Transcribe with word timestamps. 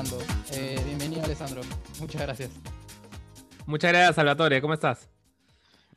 grabando. 0.00 0.18
Eh, 0.52 0.80
bienvenido, 0.86 1.24
Alessandro. 1.24 1.62
Muchas 2.00 2.22
gracias. 2.22 2.50
Muchas 3.66 3.92
gracias, 3.92 4.16
Salvatore. 4.16 4.60
¿Cómo 4.60 4.74
estás? 4.74 5.08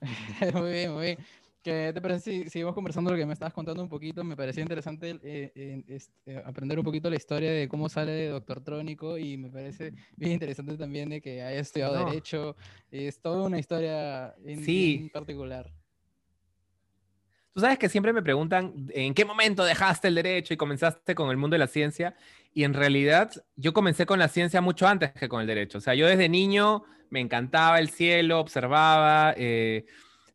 muy 0.54 0.72
bien, 0.72 0.94
muy 0.94 1.06
bien. 1.06 1.18
¿Qué 1.62 1.92
te 1.94 2.02
parece 2.02 2.44
si 2.44 2.50
seguimos 2.50 2.74
conversando 2.74 3.12
lo 3.12 3.18
que 3.18 3.26
me 3.26 3.32
estabas 3.32 3.54
contando 3.54 3.82
un 3.82 3.88
poquito? 3.88 4.24
Me 4.26 4.36
pareció 4.36 4.62
interesante 4.62 5.18
eh, 5.24 5.84
eh, 6.26 6.44
aprender 6.46 6.78
un 6.78 6.84
poquito 6.84 7.10
la 7.10 7.16
historia 7.16 7.52
de 7.52 7.70
cómo 7.70 7.88
sale 7.88 8.12
de 8.12 8.28
Doctor 8.28 8.62
Trónico 8.62 9.18
y 9.18 9.38
me 9.38 9.50
parece 9.50 9.94
bien 10.18 10.34
interesante 10.34 10.76
también 10.78 11.10
de 11.10 11.22
que 11.22 11.42
haya 11.42 11.62
estudiado 11.62 12.06
Derecho. 12.06 12.58
Es 12.92 13.22
toda 13.22 13.48
una 13.48 13.60
historia 13.60 14.36
en, 14.44 14.66
sí. 14.66 15.00
en 15.04 15.10
particular. 15.10 15.72
Tú 17.54 17.60
sabes 17.62 17.78
que 17.78 17.88
siempre 17.88 18.12
me 18.12 18.24
preguntan 18.24 18.74
en 18.90 19.14
qué 19.14 19.26
momento 19.26 19.64
dejaste 19.64 20.08
el 20.08 20.16
derecho 20.16 20.56
y 20.56 20.58
comenzaste 20.58 21.14
con 21.14 21.30
el 21.30 21.38
mundo 21.38 21.54
de 21.54 21.60
la 21.60 21.68
ciencia. 21.68 22.16
Y 22.54 22.64
en 22.64 22.74
realidad 22.74 23.32
yo 23.56 23.74
comencé 23.74 24.06
con 24.06 24.20
la 24.20 24.28
ciencia 24.28 24.62
mucho 24.62 24.88
antes 24.88 25.12
que 25.12 25.28
con 25.28 25.42
el 25.42 25.48
derecho. 25.48 25.80
O 25.80 25.82
sea, 25.82 25.96
yo 25.96 26.08
desde 26.08 26.30
niño 26.30 26.84
me 27.10 27.20
encantaba 27.20 27.80
el 27.80 27.90
cielo, 27.90 28.40
observaba, 28.40 29.34
eh, 29.38 29.86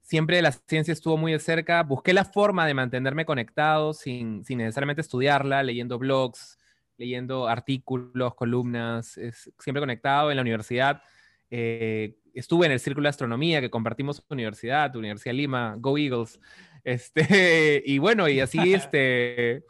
siempre 0.03 0.43
la 0.43 0.53
ciencia 0.53 0.93
estuvo 0.93 1.17
muy 1.17 1.33
de 1.33 1.39
cerca. 1.39 1.83
Busqué 1.83 2.13
la 2.13 2.25
forma 2.25 2.67
de 2.67 2.75
mantenerme 2.75 3.25
conectado 3.25 3.93
sin, 3.95 4.45
sin 4.45 4.59
necesariamente 4.59 5.03
estudiarla, 5.03 5.63
leyendo 5.63 5.99
blogs, 5.99 6.59
leyendo 6.97 7.47
artículos, 7.49 8.35
columnas, 8.35 9.19
siempre 9.59 9.80
conectado 9.80 10.30
en 10.30 10.37
la 10.37 10.43
universidad. 10.43 11.03
Eh, 11.51 12.16
estuve 12.35 12.66
en 12.66 12.73
el 12.73 12.80
Círculo 12.80 13.05
de 13.05 13.11
Astronomía 13.11 13.61
que 13.61 13.71
compartimos 13.71 14.25
universidad, 14.29 14.95
Universidad 14.97 15.35
Lima, 15.35 15.77
Go 15.79 15.97
Eagles. 15.97 16.41
Este, 16.85 17.83
y 17.87 17.99
bueno, 17.99 18.29
y 18.29 18.41
así, 18.41 18.59
este, 18.75 19.65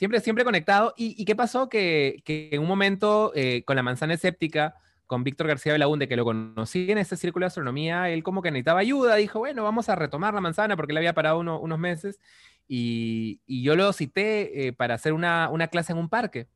siempre, 0.00 0.20
siempre 0.20 0.44
conectado. 0.44 0.94
¿Y, 0.96 1.26
qué 1.26 1.36
pasó? 1.36 1.68
Que, 1.68 2.22
en 2.26 2.62
un 2.62 2.66
momento, 2.66 3.32
eh, 3.34 3.64
con 3.66 3.76
la 3.76 3.82
manzana 3.82 4.14
escéptica, 4.14 4.76
con 5.06 5.24
Víctor 5.24 5.46
García 5.46 5.74
Belaunde, 5.74 6.08
que 6.08 6.16
lo 6.16 6.24
conocí 6.24 6.90
en 6.90 6.96
ese 6.96 7.18
círculo 7.18 7.44
de 7.44 7.48
astronomía, 7.48 8.08
él 8.08 8.22
como 8.22 8.40
que 8.40 8.50
necesitaba 8.50 8.80
ayuda, 8.80 9.16
dijo, 9.16 9.40
bueno, 9.40 9.62
vamos 9.62 9.90
a 9.90 9.96
retomar 9.96 10.32
la 10.32 10.40
manzana 10.40 10.74
porque 10.74 10.92
él 10.92 10.96
había 10.96 11.12
parado 11.12 11.38
unos 11.38 11.78
meses. 11.78 12.18
Y, 12.66 13.42
yo 13.46 13.76
lo 13.76 13.92
cité 13.92 14.68
eh, 14.68 14.72
para 14.72 14.94
hacer 14.94 15.12
una, 15.12 15.50
una 15.50 15.68
clase 15.68 15.92
en 15.92 15.98
un 15.98 16.08
parque. 16.08 16.48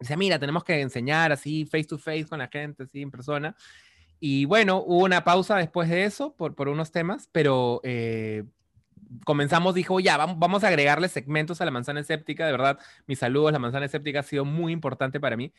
Dice, 0.00 0.16
mira, 0.16 0.38
tenemos 0.38 0.64
que 0.64 0.80
enseñar 0.80 1.32
así 1.32 1.66
face 1.66 1.84
to 1.84 1.98
face 1.98 2.24
con 2.24 2.38
la 2.38 2.48
gente, 2.48 2.84
así 2.84 3.02
en 3.02 3.10
persona. 3.10 3.54
Y 4.20 4.46
bueno, 4.46 4.78
hubo 4.78 5.04
una 5.04 5.22
pausa 5.22 5.58
después 5.58 5.90
de 5.90 6.04
eso 6.04 6.34
por, 6.34 6.54
por 6.54 6.68
unos 6.68 6.90
temas, 6.92 7.28
pero 7.30 7.82
eh, 7.84 8.44
comenzamos, 9.24 9.74
dijo, 9.74 10.00
ya, 10.00 10.16
vamos, 10.16 10.64
a 10.64 10.68
agregarle 10.68 11.08
segmentos 11.08 11.60
a 11.60 11.64
la 11.64 11.70
manzana 11.70 12.00
escéptica. 12.00 12.46
De 12.46 12.52
verdad, 12.52 12.78
mis 13.06 13.18
saludos, 13.18 13.52
la 13.52 13.58
manzana 13.58 13.86
escéptica 13.86 14.20
ha 14.20 14.22
sido 14.22 14.44
muy 14.44 14.72
importante 14.72 15.20
para 15.20 15.36
mí. 15.36 15.52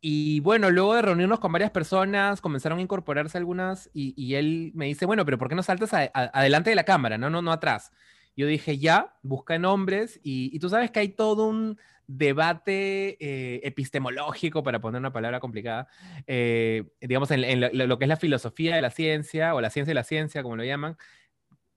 Y 0.00 0.40
bueno, 0.40 0.70
luego 0.70 0.94
de 0.94 1.02
reunirnos 1.02 1.40
con 1.40 1.52
varias 1.52 1.70
personas, 1.70 2.40
comenzaron 2.40 2.78
a 2.78 2.82
incorporarse 2.82 3.36
algunas 3.36 3.90
y, 3.92 4.34
él 4.34 4.72
me 4.74 4.86
dice, 4.86 5.04
bueno, 5.04 5.24
pero 5.24 5.36
¿por 5.36 5.48
qué 5.48 5.54
no 5.54 5.62
saltas 5.62 5.92
adelante 5.92 6.70
de 6.70 6.76
la 6.76 6.84
cámara? 6.84 7.18
No, 7.18 7.28
no, 7.28 7.42
no 7.42 7.52
atrás. 7.52 7.92
Yo 8.34 8.46
dije, 8.46 8.78
ya, 8.78 9.16
busca 9.22 9.58
nombres 9.58 10.18
y, 10.22 10.58
tú 10.58 10.70
sabes 10.70 10.90
que 10.90 11.00
hay 11.00 11.08
todo 11.10 11.46
un 11.48 11.78
debate 12.06 13.16
eh, 13.20 13.60
epistemológico, 13.62 14.62
para 14.62 14.80
poner 14.80 14.98
una 14.98 15.12
palabra 15.12 15.38
complicada, 15.38 15.86
eh, 16.26 16.84
digamos, 17.00 17.30
en, 17.30 17.60
lo, 17.60 17.98
que 17.98 18.04
es 18.04 18.08
la 18.08 18.16
filosofía 18.16 18.74
de 18.74 18.82
la 18.82 18.90
ciencia 18.90 19.54
o 19.54 19.60
la 19.60 19.70
ciencia 19.70 19.90
de 19.90 19.94
la 19.94 20.04
ciencia, 20.04 20.42
como 20.42 20.56
lo 20.56 20.64
llaman, 20.64 20.96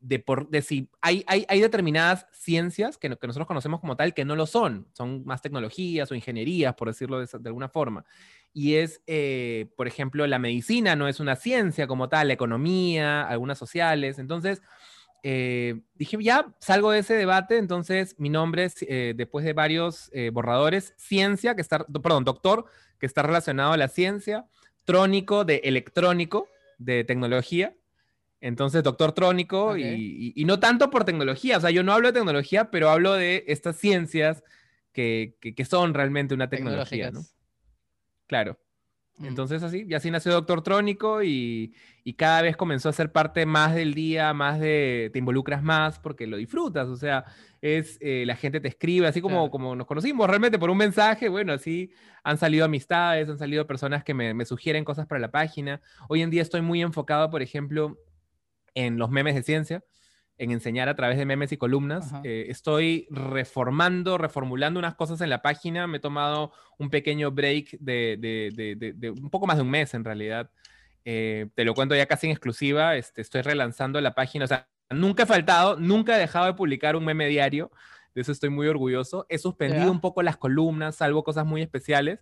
de, 0.03 0.19
por, 0.19 0.49
de 0.49 0.61
si 0.61 0.89
hay, 1.01 1.23
hay, 1.27 1.45
hay 1.47 1.61
determinadas 1.61 2.27
ciencias 2.33 2.97
que, 2.97 3.09
que, 3.17 3.27
nosotros 3.27 3.47
conocemos 3.47 3.79
como 3.79 3.95
tal 3.95 4.13
que 4.13 4.25
no 4.25 4.35
lo 4.35 4.45
son, 4.45 4.85
son 4.91 5.23
más 5.25 5.41
tecnologías 5.41 6.11
o 6.11 6.15
ingenierías, 6.15 6.75
por 6.75 6.89
decirlo 6.89 7.19
de, 7.19 7.27
alguna 7.45 7.69
forma. 7.69 8.05
Y 8.51 8.75
es, 8.75 9.01
eh, 9.07 9.67
por 9.77 9.87
ejemplo, 9.87 10.27
la 10.27 10.39
medicina 10.39 10.95
no 10.97 11.07
es 11.07 11.21
una 11.21 11.37
ciencia 11.37 11.87
como 11.87 12.09
tal, 12.09 12.27
la 12.27 12.33
economía, 12.33 13.23
algunas 13.23 13.57
sociales. 13.57 14.19
Entonces, 14.19 14.61
eh, 15.23 15.81
dije, 15.95 16.17
ya, 16.21 16.53
salgo 16.59 16.91
de 16.91 16.99
ese 16.99 17.13
debate, 17.13 17.57
entonces 17.57 18.15
mi 18.19 18.29
nombre 18.29 18.65
es, 18.65 18.75
eh, 18.81 19.13
después 19.15 19.45
de 19.45 19.53
varios 19.53 20.11
borradores, 20.33 20.93
ciencia, 20.97 21.55
que 21.55 21.61
está, 21.61 21.85
perdón, 21.85 22.25
doctor, 22.25 22.65
que 22.99 23.05
está 23.05 23.21
relacionado 23.21 23.71
a 23.71 23.77
la 23.77 23.87
ciencia, 23.87 24.45
trónico 24.83 25.45
de 25.45 25.61
electrónico, 25.63 26.49
de 26.77 27.05
tecnología, 27.05 27.73
entonces, 28.43 28.83
doctor 28.83 29.13
trónico 29.13 29.77
y, 29.77 30.43
no 30.45 30.59
tanto 30.59 30.89
por 30.89 31.05
tecnología, 31.05 31.57
o 31.57 31.61
sea, 31.61 31.71
yo 31.71 31.81
no 31.81 31.93
hablo 31.93 32.09
de 32.09 32.19
tecnología, 32.19 32.71
pero 32.71 32.89
hablo 32.89 33.13
de 33.13 33.45
estas 33.47 33.77
ciencias 33.77 34.43
que, 34.91 35.37
son 35.65 35.93
realmente 35.93 36.33
una 36.33 36.49
tecnología, 36.49 37.09
¿no? 37.09 37.21
Claro. 38.27 38.59
Mm. 39.17 39.27
Entonces 39.27 39.63
así, 39.63 39.85
y 39.87 39.93
así 39.93 40.11
nació 40.11 40.33
Doctor 40.33 40.61
Trónico 40.61 41.23
y, 41.23 41.73
cada 42.17 42.41
vez 42.41 42.57
comenzó 42.57 42.89
a 42.89 42.93
ser 42.93 43.13
parte 43.13 43.45
más 43.45 43.75
del 43.75 43.93
día, 43.93 44.33
más 44.33 44.59
de, 44.59 45.09
te 45.13 45.19
involucras 45.19 45.63
más 45.63 45.97
porque 45.99 46.27
lo 46.27 46.35
disfrutas, 46.35 46.89
o 46.89 46.97
sea, 46.97 47.23
es, 47.61 47.97
eh, 48.01 48.25
la 48.27 48.35
gente 48.35 48.59
te 48.59 48.67
escribe, 48.67 49.07
así 49.07 49.21
como, 49.21 49.49
como 49.51 49.73
nos 49.73 49.87
conocimos 49.87 50.27
realmente 50.27 50.59
por 50.59 50.69
un 50.69 50.77
mensaje, 50.77 51.29
bueno, 51.29 51.53
así 51.53 51.91
han 52.25 52.37
salido 52.37 52.65
amistades, 52.65 53.29
han 53.29 53.37
salido 53.37 53.65
personas 53.65 54.03
que 54.03 54.13
me, 54.13 54.33
me 54.33 54.43
sugieren 54.43 54.83
cosas 54.83 55.07
para 55.07 55.21
la 55.21 55.31
página. 55.31 55.79
Hoy 56.09 56.21
en 56.21 56.29
día 56.29 56.41
estoy 56.41 56.61
muy 56.61 56.81
enfocado, 56.81 57.29
por 57.29 57.41
ejemplo, 57.41 57.97
en 58.75 58.97
los 58.97 59.09
memes 59.09 59.35
de 59.35 59.43
ciencia, 59.43 59.83
en 60.37 60.51
enseñar 60.51 60.89
a 60.89 60.95
través 60.95 61.17
de 61.17 61.25
memes 61.25 61.51
y 61.51 61.57
columnas. 61.57 62.11
Eh, 62.23 62.45
estoy 62.49 63.07
reformando, 63.11 64.17
reformulando 64.17 64.79
unas 64.79 64.95
cosas 64.95 65.21
en 65.21 65.29
la 65.29 65.41
página. 65.41 65.87
Me 65.87 65.97
he 65.97 66.01
tomado 66.01 66.51
un 66.77 66.89
pequeño 66.89 67.31
break 67.31 67.77
de, 67.79 69.13
un 69.21 69.29
poco 69.29 69.47
más 69.47 69.57
de 69.57 69.63
un 69.63 69.69
mes 69.69 69.93
en 69.93 70.03
realidad. 70.03 70.49
Eh, 71.05 71.47
te 71.55 71.65
lo 71.65 71.73
cuento 71.73 71.95
ya 71.95 72.05
casi 72.07 72.27
en 72.27 72.31
exclusiva. 72.31 72.95
Este, 72.95 73.21
estoy 73.21 73.41
relanzando 73.41 74.01
la 74.01 74.15
página. 74.15 74.45
O 74.45 74.47
sea, 74.47 74.67
nunca 74.89 75.23
he 75.23 75.25
faltado, 75.25 75.77
nunca 75.77 76.15
he 76.15 76.19
dejado 76.19 76.47
de 76.47 76.53
publicar 76.53 76.95
un 76.95 77.05
meme 77.05 77.27
diario. 77.27 77.71
De 78.15 78.21
eso 78.21 78.31
estoy 78.31 78.49
muy 78.49 78.67
orgulloso. 78.67 79.25
He 79.29 79.37
suspendido 79.37 79.91
un 79.91 80.01
poco 80.01 80.21
las 80.23 80.37
columnas, 80.37 80.95
salvo 80.95 81.23
cosas 81.23 81.45
muy 81.45 81.61
especiales. 81.61 82.19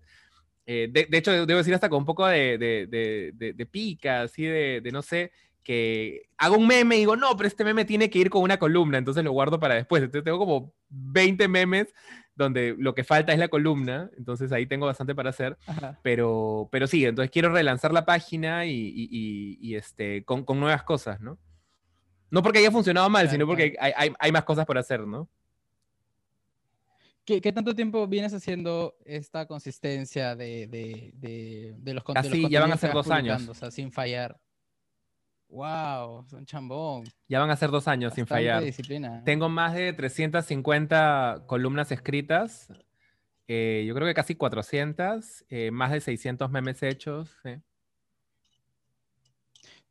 Eh, 0.66 0.89
de, 0.89 1.18
hecho, 1.18 1.45
debo 1.45 1.57
decir 1.57 1.73
hasta 1.73 1.89
con 1.89 2.00
un 2.00 2.06
poco 2.06 2.25
de, 2.28 2.57
de 2.57 3.66
pica, 3.69 4.22
así 4.22 4.44
de, 4.44 4.89
no 4.91 5.01
sé, 5.01 5.31
que 5.64 6.24
hago 6.38 6.58
un 6.58 6.68
meme 6.68 6.96
y 6.96 7.00
digo, 7.00 7.16
no, 7.16 7.36
pero 7.38 7.48
este 7.48 7.64
meme 7.64 7.86
tiene 7.86 8.10
que 8.10 8.20
ir 8.20 8.30
con 8.30 8.42
una 8.42 8.58
columna, 8.58 8.98
entonces 8.98 9.24
lo 9.24 9.32
guardo 9.32 9.60
para 9.60 9.76
después. 9.76 10.02
Entonces 10.04 10.24
tengo 10.24 10.40
como 10.40 10.74
20 10.90 11.48
memes 11.48 11.94
donde 12.36 12.76
lo 12.78 12.96
que 12.96 13.04
falta 13.04 13.34
es 13.34 13.40
la 13.40 13.50
columna, 13.50 14.10
entonces 14.18 14.52
ahí 14.52 14.66
tengo 14.66 14.86
bastante 14.86 15.14
para 15.14 15.30
hacer, 15.30 15.58
pero, 16.02 16.70
pero 16.72 16.88
sí, 16.88 17.06
entonces 17.06 17.30
quiero 17.30 17.50
relanzar 17.50 17.94
la 17.94 18.06
página 18.06 18.66
y, 18.66 19.76
este, 19.76 20.24
con, 20.24 20.46
nuevas 20.60 20.84
cosas, 20.84 21.22
¿no? 21.22 21.38
No 22.30 22.42
porque 22.42 22.60
haya 22.60 22.72
funcionado 22.72 23.10
mal, 23.10 23.30
sino 23.30 23.46
porque 23.46 23.76
hay, 23.80 24.32
más 24.32 24.44
cosas 24.44 24.66
por 24.66 24.78
hacer, 24.78 25.02
¿no? 25.02 25.30
¿Qué, 27.26 27.40
tanto 27.52 27.76
tiempo 27.76 28.08
vienes 28.08 28.34
haciendo 28.34 28.96
esta 29.06 29.46
consistencia 29.46 30.36
de, 30.36 31.14
los, 31.86 32.04
contenidos? 32.04 32.34
Así, 32.34 32.50
ya 32.50 32.62
van 32.62 32.72
a 32.72 32.78
ser 32.78 32.94
dos 32.94 33.10
años. 33.12 33.48
O 33.48 33.54
sea, 33.54 33.70
sin 33.70 33.92
fallar. 33.92 34.40
Wow, 35.51 36.25
un 36.31 36.45
chambón. 36.45 37.03
Ya 37.28 37.39
van 37.39 37.50
a 37.50 37.57
ser 37.57 37.72
dos 37.72 37.88
años 37.89 38.13
sin 38.13 38.25
fallar. 38.25 38.63
Disciplina. 38.63 39.22
Tengo 39.25 39.50
más 39.50 39.73
de 39.73 39.91
350 39.91 41.44
columnas 41.45 41.91
escritas. 41.91 42.72
Eh, 43.50 43.84
yo 43.85 43.94
creo 43.94 44.07
que 44.07 44.13
casi 44.13 44.35
400. 44.35 45.44
Eh, 45.50 45.69
más 45.72 45.91
de 45.91 46.00
600 46.00 46.50
memes 46.50 46.81
hechos. 46.84 47.35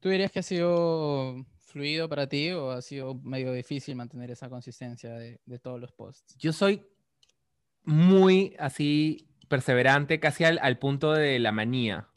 ¿Tú 0.00 0.08
dirías 0.08 0.32
que 0.32 0.38
ha 0.38 0.42
sido 0.42 1.44
fluido 1.58 2.08
para 2.08 2.26
ti 2.26 2.52
o 2.52 2.70
ha 2.70 2.80
sido 2.80 3.16
medio 3.16 3.52
difícil 3.52 3.96
mantener 3.96 4.30
esa 4.30 4.48
consistencia 4.48 5.12
de, 5.12 5.58
todos 5.62 5.78
los 5.78 5.92
posts? 5.92 6.38
Yo 6.38 6.54
soy 6.54 6.82
muy 7.84 8.56
así 8.58 9.28
perseverante, 9.48 10.20
casi 10.20 10.44
al 10.44 10.78
punto 10.78 11.12
de 11.12 11.38
la 11.38 11.52
manía. 11.52 12.09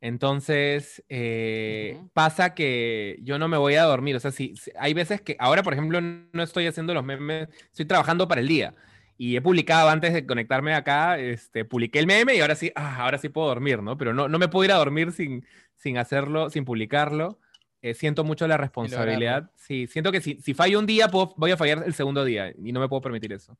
Entonces, 0.00 1.04
eh, 1.08 2.00
pasa 2.12 2.54
que 2.54 3.18
yo 3.22 3.38
no 3.38 3.48
me 3.48 3.56
voy 3.56 3.74
a 3.74 3.82
dormir. 3.82 4.16
O 4.16 4.20
sea, 4.20 4.30
si, 4.30 4.54
hay 4.78 4.94
veces 4.94 5.20
que, 5.20 5.36
ahora 5.38 5.62
por 5.62 5.72
ejemplo, 5.72 6.00
no 6.00 6.42
estoy 6.42 6.66
haciendo 6.66 6.94
los 6.94 7.04
memes, 7.04 7.48
estoy 7.70 7.86
trabajando 7.86 8.28
para 8.28 8.40
el 8.40 8.48
día. 8.48 8.74
Y 9.16 9.34
he 9.34 9.42
publicado 9.42 9.88
antes 9.88 10.14
de 10.14 10.24
conectarme 10.24 10.74
acá, 10.74 11.18
este, 11.18 11.64
publiqué 11.64 11.98
el 11.98 12.06
meme 12.06 12.36
y 12.36 12.40
ahora 12.40 12.54
sí, 12.54 12.70
ah, 12.76 12.98
ahora 13.02 13.18
sí 13.18 13.28
puedo 13.28 13.48
dormir, 13.48 13.82
¿no? 13.82 13.98
Pero 13.98 14.14
no, 14.14 14.28
no 14.28 14.38
me 14.38 14.46
puedo 14.46 14.64
ir 14.64 14.70
a 14.70 14.76
dormir 14.76 15.10
sin, 15.10 15.44
sin 15.74 15.98
hacerlo, 15.98 16.50
sin 16.50 16.64
publicarlo. 16.64 17.40
Eh, 17.82 17.94
siento 17.94 18.22
mucho 18.22 18.46
la 18.46 18.56
responsabilidad. 18.56 19.50
Sí, 19.56 19.88
siento 19.88 20.12
que 20.12 20.20
si, 20.20 20.40
si 20.40 20.54
fallo 20.54 20.78
un 20.78 20.86
día, 20.86 21.08
puedo, 21.08 21.34
voy 21.36 21.50
a 21.50 21.56
fallar 21.56 21.82
el 21.84 21.94
segundo 21.94 22.24
día 22.24 22.52
y 22.56 22.72
no 22.72 22.78
me 22.78 22.88
puedo 22.88 23.02
permitir 23.02 23.32
eso. 23.32 23.56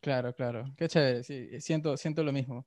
Claro, 0.00 0.34
claro. 0.34 0.64
Qué 0.76 0.88
chévere. 0.88 1.22
Sí, 1.22 1.60
siento, 1.60 1.96
siento 1.96 2.24
lo 2.24 2.32
mismo. 2.32 2.66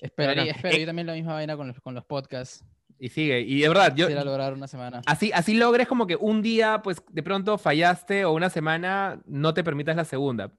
Esperaría, 0.00 0.52
espero. 0.52 0.76
Eh, 0.76 0.80
yo 0.80 0.86
también 0.86 1.06
la 1.06 1.14
misma 1.14 1.34
vaina 1.34 1.56
con 1.56 1.68
los, 1.68 1.80
con 1.80 1.94
los 1.94 2.04
podcasts. 2.04 2.64
Y 2.98 3.10
sigue, 3.10 3.40
y 3.40 3.60
de 3.60 3.68
verdad, 3.68 3.94
yo... 3.94 4.06
Quisiera 4.06 4.24
lograr 4.24 4.54
una 4.54 4.66
semana. 4.66 5.02
Así, 5.04 5.30
así 5.34 5.54
logres 5.54 5.86
como 5.86 6.06
que 6.06 6.16
un 6.16 6.40
día, 6.40 6.80
pues, 6.82 7.02
de 7.10 7.22
pronto 7.22 7.58
fallaste 7.58 8.24
o 8.24 8.32
una 8.32 8.48
semana, 8.48 9.20
no 9.26 9.52
te 9.52 9.62
permitas 9.62 9.96
la 9.96 10.06
segunda. 10.06 10.50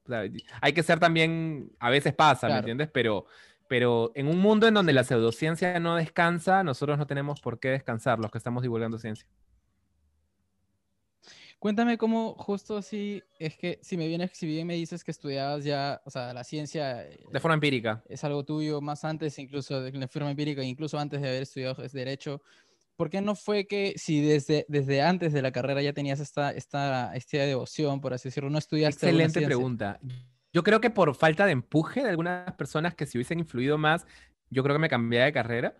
hay 0.60 0.72
que 0.72 0.82
ser 0.84 1.00
también, 1.00 1.72
a 1.80 1.90
veces 1.90 2.14
pasa, 2.14 2.48
¿me 2.48 2.58
entiendes? 2.58 2.88
Pero, 2.92 3.26
Pero 3.66 4.12
en 4.14 4.28
un 4.28 4.38
mundo 4.38 4.68
en 4.68 4.74
donde 4.74 4.92
la 4.92 5.02
pseudociencia 5.02 5.80
no 5.80 5.96
descansa, 5.96 6.62
nosotros 6.62 6.96
no 6.96 7.08
tenemos 7.08 7.40
por 7.40 7.58
qué 7.58 7.70
descansar 7.70 8.20
los 8.20 8.30
que 8.30 8.38
estamos 8.38 8.62
divulgando 8.62 8.98
ciencia. 8.98 9.26
Cuéntame 11.58 11.98
cómo 11.98 12.34
justo 12.34 12.76
así 12.76 13.22
es 13.38 13.56
que 13.56 13.80
si 13.82 13.96
me 13.96 14.06
vienes, 14.06 14.30
si 14.32 14.46
bien 14.46 14.66
me 14.66 14.74
dices 14.74 15.02
que 15.02 15.10
estudiabas 15.10 15.64
ya, 15.64 16.00
o 16.04 16.10
sea, 16.10 16.32
la 16.32 16.44
ciencia. 16.44 16.96
De 16.96 17.18
eh, 17.32 17.40
forma 17.40 17.54
empírica. 17.54 18.02
Es 18.08 18.22
algo 18.22 18.44
tuyo 18.44 18.80
más 18.80 19.04
antes, 19.04 19.38
incluso 19.38 19.80
de, 19.80 19.90
de 19.90 20.08
forma 20.08 20.30
empírica, 20.30 20.62
incluso 20.62 20.98
antes 20.98 21.20
de 21.20 21.28
haber 21.28 21.42
estudiado 21.42 21.82
derecho. 21.92 22.42
¿Por 22.94 23.10
qué 23.10 23.20
no 23.20 23.36
fue 23.36 23.66
que 23.66 23.94
si 23.96 24.20
desde, 24.20 24.66
desde 24.68 25.02
antes 25.02 25.32
de 25.32 25.42
la 25.42 25.52
carrera 25.52 25.82
ya 25.82 25.92
tenías 25.92 26.18
esta, 26.20 26.50
esta, 26.50 27.14
esta 27.14 27.38
devoción, 27.38 28.00
por 28.00 28.12
así 28.12 28.28
decirlo, 28.28 28.50
no 28.50 28.58
estudiaste? 28.58 29.06
Excelente 29.06 29.40
pregunta. 29.40 30.00
Yo 30.52 30.62
creo 30.62 30.80
que 30.80 30.90
por 30.90 31.14
falta 31.14 31.46
de 31.46 31.52
empuje 31.52 32.02
de 32.02 32.10
algunas 32.10 32.52
personas 32.54 32.94
que 32.94 33.06
si 33.06 33.18
hubiesen 33.18 33.38
influido 33.38 33.78
más, 33.78 34.04
yo 34.50 34.62
creo 34.62 34.74
que 34.74 34.80
me 34.80 34.88
cambié 34.88 35.20
de 35.20 35.32
carrera. 35.32 35.76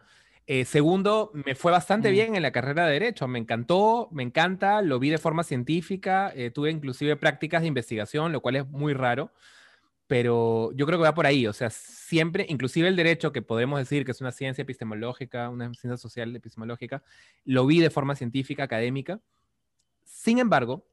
Eh, 0.50 0.64
segundo, 0.64 1.30
me 1.34 1.54
fue 1.54 1.70
bastante 1.70 2.08
mm. 2.08 2.12
bien 2.12 2.34
en 2.34 2.40
la 2.40 2.52
carrera 2.52 2.86
de 2.86 2.94
Derecho. 2.94 3.28
Me 3.28 3.38
encantó, 3.38 4.08
me 4.12 4.22
encanta, 4.22 4.80
lo 4.80 4.98
vi 4.98 5.10
de 5.10 5.18
forma 5.18 5.44
científica, 5.44 6.32
eh, 6.34 6.50
tuve 6.50 6.70
inclusive 6.70 7.16
prácticas 7.16 7.60
de 7.60 7.68
investigación, 7.68 8.32
lo 8.32 8.40
cual 8.40 8.56
es 8.56 8.66
muy 8.66 8.94
raro, 8.94 9.30
pero 10.06 10.72
yo 10.72 10.86
creo 10.86 10.98
que 10.98 11.04
va 11.04 11.12
por 11.12 11.26
ahí. 11.26 11.46
O 11.46 11.52
sea, 11.52 11.68
siempre, 11.68 12.46
inclusive 12.48 12.88
el 12.88 12.96
Derecho, 12.96 13.30
que 13.30 13.42
podemos 13.42 13.78
decir 13.78 14.06
que 14.06 14.12
es 14.12 14.22
una 14.22 14.32
ciencia 14.32 14.62
epistemológica, 14.62 15.50
una 15.50 15.66
ciencia 15.74 15.98
social 15.98 16.34
epistemológica, 16.34 17.02
lo 17.44 17.66
vi 17.66 17.80
de 17.80 17.90
forma 17.90 18.16
científica, 18.16 18.62
académica. 18.62 19.20
Sin 20.04 20.38
embargo, 20.38 20.86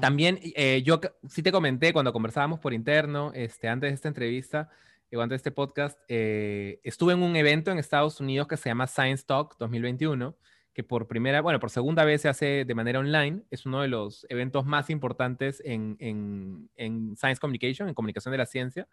también 0.00 0.40
eh, 0.42 0.82
yo 0.82 0.98
sí 1.28 1.42
te 1.42 1.52
comenté 1.52 1.92
cuando 1.92 2.14
conversábamos 2.14 2.58
por 2.58 2.72
interno, 2.72 3.32
este, 3.34 3.68
antes 3.68 3.90
de 3.90 3.94
esta 3.96 4.08
entrevista, 4.08 4.70
antes 5.20 5.30
de 5.30 5.36
este 5.36 5.50
podcast, 5.50 5.98
eh, 6.08 6.80
estuve 6.84 7.12
en 7.12 7.22
un 7.22 7.36
evento 7.36 7.70
en 7.70 7.78
Estados 7.78 8.20
Unidos 8.20 8.48
que 8.48 8.56
se 8.56 8.70
llama 8.70 8.86
Science 8.86 9.24
Talk 9.26 9.56
2021, 9.58 10.36
que 10.72 10.82
por 10.82 11.06
primera, 11.06 11.42
bueno, 11.42 11.60
por 11.60 11.68
segunda 11.68 12.04
vez 12.04 12.22
se 12.22 12.28
hace 12.30 12.64
de 12.64 12.74
manera 12.74 12.98
online. 12.98 13.42
Es 13.50 13.66
uno 13.66 13.82
de 13.82 13.88
los 13.88 14.24
eventos 14.30 14.64
más 14.64 14.88
importantes 14.88 15.60
en, 15.64 15.96
en, 15.98 17.16
Science 17.16 17.40
Communication, 17.40 17.88
en 17.88 17.94
comunicación 17.94 18.32
de 18.32 18.38
la 18.38 18.46
ciencia. 18.46 18.88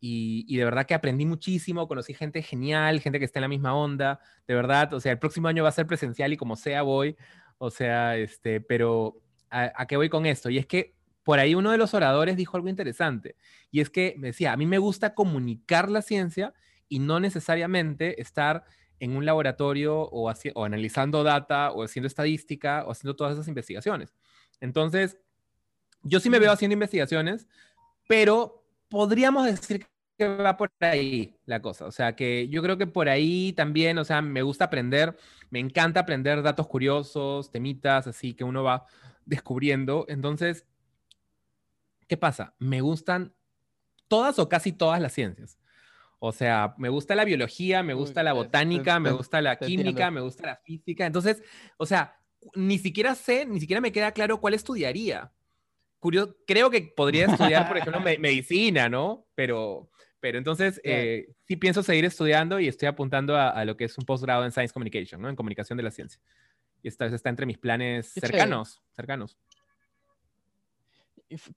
Y, 0.00 0.44
y, 0.46 0.58
de 0.58 0.64
verdad 0.64 0.86
que 0.86 0.94
aprendí 0.94 1.26
muchísimo, 1.26 1.88
conocí 1.88 2.14
gente 2.14 2.40
genial, 2.40 3.00
gente 3.00 3.18
que 3.18 3.24
está 3.24 3.40
en 3.40 3.42
la 3.42 3.48
misma 3.48 3.74
onda, 3.74 4.20
de 4.46 4.54
verdad, 4.54 4.94
o 4.94 5.00
sea, 5.00 5.10
el 5.10 5.18
próximo 5.18 5.48
año 5.48 5.64
va 5.64 5.70
a 5.70 5.72
ser 5.72 5.88
presencial 5.88 6.32
y 6.32 6.36
como 6.36 6.54
sea 6.54 6.82
voy, 6.82 7.16
o 7.58 7.68
sea, 7.68 8.16
este, 8.16 8.60
pero 8.60 9.20
¿a, 9.50 9.72
a 9.74 9.86
qué 9.88 9.96
voy 9.96 10.08
con 10.08 10.24
esto? 10.24 10.50
Y 10.50 10.58
es 10.58 10.66
que 10.66 10.94
por 11.24 11.40
ahí 11.40 11.54
uno 11.54 11.72
de 11.72 11.78
los 11.78 11.92
oradores 11.92 12.36
dijo 12.36 12.56
algo 12.56 12.68
interesante, 12.70 13.36
y 13.70 13.80
es 13.80 13.90
que 13.90 14.14
me 14.18 14.28
decía, 14.28 14.52
a 14.52 14.56
mí 14.56 14.66
me 14.66 14.78
gusta 14.78 15.14
comunicar 15.14 15.90
la 15.90 16.02
ciencia 16.02 16.54
y 16.88 17.00
no 17.00 17.20
necesariamente 17.20 18.20
estar 18.20 18.64
en 19.00 19.16
un 19.16 19.26
laboratorio 19.26 20.00
o, 20.00 20.32
o 20.54 20.64
analizando 20.64 21.22
data 21.22 21.70
o 21.72 21.84
haciendo 21.84 22.06
estadística 22.06 22.84
o 22.86 22.92
haciendo 22.92 23.14
todas 23.14 23.34
esas 23.34 23.48
investigaciones. 23.48 24.14
Entonces, 24.60 25.18
yo 26.02 26.20
sí 26.20 26.30
me 26.30 26.38
veo 26.38 26.50
haciendo 26.50 26.72
investigaciones, 26.72 27.46
pero 28.08 28.64
podríamos 28.88 29.44
decir 29.46 29.86
que 30.16 30.28
va 30.28 30.56
por 30.56 30.72
ahí 30.80 31.36
la 31.44 31.62
cosa. 31.62 31.86
O 31.86 31.92
sea, 31.92 32.16
que 32.16 32.48
yo 32.48 32.62
creo 32.62 32.78
que 32.78 32.86
por 32.86 33.08
ahí 33.08 33.52
también, 33.52 33.98
o 33.98 34.04
sea, 34.04 34.22
me 34.22 34.42
gusta 34.42 34.64
aprender, 34.64 35.16
me 35.50 35.60
encanta 35.60 36.00
aprender 36.00 36.42
datos 36.42 36.66
curiosos, 36.66 37.52
temitas, 37.52 38.06
así 38.06 38.34
que 38.34 38.44
uno 38.44 38.64
va 38.64 38.86
descubriendo. 39.26 40.06
Entonces, 40.08 40.66
¿Qué 42.08 42.16
pasa? 42.16 42.54
Me 42.58 42.80
gustan 42.80 43.34
todas 44.08 44.38
o 44.38 44.48
casi 44.48 44.72
todas 44.72 45.00
las 45.00 45.12
ciencias. 45.12 45.58
O 46.20 46.32
sea, 46.32 46.74
me 46.78 46.88
gusta 46.88 47.14
la 47.14 47.24
biología, 47.24 47.82
me 47.82 47.94
gusta 47.94 48.22
la 48.22 48.32
botánica, 48.32 48.98
me 48.98 49.12
gusta 49.12 49.40
la 49.40 49.56
química, 49.56 50.10
me 50.10 50.20
gusta 50.20 50.46
la 50.46 50.56
física. 50.56 51.06
Entonces, 51.06 51.42
o 51.76 51.86
sea, 51.86 52.18
ni 52.54 52.78
siquiera 52.78 53.14
sé, 53.14 53.46
ni 53.46 53.60
siquiera 53.60 53.80
me 53.80 53.92
queda 53.92 54.12
claro 54.12 54.40
cuál 54.40 54.54
estudiaría. 54.54 55.32
Curioso, 56.00 56.36
creo 56.46 56.70
que 56.70 56.92
podría 56.96 57.26
estudiar, 57.26 57.68
por 57.68 57.78
ejemplo, 57.78 58.00
medicina, 58.18 58.88
¿no? 58.88 59.26
Pero, 59.36 59.90
pero 60.18 60.38
entonces 60.38 60.80
eh, 60.82 61.28
sí 61.44 61.56
pienso 61.56 61.84
seguir 61.84 62.04
estudiando 62.04 62.58
y 62.58 62.66
estoy 62.66 62.88
apuntando 62.88 63.36
a, 63.36 63.64
lo 63.64 63.76
que 63.76 63.84
es 63.84 63.96
un 63.96 64.04
posgrado 64.04 64.44
en 64.44 64.50
Science 64.50 64.72
Communication, 64.72 65.20
¿no? 65.20 65.28
En 65.28 65.36
comunicación 65.36 65.76
de 65.76 65.84
la 65.84 65.92
ciencia. 65.92 66.20
Y 66.82 66.88
esta 66.88 67.06
está 67.06 67.28
entre 67.28 67.46
mis 67.46 67.58
planes 67.58 68.12
cercanos, 68.12 68.82
cercanos 68.92 69.38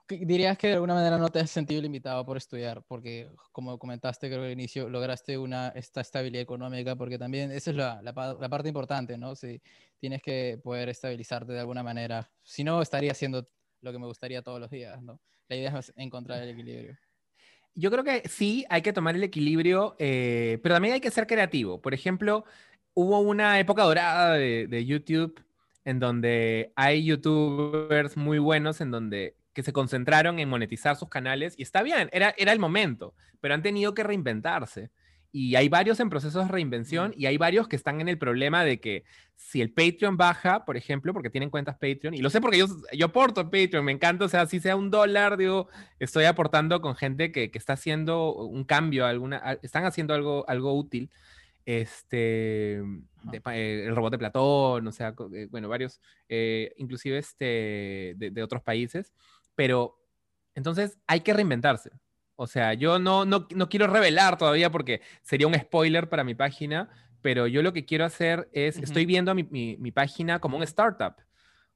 dirías 0.07 0.57
que 0.57 0.67
de 0.67 0.73
alguna 0.73 0.95
manera 0.95 1.17
no 1.17 1.29
te 1.29 1.39
has 1.39 1.49
sentido 1.49 1.81
limitado 1.81 2.25
por 2.25 2.37
estudiar, 2.37 2.83
porque 2.87 3.29
como 3.51 3.77
comentaste 3.79 4.27
creo 4.27 4.41
que 4.41 4.47
al 4.47 4.51
inicio, 4.51 4.89
lograste 4.89 5.37
una, 5.37 5.69
esta 5.69 6.01
estabilidad 6.01 6.41
económica, 6.41 6.95
porque 6.95 7.17
también 7.17 7.51
esa 7.51 7.71
es 7.71 7.77
la, 7.77 8.01
la, 8.01 8.49
parte 8.49 8.67
importante, 8.67 9.17
¿no? 9.17 9.35
Si 9.35 9.61
tienes 9.99 10.21
que 10.21 10.59
poder 10.61 10.89
estabilizarte 10.89 11.53
de 11.53 11.59
alguna 11.61 11.83
manera, 11.83 12.29
si 12.43 12.63
no 12.63 12.81
estaría 12.81 13.11
haciendo 13.11 13.47
lo 13.81 13.91
que 13.91 13.99
me 13.99 14.07
gustaría 14.07 14.41
todos 14.41 14.59
los 14.59 14.69
días, 14.69 15.01
¿no? 15.01 15.19
La 15.47 15.55
idea 15.55 15.79
es 15.79 15.93
encontrar 15.95 16.43
el 16.43 16.49
equilibrio. 16.49 16.97
Yo 17.73 17.89
creo 17.89 18.03
que 18.03 18.27
sí, 18.27 18.65
hay 18.69 18.81
que 18.81 18.91
tomar 18.91 19.15
el 19.15 19.23
equilibrio, 19.23 19.95
eh, 19.99 20.59
pero 20.61 20.75
también 20.75 20.95
hay 20.95 21.01
que 21.01 21.11
ser 21.11 21.25
creativo. 21.27 21.81
Por 21.81 21.93
ejemplo, 21.93 22.43
hubo 22.93 23.19
una 23.19 23.57
época 23.59 23.83
dorada 23.83 24.33
de, 24.33 24.67
de 24.67 24.85
YouTube 24.85 25.41
en 25.85 25.99
donde 25.99 26.73
hay 26.75 27.05
youtubers 27.05 28.17
muy 28.17 28.39
buenos 28.39 28.81
en 28.81 28.91
donde 28.91 29.35
que 29.53 29.63
se 29.63 29.73
concentraron 29.73 30.39
en 30.39 30.49
monetizar 30.49 30.95
sus 30.95 31.09
canales 31.09 31.55
y 31.57 31.63
está 31.63 31.83
bien, 31.83 32.09
era, 32.13 32.33
era 32.37 32.53
el 32.53 32.59
momento, 32.59 33.13
pero 33.39 33.53
han 33.53 33.61
tenido 33.61 33.93
que 33.93 34.03
reinventarse. 34.03 34.91
Y 35.33 35.55
hay 35.55 35.69
varios 35.69 35.99
en 36.01 36.09
procesos 36.09 36.45
de 36.45 36.51
reinvención 36.51 37.13
y 37.15 37.25
hay 37.25 37.37
varios 37.37 37.69
que 37.69 37.77
están 37.77 38.01
en 38.01 38.09
el 38.09 38.17
problema 38.17 38.65
de 38.65 38.81
que 38.81 39.05
si 39.37 39.61
el 39.61 39.71
Patreon 39.71 40.17
baja, 40.17 40.65
por 40.65 40.75
ejemplo, 40.75 41.13
porque 41.13 41.29
tienen 41.29 41.49
cuentas 41.49 41.77
Patreon, 41.77 42.13
y 42.13 42.17
lo 42.17 42.29
sé 42.29 42.41
porque 42.41 42.57
yo, 42.57 42.67
yo 42.91 43.05
aporto 43.05 43.49
Patreon, 43.49 43.85
me 43.85 43.93
encanta, 43.93 44.25
o 44.25 44.29
sea, 44.29 44.45
si 44.45 44.59
sea 44.59 44.75
un 44.75 44.91
dólar, 44.91 45.37
digo, 45.37 45.69
estoy 45.99 46.25
aportando 46.25 46.81
con 46.81 46.95
gente 46.95 47.31
que, 47.31 47.49
que 47.49 47.57
está 47.57 47.73
haciendo 47.73 48.33
un 48.33 48.65
cambio, 48.65 49.05
alguna, 49.05 49.57
están 49.61 49.85
haciendo 49.85 50.13
algo, 50.13 50.43
algo 50.49 50.73
útil. 50.73 51.09
Este, 51.63 52.79
eh, 52.79 53.85
el 53.85 53.95
robot 53.95 54.11
de 54.11 54.17
Platón, 54.17 54.87
o 54.87 54.91
sea, 54.91 55.13
eh, 55.33 55.47
bueno, 55.49 55.69
varios, 55.69 56.01
eh, 56.27 56.73
inclusive 56.77 57.19
este, 57.19 58.15
de, 58.17 58.31
de 58.31 58.43
otros 58.43 58.63
países 58.63 59.13
pero 59.55 59.99
entonces 60.55 60.97
hay 61.07 61.21
que 61.21 61.33
reinventarse. 61.33 61.91
O 62.35 62.47
sea, 62.47 62.73
yo 62.73 62.97
no, 62.97 63.23
no, 63.23 63.47
no, 63.53 63.69
quiero 63.69 63.85
revelar 63.85 64.37
todavía 64.37 64.71
porque 64.71 65.01
sería 65.21 65.45
un 65.45 65.53
spoiler 65.53 66.09
para 66.09 66.23
mi 66.23 66.33
página, 66.33 66.89
pero 67.21 67.45
yo 67.45 67.61
lo 67.61 67.71
que 67.71 67.85
quiero 67.85 68.03
hacer 68.03 68.49
es, 68.51 68.77
estoy 68.77 69.05
viendo 69.05 69.35
mi, 69.35 69.43
mi, 69.43 69.91
página 69.91 70.39
como 70.39 70.57
un 70.57 70.63
startup. 70.63 71.15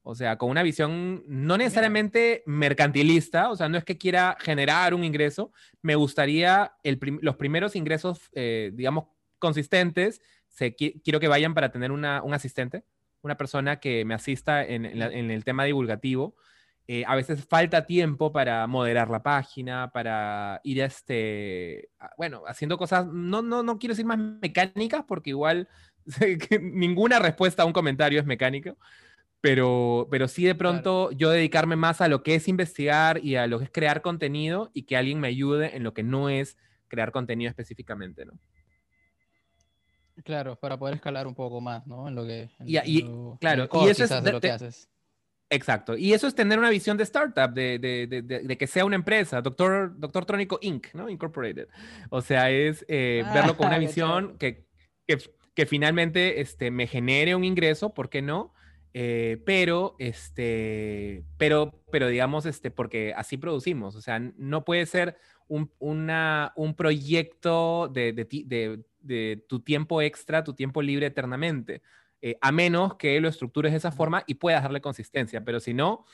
O 0.01 0.15
sea, 0.15 0.37
con 0.37 0.49
una 0.49 0.63
visión 0.63 1.23
no 1.27 1.57
necesariamente 1.57 2.43
mercantilista, 2.47 3.51
o 3.51 3.55
sea, 3.55 3.69
no 3.69 3.77
es 3.77 3.83
que 3.83 3.97
quiera 3.97 4.37
generar 4.39 4.93
un 4.93 5.03
ingreso, 5.03 5.51
me 5.81 5.95
gustaría 5.95 6.73
el 6.83 6.99
los 7.21 7.35
primeros 7.35 7.75
ingresos, 7.75 8.29
eh, 8.33 8.71
digamos, 8.73 9.05
consistentes, 9.39 10.21
se, 10.47 10.75
quiero 10.75 11.19
que 11.19 11.27
vayan 11.27 11.53
para 11.53 11.71
tener 11.71 11.91
una, 11.91 12.23
un 12.23 12.33
asistente, 12.33 12.83
una 13.21 13.37
persona 13.37 13.79
que 13.79 14.05
me 14.05 14.13
asista 14.13 14.63
en, 14.63 14.85
en 14.85 15.31
el 15.31 15.43
tema 15.43 15.63
divulgativo, 15.63 16.35
eh, 16.87 17.03
a 17.07 17.15
veces 17.15 17.43
falta 17.45 17.87
tiempo 17.87 18.31
para 18.31 18.67
moderar 18.67 19.09
la 19.09 19.23
página, 19.23 19.89
para 19.91 20.61
ir 20.63 20.83
a 20.83 20.85
este, 20.85 21.89
bueno, 22.15 22.43
haciendo 22.47 22.77
cosas, 22.77 23.07
no, 23.07 23.41
no, 23.41 23.63
no 23.63 23.79
quiero 23.79 23.93
decir 23.93 24.05
más 24.05 24.19
mecánicas, 24.19 25.03
porque 25.07 25.31
igual 25.31 25.67
ninguna 26.61 27.17
respuesta 27.17 27.63
a 27.63 27.65
un 27.65 27.73
comentario 27.73 28.19
es 28.19 28.27
mecánica, 28.27 28.75
pero, 29.41 30.07
pero 30.11 30.27
sí 30.27 30.45
de 30.45 30.53
pronto 30.53 31.11
yo 31.11 31.31
dedicarme 31.31 31.75
más 31.75 32.01
a 32.01 32.07
lo 32.07 32.21
que 32.21 32.35
es 32.35 32.47
investigar 32.47 33.23
y 33.23 33.35
a 33.35 33.47
lo 33.47 33.57
que 33.57 33.65
es 33.65 33.71
crear 33.71 34.03
contenido 34.03 34.69
y 34.73 34.83
que 34.83 34.95
alguien 34.95 35.19
me 35.19 35.27
ayude 35.27 35.75
en 35.75 35.83
lo 35.83 35.95
que 35.95 36.03
no 36.03 36.29
es 36.29 36.55
crear 36.87 37.11
contenido 37.11 37.49
específicamente, 37.49 38.25
¿no? 38.25 38.33
Claro, 40.23 40.55
para 40.55 40.77
poder 40.77 40.95
escalar 40.95 41.25
un 41.25 41.35
poco 41.35 41.59
más, 41.61 41.85
¿no? 41.87 42.07
En 42.07 42.15
lo 42.15 42.25
que... 42.25 42.49
y, 42.63 43.01
claro, 43.39 43.67
y 43.73 43.89
eso 43.89 44.03
es 44.03 44.23
de, 44.23 44.31
lo 44.31 44.39
que 44.39 44.51
haces 44.51 44.87
Exacto. 45.49 45.95
Y 45.95 46.13
eso 46.13 46.27
es 46.27 46.35
tener 46.35 46.57
una 46.57 46.69
visión 46.69 46.97
de 46.97 47.03
startup, 47.03 47.53
de, 47.53 47.77
de, 47.77 48.07
de, 48.21 48.57
que 48.57 48.67
sea 48.67 48.83
una 48.83 48.95
empresa, 48.95 49.41
Doctor, 49.41 49.93
Doctor 49.97 50.25
Trónico 50.25 50.57
Inc., 50.61 50.93
¿no? 50.93 51.07
Incorporated. 51.07 51.67
O 52.09 52.21
sea, 52.21 52.49
es 52.49 52.83
eh, 52.87 53.23
ah, 53.25 53.33
verlo 53.33 53.55
con 53.55 53.67
una 53.67 53.77
visión 53.79 54.37
que, 54.37 54.65
que, 55.07 55.19
que, 55.53 55.65
finalmente 55.65 56.41
este, 56.41 56.71
me 56.71 56.87
genere 56.87 57.35
un 57.35 57.43
ingreso, 57.43 57.93
¿por 57.93 58.09
qué 58.09 58.21
no? 58.21 58.53
Eh, 58.93 59.41
pero, 59.45 59.95
este, 59.99 61.25
pero, 61.37 61.83
pero 61.91 62.07
digamos, 62.07 62.45
este, 62.47 62.71
porque 62.71 63.13
así 63.15 63.37
producimos. 63.37 63.95
O 63.95 64.01
sea, 64.01 64.19
no 64.19 64.65
puede 64.65 64.85
ser 64.87 65.17
un, 65.47 65.71
una, 65.77 66.53
un 66.55 66.75
proyecto 66.75 67.87
de, 67.89 68.13
de 68.13 69.45
tu 69.47 69.59
tiempo 69.59 70.01
extra, 70.01 70.43
tu 70.43 70.53
tiempo 70.53 70.81
libre 70.81 71.05
eternamente. 71.05 71.83
Eh, 72.27 72.39
a 72.41 72.51
menos 72.51 72.95
que 72.95 73.21
lo 73.21 73.29
estructures 73.29 73.71
de 73.71 73.77
esa 73.77 73.91
forma 73.91 74.23
y 74.25 74.33
puedas 74.33 74.63
darle 74.63 74.81
consistencia. 74.81 75.45
Pero 75.45 75.59
si 75.59 75.75
no, 75.75 76.07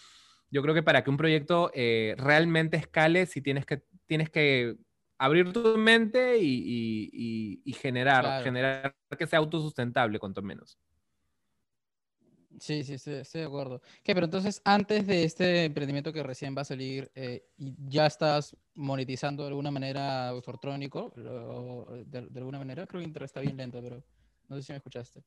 yo 0.50 0.62
creo 0.62 0.76
que 0.76 0.84
para 0.84 1.06
que 1.06 1.10
un 1.10 1.16
proyecto 1.16 1.72
eh, 1.74 2.16
realmente 2.18 2.76
escale, 2.76 3.26
si 3.28 3.42
tienes 3.42 3.66
que, 3.66 3.82
tienes 4.08 4.30
que 4.30 4.76
abrir 5.18 5.54
tu 5.54 5.78
mente 5.78 6.38
y, 6.38 7.74
generar, 7.80 8.44
generar 8.44 8.94
que 9.18 9.26
sea 9.26 9.40
autosustentable, 9.40 10.20
cuanto 10.20 10.42
menos. 10.42 10.78
Sí, 12.60 12.84
sí, 12.84 12.96
estoy, 12.96 13.24
de 13.40 13.48
acuerdo. 13.48 13.82
¿Qué? 14.04 14.14
Pero 14.14 14.26
entonces, 14.26 14.62
antes 14.66 15.08
de 15.08 15.24
este 15.24 15.64
emprendimiento 15.64 16.12
que 16.12 16.24
recién 16.24 16.58
va 16.58 16.64
a 16.64 16.66
salir, 16.66 17.10
eh, 17.16 17.46
¿ya 17.58 18.06
estás 18.06 18.54
monetizando 18.74 19.44
de 19.44 19.48
alguna 19.48 19.72
manera 19.72 20.34
Fortrónico? 20.44 21.14
De, 21.16 22.28
de, 22.30 22.38
alguna 22.40 22.60
manera? 22.60 22.86
Creo 22.86 23.02
que 23.02 23.24
está 23.24 23.40
bien 23.40 23.56
lento, 23.56 23.82
pero 23.82 24.04
no 24.50 24.58
sé 24.58 24.64
si 24.64 24.74
me 24.74 24.78
escuchaste. 24.80 25.24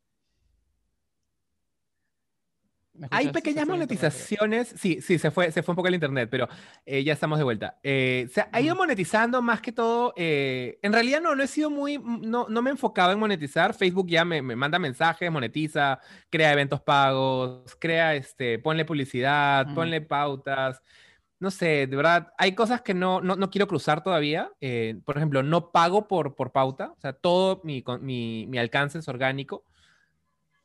Hay 3.11 3.31
pequeñas 3.31 3.67
monetizaciones. 3.67 4.73
Sí, 4.77 5.01
sí, 5.01 5.19
se 5.19 5.31
fue, 5.31 5.51
se 5.51 5.63
fue 5.63 5.73
un 5.73 5.77
poco 5.77 5.89
el 5.89 5.95
internet, 5.95 6.29
pero 6.31 6.49
eh, 6.87 7.03
ya 7.03 7.13
estamos 7.13 7.39
de 7.39 7.45
vuelta. 7.45 7.79
Eh, 7.83 8.29
se 8.33 8.45
ha 8.51 8.61
ido 8.61 8.77
monetizando 8.77 9.43
más 9.43 9.61
que 9.61 9.73
todo. 9.73 10.13
Eh, 10.17 10.79
en 10.81 10.93
realidad 10.93 11.21
no, 11.21 11.35
no 11.35 11.43
he 11.43 11.49
sido 11.49 11.71
muy, 11.71 11.99
no, 11.99 12.47
no 12.49 12.63
me 12.63 12.71
he 12.71 12.73
enfocado 12.73 13.11
en 13.11 13.19
monetizar. 13.19 13.75
Facebook 13.75 14.07
ya 14.09 14.25
me, 14.25 14.43
me, 14.43 14.55
manda 14.55 14.79
mensajes, 14.79 15.31
monetiza, 15.31 15.99
crea 16.31 16.53
eventos 16.53 16.81
pagos, 16.83 17.77
crea, 17.81 18.15
este, 18.15 18.61
ponle 18.61 18.85
publicidad, 18.85 19.75
ponle 19.75 20.01
pautas. 20.01 20.81
No 21.41 21.51
sé, 21.51 21.89
de 21.89 21.97
verdad, 21.97 22.33
hay 22.39 22.55
cosas 22.55 22.83
que 22.83 22.95
no, 22.95 23.21
no, 23.21 23.35
no 23.35 23.51
quiero 23.51 23.67
cruzar 23.67 24.05
todavía. 24.05 24.53
por 25.05 25.17
ejemplo, 25.17 25.43
no 25.43 25.73
pago 25.73 26.07
por, 26.07 26.37
por 26.37 26.53
pauta. 26.53 26.93
O 26.97 27.01
sea, 27.01 27.13
todo 27.13 27.61
mi, 27.65 27.83
mi, 28.01 28.47
mi 28.47 28.59
alcance 28.59 29.01
es 29.01 29.09
orgánico. 29.09 29.65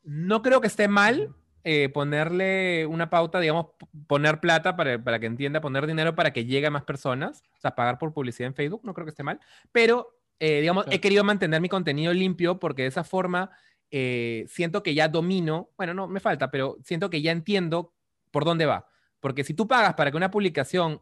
No 0.04 0.44
creo 0.44 0.62
que 0.62 0.68
esté 0.68 0.88
mal 0.88 1.36
eh, 1.66 1.90
ponerle 1.90 2.86
una 2.86 3.10
pauta, 3.10 3.42
digamos, 3.42 3.68
poner 4.08 4.40
plata 4.40 4.78
para, 4.78 5.04
para, 5.04 5.20
que 5.20 5.26
entienda, 5.26 5.60
poner 5.60 5.88
dinero 5.88 6.16
para 6.16 6.32
que 6.32 6.46
llegue 6.46 6.68
a 6.68 6.72
más 6.72 6.84
personas, 6.84 7.44
o 7.58 7.60
sea, 7.60 7.76
pagar 7.76 7.98
por 7.98 8.14
publicidad 8.14 8.48
en 8.48 8.54
Facebook, 8.54 8.82
no 8.86 8.94
creo 8.94 9.06
que 9.06 9.10
esté 9.10 9.24
mal, 9.24 9.42
pero, 9.74 10.18
eh, 10.40 10.62
digamos, 10.62 10.86
he 10.90 11.02
querido 11.02 11.26
mantener 11.26 11.60
mi 11.60 11.68
contenido 11.68 12.14
limpio 12.14 12.60
porque 12.60 12.84
de 12.84 12.88
esa 12.88 13.04
forma 13.04 13.52
eh, 13.92 14.46
siento 14.48 14.84
que 14.84 14.94
ya 14.94 15.10
domino, 15.10 15.70
bueno, 15.76 15.94
no, 15.94 16.08
me 16.08 16.22
falta, 16.22 16.50
pero 16.50 16.78
siento 16.82 17.10
que 17.10 17.22
ya 17.22 17.34
entiendo 17.34 17.94
por 18.32 18.46
dónde 18.46 18.66
va. 18.66 18.88
Porque 19.20 19.44
si 19.44 19.54
tú 19.54 19.68
pagas 19.68 19.96
para 19.96 20.12
que 20.12 20.18
una 20.18 20.32
publicación 20.32 21.02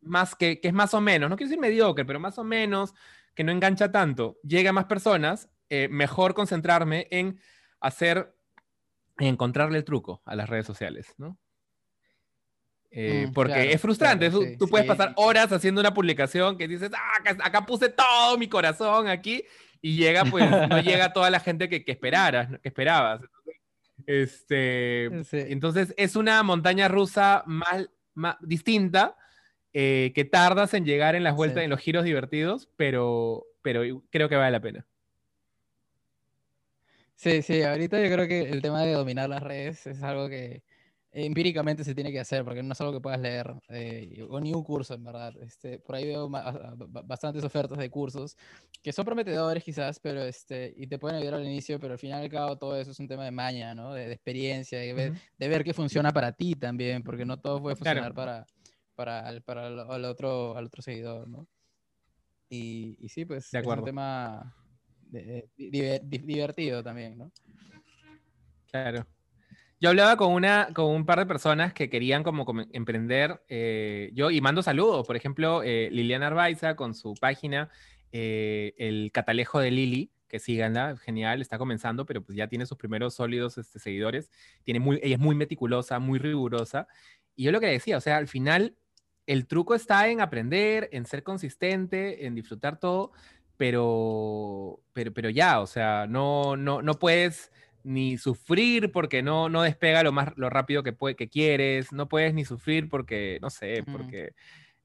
más 0.00 0.36
que, 0.36 0.60
que, 0.60 0.68
es 0.68 0.74
más 0.74 0.94
o 0.94 1.00
menos, 1.00 1.28
no 1.28 1.36
quiero 1.36 1.48
decir 1.48 1.60
mediocre, 1.60 2.04
pero 2.04 2.20
más 2.20 2.38
o 2.38 2.44
menos, 2.44 2.94
que 3.34 3.42
no 3.42 3.50
engancha 3.50 3.90
tanto, 3.90 4.38
llegue 4.44 4.68
a 4.68 4.72
más 4.72 4.84
personas, 4.84 5.50
mejor 5.90 6.34
concentrarme 6.34 7.08
en 7.10 7.40
hacer 7.80 8.37
encontrarle 9.26 9.78
el 9.78 9.84
truco 9.84 10.22
a 10.24 10.36
las 10.36 10.48
redes 10.48 10.66
sociales, 10.66 11.14
¿no? 11.18 11.38
Eh, 12.90 13.26
mm, 13.28 13.32
porque 13.32 13.72
es 13.72 13.80
frustrante, 13.80 14.30
tú, 14.30 14.68
puedes 14.68 14.86
pasar 14.86 15.12
horas 15.16 15.52
haciendo 15.52 15.80
una 15.80 15.92
publicación 15.92 16.56
que 16.56 16.66
dices, 16.66 16.90
ah, 16.94 17.34
acá, 17.44 17.66
puse 17.66 17.90
todo 17.90 18.38
mi 18.38 18.48
corazón 18.48 19.08
aquí 19.08 19.44
y 19.82 19.96
llega, 19.96 20.24
pues, 20.24 20.48
no 20.50 20.80
llega 20.82 21.12
toda 21.12 21.28
la 21.28 21.40
gente 21.40 21.68
que, 21.68 21.84
que 21.84 21.92
esperaras, 21.92 22.48
que 22.62 22.68
esperabas. 22.68 23.20
Este, 24.06 25.04
Entonces 25.32 25.92
es 25.98 26.16
una 26.16 26.42
montaña 26.42 26.88
rusa 26.88 27.42
más, 27.46 27.90
más 28.14 28.36
distinta 28.40 29.16
eh, 29.74 30.12
que 30.14 30.24
tardas 30.24 30.72
en 30.72 30.86
llegar 30.86 31.14
en 31.14 31.24
las 31.24 31.34
vueltas, 31.34 31.62
en 31.62 31.70
los 31.70 31.80
giros 31.80 32.04
divertidos, 32.04 32.70
pero, 32.76 33.44
pero 33.60 33.82
creo 34.10 34.30
que 34.30 34.36
vale 34.36 34.50
la 34.50 34.60
pena. 34.60 34.86
Sí, 37.18 37.42
sí, 37.42 37.62
ahorita 37.62 38.00
yo 38.00 38.14
creo 38.14 38.28
que 38.28 38.42
el 38.42 38.62
tema 38.62 38.82
de 38.82 38.92
dominar 38.92 39.28
las 39.28 39.42
redes 39.42 39.84
es 39.88 40.04
algo 40.04 40.28
que 40.28 40.62
empíricamente 41.10 41.82
se 41.82 41.92
tiene 41.92 42.12
que 42.12 42.20
hacer, 42.20 42.44
porque 42.44 42.62
no 42.62 42.72
es 42.72 42.80
algo 42.80 42.92
que 42.92 43.00
puedas 43.00 43.18
leer, 43.18 43.52
eh, 43.70 44.24
o 44.30 44.38
ni 44.38 44.54
un 44.54 44.62
curso, 44.62 44.94
en 44.94 45.02
verdad. 45.02 45.34
Este, 45.40 45.80
por 45.80 45.96
ahí 45.96 46.06
veo 46.06 46.30
bastantes 46.30 47.42
ofertas 47.42 47.76
de 47.76 47.90
cursos 47.90 48.36
que 48.80 48.92
son 48.92 49.04
prometedores 49.04 49.64
quizás, 49.64 49.98
pero 49.98 50.22
este, 50.22 50.72
y 50.76 50.86
te 50.86 51.00
pueden 51.00 51.16
ayudar 51.16 51.34
al 51.34 51.44
inicio, 51.44 51.80
pero 51.80 51.94
al 51.94 51.98
final 51.98 52.22
y 52.22 52.26
al 52.26 52.30
cabo 52.30 52.56
todo 52.56 52.80
eso 52.80 52.92
es 52.92 53.00
un 53.00 53.08
tema 53.08 53.24
de 53.24 53.32
maña, 53.32 53.74
¿no? 53.74 53.94
De, 53.94 54.12
experiencia, 54.12 54.78
de 54.78 54.92
ver, 54.92 55.12
de 55.36 55.48
ver 55.48 55.64
qué 55.64 55.74
funciona 55.74 56.12
para 56.12 56.30
ti 56.30 56.54
también, 56.54 57.02
porque 57.02 57.24
no 57.24 57.40
todo 57.40 57.60
puede 57.60 57.74
funcionar 57.74 58.14
para, 58.14 58.46
para, 58.94 59.28
el, 59.28 59.42
para 59.42 59.66
el, 59.66 60.04
otro, 60.04 60.56
al 60.56 60.66
otro 60.66 60.82
seguidor, 60.82 61.26
¿no? 61.26 61.48
Y, 62.48 62.96
y 63.00 63.08
sí, 63.08 63.24
pues 63.24 63.52
es 63.52 63.66
un 63.66 63.84
tema 63.84 64.54
divertido 65.56 66.82
también, 66.82 67.18
¿no? 67.18 67.32
Claro. 68.70 69.06
Yo 69.80 69.90
hablaba 69.90 70.16
con, 70.16 70.32
una, 70.32 70.70
con 70.74 70.86
un 70.86 71.06
par 71.06 71.20
de 71.20 71.26
personas 71.26 71.72
que 71.72 71.88
querían 71.88 72.24
como, 72.24 72.44
emprender, 72.72 73.40
eh, 73.48 74.10
yo, 74.12 74.30
y 74.30 74.40
mando 74.40 74.60
saludos, 74.62 75.06
por 75.06 75.14
ejemplo, 75.14 75.62
eh, 75.62 75.88
Liliana 75.92 76.26
Arbaiza 76.26 76.74
con 76.74 76.94
su 76.94 77.14
página, 77.14 77.70
eh, 78.10 78.74
el 78.76 79.10
catalejo 79.12 79.60
de 79.60 79.70
Lili, 79.70 80.10
que 80.26 80.40
síganla, 80.40 80.96
genial, 80.96 81.40
está 81.40 81.58
comenzando, 81.58 82.06
pero 82.06 82.22
pues 82.22 82.36
ya 82.36 82.48
tiene 82.48 82.66
sus 82.66 82.76
primeros 82.76 83.14
sólidos 83.14 83.56
este, 83.56 83.78
seguidores, 83.78 84.32
tiene 84.64 84.80
muy, 84.80 84.98
ella 85.00 85.14
es 85.14 85.20
muy 85.20 85.36
meticulosa, 85.36 86.00
muy 86.00 86.18
rigurosa, 86.18 86.88
y 87.36 87.44
yo 87.44 87.52
lo 87.52 87.60
que 87.60 87.66
decía, 87.66 87.98
o 87.98 88.00
sea, 88.00 88.16
al 88.16 88.26
final 88.26 88.76
el 89.26 89.46
truco 89.46 89.76
está 89.76 90.08
en 90.08 90.20
aprender, 90.20 90.88
en 90.90 91.06
ser 91.06 91.22
consistente, 91.22 92.26
en 92.26 92.34
disfrutar 92.34 92.80
todo, 92.80 93.12
pero, 93.58 94.80
pero, 94.94 95.12
pero 95.12 95.28
ya, 95.28 95.60
o 95.60 95.66
sea, 95.66 96.06
no, 96.08 96.56
no, 96.56 96.80
no 96.80 96.94
puedes 96.94 97.52
ni 97.84 98.16
sufrir 98.16 98.92
porque 98.92 99.22
no, 99.22 99.48
no 99.48 99.62
despega 99.62 100.02
lo 100.02 100.12
más 100.12 100.32
lo 100.36 100.48
rápido 100.48 100.82
que, 100.82 100.92
puede, 100.92 101.16
que 101.16 101.28
quieres, 101.28 101.92
no 101.92 102.08
puedes 102.08 102.32
ni 102.32 102.44
sufrir 102.44 102.88
porque, 102.88 103.38
no 103.42 103.50
sé, 103.50 103.82
porque 103.90 104.34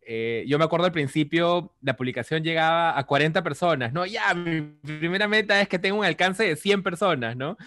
eh, 0.01 0.43
yo 0.47 0.57
me 0.57 0.65
acuerdo 0.65 0.87
al 0.87 0.91
principio, 0.91 1.73
la 1.81 1.95
publicación 1.95 2.43
llegaba 2.43 2.97
a 2.97 3.05
40 3.05 3.43
personas, 3.43 3.93
¿no? 3.93 4.05
Ya, 4.05 4.33
mi 4.33 4.61
primera 4.81 5.27
meta 5.27 5.61
es 5.61 5.67
que 5.67 5.79
tenga 5.79 5.97
un 5.97 6.05
alcance 6.05 6.43
de 6.43 6.55
100 6.55 6.81
personas, 6.83 7.35
¿no? 7.35 7.57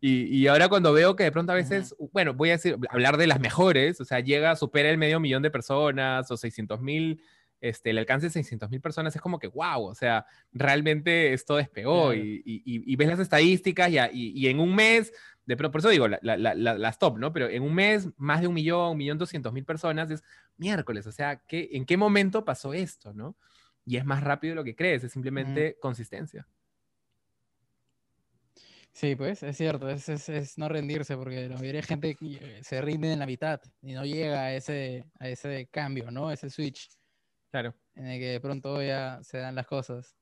Y, 0.00 0.24
y 0.24 0.46
ahora 0.46 0.68
cuando 0.68 0.92
veo 0.92 1.16
que 1.16 1.24
de 1.24 1.32
pronto 1.32 1.52
a 1.52 1.56
veces, 1.56 1.94
bueno, 2.12 2.34
voy 2.34 2.50
a 2.50 2.52
decir, 2.52 2.76
hablar 2.90 3.16
de 3.16 3.26
las 3.26 3.40
mejores, 3.40 4.00
o 4.00 4.04
sea, 4.04 4.20
llega, 4.20 4.54
supera 4.56 4.90
el 4.90 4.98
medio 4.98 5.18
millón 5.18 5.42
de 5.42 5.50
personas 5.50 6.30
o 6.30 6.36
600 6.36 6.80
mil 6.80 7.20
este, 7.62 7.90
el 7.90 7.98
alcance 7.98 8.26
de 8.26 8.30
600 8.30 8.68
mil 8.70 8.80
personas 8.80 9.14
es 9.14 9.22
como 9.22 9.38
que, 9.38 9.46
wow, 9.46 9.84
o 9.84 9.94
sea, 9.94 10.26
realmente 10.50 11.32
esto 11.32 11.56
despegó 11.56 12.12
y, 12.12 12.42
y, 12.44 12.96
ves 12.96 13.08
las 13.08 13.20
estadísticas 13.20 13.88
y, 14.12 14.48
en 14.48 14.58
un 14.58 14.74
mes, 14.74 15.12
de, 15.46 15.56
por 15.56 15.78
eso 15.78 15.88
digo, 15.88 16.08
la, 16.08 16.18
la, 16.20 16.54
las 16.54 16.98
top, 16.98 17.18
¿no? 17.18 17.32
Pero 17.32 17.48
en 17.48 17.62
un 17.62 17.72
mes, 17.72 18.08
más 18.16 18.40
de 18.40 18.48
un 18.48 18.54
millón, 18.54 18.90
un 18.90 18.98
millón 18.98 19.16
doscientos 19.16 19.52
mil 19.52 19.64
personas 19.64 20.10
es 20.10 20.24
miércoles, 20.56 21.06
o 21.06 21.12
sea, 21.12 21.36
¿qué, 21.46 21.68
¿en 21.72 21.86
qué 21.86 21.96
momento 21.96 22.44
pasó 22.44 22.74
esto, 22.74 23.14
no? 23.14 23.36
Y 23.86 23.96
es 23.96 24.04
más 24.04 24.24
rápido 24.24 24.52
de 24.52 24.56
lo 24.56 24.64
que 24.64 24.74
crees, 24.74 25.04
es 25.04 25.12
simplemente 25.12 25.78
consistencia. 25.80 26.48
Sí, 28.92 29.14
pues 29.14 29.42
es 29.44 29.56
cierto, 29.56 29.88
es, 29.88 30.08
es, 30.08 30.28
es, 30.28 30.58
no 30.58 30.68
rendirse, 30.68 31.16
porque 31.16 31.48
la 31.48 31.56
mayoría 31.56 31.80
de 31.80 31.86
gente 31.86 32.16
eh, 32.20 32.60
se 32.62 32.82
rinde 32.82 33.12
en 33.12 33.20
la 33.20 33.26
mitad 33.26 33.60
y 33.80 33.92
no 33.92 34.04
llega 34.04 34.42
a 34.42 34.54
ese, 34.54 35.04
a 35.20 35.28
ese 35.28 35.68
cambio, 35.70 36.10
¿no? 36.10 36.32
Ese 36.32 36.50
switch. 36.50 36.90
Claro. 37.52 37.74
En 37.94 38.06
el 38.06 38.18
que 38.18 38.26
de 38.28 38.40
pronto 38.40 38.82
ya 38.82 39.20
se 39.22 39.36
dan 39.36 39.54
las 39.54 39.66
cosas. 39.66 40.16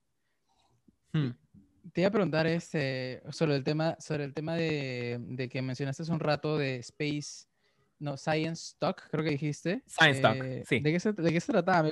Hmm. 1.12 1.30
Te 1.92 2.00
iba 2.00 2.08
a 2.08 2.12
preguntar 2.12 2.46
este, 2.48 3.22
sobre 3.30 3.54
el 3.54 3.62
tema, 3.62 3.96
sobre 4.00 4.24
el 4.24 4.34
tema 4.34 4.56
de, 4.56 5.16
de, 5.20 5.48
que 5.48 5.62
mencionaste 5.62 6.02
hace 6.02 6.12
un 6.12 6.18
rato 6.18 6.58
de 6.58 6.76
Space, 6.78 7.46
no, 8.00 8.16
Science 8.16 8.74
Talk, 8.80 9.08
creo 9.10 9.22
que 9.22 9.30
dijiste. 9.30 9.82
Science 9.86 10.20
Talk, 10.20 10.42
eh, 10.42 10.64
sí. 10.66 10.80
¿De 10.80 10.92
qué 10.92 10.98
se, 10.98 11.12
de 11.12 11.32
qué 11.32 11.40
se 11.40 11.52
trataba? 11.52 11.88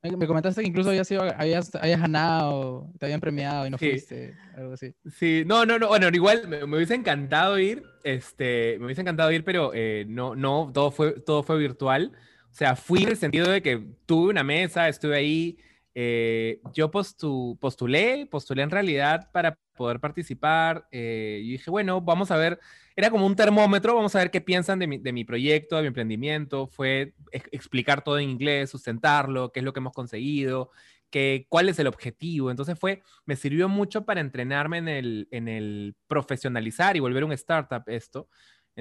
Me, 0.00 0.26
comentaste 0.28 0.62
que 0.62 0.68
incluso 0.68 0.90
habías, 0.90 1.10
habías, 1.10 1.74
habías, 1.74 2.00
ganado, 2.00 2.88
te 3.00 3.06
habían 3.06 3.20
premiado 3.20 3.66
y 3.66 3.70
no 3.70 3.78
fuiste, 3.78 4.36
algo 4.56 4.74
así. 4.74 4.94
Sí, 5.10 5.42
no, 5.44 5.66
no, 5.66 5.76
no, 5.80 5.88
bueno, 5.88 6.08
igual 6.12 6.46
me, 6.46 6.62
hubiese 6.62 6.94
encantado 6.94 7.58
ir, 7.58 7.82
este, 8.04 8.76
me 8.78 8.86
hubiese 8.86 9.00
encantado 9.00 9.32
ir, 9.32 9.42
pero 9.42 9.72
eh, 9.74 10.04
no, 10.06 10.36
no, 10.36 10.70
todo 10.72 10.92
fue, 10.92 11.18
todo 11.20 11.42
fue 11.42 11.58
virtual. 11.58 12.12
Sea, 12.58 12.74
fui 12.74 13.04
en 13.04 13.10
el 13.10 13.16
sentido 13.16 13.48
de 13.48 13.62
que 13.62 13.80
tuve 14.04 14.30
una 14.30 14.42
mesa, 14.42 14.88
estuve 14.88 15.16
ahí, 15.16 15.58
eh, 15.94 16.60
yo 16.74 16.90
postulé, 16.90 18.26
postulé 18.28 18.62
en 18.62 18.70
realidad 18.70 19.30
para 19.30 19.56
poder 19.76 20.00
participar 20.00 20.88
eh, 20.90 21.40
y 21.40 21.52
dije, 21.52 21.70
bueno, 21.70 22.00
vamos 22.00 22.32
a 22.32 22.36
ver, 22.36 22.58
era 22.96 23.10
como 23.10 23.26
un 23.26 23.36
termómetro, 23.36 23.94
vamos 23.94 24.16
a 24.16 24.18
ver 24.18 24.32
qué 24.32 24.40
piensan 24.40 24.80
de 24.80 24.88
mi, 24.88 24.98
de 24.98 25.12
mi 25.12 25.22
proyecto, 25.22 25.76
de 25.76 25.82
mi 25.82 25.86
emprendimiento, 25.86 26.66
fue 26.66 27.14
explicar 27.30 28.02
todo 28.02 28.18
en 28.18 28.28
inglés, 28.28 28.70
sustentarlo, 28.70 29.52
qué 29.52 29.60
es 29.60 29.64
lo 29.64 29.72
que 29.72 29.78
hemos 29.78 29.92
conseguido, 29.92 30.72
que, 31.10 31.46
cuál 31.48 31.68
es 31.68 31.78
el 31.78 31.86
objetivo. 31.86 32.50
Entonces 32.50 32.76
fue, 32.76 33.04
me 33.24 33.36
sirvió 33.36 33.68
mucho 33.68 34.04
para 34.04 34.20
entrenarme 34.20 34.78
en 34.78 34.88
el, 34.88 35.28
en 35.30 35.46
el 35.46 35.94
profesionalizar 36.08 36.96
y 36.96 37.00
volver 37.00 37.22
un 37.22 37.30
startup 37.30 37.84
esto 37.86 38.28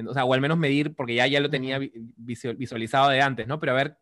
o 0.06 0.14
sea, 0.14 0.26
o 0.26 0.34
al 0.34 0.42
menos 0.42 0.58
medir, 0.58 0.94
porque 0.96 1.16
ya, 1.16 1.28
ya 1.28 1.40
lo 1.40 1.50
tenía 1.50 1.80
visualizado 2.18 3.10
de 3.10 3.22
antes, 3.22 3.48
¿no? 3.48 3.60
Pero 3.60 3.72
a 3.72 3.76
ver, 3.76 3.98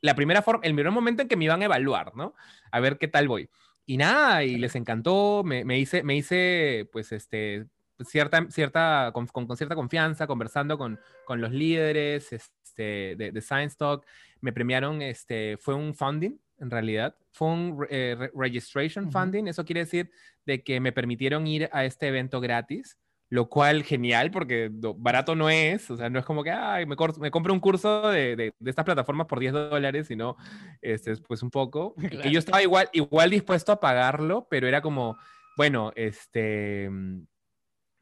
la 0.00 0.14
primera 0.14 0.42
forma, 0.42 0.60
el 0.64 0.74
primer 0.74 0.92
momento 0.92 1.22
en 1.22 1.28
que 1.28 1.36
me 1.36 1.44
iban 1.44 1.62
a 1.62 1.66
evaluar, 1.66 2.14
¿no? 2.14 2.34
A 2.70 2.80
ver 2.80 2.98
qué 2.98 3.08
tal 3.08 3.28
voy. 3.28 3.48
Y 3.84 3.96
nada, 3.96 4.44
y 4.44 4.56
les 4.56 4.74
encantó, 4.74 5.42
me, 5.44 5.64
me 5.64 5.78
hice, 5.78 6.02
me 6.02 6.16
hice, 6.16 6.88
pues, 6.92 7.12
este, 7.12 7.66
cierta, 8.04 8.46
cierta, 8.50 9.10
con, 9.12 9.26
con, 9.26 9.56
cierta 9.56 9.74
confianza, 9.74 10.26
conversando 10.26 10.76
con, 10.76 10.98
con 11.24 11.40
los 11.40 11.52
líderes 11.52 12.32
este, 12.32 13.14
de, 13.16 13.30
de, 13.32 13.40
Science 13.40 13.76
Talk, 13.78 14.04
me 14.40 14.52
premiaron, 14.52 15.02
este, 15.02 15.56
fue 15.58 15.74
un 15.74 15.94
funding, 15.94 16.38
en 16.58 16.70
realidad. 16.70 17.16
Fue 17.32 17.48
un 17.48 17.86
eh, 17.90 18.30
registration 18.34 19.10
funding, 19.12 19.46
eso 19.48 19.64
quiere 19.64 19.80
decir 19.80 20.10
de 20.44 20.62
que 20.62 20.80
me 20.80 20.92
permitieron 20.92 21.46
ir 21.46 21.68
a 21.72 21.84
este 21.84 22.08
evento 22.08 22.40
gratis, 22.40 22.98
lo 23.28 23.48
cual 23.48 23.82
genial 23.82 24.30
porque 24.30 24.70
barato 24.96 25.34
no 25.34 25.50
es, 25.50 25.90
o 25.90 25.96
sea, 25.96 26.08
no 26.08 26.18
es 26.18 26.24
como 26.24 26.44
que 26.44 26.50
Ay, 26.50 26.86
me, 26.86 26.96
me, 27.20 27.30
compro 27.30 27.52
un 27.52 27.60
curso 27.60 28.08
de, 28.08 28.36
de, 28.36 28.54
estas 28.64 28.84
plataformas 28.84 29.26
por 29.26 29.40
10 29.40 29.52
dólares, 29.52 30.06
sino 30.06 30.36
este, 30.80 31.16
pues 31.16 31.42
un 31.42 31.50
poco. 31.50 31.94
Que 32.22 32.30
yo 32.30 32.38
estaba 32.38 32.62
igual, 32.62 32.88
igual 32.92 33.30
dispuesto 33.30 33.72
a 33.72 33.80
pagarlo, 33.80 34.46
pero 34.48 34.68
era 34.68 34.80
como, 34.80 35.16
bueno, 35.56 35.92
este 35.96 36.88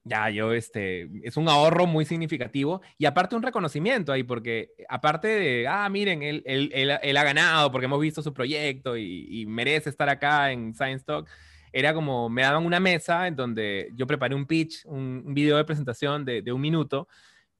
ya, 0.06 0.28
yo, 0.28 0.52
este, 0.52 1.08
es 1.26 1.38
un 1.38 1.48
ahorro 1.48 1.86
muy 1.86 2.04
significativo 2.04 2.82
y 2.98 3.06
aparte 3.06 3.36
un 3.36 3.42
reconocimiento 3.42 4.12
ahí, 4.12 4.22
porque 4.22 4.72
aparte 4.86 5.28
de, 5.28 5.66
ah, 5.66 5.88
miren, 5.88 6.22
él, 6.22 6.42
él, 6.44 6.70
él, 6.74 7.16
ha 7.16 7.24
ganado 7.24 7.72
porque 7.72 7.86
hemos 7.86 8.00
visto 8.00 8.22
su 8.22 8.34
proyecto 8.34 8.98
y, 8.98 9.46
merece 9.46 9.88
estar 9.88 10.10
acá 10.10 10.52
en 10.52 10.74
Science 10.74 11.04
Talk, 11.06 11.26
era 11.74 11.92
como, 11.92 12.28
me 12.28 12.42
daban 12.42 12.64
una 12.64 12.78
mesa 12.78 13.26
en 13.26 13.34
donde 13.34 13.90
yo 13.96 14.06
preparé 14.06 14.36
un 14.36 14.46
pitch, 14.46 14.86
un, 14.86 15.34
video 15.34 15.56
de 15.56 15.64
presentación 15.64 16.24
de, 16.24 16.40
de 16.40 16.52
un 16.52 16.60
minuto, 16.60 17.08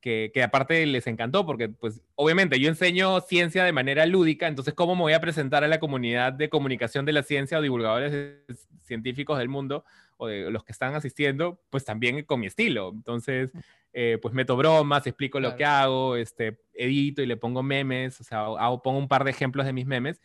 que, 0.01 0.31
que, 0.33 0.43
aparte 0.45 0.87
les 0.87 1.09
encantó, 1.09 1.45
porque 1.45 1.69
pues 1.69 2.01
obviamente 2.15 2.61
yo 2.61 2.69
enseño 2.69 3.21
ciencia 3.23 3.65
de 3.65 3.73
manera 3.73 4.07
lúdica, 4.07 4.47
entonces 4.47 4.73
¿cómo 4.75 4.95
me 4.95 5.01
voy 5.01 5.15
a 5.15 5.21
presentar 5.21 5.65
a 5.65 5.69
la 5.69 5.81
comunidad 5.81 6.33
de 6.33 6.49
comunicación 6.49 7.05
de 7.05 7.13
la 7.13 7.25
ciencia 7.25 7.59
o 7.59 7.63
divulgadores 7.63 8.39
científicos 8.83 9.37
del 9.37 9.49
mundo 9.49 9.85
o 10.17 10.29
de 10.29 10.49
los 10.49 10.63
que 10.63 10.71
están 10.71 10.95
asistiendo, 10.95 11.61
pues 11.71 11.85
también 11.85 12.23
con 12.23 12.39
mi 12.39 12.47
estilo. 12.47 12.93
Entonces, 12.95 13.51
eh, 13.93 14.19
pues 14.23 14.33
meto 14.33 14.57
bromas, 14.57 15.09
explico 15.09 15.41
lo 15.41 15.57
que 15.57 15.65
hago, 15.65 16.15
este, 16.15 16.61
edito 16.73 17.21
y 17.21 17.27
le 17.27 17.37
pongo 17.37 17.65
memes, 17.65 18.21
o 18.21 18.25
sea, 18.25 18.43
hago, 18.45 18.81
pongo 18.81 18.99
un 19.01 19.09
par 19.09 19.25
de 19.25 19.33
ejemplos 19.33 19.67
de 19.67 19.73
mis 19.73 19.87
memes 19.87 20.21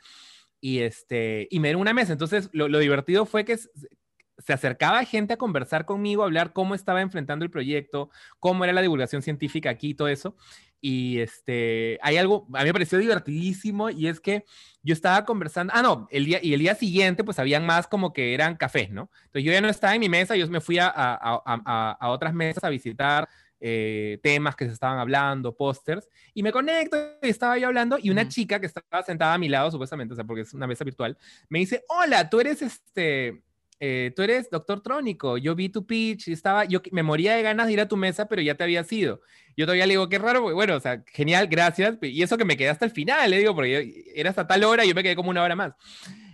y, 0.62 0.80
este, 0.80 1.48
y 1.50 1.60
me 1.60 1.70
dieron 1.70 1.82
una 1.82 1.94
mesa. 1.94 2.12
Entonces, 2.12 2.50
lo, 2.52 2.68
divertido 2.80 3.26
fue 3.26 3.46
que 3.46 3.58
se 3.58 4.54
acercaba 4.54 5.04
gente 5.04 5.34
a 5.34 5.38
conversar 5.38 5.86
conmigo, 5.86 6.24
a 6.24 6.26
hablar 6.26 6.54
cómo 6.54 6.76
estaba 6.76 7.02
enfrentando 7.02 7.44
el 7.44 7.52
proyecto, 7.52 8.10
cómo 8.40 8.64
era 8.64 8.74
la 8.74 8.82
divulgación 8.82 9.22
científica 9.22 9.70
aquí 9.70 9.90
y 9.90 9.94
todo 9.94 10.08
eso. 10.08 10.36
Y 10.82 11.20
este, 11.20 12.00
hay 12.02 12.16
algo, 12.16 12.48
a 12.54 12.60
mí 12.60 12.66
me 12.66 12.74
pareció 12.74 12.98
divertidísimo 13.00 13.90
y 13.90 14.08
es 14.08 14.22
que 14.22 14.46
yo 14.82 14.94
estaba 14.94 15.26
conversando, 15.26 15.74
ah, 15.76 15.82
no, 15.82 16.08
el 16.10 16.26
día, 16.26 16.40
y 16.42 16.54
el 16.54 16.62
día 16.62 16.74
siguiente 16.74 17.26
pues 17.26 17.38
habían 17.38 17.66
más 17.66 17.86
como 17.88 18.14
que 18.14 18.34
eran 18.34 18.56
cafés, 18.56 18.90
¿no? 18.90 19.12
Entonces 19.26 19.44
yo 19.44 19.52
ya 19.52 19.60
no 19.60 19.68
estaba 19.68 19.94
en 19.94 20.00
mi 20.00 20.08
mesa, 20.08 20.38
yo 20.38 20.48
me 20.48 20.62
fui 20.62 20.80
a, 20.80 20.90
a, 20.96 21.98
a 22.00 22.10
otras 22.10 22.34
mesas 22.34 22.64
a 22.64 22.70
visitar 22.70 23.28
eh, 23.60 24.20
temas 24.24 24.56
que 24.56 24.66
se 24.66 24.72
estaban 24.72 25.00
hablando, 25.00 25.56
pósters, 25.56 26.08
y 26.34 26.44
me 26.44 26.52
conecto 26.52 26.98
y 27.22 27.30
estaba 27.30 27.58
yo 27.58 27.68
hablando 27.68 27.98
y 28.02 28.10
una 28.10 28.28
chica 28.28 28.60
que 28.60 28.68
estaba 28.68 29.04
sentada 29.04 29.34
a 29.34 29.38
mi 29.38 29.50
lado, 29.50 29.72
supuestamente, 29.72 30.14
o 30.14 30.16
sea, 30.16 30.26
porque 30.26 30.42
es 30.42 30.54
una 30.54 30.68
mesa 30.68 30.84
virtual, 30.84 31.18
me 31.50 31.60
dice, 31.60 31.84
hola, 31.90 32.30
tú 32.30 32.40
eres 32.40 32.62
este, 32.62 33.42
eh, 33.82 34.12
tú 34.14 34.24
eres 34.24 34.50
doctor 34.50 34.82
Trónico, 34.82 35.38
yo 35.38 35.56
vi 35.56 35.70
tu 35.70 35.86
pitch 35.86 36.28
y 36.28 36.34
estaba, 36.34 36.66
yo 36.66 36.82
me 36.92 37.02
moría 37.02 37.36
de 37.36 37.42
ganas 37.42 37.68
de 37.68 37.74
ir 37.74 37.80
a 37.80 37.88
tu 37.88 37.96
mesa, 37.96 38.28
pero 38.28 38.42
ya 38.42 38.56
te 38.56 38.64
había 38.64 38.84
sido. 38.84 39.22
Yo 39.56 39.66
todavía 39.66 39.86
le 39.86 39.94
digo, 39.94 40.10
qué 40.10 40.20
raro, 40.20 40.54
bueno, 40.54 40.76
o 40.76 40.80
sea, 40.80 41.04
genial, 41.08 41.48
gracias. 41.48 41.98
Y 42.02 42.22
eso 42.22 42.38
que 42.38 42.46
me 42.46 42.58
quedé 42.58 42.70
hasta 42.70 42.86
el 42.86 42.92
final, 42.92 43.30
le 43.30 43.38
digo, 43.38 43.56
porque 43.56 44.06
era 44.16 44.30
hasta 44.32 44.48
tal 44.48 44.66
hora 44.66 44.84
y 44.84 44.90
yo 44.90 44.96
me 44.96 45.04
quedé 45.04 45.16
como 45.16 45.30
una 45.30 45.44
hora 45.44 45.56
más. 45.56 45.74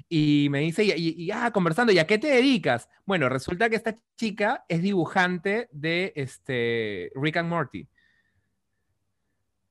Y 0.07 0.47
me 0.51 0.59
dice, 0.59 0.83
y, 0.83 0.91
y, 0.93 1.31
ah, 1.31 1.51
conversando, 1.51 1.91
¿y 1.91 1.99
a 1.99 2.05
qué 2.05 2.17
te 2.17 2.27
dedicas? 2.27 2.89
Bueno, 3.05 3.27
resulta 3.27 3.69
que 3.69 3.75
esta 3.75 3.95
chica 4.17 4.63
es 4.69 4.81
dibujante 4.81 5.67
de 5.71 6.13
este, 6.15 7.11
Rick 7.15 7.37
and 7.37 7.49
Morty. 7.49 7.87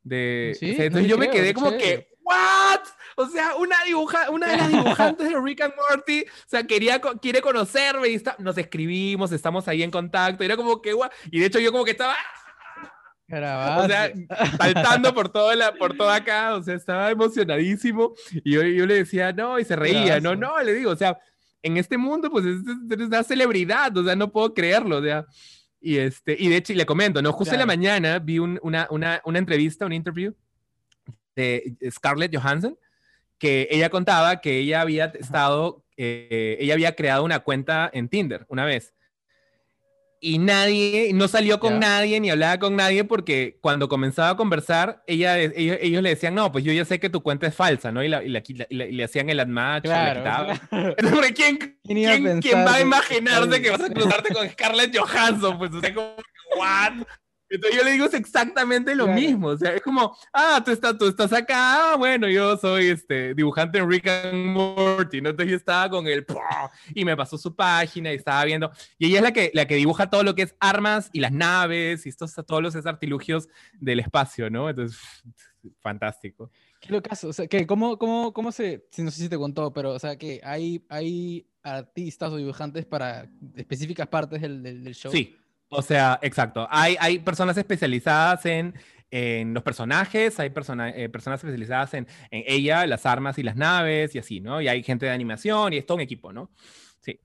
De, 0.03 0.57
¿Sí? 0.59 0.75
entonces 0.77 1.09
yo 1.09 1.17
me 1.17 1.31
quedé 1.31 1.55
como 1.55 1.71
que, 1.71 2.09
¿what? 2.21 2.81
O 3.17 3.27
sea, 3.27 3.55
una, 3.55 3.77
dibuja, 3.87 4.29
una 4.31 4.49
de 4.49 4.57
las 4.57 4.69
dibujantes 4.69 5.29
de 5.29 5.41
Rick 5.41 5.61
and 5.63 5.75
Morty, 5.77 6.23
o 6.23 6.49
sea, 6.49 6.67
quería, 6.67 7.01
quiere 7.01 7.41
conocerme 7.41 8.09
y 8.09 8.15
está, 8.15 8.35
nos 8.41 8.59
escribimos, 8.59 9.31
estamos 9.31 9.69
ahí 9.69 9.83
en 9.83 9.91
contacto, 9.91 10.43
y 10.43 10.47
era 10.47 10.57
como 10.57 10.83
que, 10.83 10.93
guau, 10.93 11.09
y 11.31 11.39
de 11.39 11.47
hecho 11.47 11.61
yo 11.61 11.71
como 11.71 11.85
que 11.85 11.93
estaba... 11.93 12.17
O 13.85 13.87
sea, 13.87 14.13
saltando 14.59 15.15
por 15.15 15.31
todo, 15.31 15.55
la, 15.55 15.73
por 15.75 15.97
todo 15.97 16.11
acá, 16.11 16.55
o 16.55 16.63
sea, 16.63 16.75
estaba 16.75 17.11
emocionadísimo. 17.11 18.15
Y 18.45 18.53
yo, 18.53 18.63
yo 18.63 18.87
le 18.87 18.95
decía, 18.95 19.33
no, 19.33 19.59
y 19.59 19.65
se 19.65 19.77
reía, 19.77 20.21
no, 20.21 20.37
no, 20.37 20.61
le 20.63 20.75
digo, 20.75 20.91
o 20.91 20.97
sea, 20.97 21.19
en 21.63 21.79
este 21.79 21.97
mundo, 21.97 22.31
pues 22.31 22.45
es, 22.45 22.61
una 22.99 23.23
celebridad, 23.23 23.97
o 23.97 24.05
sea, 24.05 24.15
no 24.15 24.31
puedo 24.31 24.53
creerlo, 24.53 24.99
o 24.99 25.03
sea. 25.03 25.27
Y, 25.81 25.99
este, 25.99 26.37
y 26.39 26.49
de 26.49 26.57
hecho, 26.57 26.73
y 26.73 26.77
le 26.77 26.87
comento, 26.87 27.21
¿no? 27.21 27.33
Justo 27.33 27.55
en 27.55 27.61
la 27.61 27.67
mañana 27.67 28.19
vi 28.19 28.39
una, 28.39 28.87
una, 28.91 29.21
una 29.25 29.39
entrevista, 29.39 29.85
un 29.85 29.93
interview 29.93 30.35
de 31.37 31.77
Scarlett 31.91 32.35
Johansson, 32.35 32.79
que 33.39 33.69
ella 33.71 33.91
contaba 33.91 34.41
que 34.41 34.59
ella 34.59 34.81
había 34.81 35.07
estado, 35.07 35.85
eh, 35.97 36.57
ella 36.61 36.75
había 36.75 36.95
creado 36.95 37.25
una 37.25 37.41
cuenta 37.41 37.91
en 37.93 38.09
Tinder 38.09 38.47
una 38.49 38.65
vez. 38.65 38.95
Y 40.27 40.39
nadie, 40.39 41.11
no 41.13 41.29
salió 41.29 41.61
con 41.61 41.79
nadie 41.79 42.19
ni 42.19 42.31
hablaba 42.31 42.59
con 42.59 42.77
nadie 42.77 43.05
porque 43.05 43.59
cuando 43.61 43.91
comenzaba 43.91 44.31
a 44.31 44.37
conversar, 44.39 45.03
ella, 45.07 45.39
ellos, 45.39 46.03
le 46.03 46.09
decían, 46.09 46.35
no, 46.35 46.51
pues 46.51 46.65
yo 46.65 46.73
ya 46.73 46.87
sé 46.87 46.99
que 46.99 47.11
tu 47.11 47.23
cuenta 47.23 47.47
es 47.47 47.55
falsa, 47.55 47.93
¿no? 47.93 48.03
Y, 48.03 48.09
le 48.09 49.05
hacían 49.05 49.29
el 49.29 49.39
admatch, 49.39 49.83
claro, 49.83 50.23
claro. 50.23 50.55
¿quién, 51.35 51.59
¿quién, 51.85 52.41
¿quién, 52.41 52.67
va 52.67 52.77
a 52.77 52.81
imaginarse 52.81 53.61
que 53.61 53.69
vas 53.69 53.83
a 53.83 53.93
cruzarte 53.93 54.33
con 54.33 54.49
Scarlett 54.49 54.97
Johansson? 54.97 55.59
Pues, 55.59 55.75
o 55.75 55.81
sea, 55.83 55.93
como, 55.93 56.15
¿what? 56.57 57.07
Entonces 57.55 57.79
yo 57.79 57.85
le 57.85 57.93
digo 57.93 58.07
es 58.07 58.15
exactamente 58.15 58.95
lo 58.97 59.07
mismo, 59.07 59.49
o 59.49 59.57
sea, 59.57 59.75
es 59.75 59.83
como, 59.83 60.17
ah, 60.33 60.61
tú 60.65 60.73
estás, 60.73 60.99
tú 60.99 61.07
estás 61.07 61.33
acá, 61.33 61.93
ah, 61.93 61.97
bueno, 61.97 62.29
yo 62.29 62.57
soy 62.57 62.89
este 62.89 63.33
dibujante 63.33 63.79
en 63.79 63.89
Rick 63.89 64.09
and 64.09 64.47
Morty, 64.47 65.21
¿no? 65.21 65.31
Entonces 65.31 65.53
yo 65.53 65.57
estaba 65.57 65.89
con 65.89 66.07
el, 66.09 66.27
y 66.95 67.05
me 67.05 67.17
pasó 67.17 67.39
su 67.39 67.55
página 67.55 68.13
y 68.13 68.17
estaba 68.17 68.45
viendo, 68.45 68.73
y 68.99 69.07
ella 69.07 69.19
es 69.19 69.23
la 69.23 69.33
que, 69.33 69.53
la 69.55 69.67
que 69.67 69.77
dibuja 69.77 70.11
todo 70.11 70.25
lo 70.25 70.35
que 70.35 70.43
es 70.43 70.57
armas 70.59 71.11
y 71.13 71.21
las 71.21 71.31
naves 71.31 72.07
y 72.07 72.09
estos, 72.09 72.35
todos 72.45 72.61
los 72.61 72.75
artilugios 72.87 73.49
del 73.75 74.01
espacio, 74.01 74.51
¿no? 74.51 74.69
Entonces, 74.69 74.99
fantástico. 75.79 76.51
Qué 76.81 76.93
locazo, 76.93 77.29
o 77.29 77.33
sea, 77.33 77.47
que 77.47 77.69
cómo, 77.69 77.99
cómo, 77.99 78.33
cómo 78.33 78.51
se, 78.51 78.85
no 78.99 79.13
sé 79.13 79.23
si 79.23 79.29
te 79.29 79.39
contó, 79.39 79.73
pero, 79.73 79.93
o 79.93 79.99
sea, 80.01 80.17
que 80.17 80.41
hay, 80.43 80.85
hay 80.89 81.47
artistas 81.63 82.33
o 82.33 82.37
dibujantes 82.37 82.85
para 82.85 83.31
específicas 83.55 84.09
partes 84.09 84.43
del, 84.43 84.61
del 84.63 84.95
show. 84.95 85.13
Sí, 85.13 85.37
o 85.75 85.83
sea, 85.83 86.19
exacto. 86.23 86.67
Hay, 86.71 86.97
hay 87.01 87.19
personas 87.19 87.57
especializadas 87.57 88.47
en, 88.47 88.75
en 89.11 89.55
los 89.55 89.63
personajes, 89.63 90.41
hay 90.41 90.49
eh, 90.49 91.09
personas 91.09 91.41
especializadas 91.41 91.95
en, 91.95 92.07
en, 92.31 92.45
ella, 92.47 92.87
las 92.87 93.07
armas 93.07 93.39
y 93.39 93.43
las 93.43 93.57
naves 93.57 94.15
y 94.15 94.19
así, 94.19 94.41
¿no? 94.41 94.61
Y 94.61 94.69
hay 94.69 94.83
gente 94.83 95.07
de 95.07 95.13
animación 95.13 95.73
y 95.73 95.79
es 95.79 95.87
todo 95.87 95.97
un 95.97 96.01
equipo, 96.01 96.33
¿no? 96.33 96.51
Sí. 97.01 97.21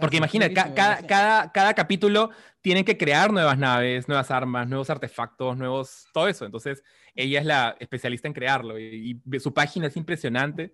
Porque 0.00 0.16
imagina, 0.16 0.52
cada, 0.52 1.06
cada, 1.06 1.52
cada 1.52 1.74
capítulo 1.74 2.30
tienen 2.60 2.84
que 2.84 2.96
crear 2.96 3.32
nuevas 3.32 3.58
naves, 3.58 4.08
nuevas 4.08 4.30
armas, 4.30 4.68
nuevos 4.68 4.88
artefactos, 4.90 5.56
nuevos, 5.56 6.06
todo 6.12 6.28
eso. 6.28 6.46
Entonces, 6.46 6.82
ella 7.14 7.40
es 7.40 7.46
la 7.46 7.76
especialista 7.80 8.28
en 8.28 8.34
crearlo 8.34 8.78
y, 8.78 9.20
y 9.30 9.40
su 9.40 9.52
página 9.52 9.86
es 9.86 9.96
impresionante. 9.96 10.72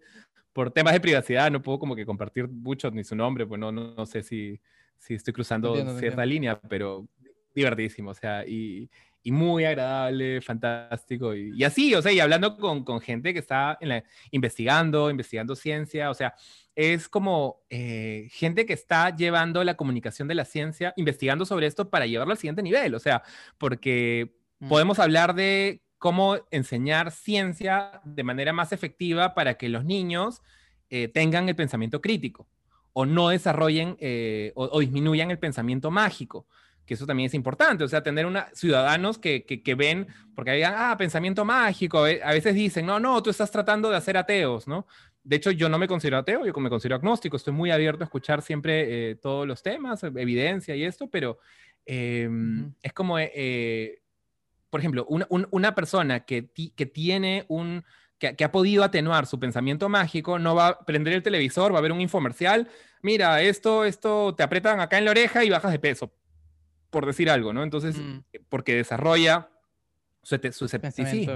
Por 0.53 0.71
temas 0.71 0.93
de 0.93 1.01
privacidad, 1.01 1.51
no 1.51 1.63
puedo 1.63 1.79
como 1.79 1.97
que 1.97 2.05
compartir 2.05 2.47
mucho 2.47 2.91
ni 2.91 3.03
su 3.05 3.17
nombre, 3.17 3.47
pues 3.47 3.59
no, 3.59 3.73
no, 3.73 3.95
no 3.95 4.07
sé 4.07 4.23
si, 4.23 4.61
sí 5.03 5.15
estoy 5.15 5.33
cruzando 5.33 5.99
cierta 5.99 6.25
línea, 6.25 6.61
pero 6.61 7.09
divertidísimo, 7.55 8.11
o 8.11 8.15
sea, 8.15 8.47
y, 8.47 8.89
y 9.23 9.33
muy 9.33 9.65
agradable, 9.65 10.41
fantástico, 10.41 11.35
y, 11.35 11.53
y, 11.57 11.65
así, 11.65 11.95
o 11.95 12.01
sea, 12.01 12.13
y 12.13 12.21
hablando 12.21 12.57
con, 12.57 12.85
con 12.85 13.01
gente 13.01 13.33
que 13.33 13.41
está 13.41 13.77
en 13.81 13.89
la, 13.89 14.05
investigando, 14.31 15.11
investigando 15.11 15.57
ciencia, 15.57 16.09
o 16.09 16.15
sea, 16.15 16.35
es 16.77 17.09
como 17.09 17.63
eh, 17.69 18.29
gente 18.31 18.65
que 18.65 18.73
está 18.73 19.15
llevando 19.15 19.65
la 19.65 19.75
comunicación 19.75 20.29
de 20.29 20.37
la 20.37 20.45
ciencia, 20.45 20.95
investigando 20.97 21.45
sobre 21.45 21.67
esto 21.67 21.91
para 21.91 22.07
llevarlo 22.07 22.33
al 22.33 22.39
siguiente 22.39 22.63
nivel, 22.63 22.95
o 22.95 23.01
sea, 23.01 23.25
porque 23.59 24.37
mm. 24.61 24.69
podemos 24.69 25.01
hablar 25.01 25.35
de 25.35 25.83
cómo 25.99 26.37
enseñar 26.53 27.11
ciencia 27.11 28.01
de 28.05 28.23
manera 28.23 28.53
más 28.53 28.73
efectiva 28.73 29.35
para 29.35 29.55
que 29.55 29.69
los 29.69 29.85
niños 29.85 30.43
eh, 30.91 31.09
tengan 31.09 31.49
el 31.49 31.57
pensamiento 31.57 32.01
crítico 32.01 32.47
o 32.93 33.07
no 33.07 33.29
desarrollen 33.31 33.97
eh, 34.01 34.53
o, 34.55 34.81
disminuyan 34.81 35.31
el 35.31 35.39
pensamiento 35.39 35.91
mágico, 35.91 36.47
que 36.85 36.95
eso 36.95 37.07
también 37.07 37.29
es 37.29 37.35
importante, 37.35 37.85
o 37.85 37.89
sea, 37.89 38.03
tener 38.03 38.27
una, 38.27 38.49
ciudadanos 38.55 39.19
que, 39.19 39.45
que, 39.45 39.75
ven, 39.75 40.09
porque 40.35 40.53
digan, 40.53 40.75
ah, 40.77 40.97
pensamiento 40.99 41.45
mágico, 41.45 42.01
a 42.01 42.33
veces 42.33 42.55
dicen, 42.55 42.87
no, 42.87 42.99
no, 43.01 43.23
tú 43.23 43.31
estás 43.31 43.51
tratando 43.51 43.89
de 43.89 43.97
hacer 43.97 44.17
ateos, 44.17 44.67
¿no? 44.67 44.87
De 45.23 45.37
hecho, 45.37 45.53
yo 45.53 45.69
no 45.69 45.79
me 45.79 45.87
considero 45.87 46.19
ateo, 46.19 46.45
yo 46.45 46.53
me 46.55 46.69
considero 46.69 46.97
agnóstico, 46.97 47.37
estoy 47.37 47.55
muy 47.55 47.71
abierto 47.71 48.03
a 48.03 48.07
escuchar 48.07 48.43
siempre 48.43 49.11
eh, 49.11 49.15
todos 49.15 49.47
los 49.47 49.63
temas, 49.63 50.03
evidencia 50.03 50.75
y 50.75 50.85
esto, 50.85 51.09
pero 51.09 51.39
es 51.85 52.93
como, 52.95 53.19
eh, 53.19 54.03
por 54.71 54.81
ejemplo, 54.81 55.05
una, 55.09 55.27
una 55.29 55.75
persona 55.75 56.21
que, 56.21 56.51
que 56.53 56.87
tiene 56.87 57.45
un 57.49 57.85
que, 58.31 58.45
ha 58.45 58.53
podido 58.53 58.85
atenuar 58.85 59.27
su 59.27 59.41
pensamiento 59.41 59.89
mágico, 59.89 60.39
no 60.39 60.55
va 60.55 60.69
a 60.69 60.85
prender 60.85 61.15
el 61.15 61.23
televisor, 61.23 61.75
va 61.75 61.79
a 61.79 61.83
ver 61.83 61.93
un 61.93 62.01
infomercial, 62.01 62.69
mira, 63.03 63.43
esto, 63.43 63.85
esto, 63.85 64.35
te 64.35 64.43
apretan 64.45 64.81
acá 64.81 64.99
en 64.99 65.05
la 65.05 65.11
oreja 65.11 65.45
y 65.45 65.51
bajas 65.51 65.73
de 65.73 65.81
peso, 65.81 66.15
por 66.91 67.05
decir 67.05 67.29
algo, 67.29 67.53
¿no? 67.53 67.65
Entonces, 67.65 67.99
mm. 67.99 68.19
eh, 68.33 68.41
porque 68.49 68.77
desarrolla 68.77 69.51
su, 70.23 70.37
escepticismo. 70.37 71.33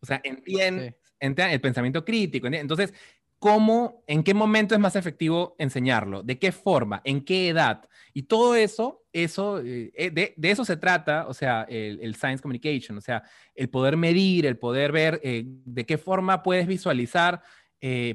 O 0.00 0.06
sea, 0.06 0.20
entiende, 0.22 0.96
el 1.18 1.60
pensamiento 1.60 2.04
crítico. 2.04 2.46
Entonces, 2.46 2.94
cómo, 3.40 4.04
en 4.06 4.22
qué 4.22 4.34
momento 4.34 4.74
es 4.74 4.80
más 4.80 4.94
efectivo 4.96 5.56
enseñarlo, 5.58 6.22
de 6.22 6.38
qué 6.38 6.52
forma, 6.52 7.00
en 7.04 7.24
qué 7.24 7.48
edad. 7.48 7.88
Y 8.12 8.24
todo 8.24 8.54
eso, 8.54 9.02
eso 9.14 9.60
eh, 9.60 9.90
eh, 9.94 10.10
de, 10.10 10.50
eso 10.50 10.64
se 10.66 10.76
trata, 10.76 11.26
o 11.26 11.32
sea, 11.32 11.62
el, 11.68 12.14
Science 12.14 12.42
Communication, 12.42 12.98
o 12.98 13.00
sea, 13.00 13.24
el 13.54 13.70
poder 13.70 13.96
medir, 13.96 14.44
el 14.44 14.58
poder 14.58 14.92
ver 14.92 15.20
eh, 15.24 15.44
de 15.46 15.86
qué 15.86 15.96
forma 15.96 16.42
puedes 16.42 16.66
visualizar, 16.66 17.42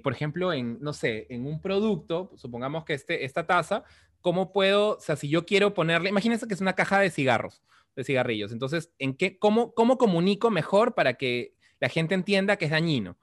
por 0.03 0.13
ejemplo, 0.13 0.53
en, 0.53 0.77
no 0.79 0.93
sé, 0.93 1.25
en 1.31 1.47
un 1.47 1.59
producto, 1.59 2.31
supongamos 2.35 2.85
que 2.85 2.93
este, 2.93 3.25
esta 3.25 3.47
taza, 3.47 3.83
¿cómo 4.21 4.53
puedo, 4.53 4.97
o 4.97 4.99
sea, 4.99 5.15
si 5.15 5.27
yo 5.27 5.43
quiero 5.47 5.73
ponerle, 5.73 6.09
imagínense 6.09 6.47
que 6.47 6.53
es 6.53 6.61
una 6.61 6.73
caja 6.73 6.99
de 6.99 7.09
cigarros, 7.09 7.63
de 7.95 8.03
cigarrillos, 8.03 8.51
entonces, 8.51 8.91
¿en 8.99 9.15
qué, 9.15 9.39
cómo, 9.39 9.73
cómo 9.73 9.97
comunico 9.97 10.51
mejor 10.51 10.93
para 10.93 11.15
que 11.15 11.55
la 11.79 11.89
gente 11.89 12.13
entienda 12.13 12.57
que 12.57 12.65
es 12.65 12.71
dañino? 12.71 13.17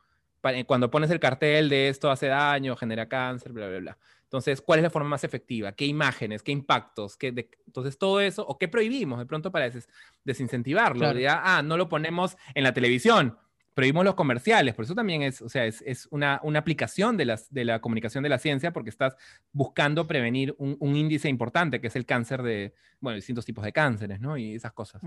Cuando 0.66 0.90
pones 0.90 1.10
el 1.10 1.20
cartel 1.20 1.68
de 1.68 1.88
esto 1.88 2.10
hace 2.10 2.26
daño, 2.26 2.76
genera 2.76 3.08
cáncer, 3.08 3.52
bla, 3.52 3.68
bla, 3.68 3.78
bla. 3.78 3.98
Entonces, 4.24 4.62
¿cuál 4.62 4.78
es 4.78 4.82
la 4.82 4.90
forma 4.90 5.10
más 5.10 5.24
efectiva? 5.24 5.72
¿Qué 5.72 5.84
imágenes? 5.84 6.42
¿Qué 6.42 6.52
impactos? 6.52 7.16
¿Qué 7.16 7.28
Entonces, 7.66 7.98
todo 7.98 8.20
eso, 8.20 8.46
¿o 8.46 8.58
qué 8.58 8.66
prohibimos 8.66 9.18
de 9.18 9.26
pronto 9.26 9.52
para 9.52 9.70
desincentivarlo? 10.24 11.12
ah, 11.28 11.62
no 11.62 11.76
lo 11.76 11.88
ponemos 11.88 12.36
en 12.54 12.64
la 12.64 12.72
televisión, 12.72 13.36
prohibimos 13.74 14.04
los 14.04 14.14
comerciales, 14.14 14.74
por 14.74 14.84
eso 14.84 14.94
también 14.94 15.22
es, 15.22 15.42
o 15.42 15.48
sea, 15.48 15.66
es, 15.66 15.82
es 15.86 16.08
una, 16.10 16.40
una, 16.42 16.58
aplicación 16.58 17.16
de, 17.16 17.24
las, 17.24 17.52
de 17.52 17.64
la 17.64 17.80
comunicación 17.80 18.22
de 18.22 18.28
la 18.28 18.38
ciencia 18.38 18.72
porque 18.72 18.90
estás 18.90 19.16
buscando 19.52 20.06
prevenir 20.06 20.54
un, 20.58 20.76
un, 20.80 20.96
índice 20.96 21.28
importante 21.28 21.80
que 21.80 21.86
es 21.86 21.96
el 21.96 22.06
cáncer 22.06 22.42
de, 22.42 22.74
bueno, 23.00 23.16
distintos 23.16 23.44
tipos 23.44 23.64
de 23.64 23.72
cánceres, 23.72 24.20
¿no? 24.20 24.36
Y 24.36 24.54
esas 24.54 24.72
cosas. 24.72 25.02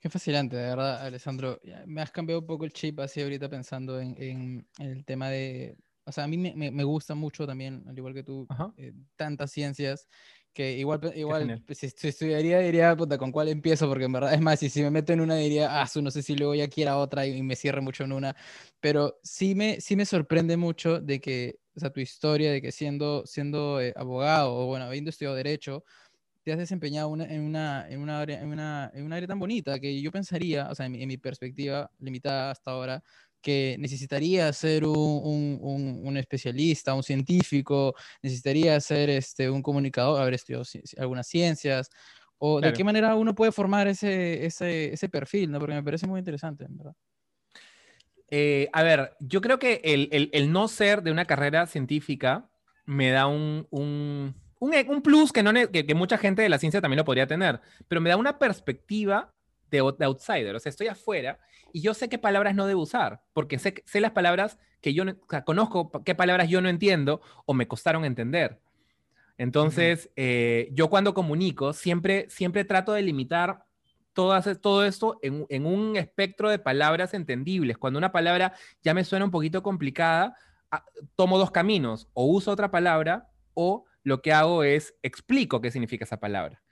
Qué 0.00 0.08
fascinante, 0.08 0.56
de 0.56 0.62
verdad, 0.62 1.04
Alessandro. 1.04 1.60
Me 1.86 2.00
has 2.00 2.10
cambiado 2.10 2.40
un 2.40 2.46
poco 2.46 2.64
el 2.64 2.72
chip 2.72 2.98
así 3.00 3.20
ahorita 3.20 3.50
pensando 3.50 4.00
en, 4.00 4.16
en, 4.18 4.66
el 4.78 5.04
tema 5.04 5.28
de... 5.28 5.76
O 6.04 6.12
sea, 6.12 6.24
a 6.24 6.26
mí 6.26 6.38
me, 6.38 6.54
me, 6.70 6.84
gusta 6.84 7.14
mucho 7.14 7.46
también, 7.46 7.84
al 7.86 7.96
igual 7.96 8.14
que 8.14 8.24
tú, 8.24 8.48
eh, 8.78 8.94
tantas 9.16 9.52
ciencias 9.52 10.08
que 10.52 10.72
igual, 10.78 11.00
igual 11.14 11.62
pues, 11.66 11.78
si, 11.78 12.08
estudiaría 12.08 12.58
diría, 12.58 12.96
puta, 12.96 13.18
¿con 13.18 13.30
cuál 13.30 13.48
empiezo? 13.48 13.88
Porque 13.88 14.04
en 14.04 14.12
verdad, 14.12 14.34
es 14.34 14.40
más, 14.40 14.58
si, 14.58 14.68
si 14.68 14.82
me 14.82 14.90
meto 14.90 15.12
en 15.12 15.20
una 15.20 15.36
diría, 15.36 15.80
ah, 15.80 15.86
no 16.02 16.10
sé 16.10 16.22
si 16.22 16.34
luego 16.34 16.54
ya 16.54 16.68
quiera 16.68 16.96
otra 16.98 17.26
y, 17.26 17.42
me 17.42 17.54
cierre 17.54 17.80
mucho 17.80 18.04
en 18.04 18.12
una, 18.12 18.34
pero 18.80 19.18
sí 19.22 19.54
me, 19.54 19.80
sí 19.80 19.94
me 19.94 20.06
sorprende 20.06 20.56
mucho 20.56 21.00
de 21.00 21.20
que, 21.20 21.60
o 21.76 21.80
sea, 21.80 21.90
tu 21.90 22.00
historia 22.00 22.50
de 22.50 22.60
que 22.60 22.72
siendo, 22.72 23.24
siendo 23.26 23.80
eh, 23.80 23.92
abogado 23.96 24.54
o, 24.54 24.66
bueno, 24.66 24.86
habiendo 24.86 25.10
estudiado 25.10 25.36
Derecho, 25.36 25.84
te 26.50 26.54
has 26.54 26.58
desempeñado 26.58 27.14
en, 27.14 27.42
una, 27.42 27.88
en, 27.88 28.00
una 28.00 28.20
área, 28.20 28.40
en, 28.40 28.48
una, 28.48 28.90
en 28.92 29.12
área 29.12 29.28
tan 29.28 29.38
bonita 29.38 29.78
que 29.78 30.02
yo 30.02 30.10
pensaría, 30.10 30.68
o 30.68 30.74
sea, 30.74 30.86
en 30.86 31.06
mi, 31.06 31.16
perspectiva 31.16 31.88
limitada 32.00 32.50
hasta 32.50 32.72
ahora, 32.72 33.04
que 33.40 33.76
necesitaría 33.78 34.52
ser 34.52 34.84
un, 34.84 35.60
un, 35.62 36.00
un, 36.04 36.16
especialista, 36.16 36.92
un 36.92 37.04
científico, 37.04 37.94
necesitaría 38.20 38.80
ser 38.80 39.10
este, 39.10 39.48
un 39.48 39.62
comunicador, 39.62 40.20
haber 40.20 40.34
estudiado 40.34 40.64
algunas 40.98 41.28
ciencias, 41.28 41.88
o 42.38 42.60
de 42.60 42.72
qué 42.72 42.82
manera 42.82 43.14
uno 43.14 43.32
puede 43.32 43.52
formar 43.52 43.86
ese, 43.86 44.44
ese, 44.44 44.92
ese, 44.92 45.08
perfil, 45.08 45.52
¿no? 45.52 45.60
Porque 45.60 45.74
me 45.74 45.84
parece 45.84 46.08
muy 46.08 46.18
interesante, 46.18 46.64
en 46.64 46.76
verdad. 46.76 46.96
Eh, 48.28 48.68
a 48.72 48.82
ver, 48.82 49.12
yo 49.20 49.40
creo 49.40 49.60
que 49.60 49.80
el, 49.84 50.08
el, 50.10 50.30
el, 50.32 50.50
no 50.50 50.66
ser 50.66 51.02
de 51.02 51.12
una 51.12 51.26
carrera 51.26 51.66
científica 51.66 52.50
me 52.86 53.10
da 53.10 53.28
un, 53.28 54.34
e, 54.60 54.86
un, 54.88 55.02
plus 55.02 55.32
que, 55.32 55.42
no, 55.42 55.52
que, 55.52 55.94
mucha 55.94 56.18
gente 56.18 56.42
de 56.42 56.48
la 56.48 56.58
ciencia 56.58 56.80
también 56.80 56.98
lo 56.98 57.04
podría 57.04 57.26
tener, 57.26 57.60
pero 57.88 58.00
me 58.00 58.10
da 58.10 58.16
una 58.16 58.38
perspectiva 58.38 59.32
de, 59.70 59.78
outsider. 59.78 60.54
O 60.54 60.60
sea, 60.60 60.70
estoy 60.70 60.88
afuera 60.88 61.38
y 61.72 61.80
yo 61.80 61.94
sé 61.94 62.08
qué 62.08 62.18
palabras 62.18 62.54
no 62.54 62.66
debo 62.66 62.82
usar, 62.82 63.22
porque 63.32 63.58
sé, 63.58 63.82
sé 63.86 64.00
las 64.00 64.12
palabras 64.12 64.58
que 64.80 64.92
yo, 64.92 65.04
o 65.04 65.30
sea, 65.30 65.44
conozco 65.44 65.90
qué 66.04 66.14
palabras 66.14 66.48
yo 66.48 66.60
no 66.60 66.68
entiendo 66.68 67.20
o 67.46 67.54
me 67.54 67.68
costaron 67.68 68.04
entender. 68.04 68.60
Entonces, 69.38 70.10
eh, 70.16 70.68
yo 70.72 70.90
cuando 70.90 71.14
comunico, 71.14 71.72
siempre, 71.72 72.28
siempre 72.28 72.64
trato 72.64 72.92
de 72.92 73.00
limitar 73.00 73.64
todas, 74.12 74.60
todo 74.60 74.84
esto 74.84 75.18
en, 75.22 75.46
en, 75.48 75.64
un 75.64 75.96
espectro 75.96 76.50
de 76.50 76.58
palabras 76.58 77.14
entendibles. 77.14 77.78
Cuando 77.78 77.98
una 77.98 78.12
palabra 78.12 78.52
ya 78.82 78.92
me 78.92 79.02
suena 79.02 79.24
un 79.24 79.30
poquito 79.30 79.62
complicada, 79.62 80.36
ah, 80.70 80.84
tomo 81.16 81.38
dos 81.38 81.50
caminos, 81.50 82.06
o 82.12 82.26
uso 82.26 82.50
otra 82.50 82.70
palabra 82.70 83.30
o 83.54 83.86
lo 84.02 84.22
que 84.22 84.32
hago 84.32 84.64
es 84.64 84.94
explico 85.02 85.60
qué 85.60 85.70
significa 85.70 86.04
esa 86.04 86.20
palabra. 86.20 86.62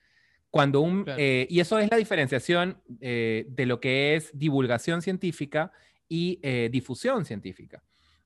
Cuando 0.50 0.80
un, 0.80 1.04
eh, 1.18 1.46
y 1.50 1.60
eso 1.60 1.78
es 1.78 1.90
la 1.90 1.96
diferenciación 1.96 2.82
eh, 3.00 3.46
de 3.48 3.66
lo 3.66 3.80
que 3.80 4.16
es 4.16 4.30
divulgación 4.32 5.02
científica 5.02 5.72
y 6.08 6.40
eh, 6.42 6.70
difusión 6.72 7.24
científica. 7.26 7.82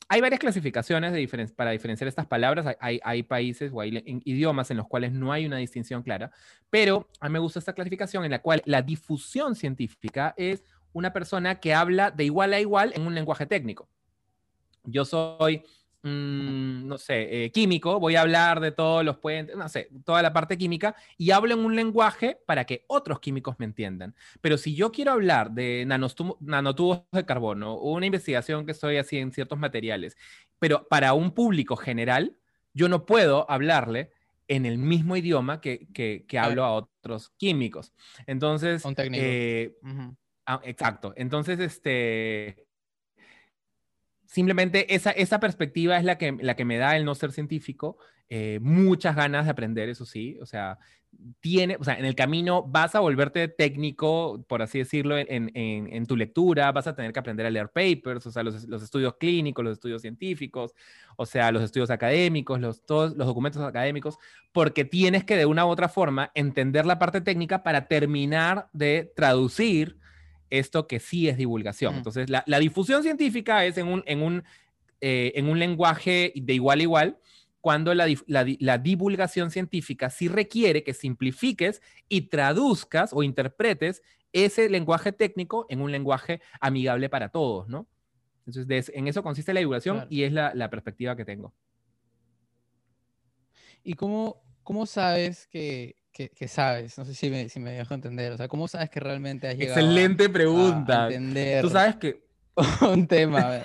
Hay 0.08 0.20
varias 0.20 0.40
clasificaciones 0.40 1.12
de 1.12 1.48
para 1.56 1.70
diferenciar 1.70 2.06
estas 2.06 2.26
palabras. 2.26 2.76
Hay, 2.80 3.00
hay 3.02 3.22
países 3.22 3.72
o 3.74 3.80
hay 3.80 4.02
idiomas 4.24 4.70
en 4.70 4.76
los 4.76 4.86
cuales 4.86 5.12
no 5.12 5.32
hay 5.32 5.46
una 5.46 5.56
distinción 5.56 6.02
clara, 6.02 6.30
pero 6.70 7.08
a 7.18 7.28
mí 7.28 7.32
me 7.32 7.38
gusta 7.38 7.58
esta 7.58 7.72
clasificación 7.72 8.24
en 8.24 8.30
la 8.30 8.42
cual 8.42 8.62
la 8.66 8.82
difusión 8.82 9.54
científica 9.54 10.34
es 10.36 10.62
una 10.92 11.12
persona 11.12 11.60
que 11.60 11.72
habla 11.74 12.10
de 12.10 12.24
igual 12.24 12.52
a 12.52 12.60
igual 12.60 12.92
en 12.94 13.06
un 13.06 13.14
lenguaje 13.14 13.46
técnico. 13.46 13.88
Yo 14.84 15.04
soy 15.04 15.64
Mm, 16.04 16.88
no 16.88 16.98
sé, 16.98 17.44
eh, 17.44 17.52
químico, 17.52 18.00
voy 18.00 18.16
a 18.16 18.22
hablar 18.22 18.58
de 18.58 18.72
todos 18.72 19.04
los 19.04 19.18
puentes, 19.18 19.56
no 19.56 19.68
sé, 19.68 19.88
toda 20.04 20.20
la 20.20 20.32
parte 20.32 20.58
química 20.58 20.96
y 21.16 21.30
hablo 21.30 21.54
en 21.54 21.60
un 21.60 21.76
lenguaje 21.76 22.40
para 22.44 22.64
que 22.64 22.84
otros 22.88 23.20
químicos 23.20 23.54
me 23.60 23.66
entiendan. 23.66 24.16
Pero 24.40 24.58
si 24.58 24.74
yo 24.74 24.90
quiero 24.90 25.12
hablar 25.12 25.52
de 25.52 25.84
nanotubos 25.86 27.02
de 27.12 27.24
carbono 27.24 27.78
una 27.78 28.06
investigación 28.06 28.66
que 28.66 28.72
estoy 28.72 28.96
haciendo 28.96 29.28
en 29.28 29.32
ciertos 29.32 29.60
materiales, 29.60 30.16
pero 30.58 30.88
para 30.88 31.12
un 31.12 31.30
público 31.30 31.76
general, 31.76 32.36
yo 32.74 32.88
no 32.88 33.06
puedo 33.06 33.48
hablarle 33.48 34.10
en 34.48 34.66
el 34.66 34.78
mismo 34.78 35.16
idioma 35.16 35.60
que, 35.60 35.86
que, 35.92 36.38
hablo 36.38 36.64
a 36.64 36.72
otros 36.72 37.30
químicos. 37.36 37.92
Entonces, 38.26 38.84
un 38.84 38.96
técnico. 38.96 39.24
Eh, 39.24 39.76
ah, 40.46 40.60
exacto. 40.64 41.14
Entonces, 41.16 41.60
este, 41.60 42.66
simplemente 44.32 44.94
esa, 44.94 45.10
esa 45.10 45.40
perspectiva 45.40 45.98
es 45.98 46.04
la 46.04 46.16
que, 46.16 46.32
la 46.40 46.56
que 46.56 46.64
me 46.64 46.78
da 46.78 46.96
el 46.96 47.04
no 47.04 47.14
ser 47.14 47.32
científico. 47.32 47.98
Eh, 48.30 48.60
muchas 48.62 49.14
ganas 49.14 49.44
de 49.44 49.50
aprender, 49.50 49.90
eso 49.90 50.06
sí. 50.06 50.38
O 50.40 50.46
sea, 50.46 50.78
tiene, 51.40 51.76
o 51.78 51.84
sea, 51.84 51.98
en 51.98 52.06
el 52.06 52.14
camino 52.14 52.62
vas 52.62 52.94
a 52.94 53.00
volverte 53.00 53.46
técnico, 53.48 54.42
por 54.48 54.62
así 54.62 54.78
decirlo, 54.78 55.18
en, 55.18 55.28
en, 55.28 55.92
en 55.92 56.06
tu 56.06 56.16
lectura, 56.16 56.72
vas 56.72 56.86
a 56.86 56.96
tener 56.96 57.12
que 57.12 57.18
aprender 57.20 57.44
a 57.44 57.50
leer 57.50 57.68
papers, 57.68 58.26
o 58.26 58.30
sea, 58.30 58.42
los, 58.42 58.64
los, 58.64 58.82
estudios 58.82 59.16
clínicos, 59.16 59.62
los 59.62 59.74
estudios 59.74 60.00
científicos, 60.00 60.72
o 61.16 61.26
sea, 61.26 61.52
los 61.52 61.62
estudios 61.62 61.90
académicos, 61.90 62.58
los, 62.58 62.86
todos 62.86 63.14
los 63.14 63.26
documentos 63.26 63.60
académicos, 63.60 64.16
porque 64.50 64.86
tienes 64.86 65.24
que 65.24 65.36
de 65.36 65.44
una 65.44 65.66
u 65.66 65.68
otra 65.68 65.90
forma 65.90 66.30
entender 66.34 66.86
la 66.86 66.98
parte 66.98 67.20
técnica 67.20 67.62
para 67.62 67.86
terminar 67.86 68.70
de 68.72 69.12
traducir 69.14 69.98
esto 70.52 70.86
que 70.86 71.00
sí 71.00 71.28
es 71.28 71.38
divulgación. 71.38 71.94
Entonces, 71.94 72.28
la, 72.28 72.58
difusión 72.60 73.02
científica 73.02 73.64
es 73.64 73.78
en 73.78 73.88
un, 73.88 74.02
en, 74.06 74.22
un, 74.22 74.44
eh, 75.00 75.32
en 75.34 75.48
un 75.48 75.58
lenguaje 75.58 76.32
de 76.36 76.52
igual 76.52 76.80
a 76.80 76.82
igual, 76.82 77.18
cuando 77.62 77.94
la, 77.94 78.06
la, 78.26 78.78
divulgación 78.78 79.50
científica 79.50 80.10
sí 80.10 80.28
requiere 80.28 80.84
que 80.84 80.92
simplifiques 80.92 81.80
y 82.08 82.22
traduzcas 82.22 83.12
o 83.14 83.22
interpretes 83.22 84.02
ese 84.32 84.68
lenguaje 84.68 85.12
técnico 85.12 85.64
en 85.70 85.80
un 85.80 85.90
lenguaje 85.90 86.42
amigable 86.60 87.08
para 87.08 87.30
todos, 87.30 87.68
¿no? 87.68 87.86
Entonces, 88.46 88.92
en 88.94 89.08
eso 89.08 89.22
consiste 89.22 89.54
la 89.54 89.60
divulgación 89.60 90.06
y 90.10 90.24
es 90.24 90.32
la, 90.32 90.68
perspectiva 90.68 91.16
que 91.16 91.24
tengo. 91.24 91.54
¿Y 93.82 93.94
cómo, 93.94 94.42
cómo 94.64 94.84
sabes 94.84 95.46
que, 95.46 95.96
que, 96.12 96.48
sabes, 96.48 96.98
no 96.98 97.04
sé 97.04 97.14
si 97.14 97.30
me, 97.30 97.48
si 97.48 97.58
me 97.58 97.72
dejo 97.72 97.94
entender, 97.94 98.32
o 98.32 98.36
sea, 98.36 98.46
¿cómo 98.46 98.68
sabes 98.68 98.90
que 98.90 99.00
realmente 99.00 99.48
has 99.48 99.56
llegado 99.56 99.80
Excelente 99.80 100.28
pregunta. 100.28 101.08
Tú 101.60 101.70
sabes 101.70 101.96
que... 101.96 102.22
un 102.82 103.06
tema. 103.06 103.62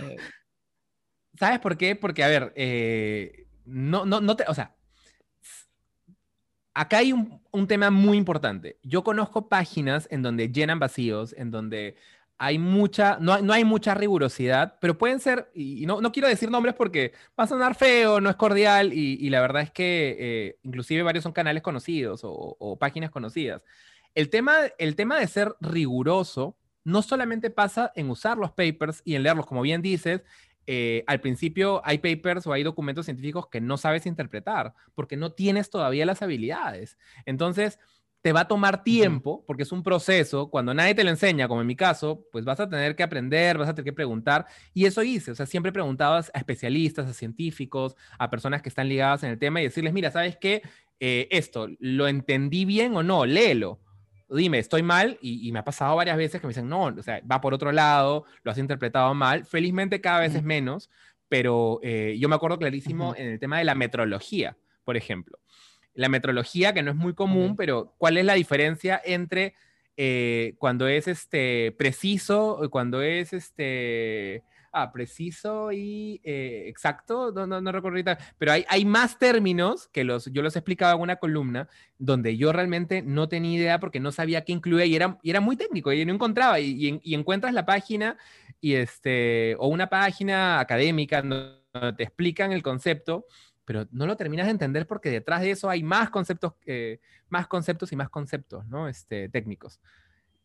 ¿Sabes 1.38 1.60
por 1.60 1.78
qué? 1.78 1.96
Porque, 1.96 2.24
a 2.24 2.28
ver, 2.28 2.54
eh, 2.56 3.48
no, 3.66 4.06
no, 4.06 4.22
no 4.22 4.36
te, 4.36 4.46
o 4.48 4.54
sea, 4.54 4.76
acá 6.74 7.00
hay 7.00 7.12
un, 7.12 7.42
un, 7.52 7.68
tema 7.68 7.92
muy 7.92 8.18
importante. 8.18 8.80
Yo 8.84 9.04
conozco 9.04 9.50
páginas 9.50 10.08
en 10.10 10.22
donde 10.22 10.52
llenan 10.52 10.80
vacíos, 10.80 11.36
en 11.38 11.52
donde 11.52 11.98
hay 12.38 12.60
mucha, 12.60 13.17
no, 13.19 13.41
no 13.41 13.54
hay 13.54 13.63
mucha 13.63 13.93
rigurosidad, 13.93 14.78
pero 14.80 14.97
pueden 14.97 15.19
ser, 15.19 15.50
y 15.56 15.86
no, 15.86 16.02
no, 16.02 16.12
quiero 16.12 16.28
decir 16.28 16.52
nombres 16.52 16.76
porque 16.76 17.13
va 17.39 17.45
a 17.45 17.47
sonar 17.47 17.76
feo, 17.76 18.21
no 18.21 18.30
es 18.30 18.36
cordial, 18.36 18.93
y, 18.93 19.30
la 19.30 19.41
verdad 19.41 19.63
es 19.63 19.71
que 19.71 20.15
eh, 20.19 20.60
inclusive 20.63 21.04
varios 21.04 21.23
son 21.23 21.34
canales 21.34 21.63
conocidos 21.63 22.23
o, 22.23 22.32
o, 22.32 22.78
páginas 22.78 23.10
conocidas. 23.10 23.62
El 24.13 24.30
tema, 24.30 24.58
el 24.78 24.95
tema 24.95 25.19
de 25.19 25.28
ser 25.28 25.56
riguroso 25.60 26.58
no 26.84 27.02
solamente 27.02 27.50
pasa 27.50 27.91
en 27.95 28.10
usar 28.10 28.38
los 28.38 28.52
papers 28.52 29.02
y 29.04 29.15
en 29.15 29.23
leerlos, 29.23 29.45
como 29.45 29.62
bien 29.62 29.82
dices, 29.82 30.21
eh, 30.69 31.06
al 31.08 31.21
principio 31.21 31.82
hay 31.86 31.97
papers 31.97 32.45
o 32.45 32.52
hay 32.52 32.62
documentos 32.62 33.06
científicos 33.06 33.47
que 33.47 33.62
no 33.62 33.78
sabes 33.78 34.06
interpretar 34.06 34.73
porque 34.95 35.15
no 35.15 35.32
tienes 35.32 35.69
todavía 35.69 36.06
las 36.06 36.21
habilidades. 36.21 36.97
Entonces, 37.26 37.80
te 38.28 38.34
va 38.34 38.42
a 38.42 38.48
tomar 38.50 38.84
tiempo, 38.84 39.46
porque 39.48 39.63
es 39.63 39.72
un 39.72 39.82
proceso, 39.82 40.50
cuando 40.50 40.74
nadie 40.74 40.94
te 40.94 41.06
lo 41.06 41.10
enseña, 41.10 41.48
como 41.48 41.62
en 41.62 41.68
mi 41.68 41.78
caso, 41.78 42.26
pues 42.30 42.44
vas 42.44 42.60
a 42.60 42.68
tener 42.68 42.94
que 42.94 43.02
aprender, 43.02 43.58
vas 43.58 43.70
a 43.70 43.74
tener 43.74 43.86
que 43.86 43.94
preguntar, 43.94 44.46
y 44.74 44.84
eso 44.84 45.02
hice, 45.02 45.32
o 45.32 45.36
sea, 45.36 45.46
siempre 45.46 45.72
preguntaba 45.72 46.18
a 46.18 46.38
especialistas, 46.38 47.08
a 47.08 47.13
científicos, 47.13 47.96
a 48.20 48.30
personas 48.30 48.62
que 48.62 48.68
están 48.68 48.90
ligadas 48.90 49.24
en 49.24 49.30
el 49.30 49.40
tema 49.40 49.62
y 49.62 49.63
decirles, 49.63 49.94
mira, 49.94 50.12
¿sabes 50.12 50.36
qué? 50.36 50.62
Eh, 51.00 51.30
esto, 51.32 51.70
¿lo 51.80 52.10
entendí 52.10 52.66
bien 52.66 52.98
o 52.98 53.02
no? 53.02 53.26
Léelo. 53.26 53.80
Dime, 54.28 54.60
estoy 54.60 54.84
mal, 54.84 55.18
y, 55.22 55.50
me 55.54 55.60
ha 55.60 55.63
pasado 55.63 55.96
varias 55.96 56.18
veces 56.18 56.42
que 56.42 56.48
me 56.48 56.52
dicen, 56.52 56.68
no, 56.68 56.88
o 56.88 57.04
sea, 57.04 57.22
va 57.32 57.40
por 57.40 57.54
otro 57.54 57.72
lado, 57.72 58.26
lo 58.44 58.52
has 58.52 58.58
interpretado 58.58 59.13
mal. 59.13 59.46
Felizmente 59.46 60.02
cada 60.02 60.20
vez 60.20 60.36
es 60.36 60.44
menos, 60.44 60.90
pero 61.30 61.80
eh, 61.82 62.18
yo 62.20 62.28
me 62.28 62.36
acuerdo 62.36 62.58
clarísimo 62.58 63.16
en 63.16 63.30
el 63.30 63.40
tema 63.40 63.58
de 63.60 63.63
la 63.63 63.74
metrología, 63.74 64.58
por 64.84 64.98
ejemplo 64.98 65.40
la 65.98 66.10
metrología, 66.10 66.74
que 66.74 66.84
no 66.84 66.92
es 66.92 66.98
muy 66.98 67.14
común, 67.14 67.56
pero 67.56 67.96
¿cuál 67.98 68.18
es 68.18 68.26
la 68.26 68.36
diferencia 68.36 69.02
entre 69.04 69.56
eh, 69.98 70.54
cuando 70.60 70.88
es 70.88 71.08
este, 71.08 71.74
preciso, 71.76 72.62
cuando 72.70 73.02
es 73.02 73.34
este, 73.34 74.44
ah, 74.72 74.92
preciso 74.94 75.72
y 75.72 76.22
eh, 76.24 76.66
exacto? 76.68 77.32
No, 77.32 77.48
no, 77.48 77.72
recuerdo 77.72 77.96
ahorita, 77.96 78.20
pero 78.38 78.52
hay, 78.52 78.64
hay 78.70 78.86
más 78.86 79.18
términos 79.18 79.88
que 79.88 80.04
los, 80.04 80.28
yo 80.32 80.44
los 80.44 80.56
explicaba 80.56 80.94
en 80.94 81.02
una 81.02 81.16
columna 81.16 81.68
donde 81.98 82.38
yo 82.38 82.54
realmente 82.54 83.02
no 83.02 83.28
tenía 83.28 83.58
idea 83.58 83.80
porque 83.80 84.00
no 84.00 84.12
sabía 84.12 84.46
qué 84.46 84.52
incluía 84.52 84.86
y 84.86 84.96
era, 84.96 85.18
y 85.24 85.32
era 85.32 85.42
muy 85.42 85.58
técnico 85.58 85.92
y 85.92 86.06
no 86.06 86.14
encontraba. 86.14 86.60
Y, 86.60 87.00
y, 87.02 87.16
encuentras 87.16 87.56
la 87.56 87.66
página 87.66 88.18
y 88.62 88.76
este, 88.76 89.56
o 89.58 89.68
una 89.68 89.90
página 89.90 90.60
académica 90.60 91.24
donde 91.24 91.58
te 91.98 92.04
explican 92.04 92.52
el 92.52 92.62
concepto 92.62 93.26
pero 93.67 93.86
no 93.91 94.08
lo 94.08 94.15
terminas 94.15 94.45
de 94.45 94.51
entender 94.51 94.88
porque 94.88 95.10
detrás 95.10 95.41
de 95.41 95.51
eso 95.51 95.69
hay 95.69 95.84
más 95.84 96.10
conceptos, 96.10 96.53
eh, 96.65 97.01
más 97.27 97.47
conceptos 97.47 97.91
y 97.91 97.97
más 97.97 98.10
conceptos, 98.10 98.65
¿no? 98.67 98.88
Este, 98.88 99.27
técnicos. 99.27 99.82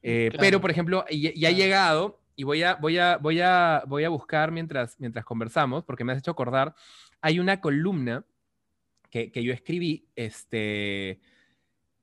Eh, 0.03 0.33
pero, 0.41 0.61
por 0.61 0.73
ejemplo, 0.73 1.05
ya, 1.09 1.49
ha 1.49 1.53
llegado, 1.53 2.21
y 2.35 2.43
voy 2.43 2.65
a, 2.65 2.75
voy 2.75 2.99
a, 2.99 3.19
voy 3.19 3.41
a, 3.41 3.85
voy 3.87 4.03
a 4.03 4.09
buscar 4.09 4.51
mientras, 4.51 4.99
mientras 4.99 5.25
conversamos, 5.25 5.85
porque 5.85 6.03
me 6.03 6.11
has 6.11 6.19
hecho 6.19 6.33
acordar, 6.33 6.75
hay 7.21 7.39
una 7.39 7.61
columna 7.61 8.25
que, 9.09 9.31
que 9.31 9.45
yo 9.45 9.53
escribí, 9.53 10.09
este, 10.17 11.21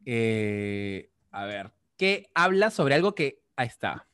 eh, 0.05 1.12
a 1.32 1.43
ver, 1.43 1.73
que 1.97 2.32
habla 2.34 2.69
sobre 2.69 2.95
algo 2.95 3.13
que, 3.13 3.43
ahí 3.58 3.67
está, 3.67 4.08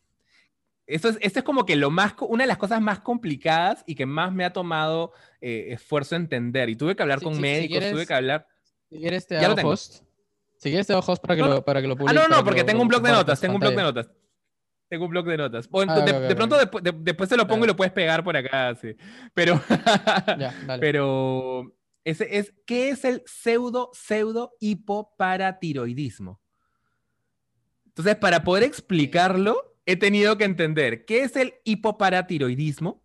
esto 0.87 1.09
es, 1.09 1.17
esto 1.21 1.39
es 1.39 1.45
como 1.45 1.65
que 1.65 1.75
lo 1.75 1.89
más, 1.89 2.13
una 2.21 2.43
de 2.43 2.47
las 2.47 2.57
cosas 2.57 2.79
más 2.81 2.99
complicadas 2.99 3.83
y 3.87 3.95
que 3.95 4.05
más 4.05 4.31
me 4.31 4.45
ha 4.45 4.53
tomado 4.53 5.13
eh, 5.41 5.67
esfuerzo 5.69 6.15
entender. 6.15 6.69
Y 6.69 6.75
tuve 6.75 6.95
que 6.95 7.01
hablar 7.01 7.21
con 7.21 7.39
médicos, 7.39 7.79
tuve 7.91 8.05
que 8.05 8.13
hablar. 8.13 8.47
Si 8.89 8.99
quieres 8.99 9.25
te 9.25 9.37
hago 9.37 9.69
host. 9.69 10.03
Si 10.57 10.69
quieres 10.69 10.87
te 10.87 10.93
hago 10.93 11.03
host 11.05 11.21
para 11.21 11.35
que, 11.35 11.41
lo, 11.41 11.65
para 11.65 11.81
que 11.81 11.87
lo 11.87 11.97
publique. 11.97 12.19
Ah, 12.19 12.27
no, 12.27 12.37
no, 12.37 12.43
porque 12.43 12.63
tengo 12.63 12.81
un 12.81 12.87
blog 12.87 13.01
de 13.01 13.11
notas, 13.11 13.39
tengo 13.41 13.55
un 13.55 13.59
blog 13.59 13.75
de 13.75 13.81
notas. 13.81 14.09
Tengo 14.87 15.05
un 15.05 15.11
blog 15.11 15.25
de 15.25 15.37
notas. 15.37 15.67
Ah, 15.87 16.01
de, 16.01 16.35
pronto 16.35 16.57
después 17.01 17.29
te 17.29 17.37
lo 17.37 17.47
pongo 17.47 17.65
y 17.65 17.67
lo 17.67 17.75
puedes 17.75 17.91
pegar 17.91 18.23
por 18.23 18.37
acá, 18.37 18.75
sí. 18.75 18.95
Pero, 19.33 19.59
ya, 20.37 20.53
dale. 20.67 20.79
pero 20.79 21.75
ese 22.03 22.37
es, 22.37 22.53
¿qué 22.67 22.89
es 22.89 23.03
el 23.03 23.23
pseudo, 23.25 23.89
pseudo 23.93 24.53
hipoparatiroidismo? 24.59 26.39
Entonces, 27.87 28.15
para 28.17 28.43
poder 28.43 28.63
explicarlo, 28.63 29.74
he 29.85 29.95
tenido 29.95 30.37
que 30.37 30.45
entender 30.45 31.05
qué 31.05 31.23
es 31.23 31.35
el 31.35 31.55
hipoparatiroidismo, 31.63 33.01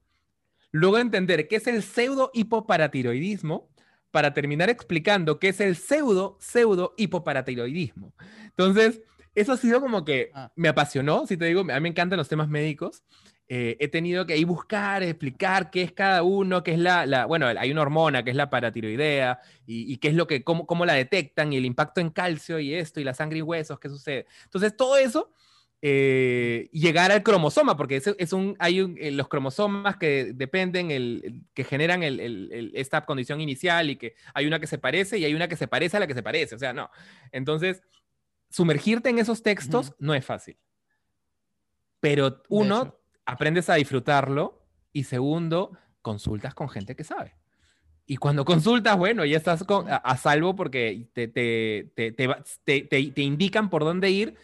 luego 0.71 0.99
entender 0.99 1.49
qué 1.49 1.57
es 1.57 1.67
el 1.67 1.83
pseudo 1.83 2.31
hipoparatiroidismo, 2.35 3.71
para 4.11 4.35
terminar 4.35 4.71
explicando 4.71 5.39
qué 5.39 5.49
es 5.49 5.61
el 5.61 5.77
pseudo 5.77 6.37
pseudo 6.41 6.95
hipoparatiroidismo. 6.97 8.13
Entonces, 8.45 9.01
eso 9.35 9.53
ha 9.53 9.57
sido 9.57 9.81
como 9.81 10.05
que 10.05 10.31
ah. 10.35 10.53
me 10.57 10.69
apasionó, 10.69 11.27
si 11.27 11.37
te 11.37 11.45
digo, 11.45 11.61
a 11.61 11.65
mí 11.65 11.81
me 11.81 11.89
encantan 11.89 12.17
los 12.17 12.29
temas 12.29 12.49
médicos. 12.49 13.05
Eh, 13.53 13.77
he 13.81 13.89
tenido 13.89 14.27
que 14.27 14.37
ir 14.37 14.47
buscar, 14.47 15.03
explicar 15.03 15.71
qué 15.73 15.83
es 15.83 15.93
cada 15.93 16.23
uno, 16.23 16.63
qué 16.63 16.73
es 16.73 16.79
la, 16.79 17.27
bueno, 17.27 17.47
hay 17.47 17.73
una 17.73 17.83
hormona 17.83 18.23
que 18.23 18.31
es 18.31 18.37
la 18.37 18.49
paratiroidea 18.49 19.41
y, 19.67 19.97
qué 19.97 20.09
es 20.09 20.15
lo 20.15 20.29
que, 20.29 20.45
cómo, 20.45 20.67
cómo, 20.67 20.87
la 20.87 20.95
detectan 20.95 21.53
y 21.53 21.57
el 21.57 21.65
impacto 21.65 22.01
en 22.01 22.11
calcio 22.11 22.61
y 22.61 22.75
esto 22.75 23.01
y 23.01 23.05
la 23.05 23.13
sangre 23.13 23.39
y 23.39 23.43
huesos, 23.43 23.81
qué 23.81 23.89
sucede. 23.89 24.27
Entonces, 24.45 24.77
todo 24.77 24.97
eso 24.97 25.33
eh, 25.83 26.69
llegar 26.73 27.11
al 27.11 27.23
cromosoma, 27.23 27.75
porque 27.75 27.97
es, 27.97 28.33
un, 28.35 28.55
hay 28.59 28.81
eh, 28.99 29.11
los 29.13 29.29
cromosomas 29.29 29.97
que 29.97 30.33
dependen, 30.35 30.91
el, 30.91 31.45
que 31.55 31.65
generan 31.65 32.03
esta 32.03 33.07
condición 33.07 33.41
inicial 33.41 33.89
y 33.89 33.97
que 33.97 34.15
hay 34.35 34.47
una 34.47 34.61
que 34.61 34.67
se 34.67 34.77
parece 34.77 35.17
y 35.17 35.25
hay 35.25 35.35
una 35.35 35.49
que 35.49 35.57
se 35.57 35.69
parece 35.69 35.97
a 35.97 36.01
la 36.01 36.07
que 36.07 36.13
se 36.13 36.23
parece, 36.23 36.55
o 36.55 36.59
sea, 36.59 36.75
no. 36.75 36.91
Entonces, 37.33 37.83
sumergirte 38.51 39.09
en 39.09 39.19
esos 39.19 39.43
textos 39.43 39.95
no 39.99 40.15
es 40.15 40.23
fácil. 40.23 40.59
Pero 41.99 42.43
uno, 42.51 42.99
aprendes 43.25 43.71
a 43.71 43.75
disfrutarlo 43.75 44.63
y 44.93 45.05
segundo, 45.05 45.79
consultas 46.03 46.55
con 46.55 46.69
gente 46.69 46.95
que 46.95 47.05
sabe. 47.05 47.37
Y 48.05 48.17
cuando 48.19 48.45
consultas, 48.45 48.99
bueno, 48.99 49.25
ya 49.25 49.39
estás 49.39 49.65
a, 49.67 50.17
salvo 50.19 50.57
porque 50.57 51.09
te, 51.15 51.29
te, 51.29 51.91
te, 51.95 52.83
te 52.83 53.23
indican 53.23 53.71
por 53.71 53.85
dónde 53.85 54.11
ir 54.11 54.37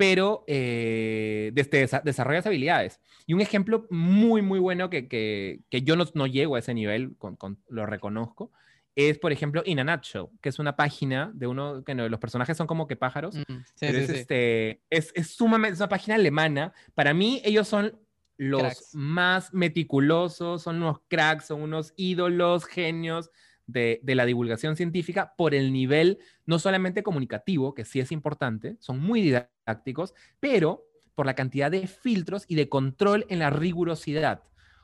pero 0.00 0.44
eh, 0.46 1.52
desarrollas 1.52 2.46
habilidades. 2.46 3.00
Y 3.26 3.34
un 3.34 3.42
ejemplo 3.42 3.86
muy, 3.90 4.40
muy 4.40 4.58
bueno 4.58 4.88
que, 4.88 5.08
que, 5.08 5.60
que 5.68 5.82
yo 5.82 5.94
no, 5.94 6.06
no, 6.14 6.26
llego 6.26 6.56
a 6.56 6.60
ese 6.60 6.72
nivel, 6.72 7.16
con, 7.18 7.58
lo 7.68 7.84
reconozco, 7.84 8.50
es, 8.94 9.18
por 9.18 9.30
ejemplo, 9.30 9.62
In 9.66 9.78
a 9.78 9.84
Nutshell, 9.84 10.28
que 10.40 10.48
es 10.48 10.58
una 10.58 10.74
página 10.74 11.30
de 11.34 11.46
uno, 11.46 11.84
que 11.84 11.94
no, 11.94 12.08
los 12.08 12.18
personajes 12.18 12.56
son 12.56 12.66
como 12.66 12.86
que 12.86 12.96
pájaros, 12.96 13.36
mm, 13.36 13.56
pero 13.78 13.98
es, 13.98 14.08
Este, 14.08 14.80
es, 14.88 15.12
es, 15.14 15.34
sumamente, 15.34 15.74
es 15.74 15.80
una 15.80 15.90
página 15.90 16.14
alemana. 16.14 16.72
Para 16.94 17.12
mí, 17.12 17.42
ellos 17.44 17.68
son 17.68 18.00
los 18.38 18.94
más 18.94 19.52
meticulosos, 19.52 20.62
son 20.62 20.76
unos 20.76 21.00
cracks, 21.08 21.48
son 21.48 21.60
unos 21.60 21.92
ídolos, 21.98 22.64
genios 22.64 23.28
de, 23.72 24.00
la 24.04 24.24
divulgación 24.24 24.76
científica 24.76 25.34
por 25.36 25.54
el 25.54 25.72
nivel 25.72 26.18
no 26.46 26.58
solamente 26.58 27.02
comunicativo, 27.02 27.74
que 27.74 27.84
sí 27.84 28.00
es 28.00 28.12
importante, 28.12 28.76
son 28.80 29.00
muy 29.00 29.20
didácticos, 29.22 30.14
pero 30.40 30.84
por 31.14 31.26
la 31.26 31.34
cantidad 31.34 31.70
de 31.70 31.86
filtros 31.86 32.44
y 32.48 32.54
de 32.54 32.68
control 32.68 33.26
en 33.28 33.40
la 33.40 33.50
rigurosidad. 33.50 34.42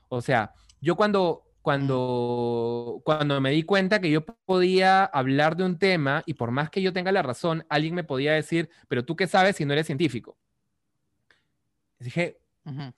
O 0.08 0.20
sea, 0.20 0.52
yo 0.80 0.96
cuando, 0.96 1.44
cuando, 1.62 3.00
cuando 3.04 3.40
me 3.40 3.50
di 3.50 3.62
cuenta 3.62 4.00
que 4.00 4.10
yo 4.10 4.24
podía 4.24 5.04
hablar 5.04 5.56
de 5.56 5.64
un 5.64 5.78
tema 5.78 6.22
y 6.26 6.34
por 6.34 6.50
más 6.50 6.70
que 6.70 6.82
yo 6.82 6.92
tenga 6.92 7.12
la 7.12 7.22
razón, 7.22 7.64
alguien 7.68 7.94
me 7.94 8.04
podía 8.04 8.32
decir, 8.32 8.70
pero 8.88 9.04
tú 9.04 9.16
qué 9.16 9.26
sabes 9.26 9.56
si 9.56 9.64
no 9.64 9.72
eres 9.72 9.86
científico. 9.86 10.36
Dije, 11.98 12.38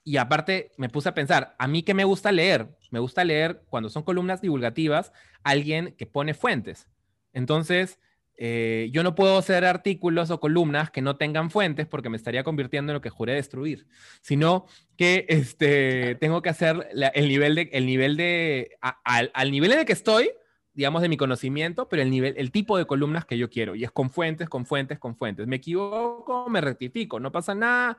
y 0.03 0.17
aparte 0.17 0.71
me 0.77 0.89
puse 0.89 1.09
a 1.09 1.13
pensar, 1.13 1.55
a 1.57 1.67
mí 1.67 1.83
que 1.83 1.93
me 1.93 2.03
gusta 2.03 2.31
leer, 2.31 2.75
me 2.89 2.99
gusta 2.99 3.23
leer 3.23 3.63
cuando 3.69 3.89
son 3.89 4.03
columnas 4.03 4.41
divulgativas, 4.41 5.11
alguien 5.43 5.95
que 5.97 6.05
pone 6.05 6.33
fuentes. 6.33 6.89
Entonces, 7.33 7.99
eh, 8.41 8.89
yo 8.93 9.03
no 9.03 9.15
puedo 9.15 9.37
hacer 9.37 9.65
artículos 9.65 10.31
o 10.31 10.39
columnas 10.39 10.91
que 10.91 11.01
no 11.01 11.17
tengan 11.17 11.51
fuentes 11.51 11.87
porque 11.87 12.09
me 12.09 12.15
estaría 12.15 12.45
convirtiendo 12.45 12.91
en 12.91 12.95
lo 12.95 13.01
que 13.01 13.09
juré 13.09 13.33
destruir, 13.33 13.85
sino 14.21 14.65
que 14.95 15.25
este, 15.27 16.15
tengo 16.15 16.41
que 16.41 16.47
hacer 16.47 16.87
el 17.13 17.27
nivel 17.27 17.55
de, 17.55 17.69
el 17.73 17.85
nivel 17.85 18.15
de, 18.15 18.77
al, 19.03 19.29
al 19.33 19.51
nivel 19.51 19.73
en 19.73 19.79
el 19.79 19.85
que 19.85 19.91
estoy, 19.91 20.31
digamos, 20.73 21.01
de 21.01 21.09
mi 21.09 21.17
conocimiento, 21.17 21.89
pero 21.89 22.01
el 22.01 22.09
nivel, 22.09 22.33
el 22.37 22.51
tipo 22.51 22.77
de 22.77 22.85
columnas 22.85 23.25
que 23.25 23.37
yo 23.37 23.49
quiero. 23.49 23.75
Y 23.75 23.83
es 23.83 23.91
con 23.91 24.09
fuentes, 24.09 24.47
con 24.47 24.65
fuentes, 24.65 24.99
con 24.99 25.17
fuentes. 25.17 25.45
Me 25.45 25.57
equivoco, 25.57 26.47
me 26.47 26.61
rectifico, 26.61 27.19
no 27.19 27.33
pasa 27.33 27.53
nada, 27.53 27.97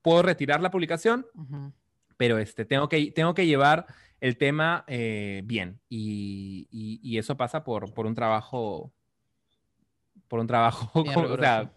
puedo 0.00 0.22
retirar 0.22 0.62
la 0.62 0.70
publicación, 0.70 1.26
pero 2.16 2.38
este, 2.38 2.64
tengo, 2.64 2.88
que, 2.88 3.12
tengo 3.12 3.34
que 3.34 3.46
llevar 3.46 3.86
el 4.20 4.36
tema 4.36 4.84
eh, 4.86 5.42
bien. 5.44 5.80
Y, 5.88 6.68
y, 6.70 7.18
eso 7.18 7.36
pasa 7.36 7.64
por, 7.64 7.92
por 7.94 8.06
un 8.06 8.14
trabajo, 8.14 8.92
por 10.28 10.40
un 10.40 10.46
trabajo, 10.46 10.90
o 11.00 11.38
sea, 11.38 11.72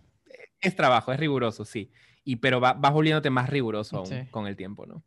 es 0.59 0.75
trabajo, 0.75 1.11
es 1.11 1.19
riguroso, 1.19 1.65
sí. 1.65 1.91
Y, 2.23 2.37
pero 2.37 2.61
va, 2.61 2.73
vas 2.73 2.93
volviéndote 2.93 3.29
más 3.29 3.49
riguroso 3.49 3.97
aún 3.97 4.25
con 4.31 4.47
el 4.47 4.55
tiempo, 4.55 4.85
¿no? 4.85 5.03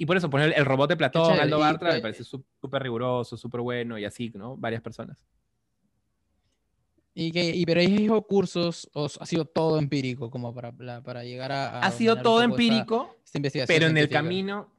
Y 0.00 0.06
por 0.06 0.16
eso 0.16 0.30
poner 0.30 0.54
el 0.56 0.64
robot 0.64 0.90
de 0.90 0.96
Platón, 0.96 1.40
Aldo 1.40 1.58
Bartra, 1.58 1.92
me 1.92 2.00
parece 2.00 2.22
súper 2.22 2.82
riguroso, 2.82 3.36
súper 3.36 3.60
bueno 3.60 3.98
y 3.98 4.04
así, 4.04 4.30
¿no? 4.34 4.56
Varias 4.56 4.80
personas. 4.80 5.26
Y, 7.14 7.32
que, 7.32 7.50
y 7.52 7.66
pero 7.66 8.22
cursos, 8.22 8.88
o 8.92 9.06
ha 9.06 9.26
sido 9.26 9.44
todo 9.44 9.76
empírico 9.80 10.30
como 10.30 10.54
para, 10.54 10.70
para 11.02 11.24
llegar 11.24 11.50
a... 11.50 11.80
ha 11.80 11.90
sido 11.90 12.22
todo 12.22 12.42
empírico, 12.42 13.16
pero 13.66 13.88
en 13.88 13.96
el 13.96 14.08
camino... 14.08 14.70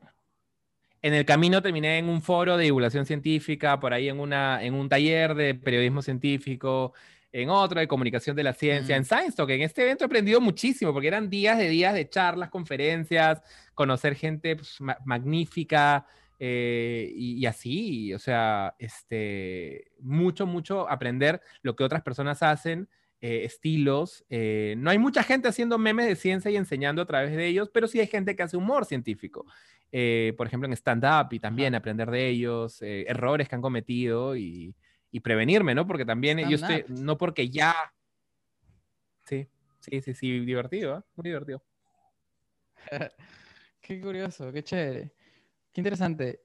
En 1.01 1.13
el 1.13 1.25
camino 1.25 1.61
terminé 1.61 1.97
en 1.97 2.09
un 2.09 2.21
foro 2.21 2.57
de 2.57 2.65
divulgación 2.65 3.05
científica, 3.05 3.79
por 3.79 3.93
ahí 3.93 4.09
en, 4.09 4.19
una, 4.19 4.61
en 4.63 4.73
un 4.73 4.89
taller 4.89 5.33
de 5.33 5.55
periodismo 5.55 6.01
científico, 6.01 6.93
en 7.31 7.49
otro 7.49 7.79
de 7.79 7.87
comunicación 7.87 8.35
de 8.35 8.43
la 8.43 8.53
ciencia, 8.53 8.95
en 8.95 9.05
Science 9.05 9.37
Talk. 9.37 9.49
En 9.49 9.61
este 9.61 9.83
evento 9.83 10.03
he 10.03 10.07
aprendido 10.07 10.41
muchísimo 10.41 10.91
porque 10.91 11.07
eran 11.07 11.29
días 11.29 11.57
de 11.57 11.69
días 11.69 11.93
de 11.93 12.09
charlas, 12.09 12.49
conferencias, 12.49 13.41
conocer 13.75 14.15
gente 14.15 14.57
pues, 14.57 14.77
magnífica, 15.05 16.05
eh, 16.41 17.11
y, 17.15 17.45
así, 17.45 18.13
o 18.13 18.19
sea, 18.19 18.73
este, 18.79 19.91
mucho, 19.99 20.45
mucho 20.45 20.89
aprender 20.89 21.41
lo 21.61 21.75
que 21.75 21.83
otras 21.83 22.01
personas 22.01 22.41
hacen 22.41 22.87
eh, 23.21 23.43
estilos. 23.43 24.23
Eh, 24.29 24.75
no 24.77 24.89
hay 24.89 24.97
mucha 24.97 25.23
gente 25.23 25.49
haciendo 25.49 25.77
memes 25.77 26.05
de 26.07 26.15
ciencia 26.15 26.49
y 26.49 26.55
enseñando 26.55 27.01
a 27.01 27.05
través 27.05 27.35
de 27.35 27.47
ellos, 27.47 27.69
pero 27.69 27.85
sí 27.85 27.99
hay 27.99 28.07
gente 28.07 28.33
que 28.33 28.43
hace 28.43 28.55
humor 28.55 28.85
científico. 28.85 29.45
Eh, 29.91 30.33
por 30.37 30.47
ejemplo, 30.47 30.67
en 30.67 30.73
stand-up 30.73 31.27
y 31.31 31.39
también 31.41 31.75
aprender 31.75 32.09
de 32.11 32.29
ellos, 32.29 32.81
errores 32.81 33.49
que 33.49 33.55
han 33.55 33.61
cometido 33.61 34.37
y, 34.37 34.73
prevenirme, 35.21 35.75
¿no? 35.75 35.85
Porque 35.85 36.05
también 36.05 36.37
yo 36.47 36.55
estoy, 36.55 36.85
no 36.87 37.17
porque 37.17 37.49
ya... 37.49 37.75
Sí, 39.25 39.49
sí, 39.79 40.01
sí, 40.01 40.13
sí, 40.13 40.39
divertido, 40.39 41.05
muy 41.15 41.23
divertido. 41.23 41.61
qué 43.81 43.99
curioso, 43.99 44.49
qué 44.53 44.63
chévere. 44.63 45.11
Qué 45.73 45.81
interesante. 45.81 46.39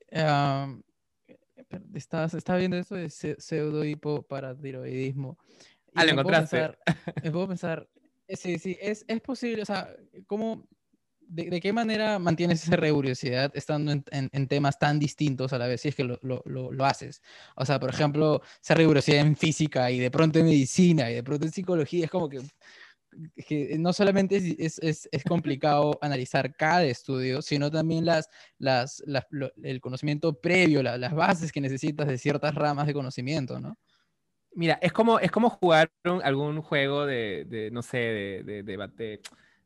estás, 1.95 2.35
estaba 2.35 2.59
viendo 2.59 2.77
eso 2.79 2.97
de 2.97 3.11
pseudo 3.11 3.85
hipoparatiroidismo. 3.85 5.39
Ah, 5.95 6.05
lo 6.05 6.13
encontraste. 6.13 6.77
me 7.23 7.31
puedo 7.31 7.49
pensar, 7.49 7.89
eh, 8.27 8.37
sí, 8.37 8.59
sí, 8.59 8.77
es, 8.81 9.05
es 9.07 9.21
posible, 9.21 9.63
o 9.63 9.67
sea, 9.67 9.95
¿cómo, 10.27 10.67
de, 11.21 11.51
de, 11.51 11.61
qué 11.61 11.73
manera 11.73 12.19
mantienes 12.19 12.65
esa 12.65 12.77
rigurosidad 12.77 13.51
estando 13.55 13.93
en, 13.93 14.05
en, 14.11 14.49
temas 14.49 14.79
tan 14.79 14.99
distintos 14.99 15.53
a 15.53 15.59
la 15.59 15.67
vez, 15.67 15.81
si 15.83 15.89
es 15.89 15.95
que 15.95 16.05
lo, 16.05 16.19
lo, 16.23 16.43
lo, 16.45 16.85
haces? 16.85 17.23
O 17.57 17.65
sea, 17.65 17.79
por 17.81 17.91
ejemplo, 17.91 18.43
esa 18.63 18.75
rigurosidad 18.75 19.21
en 19.21 19.37
física 19.37 19.91
y 19.91 19.99
de 19.99 20.11
pronto 20.11 20.39
en 20.39 20.47
medicina 20.47 21.11
y 21.11 21.15
de 21.15 21.23
pronto 21.23 21.47
en 21.47 21.53
psicología, 21.53 22.07
es 22.07 22.11
como 22.11 22.29
que, 22.29 22.41
que 23.47 23.77
no 23.79 23.93
solamente 23.93 24.37
es, 24.37 24.79
es, 24.79 25.09
es, 25.13 25.25
complicado 25.25 25.99
analizar 26.03 26.55
cada 26.57 26.85
estudio, 26.85 27.43
sino 27.43 27.71
también 27.71 28.05
las, 28.05 28.29
las, 28.59 29.03
las 29.07 29.25
el 29.63 29.81
conocimiento 29.81 30.41
previo, 30.41 30.83
las 30.83 31.15
bases 31.15 31.53
que 31.53 31.61
necesitas 31.61 32.09
de 32.09 32.19
ciertas 32.19 32.55
ramas 32.55 32.87
de 32.87 32.95
conocimiento, 32.95 33.61
¿no? 33.61 33.77
Mira, 34.55 34.79
es 34.81 34.93
como, 34.93 35.19
es 35.19 35.31
como 35.31 35.51
jugar 35.51 35.91
algún 36.23 36.63
juego 36.63 37.07
de, 37.07 37.45
de 37.49 37.71
no 37.71 37.83
sé, 37.83 37.99
de, 37.99 38.43
de, 38.45 38.63
de, 38.63 39.21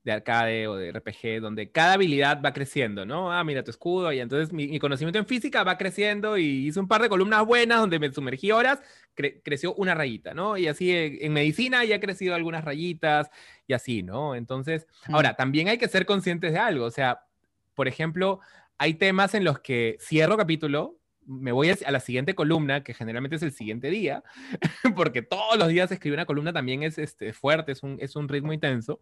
de, 0.04 0.12
arcade 0.12 0.66
o 0.66 0.76
de 0.76 0.92
RPG, 0.92 1.40
donde 1.42 1.70
cada 1.70 1.94
habilidad 1.94 2.40
va 2.42 2.54
creciendo, 2.54 3.04
¿no? 3.04 3.30
Ah, 3.30 3.44
mira 3.44 3.62
tu 3.62 3.70
escudo, 3.70 4.10
y 4.12 4.20
entonces 4.20 4.52
mi, 4.52 4.78
conocimiento 4.78 5.18
en 5.18 5.26
física 5.26 5.62
va 5.64 5.76
creciendo 5.76 6.38
y 6.38 6.68
hice 6.68 6.80
un 6.80 6.88
par 6.88 7.02
de 7.02 7.10
columnas 7.10 7.44
buenas 7.44 7.80
donde 7.80 7.98
me 7.98 8.10
sumergí 8.10 8.50
horas, 8.50 8.80
creció 9.14 9.74
una 9.74 9.94
rayita, 9.94 10.32
¿no? 10.32 10.56
Y 10.56 10.68
así 10.68 10.90
en, 10.92 11.32
medicina 11.32 11.84
ya 11.84 11.96
ha 11.96 12.00
crecido 12.00 12.34
algunas 12.34 12.64
rayitas 12.64 13.30
y 13.66 13.74
así, 13.74 14.02
¿no? 14.02 14.34
Entonces, 14.34 14.86
ahora, 15.08 15.34
también 15.34 15.68
hay 15.68 15.76
que 15.76 15.88
ser 15.88 16.06
conscientes 16.06 16.52
de 16.52 16.58
algo, 16.58 16.86
o 16.86 16.90
sea, 16.90 17.26
por 17.74 17.88
ejemplo, 17.88 18.40
hay 18.78 18.94
temas 18.94 19.34
en 19.34 19.44
los 19.44 19.58
que 19.60 19.98
cierro 20.00 20.36
capítulo, 20.38 20.98
me 21.28 21.52
voy 21.52 21.70
a 21.70 21.90
la 21.90 22.00
siguiente 22.00 22.34
columna, 22.34 22.82
que 22.82 22.94
generalmente 22.94 23.36
es 23.36 23.42
el 23.42 23.52
siguiente 23.52 23.90
día, 23.90 24.24
porque 24.96 25.22
todos 25.22 25.58
los 25.58 25.68
días 25.68 25.92
escribir 25.92 26.16
una 26.18 26.26
columna 26.26 26.52
también 26.52 26.82
es 26.82 26.98
este, 26.98 27.32
fuerte, 27.32 27.72
es 27.72 27.82
un, 27.82 27.98
es 28.00 28.16
un 28.16 28.28
ritmo 28.28 28.52
intenso, 28.52 29.00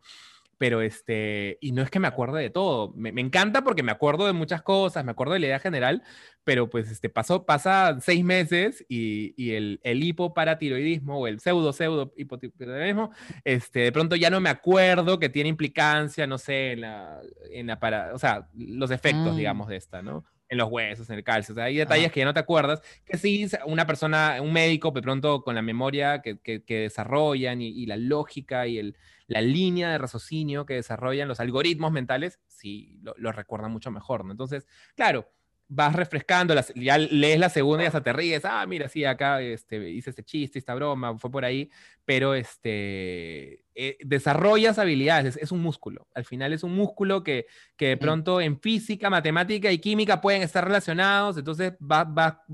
pero 0.59 0.81
este, 0.81 1.59
y 1.61 1.73
no 1.73 1.83
es 1.83 1.91
que 1.91 2.01
me 2.01 2.09
acuerde 2.09 2.41
de 2.41 2.51
todo, 2.51 2.93
me, 2.97 3.11
encanta 3.21 3.63
porque 3.63 3.83
me 3.83 3.93
acuerdo 3.93 4.27
de 4.27 4.33
muchas 4.33 4.63
cosas, 4.63 5.05
me 5.05 5.11
acuerdo 5.13 5.35
de 5.35 5.41
la 5.41 5.47
idea 5.47 5.59
general, 5.61 6.03
pero 6.45 6.69
pues 6.69 6.91
este, 6.91 7.09
pasó, 7.09 7.45
pasa 7.45 7.99
seis 8.01 8.25
meses 8.25 8.85
y, 8.89 9.35
y 9.37 9.53
el, 9.53 9.81
el, 9.85 10.03
hipoparatiroidismo 10.03 11.19
o 11.19 11.27
el 11.27 11.41
pseudo 11.41 11.73
pseudo 11.73 12.13
hipotiroidismo, 12.17 13.11
este, 13.45 13.81
de 13.81 13.93
pronto 13.93 14.17
ya 14.17 14.31
no 14.31 14.41
me 14.41 14.51
acuerdo 14.51 15.19
que 15.19 15.29
tiene 15.29 15.51
implicancia, 15.51 16.27
no 16.27 16.39
sé, 16.39 16.73
en 16.73 16.81
la, 16.81 17.21
en 17.53 17.67
la 17.67 17.79
para, 17.79 18.15
o 18.15 18.19
sea, 18.19 18.49
los 18.55 18.91
efectos, 18.91 19.35
mm. 19.35 19.37
digamos, 19.37 19.69
de 19.69 19.77
esta, 19.77 20.03
¿no? 20.03 20.25
En 20.49 20.59
los 20.59 20.71
huesos, 20.71 21.11
en 21.11 21.17
el 21.17 21.25
calcio. 21.25 21.53
O 21.53 21.57
sea, 21.57 21.65
hay 21.65 21.77
detalles 21.77 22.13
que 22.13 22.21
ya 22.21 22.27
no 22.27 22.35
te 22.35 22.41
acuerdas, 22.41 22.83
que 23.05 23.17
sí, 23.19 23.47
una 23.67 23.87
persona, 23.87 24.39
un 24.41 24.53
médico, 24.53 24.91
de 24.91 25.03
pronto 25.03 25.43
con 25.43 25.55
la 25.55 25.63
memoria 25.63 26.23
que, 26.23 26.39
que, 26.39 26.63
desarrollan 26.81 27.61
y, 27.61 27.87
la 27.87 27.97
lógica 27.97 28.67
y 28.67 28.79
el, 28.79 28.97
la 29.27 29.41
línea 29.41 29.91
de 29.91 29.99
raciocinio 29.99 30.67
que 30.67 30.75
desarrollan 30.75 31.29
los 31.29 31.41
algoritmos 31.41 31.93
mentales, 31.93 32.41
sí, 32.47 32.99
lo, 33.03 33.15
lo 33.17 33.33
recuerdan 33.33 33.73
mucho 33.73 33.91
mejor, 33.91 34.25
¿no? 34.25 34.33
Entonces, 34.33 34.67
claro, 34.95 35.29
vas 35.69 35.95
refrescando, 35.95 36.55
ya 36.75 36.99
lees 36.99 37.39
la 37.39 37.49
segunda 37.49 37.85
y 37.85 37.87
hasta 37.87 38.03
te 38.03 38.13
ríes, 38.13 38.45
ah, 38.45 38.65
mira, 38.67 38.89
sí, 38.89 39.05
acá 39.05 39.41
este, 39.41 39.91
hice 39.91 40.11
este 40.11 40.23
chiste, 40.23 40.59
esta 40.59 40.75
broma, 40.75 41.19
fue 41.19 41.31
por 41.31 41.45
ahí, 41.45 41.71
pero 42.05 42.35
este, 42.35 43.65
eh, 43.75 43.99
desarrollas 44.01 44.79
habilidades, 44.79 45.37
es, 45.37 45.53
un 45.53 45.61
músculo, 45.61 46.07
al 46.15 46.25
final 46.25 46.53
es 46.53 46.63
un 46.63 46.75
músculo 46.75 47.25
que, 47.25 47.47
que 47.77 47.89
de 47.89 47.97
pronto 47.97 48.41
en 48.41 48.61
física, 48.61 49.11
matemática 49.11 49.73
y 49.73 49.79
química 49.79 50.21
pueden 50.21 50.43
estar 50.43 50.65
relacionados, 50.65 51.37
entonces 51.37 51.73
va, 51.83 52.05
va, 52.05 52.45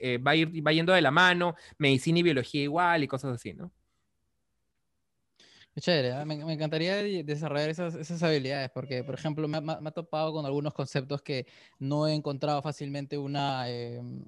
eh, 0.00 0.18
va, 0.18 0.32
a 0.32 0.36
ir, 0.36 0.66
va 0.66 0.72
yendo 0.72 0.92
de 0.92 1.02
la 1.02 1.12
mano, 1.12 1.54
medicina 1.78 2.18
y 2.18 2.22
biología 2.24 2.62
igual 2.62 3.04
y 3.04 3.08
cosas 3.08 3.34
así, 3.34 3.54
¿no? 3.54 3.70
Chévere, 5.80 6.12
¿ah? 6.12 6.24
me, 6.24 6.34
encantaría 6.34 6.96
desarrollar 7.24 7.70
esas, 7.70 7.94
esas, 7.94 8.22
habilidades 8.22 8.70
porque, 8.70 9.04
por 9.04 9.14
ejemplo, 9.14 9.46
me, 9.48 9.60
me, 9.60 9.72
ha 9.72 9.90
topado 9.90 10.32
con 10.32 10.46
algunos 10.46 10.72
conceptos 10.74 11.22
que 11.22 11.46
no 11.78 12.06
he 12.06 12.14
encontrado 12.14 12.62
fácilmente 12.62 13.18
una, 13.18 13.68
em, 13.68 14.24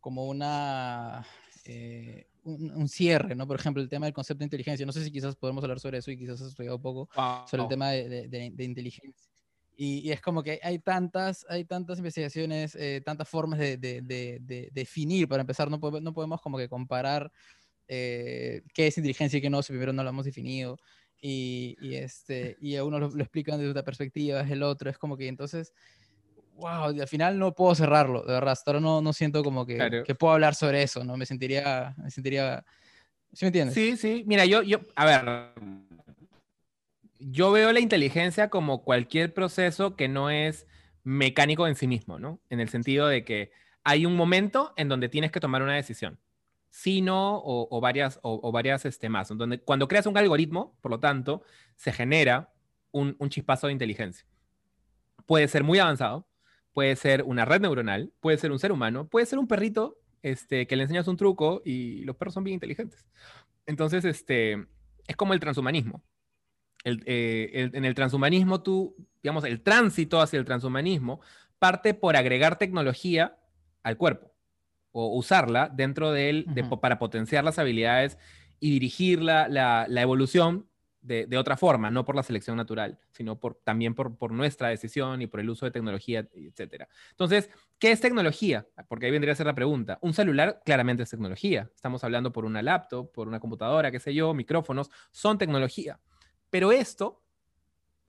como 0.00 0.26
una, 0.26 1.26
eh, 1.64 2.26
un, 2.44 2.88
cierre, 2.88 3.34
¿no? 3.34 3.46
Por 3.46 3.58
ejemplo, 3.58 3.82
el 3.82 3.88
tema 3.88 4.06
del 4.06 4.14
concepto 4.14 4.40
de 4.40 4.46
inteligencia. 4.46 4.86
No 4.86 4.92
sé 4.92 5.04
si 5.04 5.10
quizás 5.10 5.36
podemos 5.36 5.62
hablar 5.64 5.80
sobre 5.80 5.98
eso 5.98 6.10
y 6.10 6.18
quizás 6.18 6.40
has 6.40 6.48
estudiado 6.48 6.76
un 6.76 6.82
poco 6.82 7.08
sobre 7.46 7.64
el 7.64 7.68
tema 7.68 7.90
de, 7.90 8.28
de, 8.28 8.64
inteligencia. 8.64 9.30
Y, 9.76 10.10
es 10.10 10.20
como 10.20 10.42
que 10.42 10.58
hay 10.62 10.78
tantas, 10.78 11.46
hay 11.48 11.64
tantas 11.64 11.98
investigaciones, 11.98 12.74
eh, 12.74 13.00
tantas 13.04 13.28
formas 13.28 13.58
de, 13.58 14.70
definir, 14.72 15.28
para 15.28 15.42
empezar, 15.42 15.70
no, 15.70 15.78
no 15.78 16.12
podemos 16.12 16.40
como 16.40 16.58
que 16.58 16.68
comparar 16.68 17.30
eh, 17.88 18.62
qué 18.74 18.86
es 18.86 18.98
inteligencia 18.98 19.38
y 19.38 19.40
qué 19.40 19.50
no, 19.50 19.62
si 19.62 19.72
primero 19.72 19.92
no 19.92 20.04
lo 20.04 20.10
hemos 20.10 20.24
definido. 20.24 20.78
Y, 21.20 21.76
y 21.80 21.96
este, 21.96 22.56
y 22.60 22.76
a 22.76 22.84
uno 22.84 23.00
lo, 23.00 23.08
explican 23.18 23.58
desde 23.58 23.70
otra 23.70 23.82
perspectiva, 23.82 24.40
es 24.40 24.50
el 24.50 24.62
otro, 24.62 24.88
es 24.88 24.98
como 24.98 25.16
que 25.16 25.26
entonces, 25.26 25.72
wow, 26.54 26.84
al 26.84 27.08
final 27.08 27.38
no 27.38 27.54
puedo 27.54 27.74
cerrarlo, 27.74 28.22
de 28.22 28.34
verdad, 28.34 28.52
hasta 28.52 28.70
ahora 28.70 28.80
no, 28.80 29.00
no 29.02 29.12
siento 29.12 29.42
como 29.42 29.66
que, 29.66 30.04
que 30.06 30.14
puedo 30.14 30.34
hablar 30.34 30.54
sobre 30.54 30.82
eso, 30.82 31.02
¿no? 31.02 31.16
Me 31.16 31.26
sentiría, 31.26 31.96
me 31.98 32.10
sentiría, 32.12 32.64
¿sí 33.32 33.44
me 33.44 33.48
entiendes? 33.48 33.74
Sí, 33.74 33.96
sí, 33.96 34.22
mira, 34.28 34.44
yo, 34.44 34.62
yo, 34.62 34.78
a 34.94 35.04
ver, 35.04 35.52
yo 37.18 37.50
veo 37.50 37.72
la 37.72 37.80
inteligencia 37.80 38.48
como 38.48 38.84
cualquier 38.84 39.34
proceso 39.34 39.96
que 39.96 40.06
no 40.06 40.30
es 40.30 40.68
mecánico 41.02 41.66
en 41.66 41.74
sí 41.74 41.88
mismo, 41.88 42.20
¿no? 42.20 42.40
En 42.48 42.60
el 42.60 42.68
sentido 42.68 43.08
de 43.08 43.24
que 43.24 43.50
hay 43.82 44.06
un 44.06 44.14
momento 44.14 44.72
en 44.76 44.88
donde 44.88 45.08
tienes 45.08 45.32
que 45.32 45.40
tomar 45.40 45.62
una 45.62 45.74
decisión 45.74 46.20
sino 46.70 47.40
o, 47.44 47.80
varias, 47.80 48.18
o, 48.22 48.52
varias 48.52 48.84
este, 48.84 49.08
más. 49.08 49.28
Donde, 49.28 49.60
cuando 49.60 49.88
creas 49.88 50.06
un 50.06 50.16
algoritmo, 50.16 50.76
por 50.80 50.90
lo 50.90 51.00
tanto, 51.00 51.42
se 51.76 51.92
genera 51.92 52.52
un, 52.90 53.16
chispazo 53.28 53.66
de 53.66 53.72
inteligencia. 53.72 54.26
Puede 55.26 55.48
ser 55.48 55.64
muy 55.64 55.78
avanzado, 55.78 56.28
puede 56.72 56.94
ser 56.96 57.22
una 57.22 57.44
red 57.44 57.60
neuronal, 57.60 58.12
puede 58.20 58.38
ser 58.38 58.52
un 58.52 58.58
ser 58.58 58.72
humano, 58.72 59.08
puede 59.08 59.26
ser 59.26 59.38
un 59.38 59.48
perrito 59.48 59.98
este, 60.22 60.66
que 60.66 60.76
le 60.76 60.82
enseñas 60.84 61.08
un 61.08 61.16
truco 61.16 61.62
y 61.64 62.04
los 62.04 62.16
perros 62.16 62.34
son 62.34 62.44
bien 62.44 62.54
inteligentes. 62.54 63.06
Entonces, 63.66 64.04
este, 64.04 64.66
es 65.06 65.16
como 65.16 65.34
el 65.34 65.40
transhumanismo. 65.40 66.02
Eh, 66.84 67.70
en 67.72 67.84
el 67.84 67.94
transhumanismo, 67.94 68.62
tú, 68.62 68.94
digamos, 69.22 69.44
el 69.44 69.62
tránsito 69.62 70.20
hacia 70.20 70.38
el 70.38 70.44
transhumanismo 70.44 71.20
parte 71.58 71.92
por 71.92 72.16
agregar 72.16 72.56
tecnología 72.56 73.36
al 73.82 73.96
cuerpo 73.96 74.37
o 74.92 75.16
usarla 75.16 75.70
dentro 75.72 76.12
de 76.12 76.30
él 76.30 76.46
para 76.80 76.98
potenciar 76.98 77.44
las 77.44 77.58
habilidades 77.58 78.18
y 78.60 78.70
dirigir 78.70 79.22
la, 79.22 79.48
la, 79.48 80.02
evolución 80.02 80.68
de, 81.00 81.26
de, 81.26 81.38
otra 81.38 81.56
forma, 81.56 81.90
no 81.90 82.04
por 82.04 82.16
la 82.16 82.22
selección 82.22 82.56
natural, 82.56 82.98
sino 83.12 83.38
por, 83.38 83.54
también 83.62 83.94
por, 83.94 84.16
por, 84.16 84.32
nuestra 84.32 84.68
decisión 84.68 85.22
y 85.22 85.26
por 85.26 85.40
el 85.40 85.48
uso 85.50 85.64
de 85.64 85.70
tecnología, 85.70 86.26
etc. 86.34 86.84
Entonces, 87.10 87.50
¿qué 87.78 87.92
es 87.92 88.00
tecnología? 88.00 88.66
Porque 88.88 89.06
ahí 89.06 89.12
vendría 89.12 89.32
a 89.32 89.36
ser 89.36 89.46
la 89.46 89.54
pregunta. 89.54 89.98
Un 90.02 90.12
celular 90.12 90.60
claramente 90.64 91.04
es 91.04 91.10
tecnología. 91.10 91.70
Estamos 91.74 92.02
hablando 92.02 92.32
por 92.32 92.44
una 92.44 92.62
laptop, 92.62 93.12
por 93.12 93.28
una 93.28 93.38
computadora, 93.38 93.90
qué 93.90 94.00
sé 94.00 94.12
yo, 94.12 94.34
micrófonos, 94.34 94.90
son 95.12 95.38
tecnología. 95.38 96.00
Pero 96.50 96.72
esto, 96.72 97.22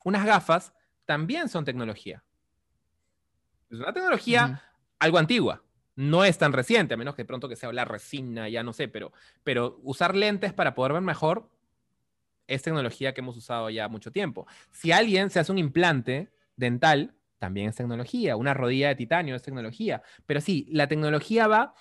unas 0.04 0.26
gafas, 0.26 0.74
también 1.06 1.50
son 1.50 1.66
tecnología. 1.66 2.24
Es 3.70 3.78
una 3.78 3.94
tecnología 3.94 4.64
algo 4.98 5.18
antigua, 5.18 5.64
no 6.00 6.24
es 6.24 6.38
tan 6.38 6.54
reciente, 6.54 6.94
a 6.94 6.98
menos 6.98 7.14
que 7.14 7.24
de 7.24 7.28
pronto 7.28 7.50
que 7.50 7.58
sea 7.58 7.74
la 7.74 7.84
resina, 7.84 8.48
ya 8.48 8.64
no 8.64 8.72
sé, 8.72 8.88
pero, 8.88 9.12
pero 9.44 9.82
usar 9.84 10.16
lentes 10.16 10.54
para 10.54 10.74
poder 10.74 10.94
ver 10.94 11.02
mejor 11.02 11.50
es 12.48 12.62
tecnología 12.62 13.14
que 13.14 13.20
hemos 13.20 13.36
usado 13.36 13.70
ya 13.70 13.90
mucho 13.90 14.10
tiempo. 14.10 14.48
Si 14.72 14.94
alguien 14.94 15.30
se 15.30 15.42
hace 15.42 15.52
un 15.52 15.58
implante 15.58 16.32
dental, 16.56 17.16
también 17.38 17.68
es 17.68 17.76
tecnología. 17.76 18.38
Una 18.38 18.54
rodilla 18.54 18.88
de 18.88 18.96
titanio 18.96 19.36
es 19.36 19.42
tecnología. 19.42 20.02
Pero 20.26 20.40
sí, 20.40 20.68
la 20.72 20.88
tecnología 20.88 21.48
va, 21.48 21.74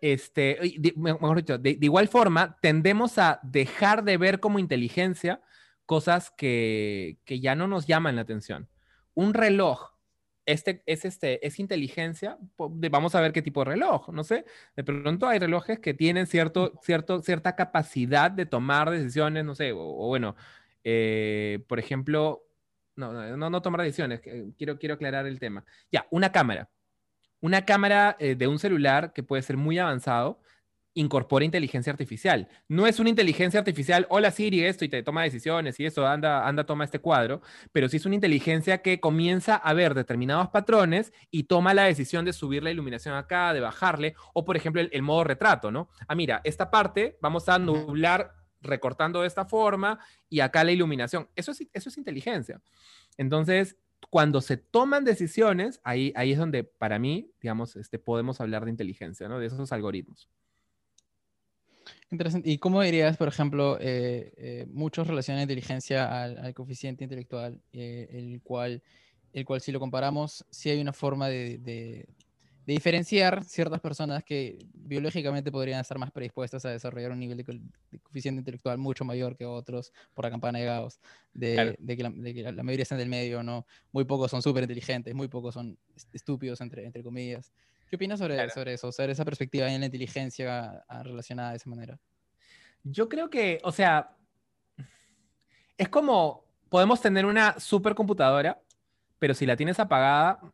este, 0.00 0.58
mejor 0.96 1.36
dicho, 1.36 1.58
de, 1.58 1.76
igual 1.78 2.08
forma, 2.08 2.56
tendemos 2.62 3.18
a 3.18 3.40
dejar 3.42 4.04
de 4.04 4.16
ver 4.16 4.40
como 4.40 4.58
inteligencia 4.58 5.42
cosas 5.84 6.30
que, 6.30 7.18
que 7.26 7.40
ya 7.40 7.54
no 7.54 7.68
nos 7.68 7.86
llaman 7.86 8.16
la 8.16 8.22
atención. 8.22 8.70
Un 9.12 9.34
reloj 9.34 9.95
este 10.46 10.82
es, 10.86 11.04
este, 11.04 11.44
es 11.44 11.58
inteligencia, 11.58 12.38
vamos 12.56 13.14
a 13.14 13.20
ver 13.20 13.32
qué 13.32 13.42
tipo 13.42 13.60
de 13.60 13.72
reloj, 13.72 14.08
no 14.10 14.24
sé, 14.24 14.44
de 14.76 14.84
pronto 14.84 15.26
hay 15.26 15.40
relojes 15.40 15.80
que 15.80 15.92
tienen 15.92 16.26
cierto, 16.26 16.80
cierto, 16.82 17.20
cierta 17.20 17.56
capacidad 17.56 18.30
de 18.30 18.46
tomar 18.46 18.90
decisiones, 18.90 19.44
no 19.44 19.56
sé, 19.56 19.72
o, 19.72 20.06
bueno, 20.06 20.36
eh, 20.84 21.64
por 21.68 21.80
ejemplo, 21.80 22.46
no, 22.94 23.36
no, 23.36 23.50
no 23.50 23.62
tomar 23.62 23.82
decisiones, 23.82 24.20
quiero, 24.56 24.78
quiero 24.78 24.94
aclarar 24.94 25.26
el 25.26 25.38
tema. 25.40 25.64
Ya, 25.90 26.06
una 26.10 26.32
cámara. 26.32 26.70
Una 27.40 27.64
cámara 27.66 28.16
eh, 28.18 28.34
de 28.34 28.46
un 28.46 28.58
celular 28.58 29.12
que 29.12 29.22
puede 29.22 29.42
ser 29.42 29.56
muy 29.56 29.78
avanzado, 29.78 30.40
incorpora 30.96 31.44
inteligencia 31.44 31.92
artificial. 31.92 32.48
No 32.68 32.86
es 32.86 32.98
una 32.98 33.10
inteligencia 33.10 33.60
artificial, 33.60 34.06
hola 34.08 34.30
Siri, 34.30 34.64
esto 34.64 34.84
y 34.84 34.88
te 34.88 35.02
toma 35.02 35.22
decisiones 35.22 35.78
y 35.78 35.84
eso, 35.84 36.06
anda, 36.06 36.48
anda, 36.48 36.64
toma 36.64 36.84
este 36.84 36.98
cuadro, 36.98 37.42
pero 37.70 37.88
sí 37.88 37.98
es 37.98 38.06
una 38.06 38.14
inteligencia 38.14 38.78
que 38.78 38.98
comienza 38.98 39.56
a 39.56 39.74
ver 39.74 39.94
determinados 39.94 40.48
patrones 40.48 41.12
y 41.30 41.44
toma 41.44 41.74
la 41.74 41.84
decisión 41.84 42.24
de 42.24 42.32
subir 42.32 42.62
la 42.62 42.70
iluminación 42.70 43.14
acá, 43.14 43.52
de 43.52 43.60
bajarle, 43.60 44.14
o 44.32 44.44
por 44.44 44.56
ejemplo 44.56 44.80
el, 44.80 45.02
modo 45.02 45.22
retrato, 45.24 45.70
¿no? 45.70 45.88
Ah, 46.08 46.14
mira, 46.14 46.40
esta 46.44 46.70
parte 46.70 47.18
vamos 47.20 47.48
a 47.48 47.58
nublar 47.58 48.32
recortando 48.62 49.20
de 49.20 49.28
esta 49.28 49.44
forma 49.44 49.98
y 50.30 50.40
acá 50.40 50.64
la 50.64 50.72
iluminación. 50.72 51.28
Eso 51.36 51.52
es, 51.52 51.68
eso 51.74 51.90
es 51.90 51.98
inteligencia. 51.98 52.60
Entonces, 53.18 53.76
cuando 54.08 54.40
se 54.40 54.56
toman 54.56 55.04
decisiones, 55.04 55.80
ahí, 55.84 56.12
ahí 56.16 56.32
es 56.32 56.38
donde 56.38 56.64
para 56.64 56.98
mí, 56.98 57.30
digamos, 57.40 57.76
este, 57.76 57.98
podemos 57.98 58.40
hablar 58.40 58.64
de 58.64 58.70
inteligencia, 58.70 59.28
¿no? 59.28 59.38
De 59.38 59.46
esos 59.46 59.72
algoritmos. 59.72 60.28
Interesante. 62.10 62.48
¿Y 62.48 62.58
cómo 62.58 62.82
dirías, 62.82 63.16
por 63.16 63.26
ejemplo, 63.26 63.78
eh, 63.80 64.32
eh, 64.36 64.66
muchos 64.70 65.08
relacionan 65.08 65.42
inteligencia 65.42 66.22
al, 66.22 66.54
coeficiente 66.54 67.02
intelectual, 67.02 67.60
eh, 67.72 68.08
el, 68.12 68.40
cual, 68.42 68.82
el 69.32 69.44
cual 69.44 69.60
si 69.60 69.72
lo 69.72 69.80
comparamos, 69.80 70.44
sí 70.50 70.70
hay 70.70 70.80
una 70.80 70.92
forma 70.92 71.28
de, 71.28 71.58
de, 71.58 72.08
diferenciar 72.64 73.44
ciertas 73.44 73.80
personas 73.80 74.24
que 74.24 74.58
biológicamente 74.72 75.52
podrían 75.52 75.80
estar 75.80 75.98
más 75.98 76.10
predispuestas 76.12 76.64
a 76.64 76.70
desarrollar 76.70 77.12
un 77.12 77.20
nivel 77.20 77.38
de, 77.38 77.44
coeficiente 78.02 78.40
intelectual 78.40 78.78
mucho 78.78 79.04
mayor 79.04 79.36
que 79.36 79.44
otros 79.44 79.92
por 80.14 80.24
la 80.24 80.30
campana 80.30 80.58
de 80.60 80.64
Gauss, 80.64 81.00
de, 81.32 81.76
que, 81.86 82.02
la, 82.02 82.12
que 82.12 82.42
la, 82.52 82.62
mayoría 82.62 82.82
están 82.84 82.98
del 82.98 83.08
medio, 83.08 83.42
¿no? 83.42 83.66
Muy 83.92 84.04
pocos 84.04 84.30
son 84.30 84.42
súper 84.42 84.62
inteligentes, 84.62 85.12
muy 85.12 85.26
pocos 85.26 85.54
son 85.54 85.76
estúpidos, 86.12 86.60
entre, 86.60 86.84
entre 86.84 87.02
comillas. 87.02 87.52
¿Qué 87.88 87.96
opinas 87.96 88.18
sobre, 88.18 88.50
sobre 88.50 88.74
eso, 88.74 88.90
sobre 88.90 89.12
esa 89.12 89.24
perspectiva 89.24 89.70
en 89.70 89.80
la 89.80 89.86
inteligencia 89.86 90.84
relacionada 91.02 91.50
de 91.50 91.56
esa 91.56 91.70
manera? 91.70 91.98
Yo 92.82 93.08
creo 93.08 93.30
que, 93.30 93.60
o 93.62 93.72
sea, 93.72 94.16
es 95.78 95.88
como, 95.88 96.44
podemos 96.68 97.00
tener 97.00 97.26
una 97.26 97.58
supercomputadora, 97.58 98.60
pero 99.18 99.34
si 99.34 99.46
la 99.46 99.56
tienes 99.56 99.78
apagada, 99.78 100.40
o 100.42 100.52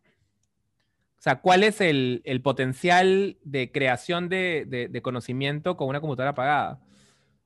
sea, 1.23 1.41
¿cuál 1.41 1.63
es 1.63 1.81
el, 1.81 2.21
el 2.25 2.43
potencial 2.43 3.39
de 3.45 3.71
creación 3.71 4.29
de, 4.29 4.67
de, 4.91 5.03
conocimiento 5.03 5.77
con 5.77 5.89
una 5.89 6.01
computadora 6.01 6.31
apagada? 6.31 6.81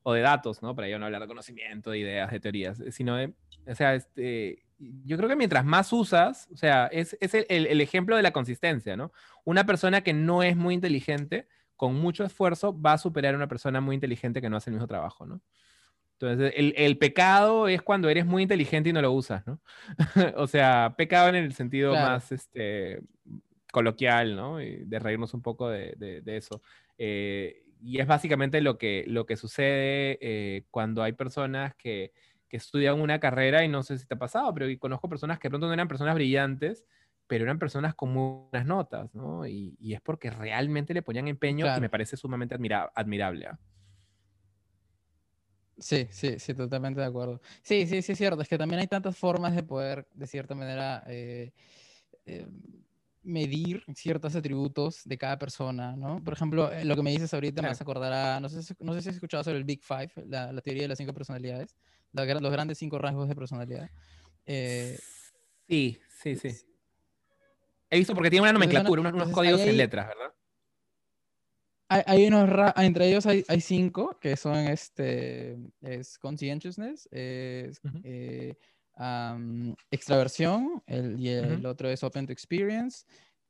O 0.03 0.14
de 0.14 0.22
datos, 0.22 0.62
¿no? 0.62 0.74
Para 0.74 0.89
yo 0.89 0.99
no 0.99 1.05
hablar 1.05 1.20
de 1.20 1.28
conocimiento, 1.28 1.91
de 1.91 1.99
ideas, 1.99 2.30
de 2.30 2.41
teorías, 2.41 2.82
sino 2.91 3.16
de, 3.16 3.34
o 3.66 3.74
sea, 3.74 3.95
este, 3.95 4.65
yo 4.78 5.16
creo 5.16 5.28
que 5.28 5.36
mientras 5.36 5.64
más 5.64 5.92
usas, 5.92 6.48
o 6.52 6.56
sea, 6.56 6.86
es, 6.86 7.16
es 7.20 7.34
el, 7.34 7.46
el, 7.48 7.80
ejemplo 7.80 8.16
de 8.16 8.22
la 8.22 8.32
consistencia, 8.32 8.96
¿no? 8.96 9.12
Una 9.44 9.64
persona 9.64 10.02
que 10.02 10.12
no 10.12 10.42
es 10.42 10.56
muy 10.56 10.74
inteligente, 10.74 11.48
con 11.76 11.94
mucho 11.94 12.24
esfuerzo, 12.24 12.78
va 12.78 12.94
a 12.94 12.98
superar 12.98 13.34
a 13.34 13.36
una 13.36 13.48
persona 13.48 13.80
muy 13.80 13.94
inteligente 13.94 14.40
que 14.40 14.50
no 14.50 14.56
hace 14.56 14.70
el 14.70 14.74
mismo 14.74 14.86
trabajo, 14.86 15.26
¿no? 15.26 15.40
Entonces, 16.18 16.54
el, 16.56 16.72
el 16.76 16.96
pecado 16.96 17.68
es 17.68 17.82
cuando 17.82 18.08
eres 18.08 18.24
muy 18.24 18.42
inteligente 18.42 18.88
y 18.88 18.92
no 18.92 19.02
lo 19.02 19.12
usas, 19.12 19.46
¿no? 19.46 19.60
o 20.36 20.46
sea, 20.46 20.94
pecado 20.96 21.28
en 21.28 21.34
el 21.34 21.52
sentido 21.52 21.92
más 21.92 22.32
este, 22.32 23.02
coloquial, 23.70 24.34
¿no? 24.34 24.60
Y 24.60 24.84
de 24.84 24.98
reírnos 24.98 25.34
un 25.34 25.42
poco 25.42 25.68
de, 25.68 25.94
de, 25.96 26.36
eso. 26.36 26.62
Eh, 26.96 27.64
y 27.82 28.00
es 28.00 28.06
básicamente 28.06 28.62
lo 28.62 28.78
que, 28.78 29.04
lo 29.06 29.26
que 29.26 29.36
sucede 29.36 30.18
eh, 30.22 30.64
cuando 30.70 31.02
hay 31.02 31.12
personas 31.12 31.74
que 31.74 32.12
que 32.49 32.57
estudian 32.57 33.01
una 33.01 33.20
carrera 33.20 33.64
y 33.64 33.68
no 33.68 33.82
sé 33.82 33.99
si 33.99 34.07
te 34.07 34.14
ha 34.14 34.18
pasado, 34.18 34.53
pero 34.55 34.66
conozco 34.78 35.09
personas 35.09 35.38
que 35.38 35.49
de 35.49 35.51
pronto 35.51 35.66
no 35.66 35.72
eran 35.72 35.88
personas 35.88 36.14
brillantes, 36.14 36.84
pero 37.26 37.44
eran 37.44 37.59
personas 37.59 37.94
con 37.94 38.14
buenas 38.14 38.66
notas, 38.66 39.14
¿no? 39.14 39.47
Y, 39.47 39.76
es 39.80 40.01
porque 40.01 40.30
realmente 40.30 40.94
le 40.94 41.03
ponían 41.03 41.28
empeño 41.28 41.66
y 41.76 41.80
me 41.80 41.88
parece 41.88 42.16
sumamente 42.16 42.55
admirable. 42.55 43.47
¿ah? 43.47 43.59
Sí, 45.78 46.07
sí, 46.11 46.38
sí, 46.38 46.55
totalmente 46.55 47.01
de 47.01 47.07
acuerdo. 47.07 47.40
Sí, 47.62 47.86
sí, 47.86 48.01
sí, 48.01 48.12
es 48.12 48.18
cierto. 48.18 48.40
Es 48.40 48.49
que 48.49 48.59
también 48.59 48.80
hay 48.80 48.86
tantas 48.86 49.16
formas 49.16 49.55
de 49.55 49.62
poder, 49.62 50.07
de 50.14 50.26
cierta 50.26 50.55
manera, 50.55 51.03
eh, 51.07 51.53
eh, 52.24 52.47
medir 53.22 53.82
ciertos 53.94 54.36
atributos 54.36 55.03
de 55.05 55.18
cada 55.18 55.38
persona, 55.38 55.97
¿no? 55.97 56.22
Por 56.22 56.32
ejemplo, 56.32 56.72
eh, 56.72 56.84
lo 56.84 56.94
que 56.94 57.03
me 57.03 57.11
dices 57.11 57.34
ahorita 57.34 57.61
me 57.61 57.68
vas 57.68 57.80
a 57.80 57.84
acordar 57.84 58.12
a, 58.12 58.40
no 58.40 58.49
sé, 58.49 58.74
no 58.78 58.94
sé 58.94 59.03
si 59.03 59.09
has 59.09 59.16
escuchado 59.16 59.42
sobre 59.42 59.59
el 59.59 59.64
Big 59.64 59.82
Five, 59.82 60.12
la, 60.28 60.53
la 60.53 60.61
teoría 60.62 60.82
de 60.82 60.88
las 60.88 60.99
cinco 60.99 61.12
personalidades 61.12 61.76
los 62.24 62.52
grandes 62.52 62.78
cinco 62.78 62.98
rasgos 62.98 63.28
de 63.28 63.34
personalidad. 63.34 63.90
Eh, 64.46 64.98
sí, 65.68 65.98
sí, 66.22 66.36
sí. 66.36 66.48
He 67.90 67.98
visto 67.98 68.14
porque 68.14 68.30
tiene 68.30 68.42
una 68.42 68.52
nomenclatura, 68.52 69.00
unos, 69.02 69.30
códigos 69.30 69.60
en 69.60 69.76
letras, 69.76 70.08
¿verdad? 70.08 70.32
Hay, 71.88 72.26
unos, 72.26 72.50
entre 72.78 73.08
ellos 73.08 73.26
hay, 73.26 73.44
hay, 73.46 73.60
cinco 73.60 74.18
que 74.20 74.36
son 74.36 74.56
este, 74.56 75.56
es 75.82 76.18
conscientiousness, 76.18 77.08
es, 77.12 77.80
eh, 78.02 78.56
extraversión, 79.92 80.82
el, 80.86 81.20
y 81.20 81.28
el 81.28 81.64
otro 81.64 81.88
es 81.88 82.02
open 82.02 82.26
to 82.26 82.32
experience, 82.32 83.04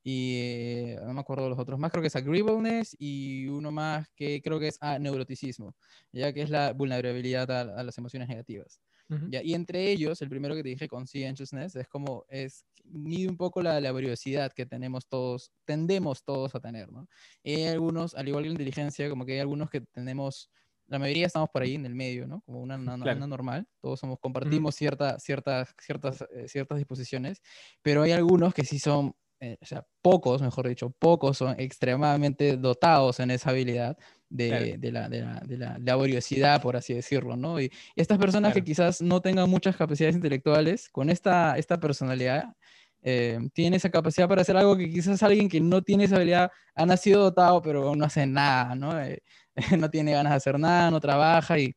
y 0.08 0.36
eh, 0.36 1.00
no 1.04 1.12
me 1.14 1.20
acuerdo 1.20 1.48
los 1.48 1.58
otros 1.58 1.80
más, 1.80 1.90
creo 1.90 2.00
que 2.00 2.06
es 2.06 2.14
agreeableness 2.14 2.94
y 2.96 3.48
uno 3.48 3.72
más 3.72 4.08
que 4.14 4.40
creo 4.40 4.60
que 4.60 4.68
es 4.68 4.78
ah, 4.80 5.00
neuroticismo, 5.00 5.74
ya 6.12 6.32
que 6.32 6.42
es 6.42 6.50
la 6.50 6.72
vulnerabilidad 6.74 7.50
a, 7.50 7.82
las 7.82 7.98
emociones 7.98 8.28
negativas. 8.28 8.80
¿ya? 9.08 9.42
Y 9.42 9.54
entre 9.54 9.90
ellos, 9.90 10.22
el 10.22 10.28
primero 10.28 10.54
que 10.54 10.62
te 10.62 10.68
dije, 10.68 10.86
conscientiousness, 10.86 11.74
es 11.74 11.88
como, 11.88 12.24
es, 12.28 12.64
mide 12.84 13.28
un 13.28 13.36
poco 13.36 13.62
la 13.62 13.80
laboriosidad 13.80 14.52
que 14.52 14.64
tenemos 14.64 15.08
todos, 15.08 15.50
tendemos 15.64 16.22
todos 16.22 16.54
a 16.54 16.60
tener, 16.60 16.92
¿no? 16.92 17.08
hay 17.44 17.64
algunos, 17.64 18.14
al 18.14 18.28
igual 18.28 18.44
que 18.44 18.50
la 18.50 18.54
inteligencia, 18.54 19.10
como 19.10 19.26
que 19.26 19.32
hay 19.32 19.40
algunos 19.40 19.70
que 19.70 19.80
tenemos, 19.80 20.52
la 20.86 21.00
mayoría 21.00 21.26
estamos 21.26 21.50
por 21.50 21.62
ahí 21.62 21.74
en 21.74 21.84
el 21.84 21.96
medio, 21.96 22.28
¿no? 22.28 22.42
Como 22.42 22.60
una, 22.60 22.76
una, 22.76 22.96
normal, 22.96 23.66
todos 23.80 23.98
somos, 23.98 24.20
compartimos 24.20 24.76
cierta, 24.76 25.18
ciertas, 25.18 25.74
ciertas, 25.80 26.24
eh, 26.32 26.46
ciertas 26.46 26.78
disposiciones, 26.78 27.42
pero 27.82 28.02
hay 28.02 28.12
algunos 28.12 28.54
que 28.54 28.64
sí 28.64 28.78
son 28.78 29.12
eh, 29.40 29.58
o 29.60 29.66
sea, 29.66 29.86
pocos, 30.00 30.40
mejor 30.40 30.68
dicho, 30.68 30.90
pocos 30.90 31.36
son 31.38 31.58
extremadamente 31.60 32.56
dotados 32.56 33.20
en 33.20 33.30
esa 33.30 33.50
habilidad 33.50 33.98
de, 34.30 34.76
de, 34.78 34.92
la, 34.92 35.08
de, 35.08 35.20
la, 35.20 35.40
de, 35.40 35.58
la, 35.58 35.78
laboriosidad, 35.78 36.62
por 36.62 36.76
así 36.76 36.94
decirlo, 36.94 37.36
¿no? 37.36 37.60
Y, 37.60 37.70
estas 37.96 38.18
personas 38.18 38.54
que 38.54 38.64
quizás 38.64 39.02
no 39.02 39.20
tengan 39.20 39.48
muchas 39.50 39.76
capacidades 39.76 40.16
intelectuales, 40.16 40.88
con 40.88 41.10
esta, 41.10 41.58
esta 41.58 41.78
personalidad, 41.78 42.54
eh, 43.02 43.38
tienen 43.52 43.74
esa 43.74 43.90
capacidad 43.90 44.26
para 44.28 44.42
hacer 44.42 44.56
algo 44.56 44.76
que 44.76 44.90
quizás 44.90 45.22
alguien 45.22 45.48
que 45.48 45.60
no 45.60 45.82
tiene 45.82 46.04
esa 46.04 46.16
habilidad 46.16 46.50
ha 46.74 46.86
nacido 46.86 47.22
dotado, 47.22 47.62
pero 47.62 47.94
no 47.94 48.04
hace 48.04 48.26
nada, 48.26 48.74
¿no? 48.74 49.00
Eh, 49.00 49.22
no 49.78 49.90
tiene 49.90 50.12
ganas 50.12 50.32
de 50.32 50.36
hacer 50.36 50.58
nada, 50.58 50.90
no 50.90 50.98
trabaja 50.98 51.58
y, 51.58 51.74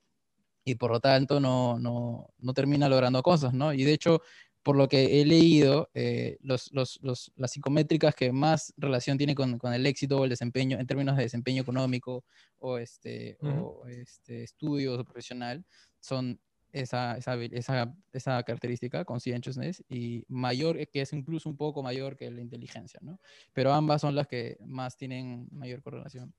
y 0.65 0.75
por 0.75 0.91
lo 0.91 0.99
tanto 0.99 1.39
no, 1.39 1.77
no, 1.79 2.29
no 2.39 2.53
termina 2.53 2.89
logrando 2.89 3.21
cosas, 3.21 3.53
¿no? 3.53 3.73
Y 3.73 3.83
de 3.83 3.93
hecho, 3.93 4.21
por 4.63 4.75
lo 4.75 4.87
que 4.87 5.21
he 5.21 5.25
leído, 5.25 5.89
eh, 5.93 6.37
los, 6.41 6.71
los, 6.73 6.99
los, 7.01 7.31
las 7.35 7.51
psicométricas 7.51 8.13
que 8.13 8.31
más 8.31 8.73
relación 8.77 9.17
tienen 9.17 9.35
con, 9.35 9.57
con, 9.57 9.73
el 9.73 9.85
éxito 9.85 10.19
o 10.19 10.23
el 10.25 10.29
desempeño, 10.29 10.77
en 10.79 10.87
términos 10.87 11.15
de 11.15 11.23
desempeño 11.23 11.61
económico 11.61 12.25
o, 12.59 12.77
este, 12.77 13.37
o 13.41 13.85
este, 13.87 14.43
estudios 14.43 15.03
profesional, 15.05 15.65
son 15.99 16.39
esa, 16.71 17.17
esa, 17.17 17.35
esa, 17.35 17.95
esa, 18.11 18.43
característica, 18.43 19.05
conscientiousness, 19.05 19.83
y 19.89 20.23
mayor, 20.27 20.77
eh, 20.77 20.87
que 20.87 21.01
es 21.01 21.13
incluso 21.13 21.49
un 21.49 21.57
poco 21.57 21.81
mayor 21.81 22.15
que 22.15 22.29
la 22.29 22.41
inteligencia, 22.41 22.99
¿no? 23.01 23.19
Pero 23.53 23.73
ambas 23.73 24.01
son 24.01 24.15
las 24.15 24.27
que 24.27 24.57
más 24.65 24.97
tienen 24.97 25.47
mayor 25.51 25.81
correlación. 25.81 26.33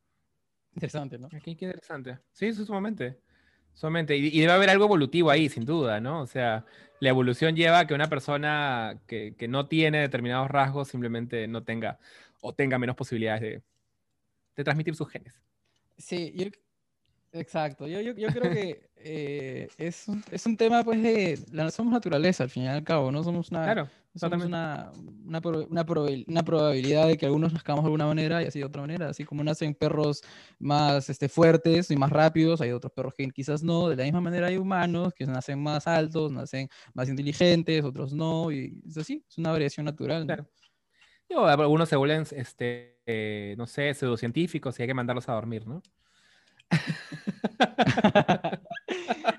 Interesante, 0.74 1.18
¿no? 1.18 1.28
Qué 1.28 1.50
interesante. 1.50 2.18
Sí, 2.32 2.52
sumamente. 2.52 3.18
Solamente, 3.74 4.16
y, 4.16 4.38
debe 4.40 4.52
haber 4.52 4.70
algo 4.70 4.84
evolutivo 4.84 5.30
ahí, 5.30 5.48
sin 5.48 5.64
duda, 5.64 6.00
¿no? 6.00 6.20
O 6.20 6.26
sea, 6.26 6.64
la 7.00 7.08
evolución 7.08 7.56
lleva 7.56 7.80
a 7.80 7.86
que 7.86 7.94
una 7.94 8.08
persona 8.08 9.00
que, 9.06 9.34
que 9.38 9.48
no 9.48 9.66
tiene 9.66 10.00
determinados 10.00 10.50
rasgos 10.50 10.88
simplemente 10.88 11.48
no 11.48 11.62
tenga 11.62 11.98
o 12.40 12.54
tenga 12.54 12.78
menos 12.78 12.96
posibilidades 12.96 13.40
de, 13.40 13.62
de 14.56 14.64
transmitir 14.64 14.94
sus 14.94 15.08
genes. 15.08 15.34
Sí, 15.96 16.32
yo, 16.34 16.46
exacto. 17.32 17.86
Yo, 17.86 18.00
yo, 18.00 18.14
yo 18.14 18.28
creo 18.28 18.52
que 18.52 18.90
eh, 18.96 19.68
es, 19.78 20.08
un, 20.08 20.22
es, 20.30 20.46
un, 20.46 20.56
tema, 20.56 20.84
pues, 20.84 21.02
de 21.02 21.38
la, 21.52 21.70
somos 21.70 21.92
naturaleza, 21.92 22.44
al 22.44 22.50
fin 22.50 22.64
y 22.64 22.68
al 22.68 22.84
cabo, 22.84 23.10
¿no? 23.12 23.22
Somos 23.22 23.50
una, 23.50 23.64
claro, 23.64 23.88
somos 24.14 24.44
una, 24.44 24.90
una, 25.24 25.40
una, 25.68 25.84
probabilidad 26.44 27.06
de 27.06 27.16
que 27.16 27.26
algunos 27.26 27.52
nazcamos 27.52 27.84
de 27.84 27.86
alguna 27.86 28.06
manera 28.06 28.42
y 28.42 28.46
así 28.46 28.58
de 28.58 28.64
otra 28.64 28.82
manera. 28.82 29.08
Así 29.08 29.24
como 29.24 29.44
nacen 29.44 29.74
perros 29.74 30.22
más 30.58 31.08
este, 31.08 31.28
fuertes 31.28 31.90
y 31.90 31.96
más 31.96 32.10
rápidos, 32.10 32.60
hay 32.60 32.72
otros 32.72 32.92
perros 32.92 33.14
que 33.14 33.28
quizás 33.30 33.62
no. 33.62 33.88
De 33.88 33.96
la 33.96 34.04
misma 34.04 34.20
manera 34.20 34.48
hay 34.48 34.56
humanos 34.56 35.14
que 35.14 35.26
nacen 35.26 35.62
más 35.62 35.86
altos, 35.86 36.32
nacen 36.32 36.68
más 36.92 37.08
inteligentes, 37.08 37.84
otros 37.84 38.12
no. 38.12 38.50
Y 38.50 38.82
es 38.86 38.96
así, 38.96 39.24
es 39.28 39.38
una 39.38 39.52
variación 39.52 39.86
natural. 39.86 40.26
Claro. 40.26 40.48
O 41.36 41.46
algunos 41.46 41.88
se 41.88 41.94
vuelven, 41.94 42.24
este, 42.32 42.98
eh, 43.06 43.54
no 43.56 43.66
sé, 43.68 43.94
pseudocientíficos 43.94 44.78
y 44.78 44.82
hay 44.82 44.88
que 44.88 44.94
mandarlos 44.94 45.28
a 45.28 45.34
dormir, 45.34 45.66
¿no? 45.66 45.82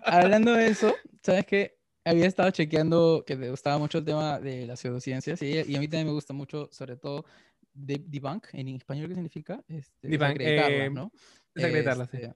Hablando 0.05 0.53
de 0.53 0.67
eso, 0.67 0.95
¿sabes 1.21 1.45
qué? 1.45 1.80
Había 2.03 2.25
estado 2.25 2.49
chequeando 2.51 3.23
que 3.25 3.35
te 3.35 3.49
gustaba 3.49 3.77
mucho 3.77 3.99
el 3.99 4.05
tema 4.05 4.39
de 4.39 4.65
las 4.65 4.79
pseudociencias 4.79 5.41
y, 5.41 5.47
y 5.47 5.75
a 5.75 5.79
mí 5.79 5.87
también 5.87 6.07
me 6.07 6.13
gusta 6.13 6.33
mucho, 6.33 6.67
sobre 6.71 6.97
todo, 6.97 7.25
de, 7.73 8.01
debunk, 8.05 8.47
en 8.53 8.69
español, 8.69 9.07
¿qué 9.07 9.15
significa? 9.15 9.63
Este, 9.67 10.07
Debunk, 10.07 10.37
desacreditarlas, 10.37 10.87
eh, 10.87 10.89
¿no? 10.89 11.11
Desacreditarlas, 11.53 12.09
sí. 12.09 12.17
Este, 12.17 12.35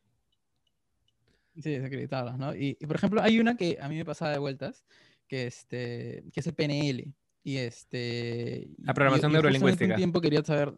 Sí, 1.58 1.72
desacreditarlas, 1.72 2.38
¿no? 2.38 2.54
Y, 2.54 2.78
y, 2.80 2.86
por 2.86 2.98
ejemplo, 2.98 3.22
hay 3.22 3.40
una 3.40 3.56
que 3.56 3.78
a 3.80 3.88
mí 3.88 3.96
me 3.96 4.04
pasaba 4.04 4.32
de 4.32 4.40
vueltas, 4.40 4.84
que, 5.28 5.48
este, 5.48 6.26
que 6.34 6.40
es 6.42 6.48
el 6.48 6.54
PNL. 6.54 7.14
Y 7.44 7.58
este... 7.58 8.68
La 8.80 8.94
programación 8.94 9.32
y, 9.32 9.36
y 9.36 9.38
justo 9.38 9.48
en 9.48 9.52
este 9.52 9.52
neurolingüística. 9.52 9.96
tiempo 9.96 10.20
quería 10.20 10.44
saber... 10.44 10.74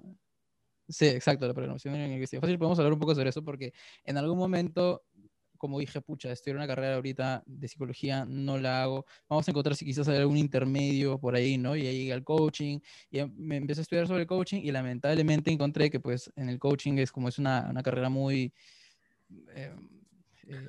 Sí, 0.88 1.07
exacto, 1.07 1.47
la 1.47 1.53
programación 1.53 1.93
neurolingüística. 1.93 2.41
Fácil, 2.41 2.59
podemos 2.59 2.77
hablar 2.77 2.93
un 2.93 2.99
poco 2.99 3.15
sobre 3.15 3.29
eso 3.29 3.43
porque 3.43 3.73
en 4.03 4.17
algún 4.17 4.38
momento, 4.38 5.03
como 5.57 5.79
dije, 5.79 6.01
pucha, 6.01 6.31
estudiar 6.31 6.57
una 6.57 6.67
carrera 6.67 6.95
ahorita 6.95 7.43
de 7.45 7.67
psicología, 7.67 8.25
no 8.25 8.57
la 8.57 8.83
hago. 8.83 9.05
Vamos 9.29 9.47
a 9.47 9.51
encontrar 9.51 9.75
si 9.75 9.85
quizás 9.85 10.07
hay 10.07 10.17
algún 10.17 10.37
intermedio 10.37 11.19
por 11.19 11.35
ahí, 11.35 11.57
¿no? 11.57 11.75
Y 11.75 11.87
ahí 11.87 12.11
el 12.11 12.23
coaching. 12.23 12.79
Y 13.11 13.23
me 13.35 13.57
empecé 13.57 13.81
a 13.81 13.83
estudiar 13.83 14.07
sobre 14.07 14.21
el 14.21 14.27
coaching 14.27 14.61
y 14.63 14.71
lamentablemente 14.71 15.51
encontré 15.51 15.89
que 15.89 15.99
pues 15.99 16.31
en 16.35 16.49
el 16.49 16.59
coaching 16.59 16.97
es 16.97 17.11
como 17.11 17.29
es 17.29 17.39
una, 17.39 17.67
una 17.69 17.83
carrera 17.83 18.09
muy... 18.09 18.53
Eh, 19.55 19.75
eh, 20.47 20.67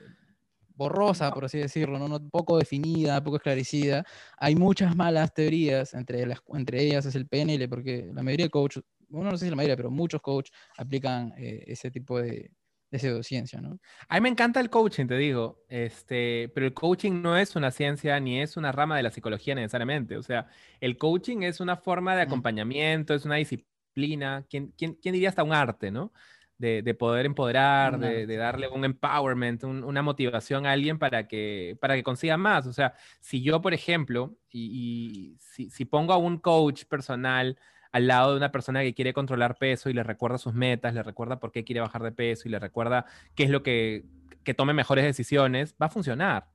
borrosa, 0.78 1.32
por 1.32 1.44
así 1.44 1.58
decirlo, 1.58 1.98
¿no? 1.98 2.08
¿no? 2.08 2.20
poco 2.30 2.56
definida, 2.56 3.22
poco 3.22 3.36
esclarecida. 3.36 4.04
Hay 4.38 4.54
muchas 4.54 4.94
malas 4.96 5.34
teorías, 5.34 5.92
entre, 5.92 6.24
las, 6.24 6.40
entre 6.54 6.82
ellas 6.82 7.04
es 7.04 7.16
el 7.16 7.26
PNL, 7.26 7.68
porque 7.68 8.10
la 8.14 8.22
mayoría 8.22 8.46
de 8.46 8.50
coaches, 8.50 8.84
bueno, 9.08 9.30
no 9.30 9.36
sé 9.36 9.46
si 9.46 9.50
la 9.50 9.56
mayoría, 9.56 9.76
pero 9.76 9.90
muchos 9.90 10.22
coaches 10.22 10.54
aplican 10.76 11.34
eh, 11.36 11.64
ese 11.66 11.90
tipo 11.90 12.20
de, 12.20 12.52
de 12.90 12.98
pseudociencia, 12.98 13.60
¿no? 13.60 13.78
A 14.08 14.14
mí 14.16 14.20
me 14.22 14.28
encanta 14.28 14.60
el 14.60 14.70
coaching, 14.70 15.06
te 15.06 15.16
digo, 15.16 15.64
este, 15.68 16.50
pero 16.54 16.66
el 16.66 16.74
coaching 16.74 17.20
no 17.20 17.36
es 17.36 17.54
una 17.56 17.70
ciencia 17.70 18.18
ni 18.20 18.40
es 18.40 18.56
una 18.56 18.72
rama 18.72 18.96
de 18.96 19.02
la 19.02 19.10
psicología 19.10 19.54
necesariamente. 19.54 20.16
O 20.16 20.22
sea, 20.22 20.46
el 20.80 20.96
coaching 20.96 21.42
es 21.42 21.60
una 21.60 21.76
forma 21.76 22.16
de 22.16 22.22
acompañamiento, 22.22 23.14
es 23.14 23.24
una 23.24 23.36
disciplina, 23.36 24.44
¿quién, 24.48 24.72
quién, 24.76 24.94
quién 24.94 25.12
diría 25.12 25.28
hasta 25.28 25.42
un 25.42 25.52
arte, 25.52 25.90
¿no? 25.90 26.12
De, 26.56 26.82
de, 26.82 26.94
poder 26.94 27.24
empoderar, 27.24 28.00
de, 28.00 28.26
de, 28.26 28.36
darle 28.36 28.66
un 28.66 28.84
empowerment, 28.84 29.62
un, 29.62 29.84
una 29.84 30.02
motivación 30.02 30.66
a 30.66 30.72
alguien 30.72 30.98
para 30.98 31.28
que, 31.28 31.78
para 31.80 31.94
que 31.94 32.02
consiga 32.02 32.36
más. 32.36 32.66
O 32.66 32.72
sea, 32.72 32.94
si 33.20 33.42
yo, 33.42 33.62
por 33.62 33.74
ejemplo, 33.74 34.36
y, 34.50 35.36
y 35.36 35.38
si, 35.38 35.70
si, 35.70 35.84
pongo 35.84 36.12
a 36.12 36.16
un 36.16 36.38
coach 36.38 36.84
personal 36.86 37.56
al 37.92 38.06
lado 38.06 38.32
de 38.32 38.36
una 38.36 38.52
persona 38.52 38.82
que 38.82 38.94
quiere 38.94 39.12
controlar 39.12 39.56
peso 39.56 39.90
y 39.90 39.94
le 39.94 40.02
recuerda 40.02 40.38
sus 40.38 40.54
metas, 40.54 40.94
le 40.94 41.02
recuerda 41.02 41.40
por 41.40 41.52
qué 41.52 41.64
quiere 41.64 41.80
bajar 41.80 42.02
de 42.02 42.12
peso 42.12 42.48
y 42.48 42.50
le 42.50 42.58
recuerda 42.58 43.06
qué 43.34 43.44
es 43.44 43.50
lo 43.50 43.62
que, 43.62 44.04
que 44.44 44.54
tome 44.54 44.74
mejores 44.74 45.04
decisiones, 45.04 45.74
va 45.80 45.86
a 45.86 45.90
funcionar. 45.90 46.48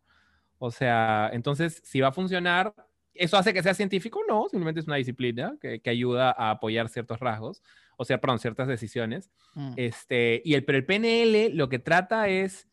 O 0.60 0.72
sea, 0.72 1.30
entonces, 1.34 1.82
si 1.84 2.02
va 2.02 2.10
a 2.10 2.14
funcionar, 2.14 2.74
¿eso 3.14 3.38
hace 3.38 3.54
que 3.54 3.64
sea 3.64 3.74
científico? 3.74 4.22
No, 4.28 4.48
simplemente 4.50 4.80
es 4.80 4.88
una 4.88 4.96
disciplina 4.96 5.56
que, 5.60 5.82
que 5.82 5.90
ayuda 5.90 6.32
a 6.32 6.52
apoyar 6.52 6.90
ciertos 6.90 7.20
rasgos 7.20 7.62
o 7.98 8.06
sea, 8.06 8.20
perdón, 8.20 8.40
ciertas 8.40 8.68
decisiones. 8.68 9.32
Mm. 9.56 9.74
Este, 9.78 10.42
y 10.44 10.54
el, 10.54 10.66
pero 10.66 10.78
el 10.78 10.86
PNL 10.86 11.56
lo 11.56 11.70
que 11.70 11.80
trata 11.80 12.28
es 12.28 12.68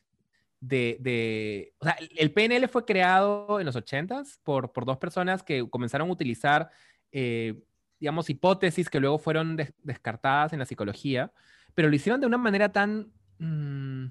de, 0.60 0.98
de, 1.00 1.72
o 1.78 1.84
sea, 1.84 1.96
el 2.16 2.32
PNL 2.32 2.68
fue 2.68 2.84
creado 2.84 3.60
en 3.60 3.66
los 3.66 3.76
80s 3.76 4.38
por, 4.42 4.72
por 4.72 4.84
dos 4.84 4.98
personas 4.98 5.42
que 5.42 5.68
comenzaron 5.68 6.08
a 6.08 6.12
utilizar, 6.12 6.70
eh, 7.12 7.62
digamos, 8.00 8.30
hipótesis 8.30 8.88
que 8.88 8.98
luego 8.98 9.18
fueron 9.18 9.56
des 9.56 9.72
descartadas 9.82 10.52
en 10.52 10.58
la 10.58 10.64
psicología, 10.64 11.32
pero 11.74 11.88
lo 11.88 11.94
hicieron 11.94 12.20
de 12.20 12.26
una 12.26 12.38
manera 12.38 12.72
tan, 12.72 13.12
mmm, 13.38 14.06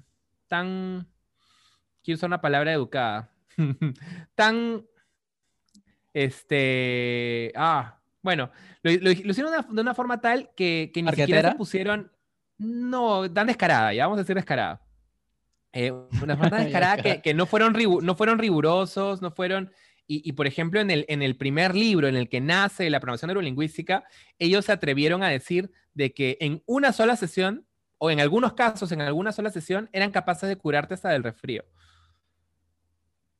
tan, 0.48 1.08
quiero 2.02 2.16
usar 2.16 2.28
una 2.28 2.40
palabra 2.40 2.72
educada, 2.72 3.30
tan, 4.34 4.86
este, 6.14 7.52
ah, 7.56 7.98
bueno, 8.22 8.50
lo, 8.82 8.92
lo, 8.92 8.98
lo 9.00 9.10
hicieron 9.10 9.52
de 9.52 9.58
una, 9.58 9.68
de 9.70 9.80
una, 9.80 9.94
forma 9.94 10.20
tal 10.20 10.50
que, 10.54 10.90
que 10.92 11.02
ni 11.02 11.10
siquiera 11.10 11.50
se 11.50 11.56
pusieron. 11.56 12.12
No, 12.58 13.30
tan 13.32 13.46
descarada, 13.46 13.94
ya 13.94 14.04
vamos 14.04 14.18
a 14.18 14.22
decir 14.22 14.36
descarada. 14.36 14.82
Eh, 15.72 15.90
una 15.90 16.36
forma 16.36 16.50
tan 16.50 16.64
descarada 16.64 16.96
que, 16.98 17.22
que, 17.22 17.32
no, 17.32 17.46
fueron 17.46 17.74
no 18.02 18.14
fueron 18.14 18.38
rigurosos, 18.38 19.22
no 19.22 19.30
fueron. 19.30 19.72
Y, 20.12 20.28
y, 20.28 20.32
por 20.32 20.48
ejemplo, 20.48 20.80
en 20.80 20.90
el, 20.90 21.04
en 21.06 21.22
el 21.22 21.36
primer 21.36 21.76
libro 21.76 22.08
en 22.08 22.16
el 22.16 22.28
que 22.28 22.40
nace 22.40 22.90
la 22.90 22.98
programación 22.98 23.28
neurolingüística, 23.28 24.02
ellos 24.40 24.64
se 24.64 24.72
atrevieron 24.72 25.22
a 25.22 25.28
decir 25.28 25.70
de 25.94 26.12
que 26.12 26.36
en 26.40 26.64
una 26.66 26.92
sola 26.92 27.14
sesión, 27.14 27.64
o 27.96 28.10
en 28.10 28.18
algunos 28.18 28.54
casos, 28.54 28.90
en 28.90 29.02
alguna 29.02 29.30
sola 29.30 29.50
sesión, 29.50 29.88
eran 29.92 30.10
capaces 30.10 30.48
de 30.48 30.56
curarte 30.56 30.94
hasta 30.94 31.10
del 31.10 31.22
resfrío. 31.22 31.64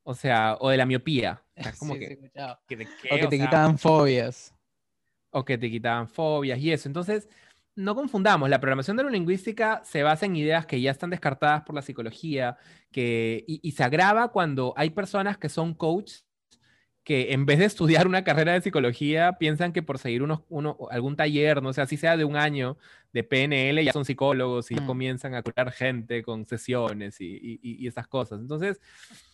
O 0.04 0.14
sea, 0.14 0.58
o 0.60 0.70
de 0.70 0.76
la 0.76 0.86
miopía. 0.86 1.42
O 1.56 1.62
sea, 1.64 1.72
como 1.78 1.94
sí, 1.94 1.98
que, 1.98 2.06
sí, 2.06 2.30
que, 2.68 2.76
de 2.76 2.86
qué, 2.86 3.08
o 3.10 3.16
que 3.18 3.26
o 3.26 3.28
te 3.28 3.36
sea, 3.36 3.46
quitaban 3.46 3.76
fobias. 3.76 4.54
o 5.30 5.44
que 5.44 5.58
te 5.58 5.68
quitaban 5.72 6.08
fobias 6.08 6.60
y 6.60 6.70
eso. 6.70 6.88
Entonces, 6.88 7.28
no 7.74 7.96
confundamos, 7.96 8.48
la 8.48 8.60
programación 8.60 8.96
neurolingüística 8.96 9.82
se 9.84 10.04
basa 10.04 10.24
en 10.24 10.36
ideas 10.36 10.66
que 10.66 10.80
ya 10.80 10.92
están 10.92 11.10
descartadas 11.10 11.62
por 11.64 11.74
la 11.74 11.82
psicología, 11.82 12.58
que, 12.92 13.44
y, 13.48 13.58
y 13.60 13.72
se 13.72 13.82
agrava 13.82 14.28
cuando 14.28 14.72
hay 14.76 14.90
personas 14.90 15.36
que 15.36 15.48
son 15.48 15.74
coaches 15.74 16.29
que 17.10 17.32
en 17.32 17.44
vez 17.44 17.58
de 17.58 17.64
estudiar 17.64 18.06
una 18.06 18.22
carrera 18.22 18.52
de 18.52 18.60
psicología, 18.60 19.32
piensan 19.32 19.72
que 19.72 19.82
por 19.82 19.98
seguir 19.98 20.22
unos, 20.22 20.42
uno, 20.48 20.78
algún 20.92 21.16
taller, 21.16 21.60
no 21.60 21.72
sé, 21.72 21.80
así 21.80 21.96
sea 21.96 22.16
de 22.16 22.24
un 22.24 22.36
año 22.36 22.78
de 23.12 23.24
PNL, 23.24 23.82
ya 23.82 23.92
son 23.92 24.04
psicólogos 24.04 24.70
y 24.70 24.76
mm. 24.76 24.86
comienzan 24.86 25.34
a 25.34 25.42
curar 25.42 25.72
gente 25.72 26.22
con 26.22 26.46
sesiones 26.46 27.20
y, 27.20 27.26
y, 27.26 27.58
y 27.62 27.88
esas 27.88 28.06
cosas. 28.06 28.38
Entonces, 28.38 28.80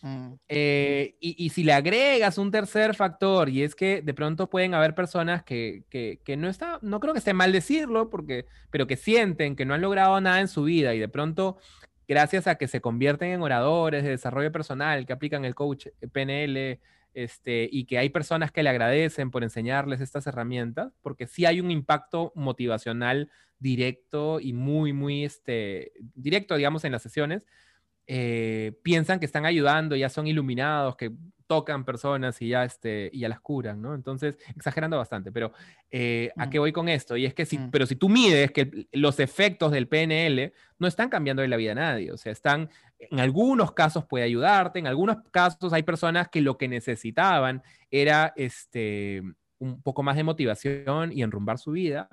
mm. 0.01 0.33
eh, 0.49 1.17
y, 1.19 1.45
y, 1.45 1.49
si 1.49 1.63
le 1.63 1.73
agregas 1.73 2.39
un 2.39 2.49
tercer 2.49 2.95
factor, 2.95 3.47
y 3.47 3.61
es 3.61 3.75
que 3.75 4.01
de 4.01 4.13
pronto 4.15 4.49
pueden 4.49 4.73
haber 4.73 4.95
personas 4.95 5.43
que, 5.43 5.83
que, 5.91 6.19
que, 6.23 6.35
no 6.35 6.49
está, 6.49 6.79
no 6.81 6.99
creo 6.99 7.13
que 7.13 7.19
esté 7.19 7.35
mal 7.35 7.51
decirlo, 7.51 8.09
porque, 8.09 8.47
pero 8.71 8.87
que 8.87 8.97
sienten 8.97 9.55
que 9.55 9.65
no 9.65 9.75
han 9.75 9.81
logrado 9.81 10.19
nada 10.19 10.41
en 10.41 10.47
su 10.47 10.63
vida 10.63 10.95
y 10.95 10.99
de 10.99 11.09
pronto 11.09 11.59
gracias 12.07 12.47
a 12.47 12.55
que 12.55 12.67
se 12.67 12.81
convierten 12.81 13.33
en 13.33 13.43
oradores 13.43 14.03
de 14.03 14.09
desarrollo 14.09 14.51
personal, 14.51 15.05
que 15.05 15.13
aplican 15.13 15.45
el 15.45 15.53
coach 15.53 15.89
PNL, 16.11 16.79
este, 17.17 17.67
y 17.71 17.85
que 17.85 17.97
hay 17.97 18.09
personas 18.09 18.51
que 18.51 18.61
le 18.61 18.69
agradecen 18.69 19.31
por 19.31 19.41
enseñarles 19.41 20.01
estas 20.01 20.27
herramientas, 20.27 20.93
porque 21.01 21.25
sí 21.25 21.47
hay 21.47 21.59
un 21.59 21.71
impacto 21.71 22.31
motivacional 22.35 23.31
directo 23.57 24.39
y 24.39 24.53
muy, 24.53 24.93
muy 24.93 25.25
este, 25.25 25.93
directo, 26.13 26.55
digamos, 26.55 26.83
en 26.85 26.91
las 26.91 27.01
sesiones. 27.01 27.47
Eh, 28.05 28.79
piensan 28.83 29.19
que 29.19 29.25
están 29.25 29.47
ayudando, 29.47 29.95
ya 29.95 30.09
son 30.09 30.27
iluminados, 30.27 30.95
que 30.95 31.11
tocan 31.47 31.85
personas 31.85 32.39
y 32.41 32.49
ya, 32.49 32.63
este, 32.63 33.09
y 33.11 33.21
ya 33.21 33.29
las 33.29 33.39
curan, 33.39 33.81
¿no? 33.81 33.95
Entonces, 33.95 34.37
exagerando 34.55 34.97
bastante, 34.97 35.31
pero 35.31 35.53
eh, 35.89 36.29
¿a 36.37 36.51
qué 36.51 36.59
voy 36.59 36.71
con 36.71 36.87
esto? 36.87 37.17
Y 37.17 37.25
es 37.25 37.33
que 37.33 37.47
si, 37.47 37.57
mm. 37.57 37.71
pero 37.71 37.87
si 37.87 37.95
tú 37.95 38.09
mides 38.09 38.51
que 38.51 38.87
los 38.91 39.19
efectos 39.19 39.71
del 39.71 39.87
PNL 39.87 40.53
no 40.77 40.87
están 40.87 41.09
cambiando 41.09 41.45
la 41.47 41.57
vida 41.57 41.71
a 41.71 41.75
nadie, 41.75 42.11
o 42.11 42.17
sea, 42.17 42.31
están, 42.31 42.69
en 42.99 43.19
algunos 43.19 43.73
casos 43.73 44.05
puede 44.05 44.25
ayudarte, 44.25 44.79
en 44.79 44.87
algunos 44.87 45.17
casos 45.31 45.73
hay 45.73 45.83
personas 45.83 46.29
que 46.29 46.41
lo 46.41 46.57
que 46.57 46.67
necesitaban 46.67 47.63
era 47.91 48.33
este, 48.35 49.21
un 49.59 49.81
poco 49.81 50.03
más 50.03 50.15
de 50.15 50.23
motivación 50.23 51.11
y 51.11 51.21
enrumbar 51.21 51.59
su 51.59 51.71
vida, 51.71 52.09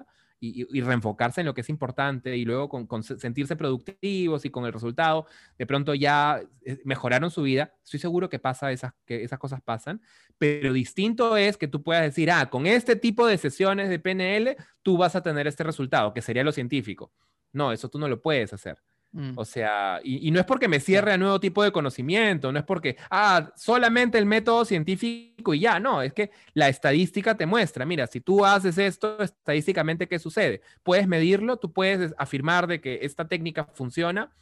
y, 0.46 0.80
reenfocarse 0.82 1.40
en 1.40 1.46
lo 1.46 1.54
que 1.54 1.62
es 1.62 1.68
importante 1.70 2.36
y 2.36 2.44
luego 2.44 2.68
con, 2.68 3.02
sentirse 3.02 3.56
productivos 3.56 4.44
y 4.44 4.50
con 4.50 4.64
el 4.66 4.72
resultado, 4.72 5.26
de 5.58 5.66
pronto 5.66 5.94
ya 5.94 6.42
eh, 6.64 6.78
mejoraron 6.84 7.30
su 7.30 7.42
vida. 7.42 7.74
Estoy 7.82 8.00
seguro 8.00 8.28
que 8.28 8.38
pasa 8.38 8.72
esas, 8.72 8.92
que 9.06 9.24
esas 9.24 9.38
cosas 9.38 9.62
pasan, 9.62 10.02
pero 10.38 10.72
distinto 10.72 11.36
es 11.36 11.56
que 11.56 11.68
tú 11.68 11.82
puedas 11.82 12.02
decir, 12.02 12.30
ah, 12.30 12.50
con 12.50 12.66
este 12.66 12.96
tipo 12.96 13.26
de 13.26 13.38
sesiones 13.38 13.88
de 13.88 13.98
PNL, 13.98 14.56
tú 14.82 14.96
vas 14.96 15.16
a 15.16 15.22
tener 15.22 15.46
este 15.46 15.64
resultado, 15.64 16.12
que 16.12 16.22
sería 16.22 16.44
lo 16.44 16.52
científico. 16.52 17.12
No, 17.52 17.72
eso 17.72 17.88
tú 17.88 17.98
no 17.98 18.08
lo 18.08 18.20
puedes 18.20 18.52
hacer. 18.52 18.82
Mm. 19.14 19.34
O 19.36 19.44
sea, 19.44 20.00
y, 20.02 20.26
y, 20.26 20.32
no 20.32 20.40
es 20.40 20.44
porque 20.44 20.66
me 20.66 20.80
cierre 20.80 21.12
a 21.12 21.16
nuevo 21.16 21.38
tipo 21.38 21.62
de 21.62 21.70
conocimiento, 21.70 22.50
no 22.50 22.58
es 22.58 22.64
porque, 22.64 22.96
ah, 23.10 23.52
solamente 23.54 24.18
el 24.18 24.26
método 24.26 24.64
científico 24.64 25.54
y 25.54 25.60
ya, 25.60 25.78
no, 25.78 26.02
es 26.02 26.12
que 26.12 26.32
la 26.52 26.68
estadística 26.68 27.36
te 27.36 27.46
muestra, 27.46 27.86
mira, 27.86 28.08
si 28.08 28.20
tú 28.20 28.44
haces 28.44 28.76
esto, 28.76 29.22
estadísticamente, 29.22 30.08
¿qué 30.08 30.18
sucede? 30.18 30.62
Puedes 30.82 31.06
medirlo, 31.06 31.58
tú 31.58 31.72
puedes 31.72 32.12
afirmar 32.18 32.66
de 32.66 32.80
que 32.80 32.98
esta 33.02 33.28
técnica 33.28 33.66
funciona, 33.72 34.32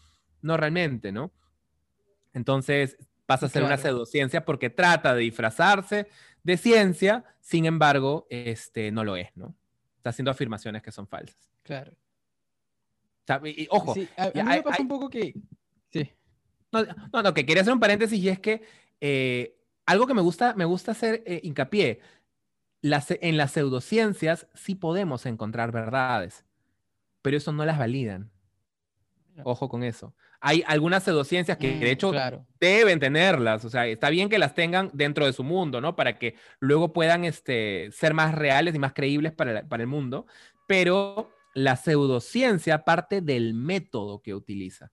no 0.41 0.57
realmente, 0.57 1.13
¿no? 1.13 1.33
Entonces 2.33 2.97
pasa 3.27 3.45
a 3.45 3.49
ser 3.51 3.61
claro. 3.61 3.75
una 3.75 3.83
pseudociencia 3.83 4.47
porque 4.47 4.71
trata 4.71 5.15
de 5.15 5.21
disfrazarse 5.21 6.09
de 6.45 6.57
ciencia, 6.57 7.25
sin 7.41 7.67
embargo, 7.67 8.27
este, 8.31 8.91
no 8.91 9.05
lo 9.05 9.17
es, 9.17 9.29
¿no? 9.37 9.55
Está 9.99 10.11
haciendo 10.11 10.31
afirmaciones 10.31 10.83
que 10.83 10.93
son 10.93 11.07
falsas. 11.07 11.37
Claro. 11.63 11.93
Y, 13.45 13.69
ojo. 13.71 13.95
Sí, 13.95 14.09
a, 14.17 14.25
a, 14.25 14.31
mí 14.35 14.43
me 14.43 14.63
pasa 14.63 14.77
hay, 14.79 14.83
un 14.83 14.89
poco 14.89 15.09
que. 15.09 15.35
Sí. 15.91 16.11
No, 16.73 16.85
no, 17.13 17.23
no, 17.23 17.35
que 17.35 17.47
quería 17.47 17.63
hacer 17.63 17.73
un 17.73 17.81
paréntesis 17.81 18.19
y 18.19 18.29
es 18.29 18.41
que 18.41 18.63
eh, 19.01 19.57
algo 19.87 20.07
que 20.07 20.15
me 20.15 20.23
gusta, 20.23 20.55
me 20.55 20.65
gusta 20.65 20.93
hacer 20.93 21.23
eh, 21.27 21.41
hincapié. 21.43 22.01
en 22.83 23.37
las 23.37 23.53
pseudociencias 23.53 24.47
sí 24.55 24.75
podemos 24.75 25.27
encontrar 25.27 25.73
verdades, 25.73 26.45
pero 27.21 27.37
eso 27.37 27.53
no 27.53 27.65
las 27.65 27.79
validan. 27.79 28.31
Ojo 29.45 29.69
con 29.69 29.83
eso. 29.83 30.15
Hay 30.41 30.63
algunas 30.67 31.05
pseudociencias 31.05 31.57
que 31.57 31.79
de 31.79 31.87
mm, 31.87 31.89
hecho 31.89 32.13
deben 32.61 33.01
tenerlas, 33.01 33.65
o 33.65 33.71
sea, 33.71 33.87
está 33.87 34.11
bien 34.11 34.29
que 34.29 34.39
las 34.39 34.55
tengan 34.55 34.91
dentro 34.93 35.25
de 35.25 35.33
su 35.33 35.43
mundo, 35.43 35.81
¿no? 35.81 35.97
Para 35.97 36.19
que 36.19 36.35
luego 36.61 36.93
puedan 36.93 37.25
este, 37.25 37.91
ser 37.93 38.13
más 38.13 38.35
reales 38.35 38.75
y 38.75 38.79
más 38.79 38.93
creíbles 38.93 39.33
para, 39.33 39.67
para 39.69 39.83
el 39.83 39.89
mundo, 39.89 40.27
pero 40.67 41.32
la 41.55 41.77
pseudociencia 41.77 42.85
parte 42.85 43.21
del 43.21 43.55
método 43.55 44.23
que 44.23 44.35
utiliza. 44.35 44.91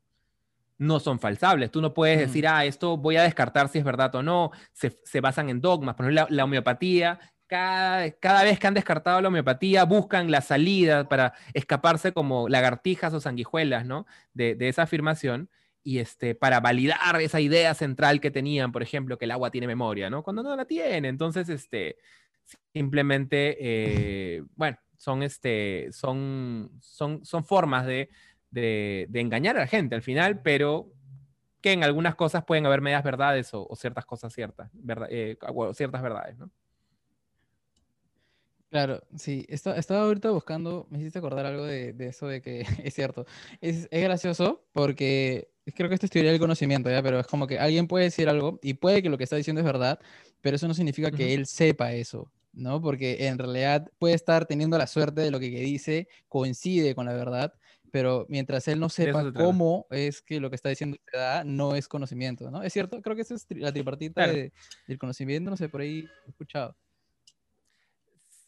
No 0.78 1.00
son 1.00 1.20
falsables. 1.20 1.72
Tú 1.72 1.82
no 1.82 1.94
puedes 1.94 2.20
decir, 2.20 2.48
ah, 2.48 2.64
esto 2.64 2.98
voy 2.98 3.18
a 3.18 3.24
descartar 3.24 3.68
si 3.68 3.80
es 3.80 3.84
verdad 3.84 4.16
o 4.16 4.24
no. 4.24 4.52
Se, 4.72 5.20
basan 5.20 5.50
en 5.50 5.60
dogmas. 5.60 5.96
Por 5.96 6.06
ejemplo, 6.06 6.28
la, 6.30 6.44
homeopatía 6.46 7.20
cada, 7.48 8.12
cada, 8.12 8.44
vez 8.44 8.60
que 8.60 8.68
han 8.68 8.74
descartado 8.76 9.20
la 9.20 9.28
homeopatía, 9.28 9.84
buscan 9.84 10.32
la 10.32 10.42
salida 10.42 11.10
para 11.10 11.34
escaparse 11.54 12.14
como 12.14 12.48
lagartijas 12.48 13.14
o 13.14 13.20
sanguijuelas, 13.20 13.86
¿no? 13.86 14.06
De, 14.34 14.56
esa 14.70 14.84
afirmación 14.84 15.50
y 15.84 16.00
este, 16.00 16.36
para 16.36 16.60
validar 16.60 17.20
esa 17.20 17.42
idea 17.42 17.74
central 17.74 18.22
que 18.22 18.32
tenían, 18.32 18.72
por 18.72 18.84
ejemplo, 18.84 19.18
que 19.18 19.26
el 19.26 19.32
agua 19.32 19.52
tiene 19.52 19.68
memoria, 19.68 20.10
¿no? 20.10 20.24
Cuando 20.24 20.44
no 20.44 20.56
la 20.56 20.66
tiene. 20.66 21.10
Entonces, 21.10 21.50
este, 21.50 21.98
simplemente, 22.72 23.58
eh, 23.60 24.44
bueno, 24.56 24.78
son, 25.00 25.24
este, 25.24 25.90
son, 25.94 26.70
son, 26.82 27.26
son 27.26 27.44
formas 27.46 27.88
de, 27.88 28.10
engañar 29.14 29.56
a 29.56 29.62
la 29.62 29.68
gente 29.68 29.96
al 29.96 30.02
final, 30.02 30.42
pero 30.42 30.92
que 31.62 31.72
en 31.72 31.84
algunas 31.84 32.16
cosas 32.16 32.44
pueden 32.44 32.66
haber 32.66 32.82
medias 32.82 33.04
verdades 33.04 33.50
o, 33.54 33.68
ciertas 33.76 34.06
cosas 34.06 34.34
ciertas, 34.34 34.70
verdad, 34.74 35.08
eh, 35.10 35.38
ciertas 35.74 36.02
verdades, 36.02 36.38
¿no? 36.38 36.52
Claro, 38.70 39.02
sí, 39.16 39.48
estaba 39.50 40.02
ahorita 40.04 40.30
buscando, 40.30 40.86
me 40.92 41.00
hiciste 41.00 41.18
acordar 41.18 41.46
algo 41.48 41.66
de, 41.66 41.96
eso 42.00 42.28
de 42.28 42.42
que 42.42 42.62
es 42.84 42.94
cierto. 42.94 43.26
Es, 43.62 43.88
es, 43.90 44.04
gracioso 44.04 44.64
porque 44.74 45.50
creo 45.74 45.88
que 45.90 45.96
esto 45.96 46.06
es 46.06 46.12
teoría 46.12 46.32
del 46.32 46.40
conocimiento, 46.40 46.90
¿ya? 46.90 47.02
Pero 47.02 47.20
es 47.20 47.26
como 47.26 47.48
que 47.48 47.58
alguien 47.58 47.88
puede 47.88 48.06
decir 48.06 48.30
algo 48.30 48.60
y 48.62 48.76
puede 48.76 49.02
que 49.02 49.10
lo 49.10 49.18
que 49.18 49.24
está 49.24 49.38
diciendo 49.38 49.62
es 49.62 49.66
verdad, 49.66 50.00
pero 50.42 50.58
eso 50.58 50.68
no 50.68 50.74
significa 50.74 51.10
que 51.10 51.34
él 51.34 51.48
sepa 51.48 51.94
eso. 51.94 52.32
¿No? 52.54 52.82
Porque 52.82 53.28
en 53.28 53.38
realidad 53.38 53.92
puede 54.00 54.16
estar 54.16 54.46
teniendo 54.46 54.78
la 54.78 54.88
suerte 54.88 55.22
de 55.22 55.32
lo 55.32 55.40
que, 55.40 55.50
dice 55.50 56.08
coincide 56.28 56.96
con 56.96 57.06
la 57.06 57.14
verdad, 57.14 57.54
pero 57.92 58.26
mientras 58.30 58.68
él 58.68 58.80
no 58.80 58.90
sepa 58.90 59.32
cómo 59.34 59.88
es 59.90 60.22
que 60.22 60.40
lo 60.40 60.50
que 60.50 60.56
está 60.56 60.70
diciendo 60.70 60.98
se 61.12 61.18
da, 61.18 61.44
no 61.44 61.76
es 61.76 61.88
conocimiento, 61.88 62.52
¿no? 62.52 62.64
Es 62.64 62.74
cierto, 62.74 63.02
creo 63.02 63.16
que 63.16 63.24
esa 63.24 63.36
es 63.36 63.46
la 63.50 63.72
tripartita 63.72 64.28
del 64.28 65.00
conocimiento, 65.00 65.50
no 65.50 65.58
sé, 65.58 65.70
por 65.70 65.82
ahí 65.82 66.08
he 66.26 66.30
escuchado. 66.30 66.76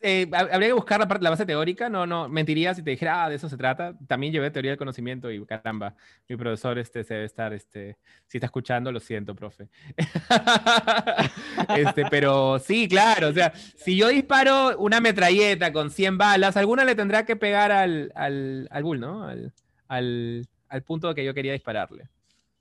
Eh, 0.04 0.28
habría 0.34 0.70
que 0.70 0.74
buscar 0.74 1.00
la, 1.00 1.18
la, 1.22 1.30
base 1.30 1.46
teórica, 1.46 1.88
no, 1.88 2.08
no, 2.08 2.28
mentiría 2.28 2.74
si 2.74 2.82
te 2.82 2.90
dijera, 2.90 3.24
ah, 3.24 3.30
de 3.30 3.36
eso 3.36 3.48
se 3.48 3.56
trata. 3.56 3.94
También 4.08 4.34
llevé 4.34 4.50
teoría 4.50 4.72
del 4.72 4.78
conocimiento 4.80 5.30
y 5.32 5.46
caramba, 5.46 5.94
mi 6.28 6.36
profesor 6.38 6.80
este, 6.80 7.04
se 7.04 7.14
debe 7.14 7.26
estar, 7.28 7.54
este, 7.54 7.98
si 8.26 8.40
está 8.40 8.48
escuchando, 8.48 8.92
lo 8.92 9.00
siento, 9.00 9.36
profe. 9.36 9.68
este, 11.78 12.06
pero 12.10 12.58
sí, 12.58 12.88
claro, 12.88 13.28
o 13.28 13.34
sea, 13.34 13.54
si 13.54 13.96
yo 13.96 14.08
disparo 14.08 14.76
una 14.80 15.00
metralleta 15.00 15.72
con 15.72 15.92
100 15.92 16.18
balas, 16.18 16.58
alguna 16.58 16.84
le 16.84 16.96
tendrá 16.96 17.24
que 17.24 17.36
pegar 17.36 17.72
al, 17.72 18.12
al, 18.16 18.68
al 18.72 18.84
bull, 18.84 19.00
¿no? 19.00 19.24
Al, 19.26 19.54
al, 19.88 20.48
al 20.68 20.82
punto 20.82 21.14
que 21.14 21.24
yo 21.24 21.36
quería 21.36 21.54
dispararle. 21.54 22.10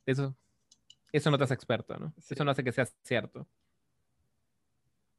Eso, 0.05 0.37
eso 1.11 1.31
no 1.31 1.39
te 1.39 1.45
hace 1.45 1.55
experto, 1.55 1.97
¿no? 1.97 2.13
Eso 2.29 2.45
no 2.45 2.51
hace 2.51 2.63
que 2.63 2.73
sea 2.73 2.87
cierto. 3.03 3.47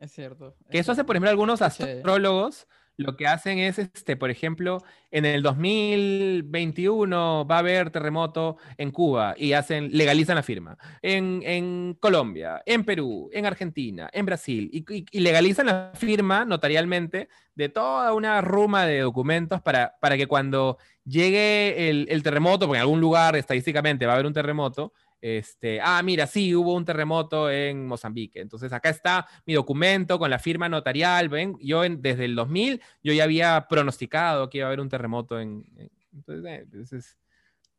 Es 0.02 0.12
cierto. 0.12 0.56
que 0.70 0.80
eso 0.80 0.92
hace, 0.92 1.04
por 1.04 1.16
ejemplo, 1.16 1.30
algunos 1.30 1.62
astrólogos 1.62 2.68
lo 2.98 3.18
que 3.18 3.28
hacen 3.28 3.60
es, 3.60 3.80
este, 3.80 4.16
por 4.16 4.30
ejemplo, 4.30 4.84
en 5.12 5.26
el 5.26 5.42
2021 5.42 7.48
va 7.48 7.56
a 7.56 7.60
haber 7.60 7.90
terremoto 7.90 8.58
en 8.78 8.92
Cuba 8.92 9.34
y 9.38 9.54
hacen, 9.54 9.90
legalizan 9.92 10.36
la 10.36 10.44
firma. 10.44 10.78
En, 11.02 11.98
Colombia, 12.00 12.62
en 12.66 12.84
Perú, 12.84 13.30
en 13.34 13.46
Argentina, 13.46 14.10
en 14.14 14.26
Brasil, 14.26 14.70
y, 14.72 15.20
legalizan 15.20 15.68
la 15.68 15.92
firma 15.96 16.46
notarialmente 16.46 17.30
de 17.56 17.70
toda 17.70 18.14
una 18.14 18.42
ruma 18.42 18.86
de 18.86 19.00
documentos 19.00 19.62
para, 19.62 19.98
para 20.00 20.18
que 20.18 20.28
cuando 20.28 20.78
llegue 21.06 21.90
el, 21.90 22.08
el 22.10 22.24
terremoto, 22.24 22.68
porque 22.68 22.78
en 22.78 22.82
algún 22.82 23.02
lugar 23.02 23.36
estadísticamente 23.36 24.06
va 24.06 24.14
a 24.14 24.16
haber 24.16 24.28
un 24.28 24.34
terremoto, 24.34 24.94
este, 25.22 25.80
ah, 25.82 26.02
mira, 26.04 26.26
sí, 26.26 26.56
hubo 26.56 26.74
un 26.74 26.84
terremoto 26.84 27.50
en 27.50 27.86
Mozambique. 27.86 28.42
Entonces, 28.42 28.74
acá 28.74 28.90
está 28.90 29.28
mi 29.46 29.54
documento 29.54 30.18
con 30.18 30.30
la 30.30 30.40
firma 30.40 30.68
notarial. 30.68 31.30
Ven, 31.30 31.56
yo 31.62 31.84
desde 31.84 32.26
el 32.26 32.36
2000, 32.36 32.82
yo 33.04 33.14
ya 33.14 33.24
había 33.24 33.68
pronosticado 33.70 34.50
que 34.50 34.58
iba 34.58 34.68
a 34.68 34.70
haber 34.70 34.80
un 34.80 34.90
terremoto 34.90 35.40
en... 35.40 35.64
entonces, 36.12 37.14
eh, 37.14 37.18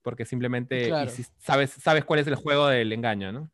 porque 0.03 0.25
simplemente 0.25 0.91
sabes, 1.39 1.71
sabes 1.71 2.05
cuál 2.05 2.21
es 2.21 2.27
el 2.29 2.37
juego 2.37 2.69
del 2.69 2.93
engaño, 2.93 3.33
¿no? 3.33 3.51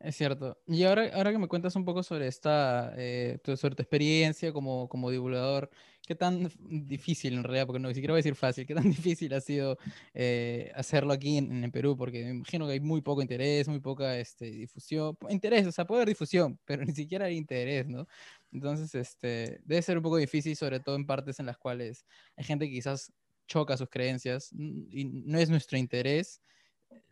Es 0.00 0.16
cierto. 0.16 0.58
Y 0.66 0.84
ahora, 0.84 1.10
ahora 1.12 1.30
que 1.30 1.38
me 1.38 1.46
cuentas 1.46 1.76
un 1.76 1.84
poco 1.84 2.02
sobre 2.02 2.26
esta, 2.26 2.94
eh, 2.96 3.38
tu, 3.44 3.54
sobre 3.58 3.74
tu 3.74 3.82
experiencia 3.82 4.50
como, 4.50 4.88
como 4.88 5.10
divulgador, 5.10 5.68
¿qué 6.06 6.14
tan 6.14 6.50
difícil 6.58 7.34
en 7.34 7.44
realidad, 7.44 7.66
porque 7.66 7.80
no 7.80 7.90
siquiera 7.90 8.12
voy 8.12 8.20
a 8.20 8.22
decir 8.22 8.34
fácil, 8.34 8.66
qué 8.66 8.74
tan 8.74 8.84
difícil 8.90 9.34
ha 9.34 9.42
sido 9.42 9.76
eh, 10.14 10.72
hacerlo 10.74 11.12
aquí 11.12 11.36
en, 11.36 11.64
en, 11.64 11.70
Perú? 11.70 11.98
Porque 11.98 12.24
me 12.24 12.30
imagino 12.30 12.66
que 12.66 12.72
hay 12.72 12.80
muy 12.80 13.02
poco 13.02 13.20
interés, 13.20 13.68
muy 13.68 13.80
poca 13.80 14.18
este, 14.18 14.50
difusión, 14.50 15.18
interés, 15.28 15.66
o 15.66 15.72
sea, 15.72 15.86
puede 15.86 16.00
haber 16.00 16.08
difusión, 16.08 16.58
pero 16.64 16.82
ni 16.82 16.94
siquiera 16.94 17.26
hay 17.26 17.36
interés, 17.36 17.86
¿no? 17.86 18.06
Entonces, 18.52 18.94
este, 18.94 19.60
debe 19.66 19.82
ser 19.82 19.98
un 19.98 20.02
poco 20.02 20.16
difícil, 20.16 20.56
sobre 20.56 20.80
todo 20.80 20.96
en 20.96 21.04
partes 21.06 21.38
en 21.40 21.46
las 21.46 21.58
cuales 21.58 22.06
hay 22.36 22.44
gente 22.44 22.66
que 22.66 22.72
quizás 22.72 23.12
choca 23.46 23.76
sus 23.76 23.90
creencias 23.90 24.50
y 24.52 25.04
no 25.04 25.38
es 25.38 25.50
nuestro 25.50 25.76
interés 25.76 26.40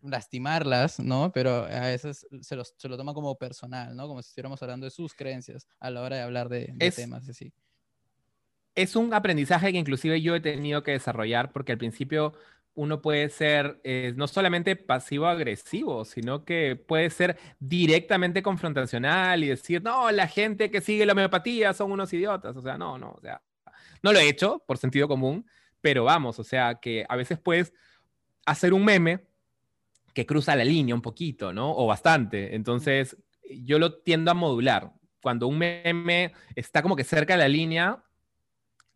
lastimarlas, 0.02 1.00
¿no? 1.00 1.32
Pero 1.32 1.64
a 1.64 1.80
veces 1.80 2.26
se, 2.40 2.56
se, 2.64 2.88
lo 2.88 2.96
toma 2.96 3.14
como 3.14 3.36
personal, 3.36 3.96
¿no? 3.96 4.06
Como 4.06 4.22
si 4.22 4.28
estuviéramos 4.28 4.62
hablando 4.62 4.84
de 4.84 4.90
sus 4.90 5.14
creencias 5.14 5.66
a 5.80 5.90
la 5.90 6.02
hora 6.02 6.16
de 6.16 6.22
hablar 6.22 6.48
de, 6.48 6.74
temas 6.94 7.28
así. 7.28 7.52
Es 8.74 8.94
un 8.94 9.12
aprendizaje 9.12 9.72
que 9.72 9.78
inclusive 9.78 10.20
yo 10.22 10.36
he 10.36 10.40
tenido 10.40 10.82
que 10.82 10.92
desarrollar 10.92 11.52
porque 11.52 11.72
al 11.72 11.78
principio 11.78 12.34
uno 12.74 13.02
puede 13.02 13.28
ser 13.28 13.80
eh, 13.82 14.14
no 14.16 14.28
solamente 14.28 14.76
pasivo-agresivo, 14.76 16.04
sino 16.04 16.44
que 16.44 16.76
puede 16.76 17.10
ser 17.10 17.36
directamente 17.58 18.40
confrontacional 18.40 19.42
y 19.42 19.48
decir, 19.48 19.82
no, 19.82 20.12
la 20.12 20.28
gente 20.28 20.70
que 20.70 20.80
sigue 20.80 21.04
la 21.04 21.12
homeopatía 21.12 21.72
son 21.72 21.90
unos 21.90 22.12
idiotas. 22.12 22.56
O 22.56 22.62
sea, 22.62 22.78
no, 22.78 22.96
no, 22.96 23.10
o 23.10 23.20
sea, 23.20 23.42
no 24.00 24.12
lo 24.12 24.20
he 24.20 24.28
hecho 24.28 24.62
por 24.64 24.78
sentido 24.78 25.08
común, 25.08 25.44
pero 25.80 26.04
vamos, 26.04 26.38
o 26.38 26.44
sea, 26.44 26.76
que 26.76 27.04
a 27.08 27.16
veces 27.16 27.40
puedes 27.40 27.72
hacer 28.46 28.72
un 28.72 28.84
meme 28.84 29.26
que 30.18 30.26
cruza 30.26 30.56
la 30.56 30.64
línea 30.64 30.96
un 30.96 31.00
poquito, 31.00 31.52
¿no? 31.52 31.70
O 31.76 31.86
bastante. 31.86 32.56
Entonces, 32.56 33.16
yo 33.48 33.78
lo 33.78 34.00
tiendo 34.00 34.32
a 34.32 34.34
modular. 34.34 34.92
Cuando 35.22 35.46
un 35.46 35.58
meme 35.58 36.32
está 36.56 36.82
como 36.82 36.96
que 36.96 37.04
cerca 37.04 37.34
de 37.34 37.38
la 37.38 37.46
línea, 37.46 38.02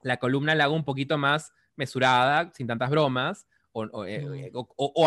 la 0.03 0.17
columna 0.17 0.57
la 0.57 0.65
hago 0.65 0.75
un 0.75 0.85
poquito 0.85 1.19
más 1.19 1.53
mesurada, 1.77 2.51
sin 2.53 2.67
tantas 2.67 2.91
bromas, 2.91 3.47
o, 3.75 4.05
eh, 4.05 4.51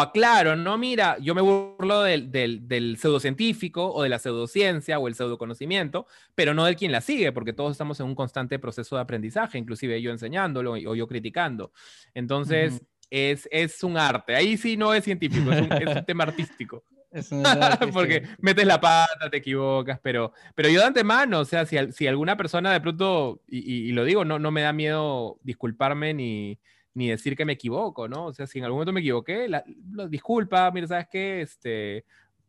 aclaro, 0.02 0.56
no, 0.56 0.78
mira, 0.78 1.18
yo 1.20 1.36
me 1.36 1.42
burlo 1.42 2.02
del, 2.02 2.32
del, 2.32 2.98
pseudocientífico 2.98 3.94
o 3.94 4.02
de 4.02 4.10
la 4.10 4.18
pseudociencia 4.18 4.98
o 4.98 5.08
el 5.08 5.16
pseudoconocimiento, 5.16 6.08
pero 6.34 6.54
no 6.54 6.66
del 6.66 6.78
quien 6.78 6.92
la 6.92 7.02
sigue, 7.02 7.32
porque 7.32 7.54
todos 7.54 7.74
estamos 7.74 8.00
en 8.00 8.08
un 8.08 8.16
constante 8.16 8.58
proceso 8.58 8.96
de 8.96 9.02
aprendizaje, 9.02 9.58
inclusive 9.58 10.02
yo 10.02 10.12
enseñándolo 10.12 10.72
o 10.72 10.96
yo 10.96 11.08
criticando. 11.08 11.74
Entonces, 12.14 12.82
es, 13.10 13.48
es 13.52 13.84
un 13.84 13.98
arte. 13.98 14.36
Ahí 14.36 14.58
sí 14.58 14.78
no 14.78 14.94
es 14.94 15.04
científico, 15.04 15.52
es 15.52 15.62
un, 15.62 15.70
tema 16.06 16.24
artístico. 16.24 16.84
Porque 17.94 18.24
metes 18.40 18.66
la 18.66 18.80
pata, 18.82 19.30
te 19.30 19.38
equivocas, 19.38 20.00
pero, 20.02 20.34
pero 20.54 20.70
yo 20.70 20.82
de 20.82 20.88
antemano, 20.88 21.40
o 21.40 21.46
sea, 21.46 21.66
si, 21.66 21.78
si 21.94 22.08
alguna 22.08 22.36
persona 22.36 22.74
de 22.74 22.82
pronto, 22.82 23.42
y, 23.48 23.92
lo 23.94 24.04
digo, 24.04 24.26
no, 24.26 24.38
no 24.38 24.52
me 24.52 24.62
da 24.62 24.74
miedo 24.74 25.40
disculparme 25.42 26.14
ni, 26.14 26.60
ni 26.94 27.10
decir 27.10 27.38
que 27.38 27.46
me 27.46 27.54
equivoco, 27.54 28.08
¿no? 28.08 28.26
O 28.26 28.34
sea, 28.34 28.48
si 28.48 28.60
en 28.60 28.66
algún 28.66 28.78
momento 28.78 28.94
me 28.94 29.00
equivoqué, 29.00 29.48
la, 29.48 29.64
disculpa, 30.10 30.70
mira, 30.72 30.88
¿sabes 30.88 31.08
qué? 31.10 31.42
Este, 31.42 32.06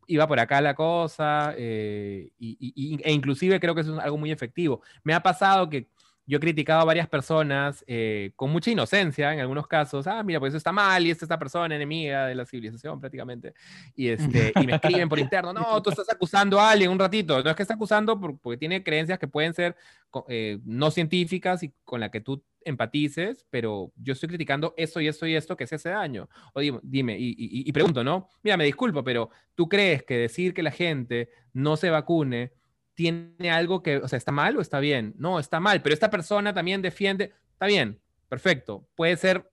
iba 0.07 0.27
por 0.27 0.39
acá 0.39 0.59
la 0.61 0.73
cosa, 0.73 1.53
eh, 1.57 2.31
y, 2.39 2.99
e 3.03 3.11
inclusive 3.11 3.59
creo 3.59 3.75
que 3.75 3.81
eso 3.81 3.93
es 3.93 3.99
algo 3.99 4.17
muy 4.17 4.31
efectivo. 4.31 4.81
Me 5.03 5.13
ha 5.13 5.21
pasado 5.21 5.69
que 5.69 5.87
yo 6.27 6.37
he 6.37 6.41
criticado 6.41 6.81
a 6.81 6.85
varias 6.85 7.07
personas 7.07 7.85
eh, 7.87 8.31
con 8.35 8.51
mucha 8.51 8.69
inocencia 8.69 9.33
en 9.33 9.39
algunos 9.39 9.65
casos. 9.65 10.05
Ah, 10.07 10.21
mira, 10.23 10.41
pues 10.41 10.51
eso 10.51 10.57
está 10.57 10.73
mal 10.73 11.05
y 11.07 11.09
es 11.09 11.23
esta 11.23 11.39
persona 11.39 11.73
enemiga 11.73 12.27
de 12.27 12.35
la 12.35 12.45
civilización 12.45 12.99
prácticamente. 12.99 13.53
Y, 13.95 14.09
este, 14.09 14.51
y 14.61 14.67
me 14.67 14.75
escriben 14.75 15.07
por 15.07 15.19
interno, 15.19 15.53
no, 15.53 15.81
tú 15.81 15.89
estás 15.89 16.09
acusando 16.09 16.59
a 16.59 16.71
alguien 16.71 16.91
un 16.91 16.99
ratito. 16.99 17.41
No 17.41 17.49
es 17.49 17.55
que 17.55 17.61
está 17.61 17.75
acusando 17.75 18.19
porque 18.19 18.57
tiene 18.57 18.83
creencias 18.83 19.17
que 19.17 19.27
pueden 19.29 19.53
ser 19.53 19.77
eh, 20.27 20.59
no 20.65 20.91
científicas 20.91 21.63
y 21.63 21.73
con 21.85 22.01
la 22.01 22.11
que 22.11 22.19
tú 22.19 22.43
empatices, 22.65 23.45
pero 23.49 23.93
yo 23.95 24.11
estoy 24.11 24.27
criticando 24.27 24.73
eso 24.75 24.99
y 24.99 25.07
eso 25.07 25.25
y 25.25 25.35
esto 25.35 25.55
que 25.55 25.65
se 25.65 25.75
hace 25.75 25.89
daño. 25.89 26.27
O 26.53 26.59
dime, 26.59 26.79
dime 26.83 27.17
y, 27.17 27.35
y, 27.37 27.71
pregunto, 27.71 28.03
¿no? 28.03 28.27
Mira, 28.43 28.57
me 28.57 28.65
disculpo, 28.65 29.01
pero 29.01 29.29
¿tú 29.55 29.69
crees 29.69 30.03
que 30.03 30.17
decir 30.17 30.53
que 30.53 30.61
la 30.61 30.71
gente 30.71 31.29
no 31.53 31.77
se 31.77 31.89
vacune 31.89 32.51
tiene 32.97 33.51
algo 33.51 33.83
que, 33.83 33.97
o 33.97 34.07
sea, 34.07 34.17
¿está 34.17 34.31
mal 34.31 34.57
o 34.57 34.61
está 34.61 34.79
bien? 34.79 35.13
No, 35.19 35.37
está 35.37 35.59
mal, 35.59 35.83
pero 35.83 35.93
esta 35.93 36.09
persona 36.09 36.51
también 36.51 36.81
defiende, 36.81 37.31
está 37.51 37.67
bien, 37.67 38.01
perfecto, 38.27 38.89
puede 38.95 39.15
ser 39.17 39.51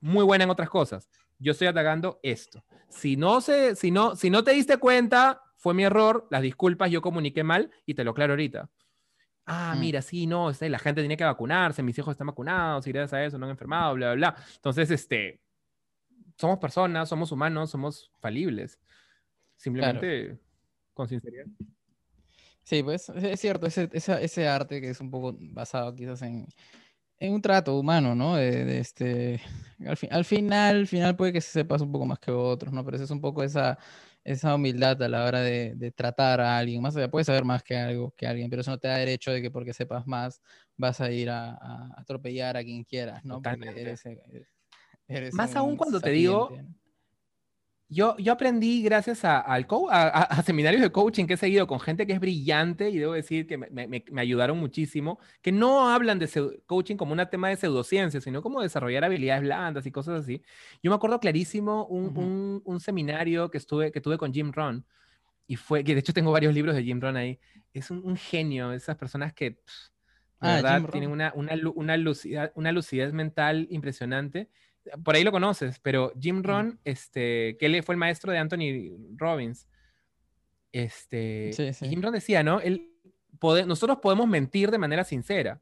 muy 0.00 0.24
buena 0.24 0.42
en 0.42 0.50
otras 0.50 0.68
cosas. 0.68 1.08
Yo 1.38 1.52
estoy 1.52 1.68
atacando 1.68 2.18
esto. 2.24 2.64
Si 2.88 3.16
no, 3.16 3.40
se, 3.40 3.76
si 3.76 3.92
no, 3.92 4.16
si 4.16 4.30
no 4.30 4.42
te 4.42 4.50
diste 4.50 4.78
cuenta, 4.78 5.42
fue 5.58 5.74
mi 5.74 5.84
error, 5.84 6.26
las 6.32 6.42
disculpas, 6.42 6.90
yo 6.90 7.00
comuniqué 7.00 7.44
mal 7.44 7.70
y 7.86 7.94
te 7.94 8.02
lo 8.02 8.10
aclaro 8.10 8.32
ahorita. 8.32 8.68
Ah, 9.46 9.74
Mm. 9.76 9.80
mira, 9.80 10.02
sí, 10.02 10.26
no, 10.26 10.50
este, 10.50 10.68
la 10.68 10.80
gente 10.80 11.02
tiene 11.02 11.16
que 11.16 11.22
vacunarse, 11.24 11.84
mis 11.84 11.96
hijos 11.98 12.10
están 12.10 12.26
vacunados 12.26 12.84
y 12.84 12.90
gracias 12.90 13.12
a 13.12 13.24
eso 13.24 13.38
no 13.38 13.46
han 13.46 13.50
enfermado, 13.52 13.94
bla, 13.94 14.12
bla, 14.14 14.32
bla. 14.32 14.44
Entonces, 14.56 14.90
este, 14.90 15.40
somos 16.36 16.58
personas, 16.58 17.08
somos 17.08 17.30
humanos, 17.30 17.70
somos 17.70 18.10
falibles. 18.18 18.80
Simplemente 19.54 20.36
con 20.94 21.06
sinceridad. 21.06 21.46
Sí, 22.70 22.84
pues 22.84 23.08
es 23.08 23.40
cierto, 23.40 23.66
ese, 23.66 23.88
ese 23.92 24.46
arte 24.48 24.80
que 24.80 24.90
es 24.90 25.00
un 25.00 25.10
poco 25.10 25.36
basado 25.40 25.92
quizás 25.92 26.22
en, 26.22 26.46
en 27.18 27.34
un 27.34 27.42
trato 27.42 27.76
humano, 27.76 28.14
¿no? 28.14 28.36
De, 28.36 28.64
de 28.64 28.78
este, 28.78 29.40
al, 29.84 29.96
fi- 29.96 30.08
al 30.12 30.24
final, 30.24 30.76
al 30.76 30.86
final 30.86 31.16
puede 31.16 31.32
que 31.32 31.40
sepas 31.40 31.82
un 31.82 31.90
poco 31.92 32.06
más 32.06 32.20
que 32.20 32.30
otros, 32.30 32.72
¿no? 32.72 32.84
Pero 32.84 32.96
eso 32.96 33.04
es 33.06 33.10
un 33.10 33.20
poco 33.20 33.42
esa, 33.42 33.76
esa 34.24 34.54
humildad 34.54 35.02
a 35.02 35.08
la 35.08 35.24
hora 35.24 35.40
de, 35.40 35.74
de 35.76 35.90
tratar 35.92 36.40
a 36.40 36.58
alguien. 36.58 36.80
Más 36.82 36.96
allá, 36.96 37.10
puedes 37.10 37.26
saber 37.26 37.44
más 37.44 37.64
que 37.64 37.76
algo 37.76 38.12
que 38.16 38.28
alguien, 38.28 38.50
pero 38.50 38.62
eso 38.62 38.70
no 38.70 38.78
te 38.78 38.88
da 38.88 38.98
derecho 38.98 39.32
de 39.32 39.42
que 39.42 39.50
porque 39.50 39.72
sepas 39.74 40.06
más 40.06 40.40
vas 40.76 41.00
a 41.00 41.10
ir 41.10 41.30
a, 41.30 41.52
a 41.54 42.00
atropellar 42.00 42.56
a 42.56 42.62
quien 42.64 42.84
quieras, 42.84 43.24
¿no? 43.24 43.42
Porque 43.42 43.48
Totalmente. 43.48 43.80
eres, 43.82 44.06
eres- 44.06 44.48
eres 45.08 45.34
Más 45.34 45.56
aún 45.56 45.76
cuando 45.76 46.00
te 46.00 46.10
digo, 46.10 46.50
¿no? 46.56 46.79
Yo, 47.92 48.16
yo 48.18 48.32
aprendí 48.32 48.82
gracias 48.84 49.24
a, 49.24 49.40
al 49.40 49.66
a, 49.90 50.02
a- 50.02 50.22
a 50.22 50.42
seminarios 50.44 50.80
de 50.80 50.92
coaching 50.92 51.26
que 51.26 51.34
he 51.34 51.36
seguido 51.36 51.66
con 51.66 51.80
gente 51.80 52.06
que 52.06 52.12
es 52.12 52.20
brillante 52.20 52.88
y 52.88 52.98
debo 52.98 53.14
decir 53.14 53.48
que 53.48 53.58
me, 53.58 53.68
me- 53.70 53.88
me- 53.88 54.04
me 54.12 54.20
ayudaron 54.20 54.58
muchísimo, 54.58 55.18
que 55.42 55.50
no 55.50 55.88
hablan 55.90 56.20
de 56.20 56.28
coaching 56.66 56.94
como 56.96 57.12
un 57.14 57.26
tema 57.28 57.48
de 57.48 57.56
pseudociencia, 57.56 58.20
sino 58.20 58.42
como 58.42 58.62
desarrollar 58.62 59.02
habilidades 59.04 59.42
blandas 59.42 59.86
y 59.86 59.90
cosas 59.90 60.20
así. 60.22 60.40
Yo 60.84 60.90
me 60.92 60.94
acuerdo 60.94 61.18
clarísimo 61.18 61.84
un, 61.86 62.12
un- 62.16 62.62
un 62.64 62.80
seminario 62.80 63.50
que, 63.50 63.58
estuve, 63.58 63.90
que 63.90 64.00
tuve 64.00 64.18
con 64.18 64.32
Jim 64.32 64.52
Rohn 64.52 64.86
y 65.46 65.56
fue, 65.56 65.82
que 65.84 65.94
de 65.94 66.00
hecho 66.00 66.12
tengo 66.12 66.32
varios 66.32 66.54
libros 66.54 66.76
de 66.76 66.84
Jim 66.84 67.00
Rohn 67.00 67.16
ahí. 67.16 67.40
Es 67.72 67.90
un, 67.90 68.04
un 68.04 68.16
genio, 68.16 68.72
esas 68.72 68.96
personas 68.96 69.32
que, 69.34 69.52
pff, 69.52 69.90
Ah, 70.40 70.54
verdad, 70.56 70.90
tienen 70.90 71.10
una, 71.10 71.32
una, 71.34 71.96
lucidez, 71.96 72.50
una 72.54 72.72
lucidez 72.72 73.12
mental 73.12 73.66
impresionante 73.70 74.48
por 75.04 75.14
ahí 75.14 75.24
lo 75.24 75.32
conoces, 75.32 75.78
pero 75.80 76.12
Jim 76.20 76.42
Rohn, 76.42 76.78
este, 76.84 77.56
que 77.58 77.66
él 77.66 77.82
fue 77.82 77.94
el 77.94 77.98
maestro 77.98 78.32
de 78.32 78.38
Anthony 78.38 78.96
Robbins, 79.16 79.66
este, 80.72 81.52
Sí. 81.52 81.88
Jim 81.88 82.00
Rohn 82.02 82.12
decía, 82.12 82.42
¿no? 82.42 82.60
Él, 82.60 82.92
pode- 83.38 83.66
nosotros 83.66 83.98
podemos 84.00 84.28
mentir 84.28 84.70
de 84.70 84.78
manera 84.78 85.04
sincera. 85.04 85.60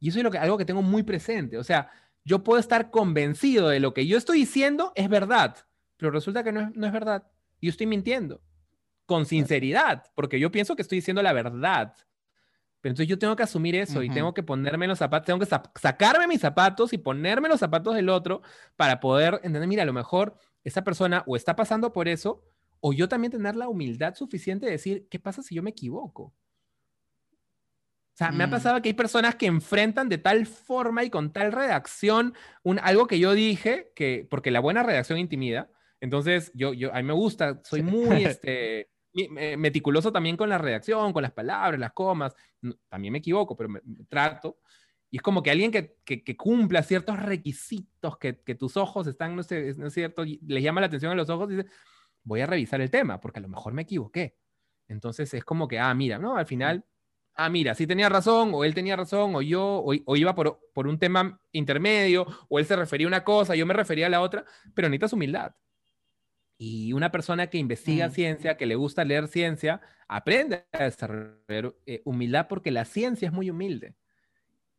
Y 0.00 0.08
eso 0.10 0.18
es 0.18 0.24
lo 0.24 0.30
que, 0.30 0.38
algo 0.38 0.56
que 0.58 0.64
tengo 0.64 0.82
muy 0.82 1.02
presente. 1.02 1.58
O 1.58 1.64
sea, 1.64 1.90
yo 2.24 2.44
puedo 2.44 2.60
estar 2.60 2.90
convencido 2.90 3.68
de 3.68 3.80
lo 3.80 3.94
que 3.94 4.06
yo 4.06 4.16
estoy 4.16 4.38
diciendo 4.40 4.92
es 4.94 5.08
verdad, 5.08 5.56
pero 5.96 6.10
resulta 6.12 6.44
que 6.44 6.52
no 6.52 6.60
es, 6.60 6.76
no 6.76 6.86
es 6.86 6.92
verdad. 6.92 7.26
Y 7.60 7.66
yo 7.66 7.70
estoy 7.70 7.86
mintiendo. 7.86 8.40
Con 9.06 9.24
sinceridad, 9.24 10.04
porque 10.14 10.38
yo 10.38 10.52
pienso 10.52 10.76
que 10.76 10.82
estoy 10.82 10.98
diciendo 10.98 11.22
la 11.22 11.32
verdad. 11.32 11.94
Pero 12.88 12.92
entonces 12.92 13.08
yo 13.10 13.18
tengo 13.18 13.36
que 13.36 13.42
asumir 13.42 13.74
eso 13.74 14.02
y 14.02 14.08
tengo 14.08 14.32
que 14.32 14.42
ponerme 14.42 14.86
los 14.86 14.98
zapatos, 14.98 15.26
tengo 15.26 15.38
que 15.38 15.44
sa- 15.44 15.62
sacarme 15.78 16.26
mis 16.26 16.40
zapatos 16.40 16.94
y 16.94 16.96
ponerme 16.96 17.46
los 17.46 17.60
zapatos 17.60 17.94
del 17.94 18.08
otro 18.08 18.40
para 18.76 18.98
poder 18.98 19.34
entender, 19.42 19.68
mira, 19.68 19.82
a 19.82 19.84
lo 19.86 19.92
mejor 19.92 20.38
esa 20.64 20.82
persona 20.84 21.22
o 21.26 21.36
está 21.36 21.54
pasando 21.54 21.92
por 21.92 22.08
eso, 22.08 22.42
o 22.80 22.94
yo 22.94 23.06
también 23.06 23.30
tener 23.30 23.56
la 23.56 23.68
humildad 23.68 24.14
suficiente 24.14 24.64
de 24.64 24.72
decir, 24.72 25.06
¿qué 25.10 25.18
pasa 25.18 25.42
si 25.42 25.54
yo 25.54 25.62
me 25.62 25.68
equivoco? 25.68 26.22
O 26.22 26.34
sea, 28.14 28.32
me 28.32 28.44
ha 28.44 28.46
Mm. 28.46 28.50
pasado 28.52 28.80
que 28.80 28.88
hay 28.88 28.94
personas 28.94 29.34
que 29.34 29.44
enfrentan 29.44 30.08
de 30.08 30.16
tal 30.16 30.46
forma 30.46 31.04
y 31.04 31.10
con 31.10 31.30
tal 31.30 31.52
redacción 31.52 32.32
un, 32.62 32.78
algo 32.78 33.06
que 33.06 33.18
yo 33.18 33.34
dije, 33.34 33.92
que, 33.94 34.26
porque 34.30 34.50
la 34.50 34.60
buena 34.60 34.82
redacción 34.82 35.18
intimida, 35.18 35.70
entonces 36.00 36.50
yo, 36.54 36.72
yo, 36.72 36.90
a 36.94 36.96
mí 36.96 37.02
me 37.02 37.12
gusta, 37.12 37.60
soy 37.64 37.82
muy 37.82 38.24
este, 38.24 38.88
meticuloso 39.56 40.12
también 40.12 40.36
con 40.36 40.48
la 40.48 40.58
redacción, 40.58 41.12
con 41.12 41.22
las 41.22 41.32
palabras, 41.32 41.80
las 41.80 41.92
comas, 41.92 42.34
también 42.88 43.12
me 43.12 43.18
equivoco, 43.18 43.56
pero 43.56 43.68
me, 43.68 43.80
me 43.84 44.04
trato. 44.04 44.58
Y 45.10 45.16
es 45.16 45.22
como 45.22 45.42
que 45.42 45.50
alguien 45.50 45.70
que, 45.70 45.96
que, 46.04 46.22
que 46.22 46.36
cumpla 46.36 46.82
ciertos 46.82 47.18
requisitos 47.18 48.18
que, 48.18 48.40
que 48.42 48.54
tus 48.54 48.76
ojos 48.76 49.06
están, 49.06 49.34
no 49.34 49.42
sé, 49.42 49.74
no 49.76 49.86
es 49.86 49.94
cierto, 49.94 50.24
y 50.24 50.38
les 50.46 50.62
llama 50.62 50.80
la 50.80 50.88
atención 50.88 51.12
a 51.12 51.14
los 51.14 51.30
ojos, 51.30 51.48
dice, 51.48 51.66
voy 52.22 52.40
a 52.42 52.46
revisar 52.46 52.80
el 52.80 52.90
tema, 52.90 53.20
porque 53.20 53.38
a 53.38 53.42
lo 53.42 53.48
mejor 53.48 53.72
me 53.72 53.82
equivoqué. 53.82 54.36
Entonces 54.86 55.32
es 55.34 55.44
como 55.44 55.66
que, 55.68 55.78
ah, 55.78 55.92
mira, 55.94 56.18
¿no? 56.18 56.36
Al 56.36 56.46
final, 56.46 56.84
ah, 57.34 57.48
mira, 57.48 57.74
sí 57.74 57.86
tenía 57.86 58.08
razón, 58.08 58.50
o 58.54 58.64
él 58.64 58.74
tenía 58.74 58.96
razón, 58.96 59.34
o 59.34 59.42
yo, 59.42 59.64
o, 59.64 59.94
o 60.04 60.16
iba 60.16 60.34
por, 60.34 60.60
por 60.74 60.86
un 60.86 60.98
tema 60.98 61.40
intermedio, 61.52 62.26
o 62.48 62.58
él 62.58 62.66
se 62.66 62.76
refería 62.76 63.06
a 63.06 63.08
una 63.08 63.24
cosa, 63.24 63.54
yo 63.56 63.64
me 63.64 63.74
refería 63.74 64.06
a 64.06 64.10
la 64.10 64.20
otra, 64.20 64.44
pero 64.74 64.88
necesitas 64.88 65.14
humildad. 65.14 65.52
Y 66.58 66.92
una 66.92 67.10
persona 67.12 67.46
que 67.48 67.58
investiga 67.58 68.08
Mm. 68.08 68.12
ciencia, 68.12 68.56
que 68.56 68.66
le 68.66 68.74
gusta 68.74 69.04
leer 69.04 69.28
ciencia, 69.28 69.80
aprende 70.08 70.66
a 70.72 70.84
desarrollar 70.84 71.74
eh, 71.86 72.02
humildad 72.04 72.48
porque 72.48 72.70
la 72.72 72.84
ciencia 72.84 73.28
es 73.28 73.32
muy 73.32 73.48
humilde. 73.50 73.94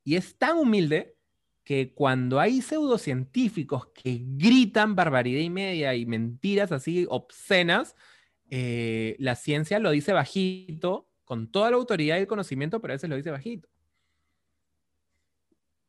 Y 0.04 0.16
es 0.18 0.38
tan 0.38 0.58
humilde 0.58 1.16
que 1.64 1.94
cuando 1.94 2.40
hay 2.40 2.62
pseudocientíficos 2.62 3.88
que 3.94 4.22
gritan 4.24 4.96
barbaridad 4.96 5.42
y 5.42 5.50
media 5.50 5.96
y 5.96 6.06
mentiras 6.06 6.72
así 6.72 7.06
obscenas, 7.10 7.96
eh, 8.50 9.16
la 9.20 9.36
ciencia 9.36 9.80
lo 9.80 9.92
dice 9.92 10.12
bajito, 10.14 11.10
con 11.26 11.52
toda 11.52 11.70
la 11.72 11.78
autoridad 11.78 12.18
y 12.18 12.22
el 12.22 12.28
conocimiento, 12.28 12.82
pero 12.82 12.94
a 12.94 12.96
veces 12.96 13.10
lo 13.10 13.16
dice 13.16 13.32
bajito. 13.32 13.70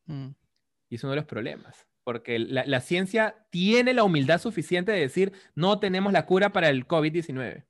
Mm. 0.07 0.31
Y 0.91 0.95
es 0.97 1.03
uno 1.05 1.13
de 1.13 1.17
los 1.17 1.25
problemas. 1.27 1.87
Porque 2.11 2.39
la, 2.41 2.65
la 2.67 2.81
ciencia 2.81 3.47
tiene 3.51 3.95
la 3.95 4.03
humildad 4.05 4.41
suficiente 4.41 4.91
de 4.91 5.01
decir, 5.01 5.33
no 5.55 5.79
tenemos 5.79 6.13
la 6.13 6.27
cura 6.27 6.51
para 6.53 6.69
el 6.69 6.87
COVID-19. 6.89 7.65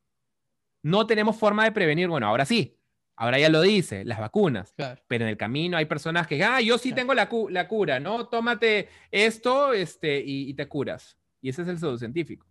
No 0.83 1.07
tenemos 1.07 1.37
forma 1.37 1.65
de 1.65 1.73
prevenir. 1.73 2.09
Bueno, 2.09 2.27
ahora 2.27 2.45
sí. 2.47 2.77
Ahora 3.17 3.39
ya 3.39 3.51
lo 3.51 3.61
dice, 3.61 4.03
las 4.07 4.19
vacunas. 4.19 4.73
Claro. 4.73 5.03
Pero 5.07 5.25
en 5.25 5.31
el 5.31 5.37
camino 5.37 5.77
hay 5.77 5.85
personas 5.85 6.27
que, 6.27 6.43
ah, 6.43 6.63
yo 6.63 6.79
sí 6.79 6.89
Claro. 6.89 7.01
tengo 7.03 7.15
la, 7.15 7.29
cu- 7.29 7.51
la 7.51 7.69
cura, 7.69 8.01
¿no? 8.01 8.29
Tómate 8.29 8.89
esto 9.11 9.75
este, 9.75 10.21
y, 10.25 10.49
y 10.49 10.55
te 10.55 10.67
curas. 10.69 11.19
Y 11.43 11.51
ese 11.51 11.61
es 11.63 11.69
el 11.69 11.79
pseudocientífico. 11.79 12.47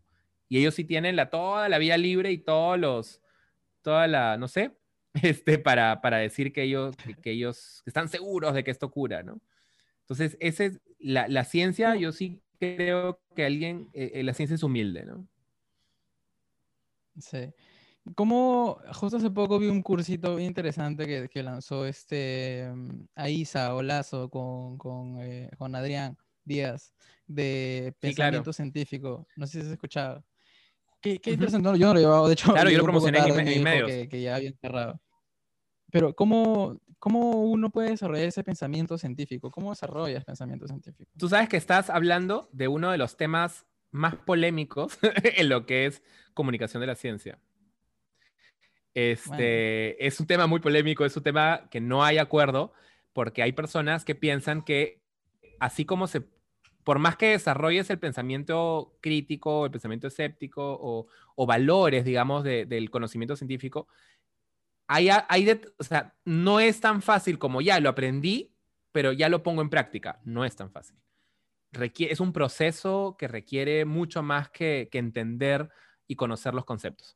Y 0.48 0.60
ellos 0.60 0.76
sí 0.76 0.84
tienen 0.84 1.16
la, 1.16 1.32
toda 1.32 1.70
la 1.70 1.80
vía 1.80 1.98
libre 1.98 2.32
y 2.32 2.38
todos 2.38 2.78
los, 2.80 3.20
toda 3.82 4.06
la, 4.08 4.38
no 4.38 4.48
sé, 4.48 4.78
este, 5.24 5.58
para, 5.58 6.02
para 6.02 6.18
decir 6.18 6.54
que 6.54 6.62
ellos, 6.64 6.96
que, 6.98 7.16
que 7.16 7.32
ellos 7.32 7.82
están 7.88 8.08
seguros 8.08 8.54
de 8.54 8.64
que 8.64 8.70
esto 8.70 8.92
cura, 8.92 9.24
¿no? 9.24 9.42
Entonces, 10.02 10.38
ese 10.40 10.66
es, 10.66 10.82
la, 11.00 11.28
la 11.28 11.44
ciencia, 11.46 11.96
yo 11.96 12.12
sí 12.12 12.42
creo 12.60 13.22
que 13.36 13.46
alguien, 13.46 13.90
eh, 13.94 14.12
eh, 14.16 14.24
la 14.24 14.34
ciencia 14.34 14.56
es 14.56 14.64
humilde, 14.64 15.06
¿no? 15.06 15.28
Sí. 17.20 17.54
Como 18.16 18.80
justo 18.94 19.18
hace 19.18 19.30
poco 19.30 19.60
vi 19.60 19.68
un 19.68 19.82
cursito 19.84 20.36
bien 20.36 20.48
interesante 20.50 21.06
que, 21.06 21.30
que 21.30 21.44
lanzó 21.44 21.86
este 21.86 22.70
mm, 22.74 23.06
Aiza 23.16 23.76
Olazo 23.76 24.30
con, 24.30 24.78
con, 24.78 25.18
eh, 25.22 25.50
con 25.58 25.76
Adrián 25.76 26.18
Díaz 26.44 26.94
de 27.28 27.94
Sí, 28.02 28.14
claro. 28.16 28.32
pensamiento 28.42 28.54
científico. 28.54 29.28
No 29.36 29.46
sé 29.46 29.60
si 29.62 29.68
has 29.68 29.72
escuchado. 29.74 30.24
Qué, 31.02 31.20
qué 31.20 31.32
interesante. 31.32 31.70
no, 31.70 31.76
yo 31.76 31.88
no 31.88 31.94
lo 31.94 32.00
he 32.00 32.04
llevado, 32.04 32.28
de 32.28 32.34
hecho, 32.34 32.52
Claro, 32.52 32.70
yo 32.70 32.78
lo 32.80 32.84
promocioné 32.84 33.20
en 33.20 33.40
en 33.40 33.46
dijo 33.46 33.64
medios. 33.64 33.90
que, 33.90 34.10
que 34.10 34.22
ya 34.22 34.36
habían 34.36 34.56
cerrado. 34.56 35.00
Pero 35.92 36.14
¿cómo, 36.16 36.80
¿cómo 37.00 37.44
uno 37.44 37.70
puede 37.70 37.90
desarrollar 37.92 38.28
ese 38.28 38.44
pensamiento 38.44 38.98
científico? 38.98 39.52
¿Cómo 39.52 39.70
desarrollas 39.72 40.26
pensamiento 40.26 40.68
científico? 40.68 41.10
Tú 41.18 41.30
sabes 41.30 41.50
que 41.50 41.58
estás 41.58 41.90
hablando 41.90 42.50
de 42.52 42.68
uno 42.68 42.92
de 42.92 42.98
los 42.98 43.18
temas 43.18 43.66
más 43.92 44.16
polémicos 44.16 44.98
en 45.24 45.50
lo 45.50 45.66
que 45.66 45.86
es 45.88 46.04
comunicación 46.34 46.82
de 46.82 46.88
la 46.88 46.96
ciencia. 46.96 47.40
Este, 48.94 50.06
Es 50.06 50.20
un 50.20 50.28
tema 50.28 50.48
muy 50.48 50.60
polémico, 50.60 51.06
es 51.06 51.16
un 51.16 51.24
tema 51.24 51.68
que 51.70 51.80
no 51.80 52.04
hay 52.04 52.18
acuerdo, 52.18 52.74
porque 53.14 53.44
hay 53.44 53.52
personas 53.52 54.04
que 54.06 54.16
piensan 54.16 54.64
que 54.64 55.02
así 55.60 55.86
como 55.86 56.08
se, 56.08 56.24
por 56.84 57.00
más 57.00 57.16
que 57.18 57.28
desarrolles 57.30 57.90
el 57.90 58.00
pensamiento 58.00 58.98
crítico, 59.02 59.66
el 59.66 59.72
pensamiento 59.72 60.08
escéptico 60.08 60.78
o, 60.82 61.08
o 61.36 61.46
valores, 61.46 62.04
digamos, 62.06 62.44
de- 62.44 62.66
del 62.66 62.90
conocimiento 62.90 63.36
científico, 63.36 63.88
hay, 64.92 65.08
hay 65.28 65.46
de- 65.46 65.72
o 65.78 65.84
sea, 65.84 66.16
no 66.26 66.60
es 66.60 66.80
tan 66.82 67.02
fácil 67.04 67.38
como 67.38 67.62
ya 67.62 67.80
lo 67.80 67.90
aprendí, 67.90 68.52
pero 68.92 69.14
ya 69.14 69.30
lo 69.30 69.44
pongo 69.44 69.62
en 69.62 69.70
práctica. 69.70 70.20
No 70.26 70.44
es 70.46 70.56
tan 70.56 70.72
fácil. 70.72 70.98
Requiere, 71.72 72.12
es 72.12 72.20
un 72.20 72.34
proceso 72.34 73.16
que 73.18 73.28
requiere 73.28 73.86
mucho 73.86 74.24
más 74.24 74.50
que, 74.50 74.90
que 74.92 74.98
entender 74.98 75.70
y 76.08 76.16
conocer 76.16 76.56
los 76.56 76.66
conceptos. 76.66 77.16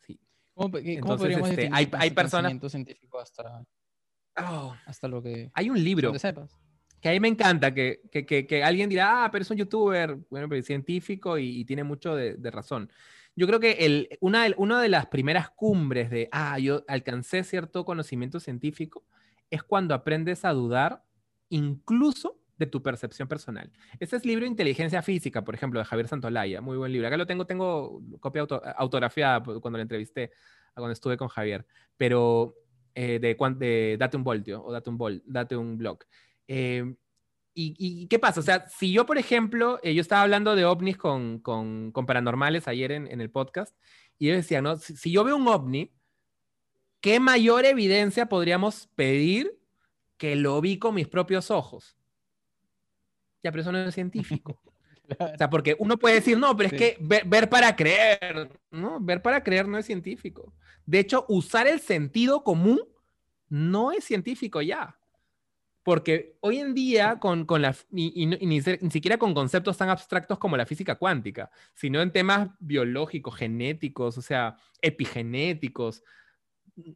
Sí. 0.00 0.20
¿Cómo, 0.54 0.70
cómo 0.72 0.82
Entonces, 0.84 1.18
podríamos 1.18 1.48
este, 1.50 1.62
definir 1.62 1.76
hay- 1.76 1.90
hay 1.98 2.10
personas- 2.10 2.70
científico 2.70 3.18
hasta, 3.18 3.64
Oh, 4.36 4.74
hasta 4.86 5.08
lo 5.08 5.22
que 5.22 5.50
hay 5.54 5.70
un 5.70 5.82
libro 5.82 6.16
sepas? 6.18 6.56
que 7.00 7.08
a 7.08 7.12
mí 7.12 7.20
me 7.20 7.28
encanta, 7.28 7.74
que, 7.74 8.00
que, 8.12 8.24
que, 8.24 8.46
que 8.46 8.62
alguien 8.62 8.88
dirá, 8.88 9.24
ah, 9.24 9.30
pero 9.30 9.42
es 9.42 9.50
un 9.50 9.56
youtuber, 9.56 10.16
bueno, 10.30 10.48
pero 10.48 10.58
es 10.60 10.66
científico 10.66 11.36
y, 11.38 11.60
y 11.60 11.64
tiene 11.64 11.82
mucho 11.84 12.14
de, 12.14 12.34
de 12.34 12.50
razón. 12.50 12.90
Yo 13.36 13.46
creo 13.46 13.60
que 13.60 13.72
el, 13.80 14.18
una, 14.20 14.44
de, 14.44 14.88
las 14.88 15.06
primeras 15.06 15.50
cumbres 15.50 16.10
de, 16.10 16.28
ah, 16.32 16.58
yo 16.58 16.84
alcancé 16.88 17.44
cierto 17.44 17.84
conocimiento 17.84 18.40
científico, 18.40 19.04
es 19.50 19.62
cuando 19.62 19.94
aprendes 19.94 20.44
a 20.44 20.52
dudar 20.52 21.04
incluso 21.48 22.38
de 22.56 22.66
tu 22.66 22.82
percepción 22.82 23.26
personal. 23.26 23.72
Este 23.98 24.16
es 24.16 24.24
libro 24.26 24.44
Inteligencia 24.44 25.02
Física, 25.02 25.42
por 25.42 25.54
ejemplo, 25.54 25.80
de 25.80 25.86
Javier 25.86 26.08
Santolaya, 26.08 26.60
muy 26.60 26.76
buen 26.76 26.92
libro. 26.92 27.08
Acá 27.08 27.16
lo 27.16 27.26
tengo, 27.26 27.46
tengo 27.46 28.02
copia 28.20 28.46
autografiada 28.76 29.42
cuando 29.42 29.78
lo 29.78 29.82
entrevisté, 29.82 30.30
cuando 30.74 30.92
estuve 30.92 31.16
con 31.16 31.28
Javier, 31.28 31.66
pero 31.96 32.54
eh, 32.94 33.18
de, 33.18 33.36
de, 33.56 33.96
Date 33.98 34.16
un 34.16 34.24
Voltio 34.24 34.62
o 34.62 34.72
Date 34.72 34.90
un, 34.90 34.98
Vol, 34.98 35.22
date 35.24 35.56
un 35.56 35.78
Blog. 35.78 36.00
Eh, 36.46 36.94
y, 37.54 38.06
qué 38.06 38.18
pasa? 38.18 38.40
O 38.40 38.42
sea, 38.42 38.68
si 38.68 38.92
yo, 38.92 39.06
por 39.06 39.18
ejemplo, 39.18 39.80
eh, 39.82 39.94
yo 39.94 40.00
estaba 40.00 40.22
hablando 40.22 40.54
de 40.54 40.64
ovnis 40.64 40.96
con, 40.96 41.38
con, 41.40 41.92
con 41.92 42.06
paranormales 42.06 42.68
ayer 42.68 42.92
en, 42.92 43.06
en, 43.06 43.20
el 43.20 43.30
podcast, 43.30 43.76
y 44.18 44.28
yo 44.28 44.34
decía, 44.34 44.62
¿no? 44.62 44.76
Si, 44.76 44.96
si, 44.96 45.10
yo 45.10 45.24
veo 45.24 45.36
un 45.36 45.48
ovni, 45.48 45.92
¿qué 47.00 47.20
mayor 47.20 47.64
evidencia 47.64 48.26
podríamos 48.26 48.88
pedir 48.94 49.58
que 50.16 50.36
lo 50.36 50.60
vi 50.60 50.78
con 50.78 50.94
mis 50.94 51.08
propios 51.08 51.50
ojos? 51.50 51.96
Ya, 53.42 53.50
pero 53.50 53.62
eso 53.62 53.72
no 53.72 53.78
es 53.78 53.94
científico. 53.94 54.60
O 55.18 55.36
sea, 55.36 55.50
porque 55.50 55.74
uno 55.80 55.98
puede 55.98 56.14
decir, 56.14 56.38
no, 56.38 56.56
pero 56.56 56.68
es 56.68 56.72
que 56.72 56.96
ver, 57.00 57.24
ver, 57.26 57.48
para 57.48 57.74
creer, 57.74 58.48
¿no? 58.70 59.00
Ver 59.00 59.20
para 59.20 59.42
creer 59.42 59.66
no 59.66 59.76
es 59.76 59.84
científico. 59.84 60.54
De 60.86 61.00
hecho, 61.00 61.26
usar 61.28 61.66
el 61.66 61.80
sentido 61.80 62.44
común 62.44 62.80
no 63.48 63.90
es 63.90 64.04
científico 64.04 64.62
ya. 64.62 64.99
Porque 65.82 66.36
hoy 66.40 66.58
en 66.58 66.74
día, 66.74 67.18
con, 67.18 67.46
con 67.46 67.62
la, 67.62 67.74
y, 67.90 68.26
ni, 68.26 68.60
siquiera 68.60 69.16
con 69.16 69.32
conceptos 69.32 69.78
tan 69.78 69.88
abstractos 69.88 70.38
como 70.38 70.56
la 70.56 70.66
física 70.66 70.96
cuántica, 70.96 71.50
sino 71.74 72.02
en 72.02 72.12
temas 72.12 72.50
biológicos, 72.58 73.34
genéticos, 73.36 74.18
o 74.18 74.22
sea, 74.22 74.56
epigenéticos, 74.82 76.02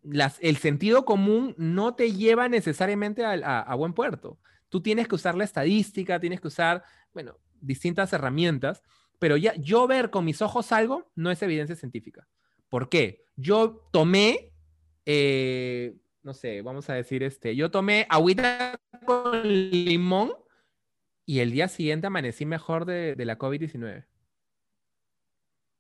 las, 0.02 0.38
el 0.40 0.58
sentido 0.58 1.04
común 1.04 1.54
no 1.56 1.94
te 1.94 2.12
lleva 2.12 2.48
necesariamente 2.48 3.24
a, 3.24 3.60
a, 3.60 3.74
buen 3.74 3.94
puerto. 3.94 4.38
Tú 4.68 4.82
tienes 4.82 5.08
que 5.08 5.14
usar 5.14 5.34
la 5.34 5.44
estadística, 5.44 6.20
tienes 6.20 6.40
que 6.40 6.48
usar, 6.48 6.84
bueno, 7.12 7.38
distintas 7.60 8.12
herramientas, 8.12 8.82
pero 9.18 9.36
ya 9.36 9.54
yo 9.56 9.86
ver 9.86 10.10
con 10.10 10.24
mis 10.24 10.42
ojos 10.42 10.72
algo 10.72 11.10
no 11.14 11.30
es 11.30 11.40
evidencia 11.42 11.76
científica. 11.76 12.28
¿Por 12.68 12.88
qué? 12.88 13.24
Yo 13.36 13.88
tomé 13.92 14.52
eh, 15.06 15.94
no 16.24 16.32
sé, 16.32 16.62
vamos 16.62 16.88
a 16.88 16.94
decir, 16.94 17.22
este, 17.22 17.54
yo 17.54 17.70
tomé 17.70 18.06
agüita 18.08 18.80
con 19.04 19.42
limón 19.42 20.32
y 21.26 21.40
el 21.40 21.52
día 21.52 21.68
siguiente 21.68 22.06
amanecí 22.06 22.46
mejor 22.46 22.86
de, 22.86 23.14
la 23.18 23.38
COVID-19. 23.38 24.06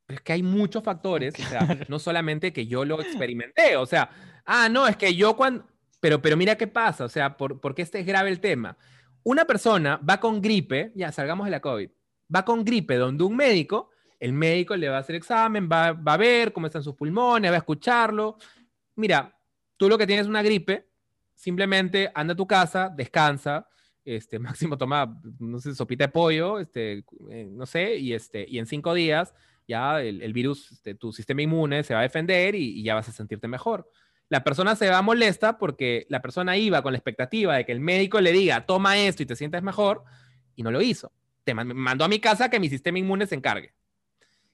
es 0.08 0.20
que 0.20 0.32
hay 0.34 0.42
muchos 0.42 0.84
factores, 0.84 1.34
o 1.40 1.42
sea, 1.48 1.86
no 1.88 1.98
solamente 1.98 2.52
que 2.52 2.66
yo 2.66 2.84
lo 2.84 3.00
experimenté, 3.00 3.76
o 3.76 3.86
sea, 3.86 4.10
ah, 4.44 4.68
no, 4.68 4.86
es 4.86 4.98
que 4.98 5.14
yo 5.14 5.34
cuando, 5.34 5.66
pero, 5.98 6.20
pero 6.20 6.36
mira 6.36 6.56
qué 6.56 6.66
pasa, 6.66 7.06
o 7.06 7.08
sea, 7.08 7.38
por, 7.38 7.58
porque 7.60 7.80
este 7.80 8.00
es 8.00 8.06
grave 8.06 8.28
el 8.28 8.40
tema. 8.40 8.76
Una 9.22 9.46
persona 9.46 9.98
va 10.08 10.20
con 10.20 10.42
gripe, 10.42 10.92
ya 10.94 11.10
salgamos 11.10 11.46
de 11.46 11.52
la 11.52 11.60
COVID, 11.60 11.88
va 12.34 12.44
con 12.44 12.64
gripe 12.64 12.96
donde 12.96 13.24
un 13.24 13.34
médico, 13.34 13.90
el 14.20 14.34
médico 14.34 14.76
le 14.76 14.90
va 14.90 14.98
a 14.98 15.00
hacer 15.00 15.16
examen, 15.16 15.70
va, 15.72 15.92
va 15.92 16.12
a 16.12 16.18
ver 16.18 16.52
cómo 16.52 16.66
están 16.66 16.82
sus 16.82 16.94
pulmones, 16.94 17.50
va 17.50 17.56
a 17.56 17.58
escucharlo. 17.58 18.36
Mira, 18.96 19.33
tú 19.76 19.88
lo 19.88 19.98
que 19.98 20.06
tienes 20.06 20.24
es 20.24 20.30
una 20.30 20.42
gripe, 20.42 20.88
simplemente 21.34 22.10
anda 22.14 22.32
a 22.32 22.36
tu 22.36 22.46
casa, 22.46 22.92
descansa, 22.94 23.68
este, 24.04 24.38
máximo 24.40 24.76
toma, 24.78 25.20
no 25.38 25.58
sé, 25.58 25.74
sopita 25.74 26.04
de 26.04 26.12
pollo, 26.12 26.58
este, 26.58 27.04
eh, 27.30 27.48
no 27.50 27.66
sé, 27.66 27.96
y, 27.96 28.12
este, 28.12 28.46
y 28.48 28.58
en 28.58 28.66
cinco 28.66 28.94
días 28.94 29.34
ya 29.66 30.02
el, 30.02 30.32
virus, 30.32 30.72
este, 30.72 30.94
tu 30.94 31.12
sistema 31.12 31.42
inmune 31.42 31.82
se 31.82 31.94
va 31.94 32.00
a 32.00 32.02
defender 32.02 32.54
y, 32.54 32.82
ya 32.82 32.94
vas 32.94 33.08
a 33.08 33.12
sentirte 33.12 33.48
mejor. 33.48 33.88
La 34.28 34.44
persona 34.44 34.76
se 34.76 34.88
va 34.88 35.00
molesta 35.02 35.58
porque 35.58 36.06
la 36.08 36.20
persona 36.20 36.56
iba 36.56 36.82
con 36.82 36.92
la 36.92 36.98
expectativa 36.98 37.56
de 37.56 37.64
que 37.64 37.72
el 37.72 37.80
médico 37.80 38.20
le 38.20 38.32
diga, 38.32 38.66
toma 38.66 38.98
esto 38.98 39.22
y 39.22 39.26
te 39.26 39.36
sientes 39.36 39.62
mejor, 39.62 40.04
y 40.54 40.62
no 40.62 40.70
lo 40.70 40.82
hizo. 40.82 41.12
Te 41.44 41.54
mandó 41.54 42.04
a 42.04 42.08
mi 42.08 42.20
casa 42.20 42.48
que 42.48 42.60
mi 42.60 42.68
sistema 42.68 42.98
inmune 42.98 43.26
se 43.26 43.34
encargue. 43.34 43.74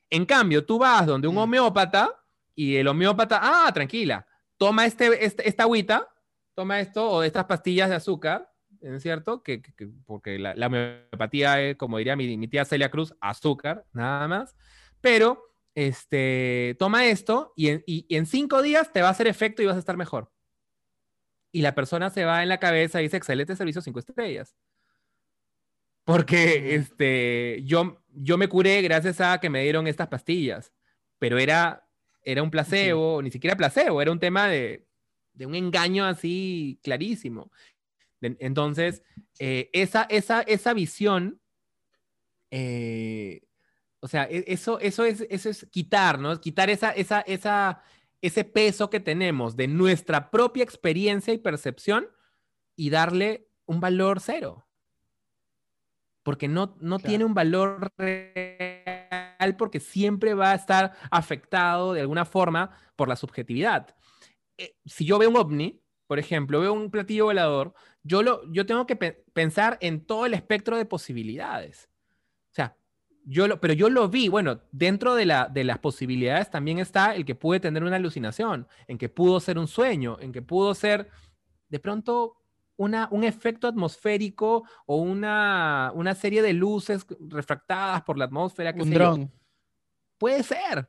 En 0.09 0.27
cambio, 0.27 0.65
tú 0.65 0.79
vas 0.79 1.07
donde 1.07 1.29
un 1.29 1.37
mm. 1.37 1.39
homeópata 1.39 2.11
y 2.55 2.77
el 2.77 2.89
homeópata, 2.89 3.41
ah, 3.43 3.71
tranquila, 3.73 4.27
toma 4.61 4.85
este, 4.85 5.25
este, 5.25 5.49
esta 5.49 5.63
agüita, 5.63 6.07
toma 6.55 6.81
esto 6.81 7.11
o 7.11 7.23
estas 7.23 7.47
pastillas 7.47 7.89
de 7.89 7.97
azúcar, 7.97 8.53
¿es 8.83 9.03
cierto? 9.03 9.43
Que, 9.43 9.63
porque 10.05 10.39
la, 10.39 10.67
homeopatía 10.67 11.63
es, 11.63 11.77
como 11.77 11.97
diría 11.97 12.15
mi, 12.15 12.47
tía 12.47 12.67
Celia 12.67 12.91
Cruz, 12.91 13.15
azúcar, 13.23 13.87
nada 13.95 14.29
más. 14.29 14.55
Pero, 15.01 15.43
este, 15.75 16.77
toma 16.79 17.07
esto 17.07 17.55
y 17.57 17.69
en, 17.69 17.83
y, 17.87 18.05
en 18.15 18.27
cinco 18.27 18.61
días 18.61 18.93
te 18.93 19.01
va 19.01 19.09
a 19.09 19.13
hacer 19.13 19.29
efecto 19.29 19.63
y 19.63 19.67
vas 19.67 19.77
a 19.77 19.79
estar 19.79 19.97
mejor. 19.97 20.31
Y 21.53 21.63
la 21.63 21.75
persona 21.75 22.11
se 22.11 22.27
va 22.27 22.43
en 22.43 22.51
la 22.51 22.61
cabeza 22.61 23.01
y 23.01 23.05
dice, 23.05 23.17
excelente 23.17 23.57
servicio, 23.57 23.81
cinco 23.81 24.01
estrellas. 24.01 24.55
Porque 26.05 26.75
este, 26.75 27.63
yo, 27.65 28.03
yo 28.09 28.37
me 28.37 28.49
curé 28.49 28.83
gracias 28.83 29.23
a 29.23 29.41
que 29.41 29.49
me 29.49 29.63
dieron 29.63 29.87
estas 29.87 30.09
pastillas, 30.09 30.71
pero 31.19 31.39
era 31.39 31.90
era 32.23 32.43
un 32.43 32.51
placebo, 32.51 33.23
ni 33.23 33.31
siquiera 33.31 33.57
placebo, 33.57 34.03
era 34.03 34.13
un 34.13 34.19
tema 34.19 34.49
de, 34.49 34.87
un 35.41 35.55
engaño 35.55 36.05
así 36.05 36.79
clarísimo. 36.83 37.51
Entonces, 38.21 39.03
eh, 39.39 39.71
esa, 39.73 40.03
esa, 40.11 40.43
esa 40.43 40.75
visión, 40.75 41.41
eh, 42.51 43.43
o 44.01 44.09
sea, 44.09 44.25
e, 44.25 44.45
eso, 44.47 44.79
eso, 44.81 45.05
es, 45.05 45.27
eso 45.31 45.49
es 45.49 45.67
quitar, 45.71 46.19
¿no? 46.19 46.39
Quitar 46.41 46.69
esa, 46.69 46.91
esa, 46.91 47.21
esa, 47.21 47.83
ese 48.21 48.45
peso 48.45 48.91
que 48.91 49.01
tenemos 49.01 49.57
de 49.57 49.69
nuestra 49.69 50.31
propia 50.31 50.65
experiencia 50.65 51.33
y 51.33 51.39
percepción 51.39 52.09
y 52.77 52.91
darle 52.91 53.49
un 53.65 53.81
valor 53.81 54.21
cero. 54.21 54.67
Porque 56.23 56.49
no, 56.49 56.77
no 56.81 56.99
tiene 56.99 57.25
un 57.25 57.33
valor 57.33 57.91
real 57.97 59.00
porque 59.57 59.81
siempre 59.81 60.35
va 60.35 60.53
a 60.53 60.55
estar 60.55 60.93
afectado 61.11 61.93
de 61.93 62.01
alguna 62.01 62.25
forma 62.25 62.71
por 62.97 63.09
la 63.09 63.17
subjetividad. 63.17 63.95
Eh, 64.59 64.77
si 64.85 65.05
yo 65.05 65.19
veo 65.19 65.31
un 65.31 65.37
ovni, 65.37 65.81
por 66.07 66.19
ejemplo, 66.19 66.61
veo 66.61 66.73
un 66.73 66.91
platillo 66.91 67.27
volador, 67.27 67.75
yo, 68.03 68.23
lo, 68.23 68.43
yo 68.53 68.67
tengo 68.67 68.87
que 68.87 68.97
pensar 68.97 69.79
en 69.81 70.05
todo 70.05 70.27
el 70.27 70.35
espectro 70.35 70.77
de 70.77 70.85
posibilidades. 70.85 71.89
O 72.51 72.55
sea, 72.55 72.77
yo 73.25 73.47
lo, 73.47 73.61
pero 73.61 73.75
yo 73.75 73.91
lo 73.91 74.09
vi, 74.09 74.29
bueno, 74.29 74.61
dentro 74.73 75.15
de, 75.15 75.27
la, 75.27 75.49
de 75.49 75.65
las 75.65 75.79
posibilidades 75.79 76.51
también 76.51 76.79
está 76.79 77.15
el 77.15 77.25
que 77.25 77.35
puede 77.35 77.61
tener 77.61 77.85
una 77.85 77.97
alucinación, 77.97 78.67
en 78.89 78.99
que 78.99 79.09
pudo 79.09 79.41
ser 79.41 79.59
un 79.59 79.69
sueño, 79.69 80.17
en 80.21 80.33
que 80.33 80.43
pudo 80.43 80.75
ser 80.75 81.09
de 81.69 81.79
pronto 81.79 82.40
una, 82.81 83.09
un 83.11 83.25
efecto 83.25 83.69
atmosférico 83.69 84.65
o 84.87 84.97
una, 84.97 85.93
una, 85.95 86.15
serie 86.15 86.41
de 86.41 86.55
luces 86.55 87.05
refractadas 87.29 88.03
por 88.05 88.17
la 88.17 88.25
atmósfera. 88.25 88.73
un 88.75 88.91
dron. 88.91 89.33
Puede 90.17 90.43
ser. 90.43 90.89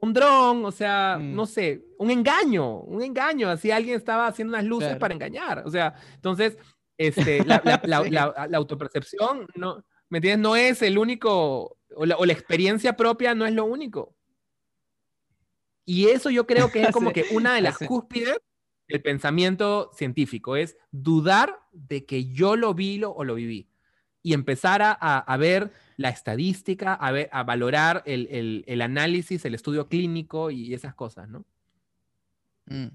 Un 0.00 0.12
dron, 0.12 0.64
o 0.64 0.70
sea, 0.70 1.18
mm. 1.18 1.34
no 1.34 1.44
sé, 1.44 1.84
un 1.98 2.12
engaño, 2.12 2.82
un 2.82 3.02
engaño. 3.02 3.48
Así 3.48 3.72
alguien 3.72 3.96
estaba 3.96 4.28
haciendo 4.28 4.54
unas 4.54 4.64
luces 4.64 4.96
para 4.96 5.12
engañar. 5.12 5.64
O 5.66 5.70
sea, 5.70 5.92
entonces, 6.14 6.56
este, 6.96 7.44
la, 7.44 7.62
la, 7.82 8.56
autopercepción, 8.56 9.48
no, 9.56 9.84
¿me 10.10 10.18
entiendes? 10.18 10.40
No 10.40 10.54
es 10.54 10.82
el 10.82 10.98
único, 10.98 11.78
o 11.96 12.06
la, 12.06 12.16
o 12.16 12.26
la 12.26 12.32
experiencia 12.32 12.96
propia 12.96 13.34
no 13.34 13.44
es 13.44 13.54
lo 13.54 13.64
único. 13.64 14.14
Y 15.84 16.10
eso 16.10 16.30
yo 16.30 16.46
creo 16.46 16.70
que 16.70 16.82
es 16.82 16.90
como 16.92 17.12
que 17.12 17.24
una 17.32 17.56
de 17.56 17.62
las 17.62 17.76
cúspides 17.76 18.38
el 18.88 19.02
pensamiento 19.02 19.90
científico, 19.94 20.56
es 20.56 20.76
dudar 20.90 21.60
de 21.72 22.04
que 22.06 22.32
yo 22.32 22.56
lo 22.56 22.74
vi 22.74 23.02
o 23.04 23.22
lo 23.24 23.34
viví 23.34 23.68
y 24.22 24.32
empezar 24.32 24.80
a, 24.82 25.36
ver 25.38 25.70
la 25.96 26.08
estadística, 26.10 26.94
a, 26.94 27.10
ver, 27.12 27.28
a 27.32 27.44
valorar 27.44 28.02
el, 28.04 28.80
análisis, 28.82 29.44
el 29.44 29.54
estudio 29.54 29.88
clínico 29.88 30.50
y 30.50 30.74
esas 30.74 30.94
cosas, 30.94 31.28
¿no? 31.28 31.44
Mm. 32.66 32.88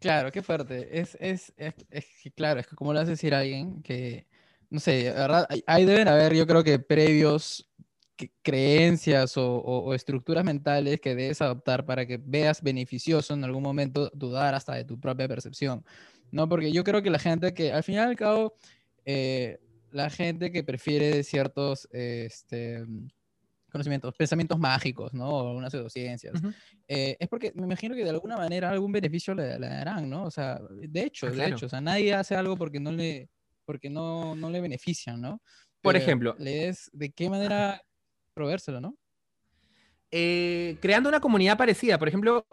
Claro, 0.00 0.30
qué 0.30 0.42
fuerte. 0.42 1.00
Es, 1.00 1.16
es, 1.20 1.54
es, 1.56 2.06
claro, 2.34 2.60
es 2.60 2.66
que 2.66 2.76
como 2.76 2.92
lo 2.92 3.00
hace 3.00 3.12
decir 3.12 3.34
alguien 3.34 3.82
que, 3.82 4.26
no 4.68 4.80
sé, 4.80 5.04
¿verdad? 5.04 5.48
Ahí 5.66 5.84
deben 5.84 6.08
haber, 6.08 6.34
yo 6.34 6.46
creo 6.46 6.64
que 6.64 6.78
previos 6.78 7.68
creencias 8.42 9.34
o, 9.36 9.94
estructuras 9.94 10.44
mentales 10.44 11.00
que 11.00 11.14
debes 11.14 11.42
adoptar 11.42 11.84
para 11.84 12.06
que 12.06 12.18
veas 12.22 12.62
beneficioso 12.62 13.34
en 13.34 13.44
algún 13.44 13.62
momento 13.62 14.10
dudar 14.14 14.54
hasta 14.54 14.74
de 14.74 14.84
tu 14.84 14.98
propia 14.98 15.28
percepción, 15.28 15.84
¿no? 16.30 16.48
Porque 16.48 16.72
yo 16.72 16.84
creo 16.84 17.02
que 17.02 17.10
la 17.10 17.18
gente 17.18 17.52
que, 17.54 17.72
al 17.72 17.82
final 17.82 18.08
y 18.08 18.10
al 18.10 18.16
cabo, 18.16 18.54
eh, 19.04 19.58
la 19.90 20.10
gente 20.10 20.50
que 20.50 20.64
prefiere 20.64 21.22
ciertos 21.22 21.88
este, 21.92 22.84
conocimientos, 23.70 24.14
pensamientos 24.14 24.58
mágicos, 24.58 25.12
¿no? 25.12 25.28
O 25.28 25.48
algunas 25.48 25.72
pseudociencias, 25.72 26.40
eh, 26.88 27.16
es 27.18 27.28
porque 27.28 27.52
me 27.54 27.64
imagino 27.64 27.94
que 27.94 28.04
de 28.04 28.10
alguna 28.10 28.36
manera 28.36 28.70
algún 28.70 28.92
beneficio 28.92 29.34
le, 29.34 29.58
darán, 29.58 30.08
¿no? 30.08 30.24
O 30.24 30.30
sea, 30.30 30.60
de 30.70 31.02
hecho, 31.02 31.26
ah, 31.26 31.30
de 31.30 31.46
hecho, 31.46 31.66
o 31.66 31.68
sea, 31.68 31.80
nadie 31.80 32.14
hace 32.14 32.34
algo 32.34 32.56
porque 32.56 32.80
no 32.80 32.92
le, 32.92 33.28
porque 33.64 33.90
no, 33.90 34.34
no 34.34 34.50
le 34.50 34.60
benefician, 34.60 35.20
¿no? 35.20 35.40
Por 35.82 35.96
ejemplo. 35.96 36.34
¿De 36.38 37.12
qué 37.14 37.30
manera 37.30 37.80
proveérselo, 38.36 38.80
¿no? 38.80 38.96
Eh, 40.10 40.76
creando 40.80 41.08
una 41.08 41.20
comunidad 41.20 41.56
parecida. 41.56 41.98
Por 41.98 42.06
ejemplo, 42.06 42.46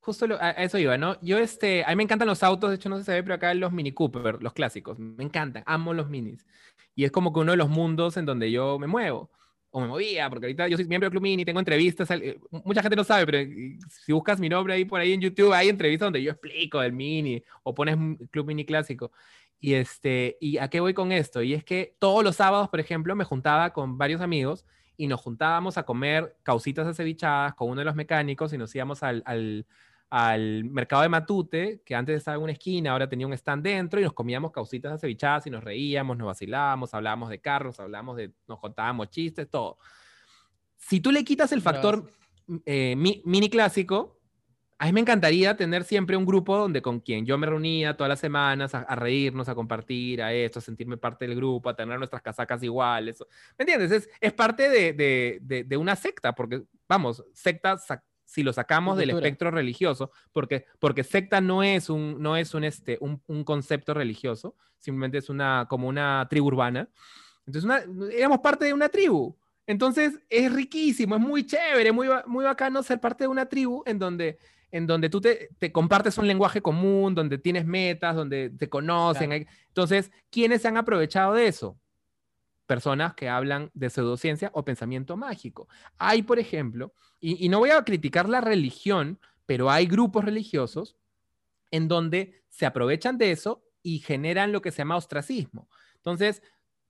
justo 0.00 0.26
a, 0.40 0.50
eso 0.52 0.78
iba, 0.78 0.96
¿no? 0.96 1.20
Yo, 1.20 1.38
este, 1.38 1.84
a 1.84 1.88
mí 1.90 1.96
me 1.96 2.02
encantan 2.04 2.28
los 2.28 2.42
autos, 2.42 2.70
de 2.70 2.76
hecho 2.76 2.88
no 2.88 2.96
sé 2.96 3.02
si 3.02 3.06
se 3.06 3.12
ve, 3.12 3.22
pero 3.22 3.34
acá 3.34 3.52
los 3.54 3.72
Mini 3.72 3.92
Cooper, 3.92 4.42
los 4.42 4.52
clásicos, 4.52 4.98
me 4.98 5.24
encantan, 5.24 5.64
amo 5.66 5.92
los 5.92 6.08
minis. 6.08 6.46
Y 6.94 7.04
es 7.04 7.10
como 7.10 7.32
que 7.32 7.40
uno 7.40 7.52
de 7.52 7.58
los 7.58 7.68
mundos 7.68 8.16
en 8.16 8.24
donde 8.24 8.50
yo 8.50 8.78
me 8.78 8.86
muevo 8.86 9.30
o 9.70 9.80
me 9.80 9.88
movía, 9.88 10.30
porque 10.30 10.46
ahorita 10.46 10.68
yo 10.68 10.76
soy 10.76 10.86
miembro 10.86 11.06
del 11.06 11.10
Club 11.10 11.24
Mini, 11.24 11.44
tengo 11.44 11.58
entrevistas, 11.58 12.08
eh, 12.12 12.38
mucha 12.64 12.80
gente 12.80 12.94
no 12.94 13.02
sabe, 13.02 13.26
pero 13.26 13.38
si 14.04 14.12
buscas 14.12 14.38
mi 14.38 14.48
nombre 14.48 14.74
ahí 14.74 14.84
por 14.84 15.00
ahí 15.00 15.12
en 15.12 15.20
YouTube, 15.20 15.52
hay 15.52 15.68
entrevistas 15.68 16.06
donde 16.06 16.22
yo 16.22 16.30
explico 16.30 16.80
del 16.80 16.92
Mini, 16.92 17.42
o 17.64 17.74
pones 17.74 17.96
Club 18.30 18.46
Mini 18.46 18.64
clásico. 18.64 19.10
Y, 19.58 19.74
este, 19.74 20.36
¿Y 20.40 20.58
a 20.58 20.68
qué 20.68 20.78
voy 20.78 20.94
con 20.94 21.10
esto? 21.10 21.42
Y 21.42 21.54
es 21.54 21.64
que 21.64 21.96
todos 21.98 22.22
los 22.22 22.36
sábados, 22.36 22.68
por 22.68 22.80
ejemplo, 22.80 23.16
me 23.16 23.24
juntaba 23.24 23.72
con 23.72 23.98
varios 23.98 24.20
amigos 24.20 24.64
y 24.96 25.06
nos 25.06 25.20
juntábamos 25.20 25.78
a 25.78 25.84
comer 25.84 26.36
causitas 26.42 26.86
acevichadas 26.86 27.54
con 27.54 27.70
uno 27.70 27.80
de 27.80 27.84
los 27.84 27.94
mecánicos 27.94 28.52
y 28.52 28.58
nos 28.58 28.74
íbamos 28.74 29.02
al, 29.02 29.22
al 29.26 29.66
al 30.16 30.62
mercado 30.66 31.02
de 31.02 31.08
Matute, 31.08 31.82
que 31.84 31.92
antes 31.92 32.18
estaba 32.18 32.36
en 32.36 32.44
una 32.44 32.52
esquina, 32.52 32.92
ahora 32.92 33.08
tenía 33.08 33.26
un 33.26 33.32
stand 33.32 33.64
dentro, 33.64 33.98
y 33.98 34.04
nos 34.04 34.12
comíamos 34.12 34.52
causitas 34.52 34.92
acevichadas 34.92 35.48
y 35.48 35.50
nos 35.50 35.64
reíamos, 35.64 36.16
nos 36.16 36.28
vacilábamos, 36.28 36.94
hablábamos 36.94 37.30
de 37.30 37.40
carros, 37.40 37.80
hablábamos 37.80 38.18
de, 38.18 38.32
nos 38.46 38.60
contábamos 38.60 39.10
chistes, 39.10 39.50
todo. 39.50 39.76
Si 40.76 41.00
tú 41.00 41.10
le 41.10 41.24
quitas 41.24 41.50
el 41.50 41.62
factor 41.62 42.08
eh, 42.64 42.94
mini 42.96 43.50
clásico, 43.50 44.20
a 44.84 44.86
mí 44.88 44.92
me 44.92 45.00
encantaría 45.00 45.56
tener 45.56 45.82
siempre 45.82 46.14
un 46.14 46.26
grupo 46.26 46.58
donde 46.58 46.82
con 46.82 47.00
quien 47.00 47.24
yo 47.24 47.38
me 47.38 47.46
reunía 47.46 47.96
todas 47.96 48.10
las 48.10 48.20
semanas 48.20 48.74
a, 48.74 48.94
reírnos, 48.94 49.48
a 49.48 49.54
compartir, 49.54 50.20
a 50.20 50.30
esto, 50.34 50.58
a 50.58 50.62
sentirme 50.62 50.98
parte 50.98 51.26
del 51.26 51.34
grupo, 51.34 51.70
a 51.70 51.74
tener 51.74 51.96
nuestras 51.96 52.20
casacas 52.20 52.62
iguales. 52.62 53.24
¿Me 53.56 53.62
entiendes? 53.62 53.90
Es, 53.90 54.10
es 54.20 54.34
parte 54.34 54.68
de, 54.68 54.92
de, 54.92 55.64
de, 55.64 55.76
una 55.78 55.96
secta, 55.96 56.34
porque, 56.34 56.64
vamos, 56.86 57.24
secta 57.32 57.78
si 58.26 58.42
lo 58.42 58.52
sacamos 58.52 58.98
del 58.98 59.08
espectro 59.08 59.50
religioso, 59.50 60.10
porque, 60.32 60.66
porque 60.78 61.02
secta 61.02 61.40
no 61.40 61.62
es, 61.62 61.88
un, 61.88 62.20
no 62.20 62.36
es 62.36 62.52
un, 62.52 62.64
este, 62.64 62.98
un, 63.00 63.22
un 63.26 63.42
concepto 63.42 63.94
religioso, 63.94 64.54
simplemente 64.80 65.16
es 65.16 65.30
una, 65.30 65.64
como 65.66 65.88
una 65.88 66.26
tribu 66.28 66.48
urbana. 66.48 66.90
Entonces, 67.46 67.64
una, 67.64 67.82
éramos 68.12 68.40
parte 68.40 68.66
de 68.66 68.74
una 68.74 68.90
tribu. 68.90 69.34
Entonces, 69.66 70.20
es 70.28 70.52
riquísimo, 70.52 71.14
es 71.14 71.20
muy 71.22 71.46
chévere, 71.46 71.90
muy, 71.90 72.06
muy 72.26 72.44
bacano 72.44 72.82
ser 72.82 73.00
parte 73.00 73.24
de 73.24 73.28
una 73.28 73.46
tribu 73.46 73.82
en 73.86 73.98
donde, 73.98 74.38
en 74.74 74.88
donde 74.88 75.08
tú 75.08 75.20
te, 75.20 75.50
te 75.60 75.70
compartes 75.70 76.18
un 76.18 76.26
lenguaje 76.26 76.60
común, 76.60 77.14
donde 77.14 77.38
tienes 77.38 77.64
metas, 77.64 78.16
donde 78.16 78.50
te 78.50 78.68
conocen. 78.68 79.46
Entonces, 79.68 80.10
¿quiénes 80.30 80.62
se 80.62 80.68
han 80.68 80.76
aprovechado 80.76 81.32
de 81.34 81.46
eso? 81.46 81.78
personas 82.66 83.12
que 83.12 83.28
hablan 83.28 83.70
de 83.74 83.90
pseudociencia 83.90 84.50
o 84.54 84.64
pensamiento 84.64 85.18
mágico. 85.18 85.68
Hay, 85.98 86.22
por 86.22 86.38
ejemplo, 86.38 86.94
y, 87.20 87.46
no 87.50 87.58
voy 87.58 87.70
a 87.70 87.84
criticar 87.84 88.26
la 88.26 88.40
religión, 88.40 89.20
pero 89.44 89.70
hay 89.70 89.86
grupos 89.86 90.24
religiosos 90.24 90.96
en 91.70 91.88
donde 91.88 92.42
se 92.48 92.64
aprovechan 92.64 93.18
de 93.18 93.32
eso 93.32 93.62
y 93.82 93.98
generan 93.98 94.50
lo 94.50 94.62
que 94.62 94.70
se 94.70 94.78
llama 94.78 94.96
ostracismo. 94.96 95.68
Entonces, 95.96 96.42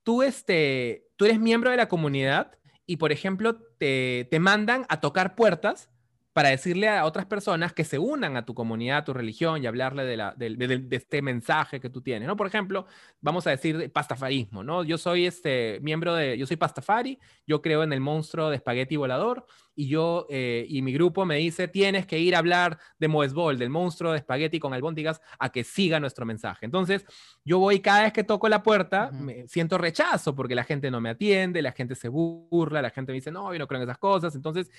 tú, 0.03 0.23
este, 0.23 1.09
tú 1.17 1.25
eres 1.25 1.41
miembro 1.41 1.71
de 1.71 1.77
la 1.77 1.89
comunidad 1.89 2.57
y, 2.85 2.95
por 2.95 3.11
ejemplo, 3.11 3.57
te, 3.77 4.29
te 4.31 4.39
mandan 4.39 4.85
a 4.87 5.01
tocar 5.01 5.35
puertas 5.35 5.89
para 6.35 6.49
decirle 6.49 6.89
a 6.89 7.05
otras 7.05 7.25
personas 7.25 7.71
que 7.71 7.85
se 7.85 7.97
unan 7.97 8.35
a 8.35 8.43
tu 8.43 8.53
comunidad, 8.53 8.97
a 8.97 9.03
tu 9.05 9.13
religión 9.13 9.63
y 9.63 9.67
hablarle 9.67 10.03
de, 10.03 10.17
la, 10.17 10.33
de, 10.35 10.85
este 10.91 11.21
mensaje 11.21 11.79
que 11.79 11.89
tú 11.89 12.01
tienes, 12.01 12.27
¿no? 12.27 12.35
Por 12.35 12.45
ejemplo, 12.45 12.87
vamos 13.21 13.47
a 13.47 13.51
decir 13.51 13.89
pastafarismo, 13.93 14.61
¿no? 14.61 14.83
Yo 14.83 14.97
soy 14.97 15.27
este 15.27 15.79
miembro 15.81 16.13
de, 16.13 16.37
yo 16.37 16.45
soy 16.45 16.57
pastafari, 16.57 17.19
yo 17.47 17.61
creo 17.61 17.83
en 17.83 17.93
el 17.93 18.01
monstruo 18.01 18.49
de 18.49 18.57
espagueti 18.57 18.97
volador 18.97 19.45
y 19.75 19.87
yo 19.87 20.27
eh, 20.29 20.65
y 20.67 20.81
mi 20.81 20.91
grupo 20.91 21.23
me 21.25 21.37
dice, 21.37 21.69
tienes 21.69 22.05
que 22.05 22.19
ir 22.19 22.35
a 22.35 22.39
hablar 22.39 22.79
de 22.99 23.07
Moesbol, 23.07 23.57
del 23.57 23.69
monstruo 23.69 24.11
de 24.11 24.17
espagueti 24.17 24.59
con 24.59 24.73
albóndigas, 24.73 25.21
a 25.39 25.53
que 25.53 25.63
siga 25.63 26.01
nuestro 26.01 26.25
mensaje. 26.25 26.65
Entonces, 26.65 27.05
yo 27.45 27.59
voy 27.59 27.79
cada 27.79 28.01
vez 28.01 28.11
que 28.11 28.25
toco 28.25 28.49
la 28.49 28.61
puerta, 28.61 29.09
me 29.09 29.47
siento 29.47 29.77
rechazo 29.77 30.35
porque 30.35 30.53
la 30.53 30.65
gente 30.65 30.91
no 30.91 30.99
me 30.99 31.11
atiende, 31.11 31.61
la 31.61 31.71
gente 31.71 31.95
se 31.95 32.09
burla, 32.09 32.81
la 32.81 32.89
gente 32.89 33.13
me 33.13 33.15
dice, 33.15 33.31
no, 33.31 33.53
yo 33.53 33.59
no 33.59 33.67
creo 33.67 33.79
en 33.79 33.87
esas 33.87 33.99
cosas. 33.99 34.35
Entonces, 34.35 34.69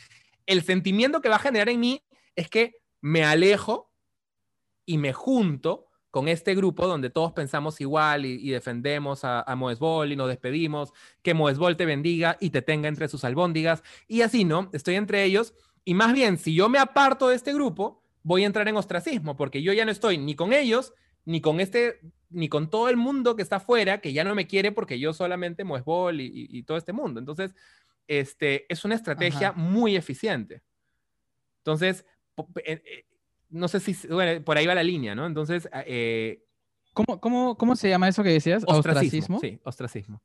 el 0.47 0.63
sentimiento 0.63 1.21
que 1.21 1.29
va 1.29 1.37
a 1.37 1.41
generar 1.41 1.69
en 1.69 1.81
mí 1.81 2.03
es 2.35 2.49
que 2.49 2.77
me 3.01 3.25
alejo 3.25 3.93
y 4.85 4.99
me 4.99 5.13
junto 5.13 5.87
con 6.11 6.29
este 6.29 6.55
grupo 6.55 6.87
donde 6.87 7.11
todos 7.11 7.33
pensamos 7.33 7.79
igual 7.81 8.25
y, 8.25 8.49
defendemos 8.49 9.23
a, 9.23 9.43
a, 9.43 9.55
Moesbol 9.55 10.13
y 10.13 10.17
nos 10.17 10.29
despedimos, 10.29 10.95
que 11.23 11.35
Moesbol 11.35 11.77
te 11.77 11.85
bendiga 11.85 12.39
y 12.41 12.49
te 12.49 12.63
tenga 12.63 12.89
entre 12.89 13.09
sus 13.09 13.23
albóndigas. 13.25 13.83
Y 14.09 14.23
así, 14.23 14.45
¿no? 14.45 14.71
Estoy 14.73 14.95
entre 14.95 15.25
ellos. 15.25 15.53
Y 15.85 15.93
más 15.93 16.15
bien, 16.15 16.39
si 16.39 16.55
yo 16.55 16.71
me 16.71 16.79
aparto 16.79 17.29
de 17.29 17.37
este 17.37 17.53
grupo, 17.53 18.03
voy 18.23 18.45
a 18.45 18.47
entrar 18.47 18.67
en 18.67 18.77
ostracismo, 18.77 19.37
porque 19.37 19.63
yo 19.63 19.75
ya 19.75 19.85
no 19.85 19.91
estoy 19.93 20.17
ni 20.17 20.35
con 20.35 20.55
ellos, 20.55 20.95
ni 21.27 21.43
con 21.43 21.61
este, 21.61 22.01
ni 22.31 22.49
con 22.49 22.71
todo 22.71 22.89
el 22.89 22.97
mundo 22.97 23.37
que 23.37 23.43
está 23.43 23.57
afuera, 23.57 24.01
que 24.01 24.15
ya 24.15 24.25
no 24.25 24.35
me 24.35 24.47
quiere 24.47 24.73
porque 24.73 24.99
yo 24.99 25.13
solamente 25.13 25.65
Moesbol 25.65 26.23
y, 26.23 26.31
y 26.51 26.63
todo 26.63 26.79
este 26.79 26.95
mundo. 26.95 27.21
Entonces, 27.21 27.55
este, 28.07 28.71
es 28.73 28.85
una 28.85 28.95
estrategia 28.95 29.53
muy 29.53 29.97
eficiente. 29.97 30.63
Entonces, 31.59 32.05
eh, 32.65 32.83
eh, 32.85 33.07
no 33.49 33.69
sé 33.69 33.81
si, 33.81 33.95
por 34.45 34.57
ahí 34.57 34.67
va 34.67 34.75
la 34.75 34.83
línea, 34.83 35.15
¿no? 35.15 35.27
Entonces, 35.27 35.69
eh, 35.87 36.43
¿Cómo, 36.93 37.21
cómo, 37.21 37.59
cómo 37.59 37.77
se 37.77 37.91
llama 37.91 38.09
eso 38.09 38.23
que 38.23 38.31
decías? 38.31 38.65
Ostracismo. 38.67 39.39
Sí, 39.39 39.61
ostracismo. 39.65 40.23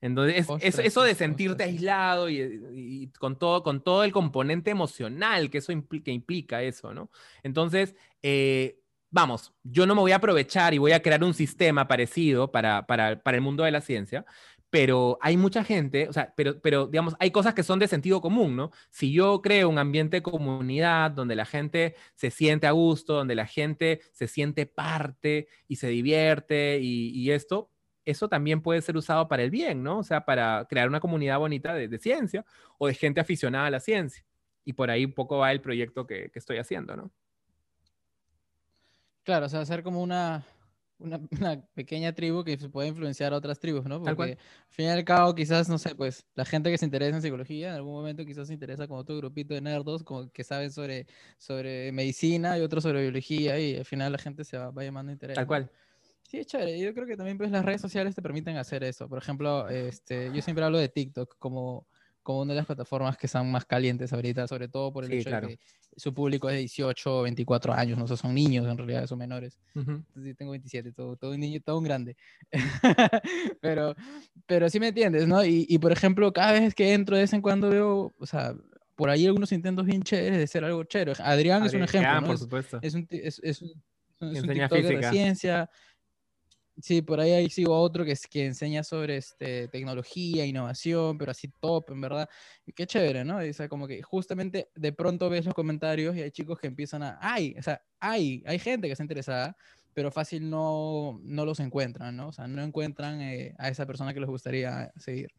Entonces, 0.00 0.46
eso, 0.62 1.02
de 1.02 1.14
sentirte 1.14 1.64
aislado 1.64 2.30
y, 2.30 3.10
con, 3.18 3.38
todo, 3.38 3.62
con 3.62 3.82
todo 3.82 4.04
el 4.04 4.12
componente 4.12 4.70
emocional 4.70 5.50
que 5.50 5.58
eso 5.58 5.72
implica, 5.72 6.10
implica 6.10 6.62
eso, 6.62 6.94
¿no? 6.94 7.10
Entonces, 7.42 7.94
vamos, 9.10 9.52
yo 9.62 9.86
no 9.86 9.94
me 9.94 10.00
voy 10.02 10.12
a 10.12 10.16
aprovechar 10.16 10.74
y 10.74 10.78
voy 10.78 10.92
a 10.92 11.02
crear 11.02 11.22
un 11.24 11.34
sistema 11.34 11.88
parecido 11.88 12.50
para, 12.50 12.86
para, 12.86 13.22
para 13.22 13.36
el 13.36 13.42
mundo 13.42 13.64
de 13.64 13.70
la 13.70 13.80
ciencia, 13.80 14.24
pero 14.76 15.16
hay 15.22 15.38
mucha 15.38 15.64
gente, 15.64 16.06
o 16.06 16.12
sea, 16.12 16.34
pero, 16.36 16.60
pero 16.60 16.86
digamos, 16.86 17.16
hay 17.18 17.30
cosas 17.30 17.54
que 17.54 17.62
son 17.62 17.78
de 17.78 17.88
sentido 17.88 18.20
común, 18.20 18.56
¿no? 18.56 18.72
Si 18.90 19.10
yo 19.10 19.40
creo 19.40 19.70
un 19.70 19.78
ambiente 19.78 20.18
de 20.18 20.22
comunidad 20.22 21.12
donde 21.12 21.34
la 21.34 21.46
gente 21.46 21.94
se 22.14 22.30
siente 22.30 22.66
a 22.66 22.72
gusto, 22.72 23.14
donde 23.14 23.34
la 23.34 23.46
gente 23.46 24.02
se 24.12 24.28
siente 24.28 24.66
parte 24.66 25.48
y 25.66 25.76
se 25.76 25.88
divierte 25.88 26.78
y, 26.78 27.30
esto, 27.30 27.70
eso 28.04 28.28
también 28.28 28.60
puede 28.60 28.82
ser 28.82 28.98
usado 28.98 29.28
para 29.28 29.44
el 29.44 29.50
bien, 29.50 29.82
¿no? 29.82 30.00
O 30.00 30.04
sea, 30.04 30.26
para 30.26 30.66
crear 30.68 30.88
una 30.88 31.00
comunidad 31.00 31.38
bonita 31.38 31.72
de, 31.72 31.98
ciencia 31.98 32.44
o 32.76 32.86
de 32.86 32.92
gente 32.92 33.18
aficionada 33.18 33.68
a 33.68 33.70
la 33.70 33.80
ciencia. 33.80 34.26
Y 34.62 34.74
por 34.74 34.90
ahí 34.90 35.06
un 35.06 35.14
poco 35.14 35.38
va 35.38 35.52
el 35.52 35.62
proyecto 35.62 36.06
que, 36.06 36.28
que 36.30 36.38
estoy 36.38 36.58
haciendo, 36.58 36.94
¿no? 36.96 37.10
Claro, 39.22 39.46
o 39.46 39.48
sea, 39.48 39.60
hacer 39.60 39.82
como 39.82 40.02
una, 40.02 40.44
una, 41.30 41.60
pequeña 41.74 42.14
tribu 42.14 42.44
que 42.44 42.56
se 42.56 42.68
puede 42.68 42.88
influenciar 42.88 43.32
a 43.32 43.36
otras 43.36 43.58
tribus, 43.58 43.84
¿no? 43.84 44.02
Porque 44.02 44.32
al 44.32 44.38
fin 44.68 44.86
y 44.86 44.88
al 44.88 45.04
cabo, 45.04 45.34
quizás, 45.34 45.68
no 45.68 45.78
sé, 45.78 45.94
pues 45.94 46.24
la 46.34 46.44
gente 46.44 46.70
que 46.70 46.78
se 46.78 46.84
interesa 46.84 47.16
en 47.16 47.22
psicología, 47.22 47.70
en 47.70 47.74
algún 47.74 47.92
momento 47.92 48.24
quizás 48.24 48.48
se 48.48 48.54
interesa 48.54 48.88
con 48.88 48.98
otro 48.98 49.16
grupito 49.16 49.54
de 49.54 49.60
nerdos 49.60 50.02
como 50.02 50.30
que 50.30 50.44
saben 50.44 50.72
sobre, 50.72 51.06
sobre 51.38 51.92
medicina 51.92 52.58
y 52.58 52.62
otros 52.62 52.82
sobre 52.82 53.02
biología 53.02 53.58
y 53.58 53.76
al 53.76 53.84
final 53.84 54.12
la 54.12 54.18
gente 54.18 54.44
se 54.44 54.56
va, 54.56 54.70
va 54.70 54.84
llamando 54.84 55.12
interés. 55.12 55.34
Tal 55.34 55.46
cual. 55.46 55.70
Sí, 56.28 56.38
es 56.38 56.46
chévere. 56.46 56.78
Yo 56.78 56.92
creo 56.92 57.06
que 57.06 57.16
también 57.16 57.38
pues 57.38 57.50
las 57.50 57.64
redes 57.64 57.80
sociales 57.80 58.14
te 58.14 58.22
permiten 58.22 58.56
hacer 58.56 58.82
eso. 58.82 59.08
Por 59.08 59.18
ejemplo, 59.18 59.68
este, 59.68 60.32
yo 60.32 60.42
siempre 60.42 60.64
hablo 60.64 60.78
de 60.78 60.88
TikTok 60.88 61.36
como 61.38 61.86
como 62.26 62.40
una 62.40 62.54
de 62.54 62.56
las 62.56 62.66
plataformas 62.66 63.16
que 63.16 63.26
están 63.26 63.48
más 63.52 63.64
calientes 63.64 64.12
ahorita, 64.12 64.48
sobre 64.48 64.66
todo 64.66 64.92
por 64.92 65.04
el 65.04 65.12
hecho 65.12 65.30
de 65.30 65.40
que 65.46 65.58
su 65.96 66.12
público 66.12 66.48
es 66.48 66.54
de 66.54 66.58
18 66.58 67.20
o 67.20 67.22
24 67.22 67.72
años, 67.72 67.96
no 67.96 68.08
son 68.08 68.34
niños 68.34 68.66
en 68.66 68.76
realidad, 68.76 69.06
son 69.06 69.20
menores. 69.20 69.60
Entonces, 69.76 70.36
tengo 70.36 70.50
27, 70.50 70.90
todo, 70.90 71.16
todo 71.16 71.30
un 71.30 71.38
niño, 71.38 71.60
todo 71.64 71.78
un 71.78 71.84
grande. 71.84 72.16
pero, 73.60 73.94
pero 74.44 74.68
sí 74.68 74.80
me 74.80 74.88
entiendes, 74.88 75.28
¿no? 75.28 75.44
Y, 75.44 75.66
y, 75.68 75.78
por 75.78 75.92
ejemplo, 75.92 76.32
cada 76.32 76.50
vez 76.50 76.74
que 76.74 76.94
entro 76.94 77.14
de 77.14 77.22
vez 77.22 77.32
en 77.32 77.42
cuando 77.42 77.70
veo, 77.70 78.12
o 78.18 78.26
sea, 78.26 78.56
por 78.96 79.08
ahí 79.08 79.24
algunos 79.24 79.52
intentos 79.52 79.86
bien 79.86 80.02
chéveres 80.02 80.38
de 80.38 80.48
ser 80.48 80.64
algo 80.64 80.82
chévere. 80.82 81.12
Adrián, 81.22 81.64
es 81.64 81.74
un 81.74 81.84
ejemplo, 81.84 82.20
¿no? 82.22 82.26
por 82.26 82.38
supuesto. 82.38 82.80
Es, 82.82 82.94
un, 82.94 83.06
es, 83.08 83.40
es, 83.44 83.62
un, 83.62 83.70
es 84.18 84.42
un 84.42 84.48
TikToker 84.48 85.00
de 85.00 85.10
ciencia, 85.10 85.70
Sí, 86.78 87.00
por 87.00 87.20
ahí, 87.20 87.32
ahí 87.32 87.48
sigo 87.48 87.74
a 87.74 87.80
otro 87.80 88.04
que, 88.04 88.12
es, 88.12 88.26
que 88.26 88.44
enseña 88.44 88.84
sobre 88.84 89.16
este, 89.16 89.66
tecnología, 89.68 90.44
innovación, 90.44 91.16
pero 91.16 91.30
así 91.30 91.48
top, 91.48 91.90
en 91.90 92.02
verdad. 92.02 92.28
Qué 92.74 92.86
chévere, 92.86 93.24
¿no? 93.24 93.38
O 93.38 93.52
sea, 93.54 93.68
como 93.68 93.86
que 93.88 94.02
justamente 94.02 94.70
de 94.74 94.92
pronto 94.92 95.30
ves 95.30 95.46
los 95.46 95.54
comentarios 95.54 96.14
y 96.16 96.22
hay 96.22 96.30
chicos 96.30 96.58
que 96.58 96.66
empiezan 96.66 97.02
a, 97.02 97.18
ay, 97.22 97.54
o 97.58 97.62
sea, 97.62 97.82
hay, 97.98 98.42
hay 98.46 98.58
gente 98.58 98.88
que 98.88 98.92
está 98.92 99.02
interesada, 99.02 99.56
pero 99.94 100.10
fácil 100.10 100.50
no, 100.50 101.18
no 101.24 101.46
los 101.46 101.60
encuentran, 101.60 102.14
¿no? 102.14 102.28
O 102.28 102.32
sea, 102.32 102.46
no 102.46 102.62
encuentran 102.62 103.22
eh, 103.22 103.54
a 103.58 103.70
esa 103.70 103.86
persona 103.86 104.12
que 104.12 104.20
les 104.20 104.28
gustaría 104.28 104.92
seguir. 104.96 105.32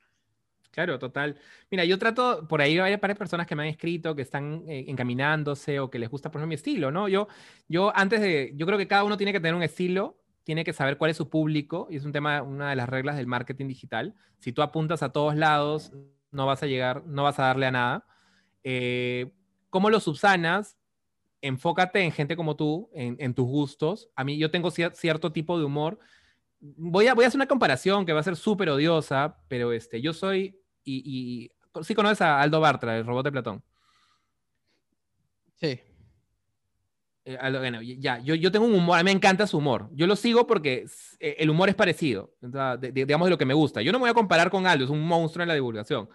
Claro, 0.71 0.97
total. 0.97 1.37
Mira, 1.69 1.85
yo 1.85 1.99
trato, 1.99 2.47
por 2.47 2.61
ahí 2.61 2.79
hay 2.79 2.95
varias 2.97 3.17
personas 3.17 3.45
que 3.45 3.55
me 3.55 3.63
han 3.63 3.69
escrito, 3.69 4.15
que 4.15 4.23
están 4.23 4.63
eh, 4.67 4.85
encaminándose 4.87 5.79
o 5.79 5.89
que 5.91 5.99
les 5.99 6.09
gusta, 6.09 6.31
por 6.31 6.39
ejemplo, 6.39 6.49
mi 6.49 6.55
estilo, 6.55 6.91
¿no? 6.91 7.07
Yo, 7.07 7.27
yo 7.67 7.95
antes 7.95 8.21
de, 8.21 8.53
yo 8.55 8.65
creo 8.65 8.79
que 8.79 8.87
cada 8.87 9.03
uno 9.03 9.17
tiene 9.17 9.33
que 9.33 9.39
tener 9.39 9.53
un 9.53 9.63
estilo 9.63 10.17
tiene 10.47 10.63
que 10.63 10.71
saber 10.71 10.97
cuál 10.97 11.11
es 11.11 11.17
su 11.17 11.29
público 11.29 11.89
y 11.89 11.97
es 11.97 12.05
un 12.05 12.13
tema, 12.13 12.41
una 12.41 12.69
de 12.69 12.77
las 12.77 12.87
reglas 12.87 13.17
del 13.17 13.27
marketing 13.27 13.67
digital. 13.67 14.15
Si 14.39 14.53
tú 14.53 14.61
apuntas 14.61 15.03
a 15.03 15.11
todos 15.11 15.35
lados, 15.35 15.91
no 16.31 16.45
vas 16.45 16.63
a 16.63 16.67
llegar, 16.67 17.05
no 17.05 17.23
vas 17.23 17.37
a 17.37 17.47
darle 17.47 17.65
a 17.65 17.71
nada. 17.71 18.07
Eh, 18.63 19.33
¿Cómo 19.69 19.89
lo 19.89 19.99
subsanas? 19.99 20.77
Enfócate 21.41 21.99
en 21.99 22.13
gente 22.13 22.37
como 22.37 22.55
tú, 22.55 22.89
en, 22.93 23.33
tus 23.33 23.45
gustos. 23.45 24.09
A 24.15 24.23
mí 24.23 24.37
yo 24.37 24.49
tengo 24.49 24.71
cierto 24.71 25.33
tipo 25.33 25.59
de 25.59 25.65
humor. 25.65 25.99
Voy 26.61 27.07
a, 27.07 27.11
hacer 27.11 27.35
una 27.35 27.47
comparación 27.47 28.05
que 28.05 28.13
va 28.13 28.21
a 28.21 28.23
ser 28.23 28.37
súper 28.37 28.69
odiosa, 28.69 29.43
pero 29.49 29.73
este, 29.73 30.01
yo 30.01 30.13
soy, 30.13 30.61
y, 30.85 31.51
y 31.75 31.83
sí 31.83 31.93
conoces 31.93 32.21
a 32.21 32.39
Aldo 32.39 32.61
Bartra, 32.61 32.97
el 32.97 33.05
robot 33.05 33.25
de 33.25 33.31
Platón. 33.33 33.63
Sí. 35.57 35.81
Eh, 37.29 37.37
bueno, 37.51 37.81
ya, 37.81 38.19
yo, 38.19 38.35
yo 38.35 38.53
tengo 38.53 38.65
un 38.65 38.73
humor, 38.73 38.97
a 38.97 39.03
mí 39.03 39.09
me 39.09 39.11
encanta 39.11 39.45
su 39.47 39.57
humor. 39.57 39.89
Yo 39.91 40.07
lo 40.07 40.15
sigo 40.15 40.47
porque 40.47 40.85
eh, 41.19 41.35
el 41.39 41.49
humor 41.49 41.67
es 41.67 41.75
parecido, 41.75 42.33
digamos 42.79 43.25
de 43.25 43.29
lo 43.29 43.37
que 43.37 43.45
me 43.45 43.53
gusta. 43.53 43.81
Yo 43.81 43.91
no 43.91 43.97
me 43.99 44.03
voy 44.03 44.11
a 44.11 44.13
comparar 44.13 44.49
con 44.49 44.65
Aldo, 44.65 44.85
es 44.85 44.89
un 44.89 45.05
monstruo 45.05 45.43
en 45.43 45.49
la 45.49 45.53
divulgación. 45.53 46.09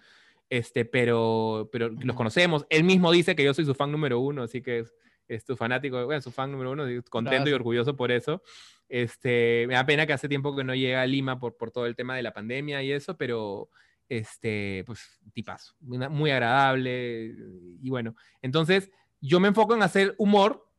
Este, 0.49 0.85
pero, 0.85 1.69
pero 1.71 1.89
los 1.89 2.15
conocemos. 2.15 2.65
Él 2.67 2.83
mismo 2.83 3.11
dice 3.11 3.35
que 3.35 3.43
yo 3.43 3.53
soy 3.53 3.63
su 3.63 3.75
fan 3.75 3.91
número 3.91 4.19
uno, 4.19 4.41
así 4.41 4.63
que 4.63 4.79
es, 4.79 4.95
es 5.27 5.45
tu 5.45 5.55
fanático, 5.55 6.03
bueno, 6.03 6.19
su 6.19 6.31
fan 6.31 6.51
número 6.51 6.71
uno, 6.71 6.85
contento 7.11 7.47
y 7.47 7.53
orgulloso 7.53 7.95
por 7.95 8.11
eso. 8.11 8.41
Este, 8.89 9.65
me 9.67 9.75
da 9.75 9.85
pena 9.85 10.07
que 10.07 10.13
hace 10.13 10.27
tiempo 10.27 10.55
que 10.55 10.63
no 10.63 10.73
llega 10.73 11.03
a 11.03 11.05
Lima 11.05 11.39
por, 11.39 11.57
por 11.57 11.69
todo 11.69 11.85
el 11.85 11.95
tema 11.95 12.15
de 12.15 12.23
la 12.23 12.33
pandemia 12.33 12.81
y 12.81 12.91
eso, 12.91 13.15
pero 13.17 13.69
este, 14.09 14.83
pues, 14.87 15.21
tipazo, 15.31 15.75
muy 15.79 16.31
agradable 16.31 17.35
y 17.83 17.89
bueno. 17.91 18.15
Entonces, 18.41 18.89
yo 19.21 19.39
me 19.39 19.49
enfoco 19.49 19.75
en 19.75 19.83
hacer 19.83 20.15
humor 20.17 20.72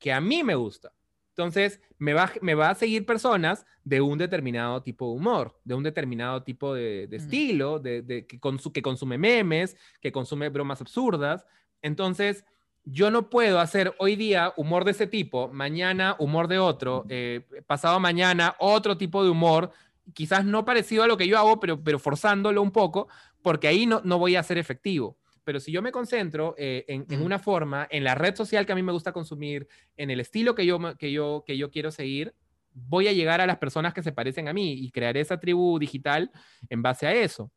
que 0.00 0.12
a 0.12 0.20
mí 0.20 0.42
me 0.42 0.56
gusta. 0.56 0.92
Entonces, 1.28 1.80
me 1.98 2.12
va, 2.12 2.32
me 2.42 2.54
va 2.54 2.70
a 2.70 2.74
seguir 2.74 3.06
personas 3.06 3.64
de 3.84 4.00
un 4.00 4.18
determinado 4.18 4.82
tipo 4.82 5.06
de 5.06 5.12
humor, 5.12 5.58
de 5.64 5.74
un 5.74 5.82
determinado 5.82 6.42
tipo 6.42 6.74
de, 6.74 7.08
estilo, 7.12 7.78
de, 7.78 8.26
que, 8.26 8.40
que 8.72 8.82
consume 8.82 9.16
memes, 9.16 9.76
que 10.00 10.10
consume 10.10 10.48
bromas 10.48 10.80
absurdas. 10.80 11.46
Entonces, 11.82 12.44
yo 12.84 13.10
no 13.10 13.30
puedo 13.30 13.60
hacer 13.60 13.94
hoy 13.98 14.16
día 14.16 14.52
humor 14.56 14.84
de 14.84 14.90
ese 14.90 15.06
tipo, 15.06 15.48
mañana 15.48 16.16
humor 16.18 16.48
de 16.48 16.58
otro, 16.58 17.06
eh, 17.08 17.46
pasado 17.66 18.00
mañana 18.00 18.56
otro 18.58 18.96
tipo 18.96 19.22
de 19.22 19.30
humor, 19.30 19.70
quizás 20.14 20.44
no 20.44 20.64
parecido 20.64 21.04
a 21.04 21.06
lo 21.06 21.16
que 21.16 21.28
yo 21.28 21.38
hago, 21.38 21.60
pero, 21.60 21.82
pero 21.82 21.98
forzándolo 21.98 22.60
un 22.62 22.70
poco, 22.70 23.08
porque 23.42 23.68
ahí 23.68 23.86
no, 23.86 24.00
no 24.04 24.18
voy 24.18 24.36
a 24.36 24.42
ser 24.42 24.58
efectivo 24.58 25.16
pero 25.44 25.60
si 25.60 25.72
yo 25.72 25.82
me 25.82 25.92
concentro 25.92 26.54
eh, 26.58 26.84
en, 26.88 27.22
una 27.22 27.38
forma, 27.38 27.86
en 27.90 28.04
la 28.04 28.14
red 28.14 28.34
social 28.34 28.66
que 28.66 28.72
a 28.72 28.74
mí 28.74 28.82
me 28.82 28.92
gusta 28.92 29.12
consumir, 29.12 29.66
en 29.96 30.10
el 30.10 30.20
estilo 30.20 30.54
que 30.54 30.66
yo, 30.66 30.96
que 30.96 31.12
yo, 31.12 31.44
que 31.46 31.56
yo 31.56 31.70
quiero 31.70 31.90
seguir, 31.90 32.34
voy 32.72 33.08
a 33.08 33.12
llegar 33.12 33.40
a 33.40 33.46
las 33.46 33.58
personas 33.58 33.94
que 33.94 34.02
se 34.02 34.12
parecen 34.12 34.48
a 34.48 34.52
mí 34.52 34.72
y 34.72 34.90
crearé 34.90 35.20
esa 35.20 35.40
tribu 35.40 35.78
digital 35.78 36.30
en 36.68 36.82
base 36.82 37.06
a 37.06 37.14
eso. 37.14 37.50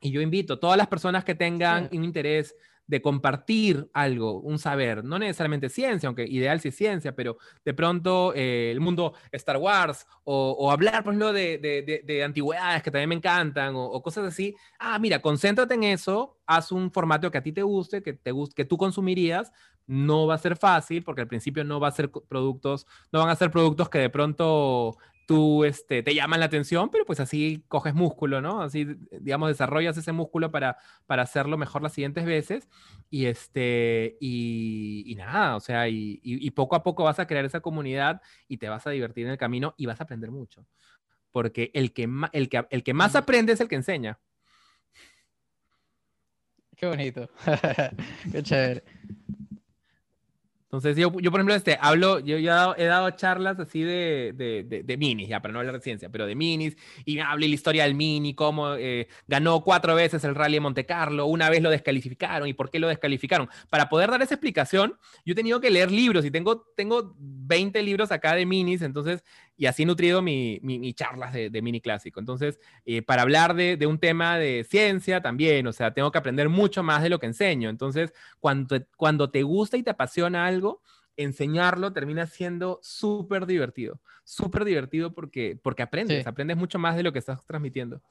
Y 0.00 0.10
yo 0.10 0.20
invito 0.20 0.54
a 0.54 0.60
todas 0.60 0.76
las 0.76 0.86
personas 0.88 1.24
que 1.24 1.34
tengan 1.34 1.88
un 1.92 2.04
interés 2.04 2.54
de 2.86 3.02
compartir 3.02 3.88
algo, 3.92 4.40
un 4.40 4.58
saber, 4.58 5.04
no 5.04 5.18
necesariamente 5.18 5.68
ciencia, 5.68 6.06
aunque 6.06 6.24
ideal 6.24 6.60
sí 6.60 6.68
es 6.68 6.76
ciencia, 6.76 7.14
pero 7.14 7.36
de 7.64 7.74
pronto 7.74 8.32
eh, 8.34 8.70
el 8.70 8.80
mundo 8.80 9.14
Star 9.32 9.56
Wars 9.56 10.06
o, 10.24 10.70
hablar, 10.70 11.04
por 11.04 11.12
ejemplo, 11.12 11.32
de, 11.32 12.22
antigüedades 12.24 12.82
que 12.82 12.90
también 12.90 13.08
me 13.08 13.14
encantan 13.14 13.74
o, 13.76 14.02
cosas 14.02 14.26
así. 14.26 14.54
Ah, 14.78 14.98
mira, 14.98 15.20
concéntrate 15.20 15.74
en 15.74 15.84
eso, 15.84 16.38
haz 16.46 16.72
un 16.72 16.90
formato 16.90 17.30
que 17.30 17.38
a 17.38 17.42
ti 17.42 17.52
te 17.52 17.62
guste, 17.62 18.02
que, 18.02 18.12
te 18.12 18.30
guste, 18.30 18.54
que 18.54 18.64
tú 18.64 18.76
consumirías. 18.76 19.52
No 19.88 20.26
va 20.26 20.34
a 20.34 20.38
ser 20.38 20.56
fácil 20.56 21.04
porque 21.04 21.20
al 21.20 21.28
principio 21.28 21.62
no 21.62 21.78
va 21.78 21.86
a 21.86 21.92
ser 21.92 22.10
productos, 22.10 22.88
no 23.12 23.20
van 23.20 23.28
a 23.28 23.36
ser 23.36 23.52
productos 23.52 23.88
que 23.88 23.98
de 23.98 24.10
pronto 24.10 24.96
tú 25.26 25.64
este, 25.64 26.02
te 26.02 26.14
llaman 26.14 26.40
la 26.40 26.46
atención, 26.46 26.88
pero 26.90 27.04
pues 27.04 27.20
así 27.20 27.64
coges 27.68 27.94
músculo, 27.94 28.40
¿no? 28.40 28.62
Así, 28.62 28.86
digamos, 29.20 29.48
desarrollas 29.48 29.96
ese 29.96 30.12
músculo 30.12 30.50
para, 30.50 30.78
para 31.06 31.22
hacerlo 31.22 31.58
mejor 31.58 31.82
las 31.82 31.92
siguientes 31.92 32.24
veces. 32.24 32.68
Y, 33.10 33.26
este, 33.26 34.16
y, 34.20 35.14
nada, 35.18 35.56
o 35.56 35.60
sea, 35.60 35.88
y, 35.88 36.50
poco 36.52 36.76
a 36.76 36.82
poco 36.82 37.04
vas 37.04 37.18
a 37.18 37.26
crear 37.26 37.44
esa 37.44 37.60
comunidad 37.60 38.22
y 38.48 38.58
te 38.58 38.68
vas 38.68 38.86
a 38.86 38.90
divertir 38.90 39.26
en 39.26 39.32
el 39.32 39.38
camino 39.38 39.74
y 39.76 39.86
vas 39.86 40.00
a 40.00 40.04
aprender 40.04 40.30
mucho. 40.30 40.64
Porque 41.32 41.70
el 41.74 41.92
que, 41.92 42.08
el 42.32 42.48
que, 42.48 42.64
el 42.70 42.82
que 42.82 42.94
más 42.94 43.16
aprende 43.16 43.52
es 43.52 43.60
el 43.60 43.68
que 43.68 43.74
enseña. 43.74 44.18
Qué 46.76 46.86
bonito. 46.86 47.28
Qué 48.32 48.42
chévere. 48.42 48.84
Entonces, 50.76 51.00
yo, 51.00 51.10
yo, 51.20 51.30
por 51.30 51.40
ejemplo, 51.40 51.54
este, 51.54 51.78
hablo, 51.80 52.20
yo 52.20 52.36
ya 52.38 52.74
he 52.76 52.84
dado 52.84 53.10
charlas 53.12 53.58
así 53.58 53.82
de, 53.82 54.32
de, 54.34 54.82
de, 54.84 54.96
minis, 54.96 55.28
ya, 55.28 55.40
para 55.40 55.52
no 55.52 55.60
hablar 55.60 55.76
de 55.76 55.80
ciencia, 55.80 56.10
pero 56.10 56.26
de 56.26 56.34
minis, 56.34 56.76
y 57.04 57.18
hablé 57.18 57.48
la 57.48 57.54
historia 57.54 57.84
del 57.84 57.94
mini, 57.94 58.34
cómo 58.34 58.74
eh, 58.74 59.08
ganó 59.26 59.62
cuatro 59.62 59.94
veces 59.94 60.22
el 60.24 60.34
Rally 60.34 60.54
de 60.54 60.60
Monte 60.60 60.84
Carlo, 60.84 61.26
una 61.26 61.48
vez 61.48 61.62
lo 61.62 61.70
descalificaron, 61.70 62.46
y 62.46 62.52
por 62.52 62.70
qué 62.70 62.78
lo 62.78 62.88
descalificaron. 62.88 63.48
Para 63.70 63.88
poder 63.88 64.10
dar 64.10 64.20
esa 64.20 64.34
explicación, 64.34 64.98
yo 65.24 65.32
he 65.32 65.34
tenido 65.34 65.60
que 65.60 65.70
leer 65.70 65.90
libros, 65.90 66.24
y 66.26 66.30
tengo, 66.30 66.60
tengo 66.76 67.14
20 67.18 67.82
libros 67.82 68.12
acá 68.12 68.34
de 68.34 68.44
minis, 68.44 68.82
entonces 68.82 69.24
y 69.56 69.66
así 69.66 69.84
he 69.84 69.86
nutrido 69.86 70.22
mi, 70.22 70.58
mi, 70.62 70.92
charlas 70.92 71.32
de, 71.32 71.62
mini 71.62 71.80
clásico. 71.80 72.20
Entonces, 72.20 72.60
eh, 72.84 73.02
para 73.02 73.22
hablar 73.22 73.54
de, 73.54 73.76
de, 73.76 73.86
un 73.86 73.98
tema 73.98 74.38
de 74.38 74.64
ciencia 74.68 75.22
también, 75.22 75.66
o 75.66 75.72
sea, 75.72 75.94
tengo 75.94 76.12
que 76.12 76.18
aprender 76.18 76.48
mucho 76.48 76.82
más 76.82 77.02
de 77.02 77.08
lo 77.08 77.18
que 77.18 77.26
enseño. 77.26 77.70
Entonces, 77.70 78.12
cuando, 78.38 78.76
cuando 78.96 79.30
te 79.30 79.42
gusta 79.42 79.76
y 79.76 79.82
te 79.82 79.90
apasiona 79.90 80.46
algo, 80.46 80.82
enseñarlo 81.16 81.92
termina 81.92 82.26
siendo 82.26 82.78
súper 82.82 83.46
divertido, 83.46 84.00
súper 84.24 84.64
divertido 84.64 85.14
porque, 85.14 85.58
porque 85.62 85.82
aprendes, 85.82 86.26
aprendes 86.26 86.56
mucho 86.56 86.78
más 86.78 86.96
de 86.96 87.02
lo 87.02 87.12
que 87.12 87.18
estás 87.18 87.44
transmitiendo. 87.46 88.02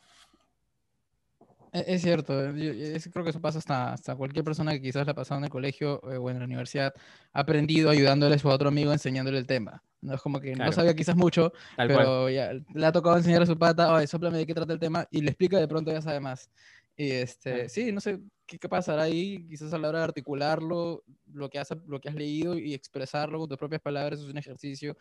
E, 1.71 1.83
es 1.87 2.01
cierto, 2.01 2.55
yo, 2.55 2.71
creo 3.11 3.23
que 3.23 3.29
eso 3.29 3.41
pasa 3.41 3.59
hasta, 3.59 3.93
hasta 3.93 4.15
cualquier 4.15 4.43
persona 4.43 4.71
que 4.71 4.81
quizás 4.81 5.05
la 5.05 5.11
ha 5.11 5.15
pasado 5.15 5.39
en 5.39 5.45
el 5.45 5.49
colegio 5.49 6.01
eh, 6.11 6.17
o 6.17 6.29
en 6.29 6.39
la 6.39 6.45
universidad, 6.45 6.93
ha 7.33 7.39
aprendido 7.39 7.89
ayudándole 7.89 8.35
a 8.35 8.39
su 8.39 8.47
otro 8.47 8.69
amigo 8.69 8.91
enseñándole 8.91 9.37
el 9.37 9.45
tema. 9.45 9.83
No 10.05 10.13
es 10.13 10.21
como 10.21 10.39
que 10.39 10.55
no 10.55 10.71
sabía 10.71 10.95
quizás 10.95 11.15
mucho, 11.15 11.51
pero 11.77 12.29
ya 12.29 12.53
le 12.53 12.85
ha 12.85 12.91
tocado 12.91 13.17
enseñar 13.17 13.41
a 13.41 13.45
su 13.45 13.57
pata, 13.57 13.93
oye, 13.93 14.07
soplame 14.07 14.37
de 14.37 14.45
qué 14.45 14.53
trata 14.53 14.73
el 14.73 14.79
tema, 14.79 15.07
y 15.11 15.21
le 15.21 15.29
explica 15.29 15.59
de 15.59 15.67
pronto 15.67 15.91
ya 15.91 16.01
sabe 16.01 16.19
más. 16.19 16.49
Y 16.97 17.11
este, 17.11 17.67
sí, 17.67 17.91
no 17.91 17.99
sé 17.99 18.19
qué, 18.45 18.57
qué, 18.57 18.69
pasará 18.69 19.03
ahí, 19.03 19.45
quizás 19.49 19.73
a 19.73 19.77
la 19.77 19.89
hora 19.89 19.99
de 19.99 20.05
articularlo, 20.05 21.03
lo 21.33 21.49
que, 21.49 21.59
has, 21.59 21.69
lo 21.87 21.99
que 21.99 22.07
has 22.07 22.15
leído 22.15 22.57
y 22.57 22.73
expresarlo 22.73 23.39
con 23.39 23.49
tus 23.49 23.57
propias 23.57 23.81
palabras 23.81 24.19
es 24.19 24.25
un 24.25 24.37
ejercicio 24.37 24.95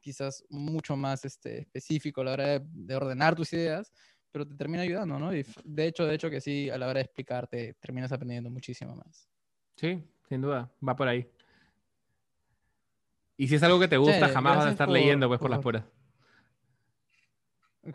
quizás 0.00 0.44
mucho 0.48 0.96
más 0.96 1.24
este, 1.24 1.60
específico 1.60 2.22
a 2.22 2.24
la 2.24 2.32
hora 2.32 2.46
de, 2.46 2.60
de 2.64 2.96
ordenar 2.96 3.34
tus 3.34 3.52
ideas, 3.52 3.92
pero 4.30 4.46
te 4.46 4.54
termina 4.54 4.82
ayudando, 4.82 5.18
¿no? 5.18 5.34
Y 5.34 5.44
de 5.64 5.86
hecho, 5.86 6.06
de 6.06 6.14
hecho 6.14 6.30
que 6.30 6.40
sí, 6.40 6.70
a 6.70 6.78
la 6.78 6.86
hora 6.86 6.98
de 6.98 7.04
explicarte, 7.04 7.74
terminas 7.80 8.12
aprendiendo 8.12 8.50
muchísimo 8.50 8.94
más. 8.94 9.28
Sí, 9.76 10.02
sin 10.28 10.40
duda, 10.40 10.70
va 10.86 10.96
por 10.96 11.08
ahí. 11.08 11.28
Y 13.38 13.46
si 13.46 13.54
es 13.54 13.62
algo 13.62 13.78
que 13.78 13.86
te 13.86 13.96
gusta, 13.96 14.28
jamás 14.28 14.56
vas 14.56 14.66
a 14.66 14.70
estar 14.70 14.88
leyendo 14.88 15.28
pues 15.28 15.38
por, 15.38 15.48
las 15.48 15.60
puras. 15.60 15.84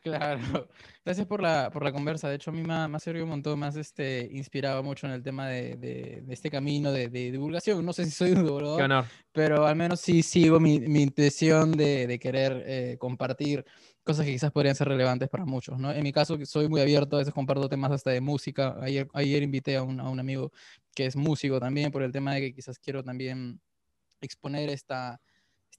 Claro, 0.02 0.40
gracias 1.06 1.28
por 1.28 1.42
la, 1.42 1.70
por 1.70 1.84
la 1.84 1.92
conversa. 1.92 2.30
De 2.30 2.36
hecho, 2.36 2.50
a 2.50 2.54
mí 2.54 2.64
me 2.64 2.74
ha, 2.74 3.00
servido 3.00 3.26
un 3.26 3.32
montón, 3.32 3.60
más 3.60 3.76
este, 3.76 4.30
inspirado 4.32 4.82
mucho 4.84 5.06
en 5.06 5.12
el 5.12 5.22
tema 5.22 5.50
de, 5.50 5.76
de, 5.76 6.24
este 6.30 6.50
camino 6.50 6.94
de, 6.94 7.10
de, 7.10 7.30
divulgación. 7.30 7.86
No 7.86 7.92
sé 7.92 8.06
si 8.06 8.12
soy 8.12 8.32
un 8.32 8.46
divulgador, 8.46 9.06
pero 9.34 9.68
al 9.68 9.76
menos 9.76 10.00
sí 10.00 10.24
sigo 10.24 10.62
mi, 10.62 10.80
mi 10.80 11.02
intención 11.02 11.74
de, 11.74 12.18
querer 12.22 12.64
eh, 12.66 12.98
compartir 12.98 13.66
cosas 14.02 14.26
que 14.26 14.32
quizás 14.32 14.52
podrían 14.52 14.76
ser 14.76 14.88
relevantes 14.88 15.28
para 15.28 15.44
muchos, 15.44 15.78
¿no? 15.78 15.92
En 15.92 16.04
mi 16.04 16.14
caso, 16.14 16.38
soy 16.46 16.70
muy 16.70 16.80
abierto, 16.80 17.18
a 17.18 17.20
veces 17.20 17.34
comparto 17.34 17.68
temas 17.68 17.92
hasta 17.92 18.12
de 18.12 18.22
música. 18.22 18.78
Ayer, 18.82 19.10
ayer 19.14 19.44
invité 19.44 19.76
a 19.76 19.84
un, 19.84 20.00
a 20.00 20.10
un 20.10 20.22
amigo 20.22 20.54
que 20.96 21.06
es 21.06 21.18
músico 21.18 21.60
también 21.60 21.92
por 21.92 22.02
el 22.02 22.14
tema 22.14 22.34
de 22.34 22.40
que 22.40 22.54
quizás 22.54 22.80
quiero 22.80 23.04
también 23.04 23.60
exponer 24.22 24.70
esta, 24.70 25.20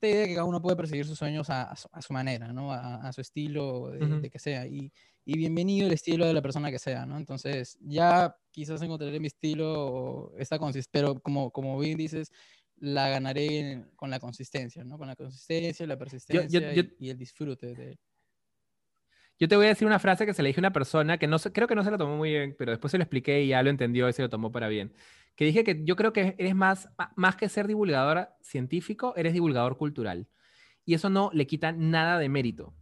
esta 0.05 0.09
idea 0.15 0.23
de 0.23 0.29
que 0.29 0.35
cada 0.35 0.47
uno 0.47 0.61
puede 0.61 0.77
perseguir 0.77 1.07
sus 1.07 1.19
sueños 1.19 1.51
a, 1.51 1.73
a, 1.73 2.03
su, 2.03 2.13
manera, 2.13 2.53
¿no? 2.53 2.73
A, 2.73 2.97
a 2.97 3.13
su 3.13 3.21
estilo, 3.21 3.91
de, 3.91 4.31
que 4.31 4.39
sea. 4.39 4.67
Y, 4.67 4.93
y, 5.25 5.37
bienvenido 5.37 5.87
el 5.87 5.93
estilo 5.93 6.27
de 6.27 6.35
la 6.35 6.43
persona 6.43 6.71
que 6.71 6.79
sea, 6.79 7.07
¿no? 7.07 7.17
Entonces, 7.17 7.79
ya 7.81 8.37
quizás 8.51 8.83
encontraré 8.83 9.19
mi 9.21 9.29
estilo, 9.29 10.33
esta 10.39 10.59
pero 10.91 11.21
como, 11.21 11.51
como 11.51 11.79
bien 11.79 11.97
dices, 11.97 12.31
la 12.77 13.09
ganaré 13.09 13.85
con 13.97 14.11
la 14.11 14.19
consistencia, 14.19 14.85
¿no? 14.85 14.99
Con 14.99 15.09
la 15.09 15.17
consistencia, 15.17 15.87
la 15.87 15.99
persistencia 15.99 16.73
y, 16.75 16.95
y, 16.99 17.11
el 17.11 17.19
disfrute 17.19 17.75
de, 17.75 17.99
yo 19.39 19.49
te 19.49 19.57
voy 19.57 19.67
a 19.67 19.71
decir 19.71 19.87
una 19.87 19.99
frase 19.99 20.27
que 20.27 20.35
se 20.35 20.43
le 20.43 20.51
dije 20.51 20.61
a 20.61 20.63
una 20.63 20.73
persona 20.73 21.19
que 21.19 21.27
no 21.27 21.39
creo 21.39 21.67
que 21.67 21.75
no 21.75 21.83
se 21.83 21.91
la 21.91 21.99
tomó 21.99 22.17
muy 22.17 22.31
bien, 22.31 22.55
pero 22.57 22.71
después 22.71 22.93
se 22.93 22.99
lo 22.99 23.03
expliqué 23.03 23.43
y 23.43 23.49
ya 23.49 23.63
lo 23.63 23.71
entendió 23.71 24.09
y 24.09 24.13
se 24.13 24.23
lo 24.23 24.29
tomó 24.29 24.53
para 24.53 24.69
bien. 24.69 24.93
Que 25.37 25.45
dije 25.45 25.65
que 25.65 25.85
yo 25.85 25.97
creo 25.97 26.13
que 26.13 26.35
eres 26.39 26.55
más, 26.55 26.89
más 27.17 27.37
que 27.37 27.49
ser 27.49 27.67
divulgador 27.67 28.29
científico, 28.41 29.15
eres 29.17 29.33
divulgador 29.33 29.77
cultural. 29.77 30.29
Y 30.85 30.95
eso 30.95 31.11
no 31.11 31.31
le 31.33 31.47
quita 31.47 31.73
nada 31.73 32.19
de 32.19 32.29
mérito. 32.29 32.75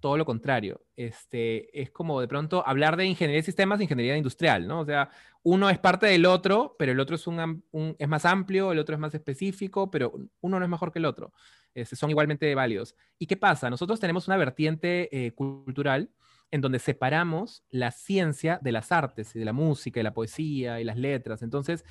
Todo 0.00 0.16
lo 0.16 0.24
contrario. 0.24 0.84
Este, 0.94 1.80
es 1.80 1.90
como 1.90 2.20
de 2.20 2.28
pronto 2.28 2.66
hablar 2.66 2.96
de 2.96 3.06
ingeniería 3.06 3.40
de 3.40 3.46
sistemas, 3.46 3.80
ingeniería 3.80 4.16
industrial, 4.16 4.68
¿no? 4.68 4.80
O 4.80 4.84
sea, 4.84 5.10
uno 5.42 5.70
es 5.70 5.78
parte 5.78 6.06
del 6.06 6.26
otro, 6.26 6.76
pero 6.78 6.92
el 6.92 7.00
otro 7.00 7.16
es, 7.16 7.26
un, 7.26 7.64
es 7.98 8.08
más 8.08 8.24
amplio, 8.24 8.72
el 8.72 8.78
otro 8.78 8.94
es 8.94 9.00
más 9.00 9.14
específico, 9.14 9.90
pero 9.90 10.12
uno 10.40 10.58
no 10.58 10.64
es 10.64 10.70
mejor 10.70 10.92
que 10.92 10.98
el 10.98 11.06
otro. 11.06 11.32
Este, 11.74 11.96
son 11.96 12.10
igualmente 12.10 12.54
válidos. 12.54 12.94
¿Y 13.18 13.26
qué 13.26 13.36
pasa? 13.36 13.70
Nosotros 13.70 13.98
tenemos 14.00 14.28
una 14.28 14.36
vertiente 14.36 15.08
eh, 15.26 15.32
cultural 15.32 16.10
en 16.50 16.60
donde 16.60 16.78
separamos 16.78 17.64
la 17.70 17.90
ciencia 17.90 18.58
de 18.62 18.72
las 18.72 18.92
artes, 18.92 19.34
y 19.34 19.38
de 19.38 19.44
la 19.44 19.52
música, 19.52 20.00
y 20.00 20.02
la 20.02 20.14
poesía, 20.14 20.80
y 20.80 20.84
las 20.84 20.96
letras. 20.96 21.42
Entonces, 21.42 21.84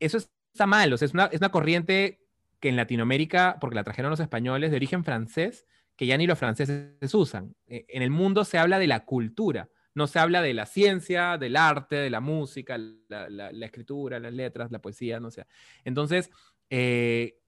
eso 0.00 0.18
está 0.18 0.66
mal, 0.66 0.92
o 0.92 0.96
sea, 0.96 1.06
es 1.06 1.14
una, 1.14 1.26
es 1.26 1.40
una 1.40 1.50
corriente 1.50 2.20
que 2.60 2.68
en 2.68 2.76
Latinoamérica, 2.76 3.58
porque 3.60 3.76
la 3.76 3.84
trajeron 3.84 4.10
los 4.10 4.20
españoles 4.20 4.70
de 4.70 4.76
origen 4.76 5.04
francés, 5.04 5.66
que 5.96 6.06
ya 6.06 6.16
ni 6.16 6.26
los 6.26 6.38
franceses 6.38 7.14
usan. 7.14 7.54
E, 7.66 7.84
en 7.88 8.02
el 8.02 8.10
mundo 8.10 8.44
se 8.44 8.58
habla 8.58 8.78
de 8.78 8.86
la 8.86 9.04
cultura, 9.04 9.68
no 9.94 10.06
se 10.06 10.18
habla 10.18 10.42
de 10.42 10.54
la 10.54 10.66
ciencia, 10.66 11.38
del 11.38 11.56
arte, 11.56 11.96
de 11.96 12.10
la 12.10 12.20
música, 12.20 12.78
la, 13.08 13.50
escritura, 13.62 14.18
las 14.20 14.32
letras, 14.32 14.70
la 14.70 14.78
poesía, 14.78 15.20
no 15.20 15.30
sé. 15.30 15.46
Entonces, 15.84 16.30
eh, 16.68 17.38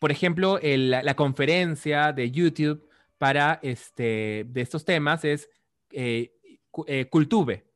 por 0.00 0.10
ejemplo, 0.10 0.58
la 0.62 1.14
conferencia 1.14 2.12
de 2.12 2.30
YouTube 2.30 2.88
para 3.18 3.60
este, 3.62 4.44
de 4.48 4.60
estos 4.60 4.84
temas 4.84 5.24
es 5.24 5.48
Cultube, 7.10 7.66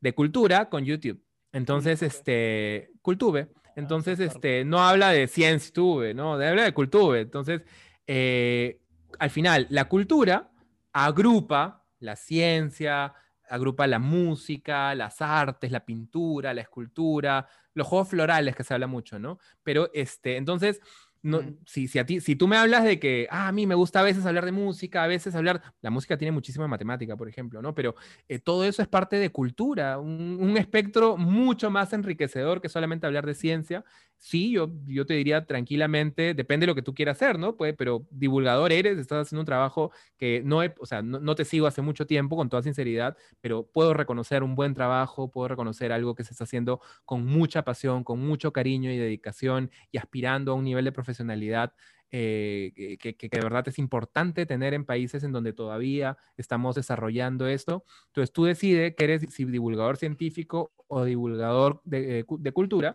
de 0.00 0.14
cultura 0.14 0.68
con 0.68 0.84
YouTube. 0.84 1.22
Entonces, 1.52 2.02
este, 2.02 2.90
Cultube. 3.02 3.48
Ah, 3.54 3.72
Entonces, 3.76 4.20
este, 4.20 4.64
no 4.64 4.80
habla 4.80 5.10
de 5.10 5.28
Tube, 5.72 6.14
¿no? 6.14 6.34
Habla 6.34 6.64
de 6.64 6.74
Cultube. 6.74 7.20
Entonces, 7.20 7.62
eh, 8.06 8.80
al 9.18 9.30
final, 9.30 9.66
la 9.70 9.88
cultura 9.88 10.50
agrupa 10.92 11.84
la 12.00 12.16
ciencia, 12.16 13.14
agrupa 13.48 13.86
la 13.86 13.98
música, 13.98 14.94
las 14.94 15.20
artes, 15.20 15.70
la 15.70 15.84
pintura, 15.84 16.52
la 16.52 16.62
escultura, 16.62 17.46
los 17.74 17.86
juegos 17.86 18.08
florales 18.08 18.56
que 18.56 18.64
se 18.64 18.74
habla 18.74 18.86
mucho, 18.86 19.18
¿no? 19.18 19.38
Pero, 19.62 19.90
este, 19.94 20.36
entonces, 20.36 20.80
no, 21.22 21.40
si, 21.66 21.86
si, 21.86 22.00
a 22.00 22.06
ti, 22.06 22.20
si 22.20 22.34
tú 22.34 22.48
me 22.48 22.56
hablas 22.56 22.82
de 22.82 22.98
que, 22.98 23.28
ah, 23.30 23.46
a 23.48 23.52
mí 23.52 23.64
me 23.66 23.76
gusta 23.76 24.00
a 24.00 24.02
veces 24.02 24.26
hablar 24.26 24.44
de 24.44 24.50
música, 24.52 25.04
a 25.04 25.06
veces 25.06 25.34
hablar, 25.36 25.62
la 25.80 25.90
música 25.90 26.18
tiene 26.18 26.32
muchísima 26.32 26.66
matemática, 26.66 27.16
por 27.16 27.28
ejemplo, 27.28 27.62
¿no? 27.62 27.74
Pero 27.74 27.94
eh, 28.28 28.40
todo 28.40 28.64
eso 28.64 28.82
es 28.82 28.88
parte 28.88 29.16
de 29.16 29.30
cultura, 29.30 29.98
un, 29.98 30.38
un, 30.40 30.56
espectro 30.56 31.16
mucho 31.16 31.70
más 31.70 31.92
enriquecedor 31.92 32.60
que 32.60 32.68
solamente 32.68 33.06
hablar 33.06 33.24
de 33.24 33.34
ciencia 33.34 33.84
sí, 34.22 34.52
yo, 34.52 34.70
yo 34.86 35.04
te 35.04 35.14
diría 35.14 35.44
tranquilamente, 35.46 36.32
depende 36.32 36.64
de 36.64 36.68
lo 36.68 36.76
que 36.76 36.82
tú 36.82 36.94
quieras 36.94 37.16
hacer, 37.20 37.40
¿no? 37.40 37.56
Pues, 37.56 37.74
pero 37.76 38.06
divulgador 38.10 38.70
eres, 38.70 38.96
estás 38.98 39.26
haciendo 39.26 39.40
un 39.40 39.46
trabajo 39.46 39.90
que 40.16 40.42
no, 40.44 40.62
he, 40.62 40.72
o 40.78 40.86
sea, 40.86 41.02
no, 41.02 41.34
te 41.34 41.44
sigo 41.44 41.66
hace 41.66 41.82
mucho 41.82 42.06
tiempo, 42.06 42.36
con 42.36 42.48
toda 42.48 42.62
sinceridad, 42.62 43.16
pero 43.40 43.66
puedo 43.66 43.94
reconocer 43.94 44.44
un 44.44 44.54
buen 44.54 44.74
trabajo, 44.74 45.28
puedo 45.28 45.48
reconocer 45.48 45.92
algo 45.92 46.14
que 46.14 46.22
se 46.22 46.34
está 46.34 46.44
haciendo 46.44 46.80
con 47.04 47.26
mucha 47.26 47.64
pasión, 47.64 48.04
con 48.04 48.20
mucho 48.20 48.52
cariño 48.52 48.92
y 48.92 48.96
dedicación 48.96 49.72
y 49.90 49.98
aspirando 49.98 50.52
a 50.52 50.54
un 50.54 50.64
nivel 50.64 50.84
de 50.84 50.92
profesionalidad 50.92 51.74
eh, 52.12 52.98
que, 53.00 53.16
que, 53.16 53.28
de 53.28 53.40
verdad 53.40 53.66
es 53.66 53.78
importante 53.78 54.46
tener 54.46 54.72
en 54.72 54.84
países 54.84 55.24
en 55.24 55.32
donde 55.32 55.52
todavía 55.52 56.16
estamos 56.36 56.76
desarrollando 56.76 57.48
esto. 57.48 57.84
Entonces 58.08 58.32
tú 58.32 58.44
decides 58.44 58.94
que 58.94 59.04
eres 59.04 59.22
divulgador 59.36 59.96
científico 59.96 60.72
o 60.86 61.04
divulgador 61.04 61.80
de, 61.84 62.20
eh, 62.20 62.24
de 62.28 62.52
cultura 62.52 62.94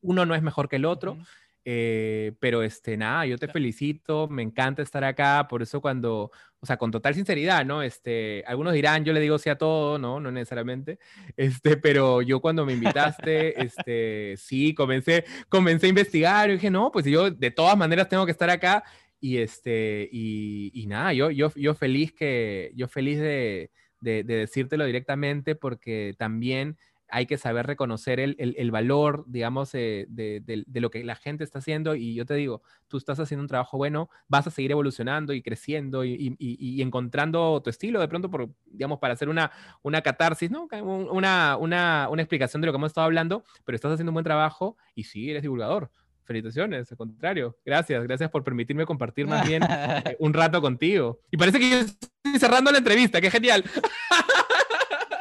uno 0.00 0.26
no 0.26 0.34
es 0.34 0.42
mejor 0.42 0.68
que 0.68 0.76
el 0.76 0.84
otro. 0.84 1.16
Eh, 1.64 2.32
pero 2.40 2.62
este, 2.62 2.96
nada, 2.96 3.26
yo 3.26 3.36
te 3.36 3.46
felicito, 3.46 4.28
me 4.28 4.42
encanta 4.42 4.80
estar 4.80 5.04
acá, 5.04 5.46
por 5.46 5.60
eso 5.60 5.82
cuando, 5.82 6.32
o 6.58 6.66
sea, 6.66 6.78
con 6.78 6.90
total 6.90 7.14
sinceridad, 7.14 7.66
¿no? 7.66 7.82
Este, 7.82 8.42
algunos 8.46 8.72
dirán, 8.72 9.04
yo 9.04 9.12
le 9.12 9.20
digo 9.20 9.38
sí 9.38 9.50
a 9.50 9.58
todo, 9.58 9.98
¿no? 9.98 10.20
No 10.20 10.30
necesariamente, 10.32 10.98
este, 11.36 11.76
pero 11.76 12.22
yo 12.22 12.40
cuando 12.40 12.64
me 12.64 12.72
invitaste, 12.72 13.62
este, 13.62 14.34
sí, 14.38 14.74
comencé, 14.74 15.24
comencé 15.50 15.86
a 15.86 15.90
investigar 15.90 16.48
y 16.48 16.54
dije, 16.54 16.70
no, 16.70 16.90
pues 16.90 17.04
yo 17.04 17.30
de 17.30 17.50
todas 17.50 17.76
maneras 17.76 18.08
tengo 18.08 18.24
que 18.24 18.32
estar 18.32 18.48
acá 18.48 18.82
y 19.20 19.36
este, 19.38 20.08
y, 20.10 20.70
y 20.72 20.86
nada, 20.86 21.12
yo, 21.12 21.30
yo, 21.30 21.52
yo 21.54 21.74
feliz 21.74 22.12
que, 22.12 22.72
yo 22.74 22.88
feliz 22.88 23.18
de, 23.20 23.70
de, 24.00 24.24
de 24.24 24.36
decírtelo 24.36 24.86
directamente 24.86 25.54
porque 25.54 26.14
también 26.18 26.78
hay 27.10 27.26
que 27.26 27.38
saber 27.38 27.66
reconocer 27.66 28.20
el, 28.20 28.70
valor, 28.70 29.24
digamos, 29.26 29.74
eh, 29.74 30.06
de, 30.08 30.64
lo 30.72 30.90
que 30.90 31.04
la 31.04 31.16
gente 31.16 31.44
está 31.44 31.58
haciendo. 31.58 31.94
Y 31.94 32.14
yo 32.14 32.24
te 32.26 32.34
digo, 32.34 32.62
tú 32.88 32.96
estás 32.96 33.18
haciendo 33.20 33.42
un 33.42 33.48
trabajo 33.48 33.76
bueno, 33.76 34.10
vas 34.28 34.46
a 34.46 34.50
seguir 34.50 34.70
evolucionando 34.70 35.32
y 35.32 35.42
creciendo 35.42 36.04
y, 36.04 36.80
encontrando 36.80 37.60
tu 37.62 37.70
estilo 37.70 38.00
de 38.00 38.08
pronto, 38.08 38.30
digamos, 38.66 38.98
para 38.98 39.14
hacer 39.14 39.28
una, 39.28 39.50
una 39.82 40.02
catarsis, 40.02 40.50
¿no? 40.50 40.68
Una, 40.82 41.56
una, 41.56 42.08
una 42.10 42.22
explicación 42.22 42.60
de 42.60 42.66
lo 42.66 42.72
que 42.72 42.76
hemos 42.76 42.90
estado 42.90 43.06
hablando, 43.06 43.44
pero 43.64 43.76
estás 43.76 43.92
haciendo 43.92 44.10
un 44.10 44.14
buen 44.14 44.24
trabajo 44.24 44.76
y 44.94 45.04
sí, 45.04 45.30
eres 45.30 45.42
divulgador 45.42 45.90
felicitaciones, 46.30 46.90
al 46.92 46.96
contrario. 46.96 47.58
Gracias, 47.64 48.04
gracias 48.04 48.30
por 48.30 48.44
permitirme 48.44 48.86
compartir 48.86 49.26
más 49.26 49.44
bien 49.48 49.64
eh, 49.64 50.16
un 50.20 50.32
rato 50.32 50.60
contigo. 50.62 51.18
Y 51.28 51.36
parece 51.36 51.58
que 51.58 51.70
yo 51.70 51.78
estoy 51.78 52.38
cerrando 52.38 52.70
la 52.70 52.78
entrevista, 52.78 53.20
qué 53.20 53.32
genial. 53.32 53.64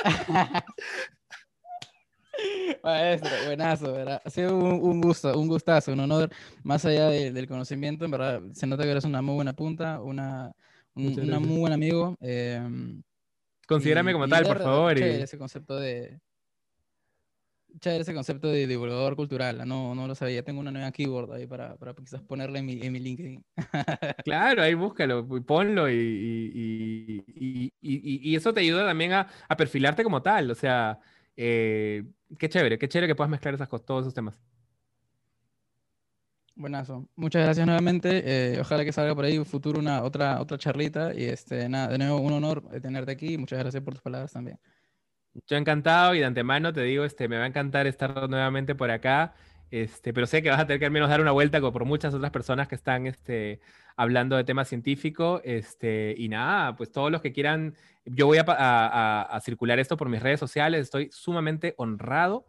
Maestro, 2.83 3.29
buenazo, 3.45 3.93
¿verdad? 3.93 4.21
Ha 4.23 4.29
sido 4.29 4.57
un, 4.57 5.01
gusto, 5.01 5.37
un 5.37 5.47
gustazo, 5.47 5.93
un 5.93 5.99
honor, 5.99 6.29
más 6.63 6.85
allá 6.85 7.09
del 7.09 7.47
conocimiento, 7.47 8.05
en 8.05 8.11
verdad, 8.11 8.41
se 8.53 8.67
nota 8.67 8.83
que 8.83 8.91
eres 8.91 9.03
una 9.03 9.21
muy 9.21 9.35
buena 9.35 9.53
punta, 9.53 10.01
una, 10.01 10.51
un 10.95 11.19
una 11.19 11.39
muy 11.39 11.59
buen 11.59 11.73
amigo. 11.73 12.15
Eh, 12.21 12.61
Considérame 13.67 14.13
como 14.13 14.27
tal, 14.27 14.45
por 14.45 14.57
favor. 14.57 14.95
Chévere 14.95 15.23
ese 15.23 15.37
concepto 15.37 15.79
de... 15.79 16.19
Chévere 17.79 18.01
ese 18.01 18.15
concepto 18.15 18.47
de 18.47 18.65
divulgador 18.65 19.15
cultural, 19.15 19.67
no, 19.67 19.93
no 19.93 20.07
lo 20.07 20.15
sabía, 20.15 20.43
tengo 20.43 20.59
una 20.59 20.71
nueva 20.71 20.91
keyboard 20.91 21.31
ahí 21.33 21.45
para, 21.45 21.75
para 21.75 21.93
quizás 21.93 22.19
ponerle 22.23 22.59
en 22.59 22.65
mi, 22.65 22.81
en 22.81 22.91
mi 22.91 22.99
LinkedIn. 22.99 23.45
claro, 24.25 24.63
ahí 24.63 24.73
búscalo, 24.73 25.27
ponlo 25.45 25.87
y, 25.87 25.93
y, 25.93 27.71
y, 27.79 28.31
y, 28.31 28.35
eso 28.35 28.51
te 28.55 28.61
ayuda 28.61 28.87
también 28.87 29.13
a, 29.13 29.27
a 29.47 29.55
perfilarte 29.55 30.03
como 30.03 30.21
tal, 30.23 30.49
o 30.49 30.55
sea... 30.55 30.99
Eh, 31.41 32.03
qué 32.37 32.49
chévere, 32.49 32.77
qué 32.77 32.89
chévere 32.89 33.07
que 33.07 33.15
puedas 33.15 33.31
mezclar 33.31 33.53
esas, 33.53 33.69
todos 33.69 34.01
esos 34.01 34.13
temas. 34.13 34.37
Buenazo. 36.53 37.07
Muchas 37.15 37.45
gracias 37.45 37.65
nuevamente. 37.65 38.23
Eh, 38.25 38.59
ojalá 38.59 38.83
que 38.83 38.91
salga 38.91 39.15
por 39.15 39.23
ahí 39.23 39.37
un 39.37 39.45
futuro 39.45 39.79
una 39.79 40.03
otra, 40.03 40.41
otra 40.41 40.57
charlita. 40.57 41.13
Y 41.15 41.23
este, 41.23 41.69
nada, 41.69 41.87
de 41.87 41.97
nuevo 41.97 42.19
un 42.19 42.33
honor 42.33 42.67
tenerte 42.81 43.13
aquí. 43.13 43.37
Muchas 43.37 43.57
gracias 43.57 43.81
por 43.81 43.93
tus 43.93 44.03
palabras 44.03 44.33
también. 44.33 44.59
Yo 45.47 45.55
encantado 45.55 46.13
y 46.13 46.19
de 46.19 46.25
antemano 46.25 46.73
te 46.73 46.83
digo, 46.83 47.05
este, 47.05 47.29
me 47.29 47.37
va 47.37 47.45
a 47.45 47.47
encantar 47.47 47.87
estar 47.87 48.29
nuevamente 48.29 48.75
por 48.75 48.91
acá. 48.91 49.33
Este, 49.71 50.11
pero 50.11 50.27
sé 50.27 50.43
que 50.43 50.49
vas 50.49 50.59
a 50.59 50.67
tener 50.67 50.79
que 50.79 50.87
al 50.87 50.91
menos 50.91 51.07
dar 51.07 51.21
una 51.21 51.31
vuelta 51.31 51.61
por 51.61 51.85
muchas 51.85 52.13
otras 52.13 52.31
personas 52.31 52.67
que 52.67 52.75
están 52.75 53.07
este, 53.07 53.61
hablando 53.99 54.37
de 54.37 54.45
temas 54.45 54.69
científicos. 54.69 55.41
Este, 55.43 56.15
y 56.17 56.29
nada, 56.29 56.77
pues 56.77 56.89
todos 56.89 57.11
los 57.11 57.21
que 57.21 57.33
quieran, 57.33 57.75
yo 58.05 58.27
voy 58.27 58.37
a, 58.39 59.39
circular 59.43 59.77
esto 59.77 59.97
por 59.97 60.07
mis 60.07 60.23
redes 60.23 60.39
sociales, 60.39 60.83
estoy 60.83 61.09
sumamente 61.11 61.73
honrado. 61.77 62.47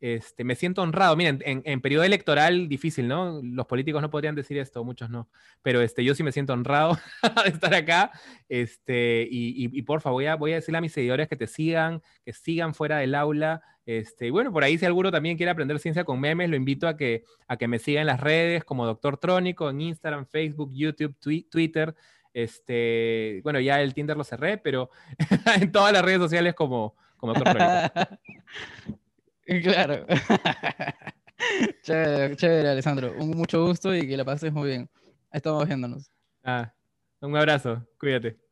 Este, 0.00 0.42
me 0.42 0.56
siento 0.56 0.82
honrado. 0.82 1.14
Miren, 1.14 1.40
en, 1.44 1.80
periodo 1.80 2.02
electoral 2.02 2.68
difícil, 2.68 3.06
¿no? 3.06 3.40
Los 3.44 3.66
políticos 3.66 4.02
no 4.02 4.10
podrían 4.10 4.34
decir 4.34 4.58
esto, 4.58 4.82
muchos 4.82 5.08
no. 5.08 5.28
Pero 5.62 5.82
este, 5.82 6.02
yo 6.02 6.16
sí 6.16 6.24
me 6.24 6.32
siento 6.32 6.52
honrado 6.52 6.98
de 7.44 7.50
estar 7.50 7.72
acá. 7.74 8.10
Este, 8.48 9.22
y, 9.30 9.70
y, 9.72 9.82
porfa, 9.82 10.10
voy 10.10 10.26
a, 10.26 10.34
voy 10.34 10.50
a 10.50 10.56
decirle 10.56 10.78
a 10.78 10.82
mis 10.82 10.92
seguidores 10.92 11.28
que 11.28 11.36
te 11.36 11.46
sigan, 11.46 12.02
que 12.24 12.32
sigan 12.32 12.74
fuera 12.74 12.98
del 12.98 13.14
aula. 13.14 13.62
Este, 13.88 14.30
bueno, 14.30 14.52
por 14.52 14.64
ahí 14.64 14.76
si 14.76 14.84
alguno 14.84 15.10
también 15.10 15.38
quiere 15.38 15.50
aprender 15.50 15.78
ciencia 15.78 16.04
con 16.04 16.20
memes, 16.20 16.50
lo 16.50 16.56
invito 16.56 16.86
a 16.86 16.94
que, 16.98 17.24
a 17.46 17.56
que 17.56 17.68
me 17.68 17.78
siga 17.78 18.02
en 18.02 18.06
las 18.06 18.20
redes 18.20 18.62
como 18.62 18.84
Doctor 18.84 19.16
Trónico, 19.16 19.70
en 19.70 19.80
Instagram, 19.80 20.26
Facebook, 20.26 20.70
YouTube, 20.74 21.16
Twitter. 21.48 21.94
Este, 22.34 23.40
bueno, 23.44 23.60
ya 23.60 23.80
el 23.80 23.94
Tinder 23.94 24.14
lo 24.14 24.24
cerré, 24.24 24.58
pero 24.58 24.90
en 25.58 25.72
todas 25.72 25.94
las 25.94 26.04
redes 26.04 26.18
sociales 26.18 26.52
como, 26.52 26.96
como 27.16 27.32
Doctor 27.32 27.56
Trónico. 27.56 29.00
claro. 29.72 30.06
chévere, 31.82 32.36
chévere, 32.36 32.68
Alessandro. 32.68 33.14
Un 33.18 33.30
mucho 33.30 33.64
gusto 33.64 33.94
y 33.94 34.06
que 34.06 34.18
la 34.18 34.24
pases 34.26 34.52
muy 34.52 34.68
bien. 34.68 34.90
Estamos 35.32 35.66
viéndonos. 35.66 36.12
Ah, 36.44 36.74
un 37.22 37.34
abrazo. 37.34 37.88
Cuídate. 37.98 38.47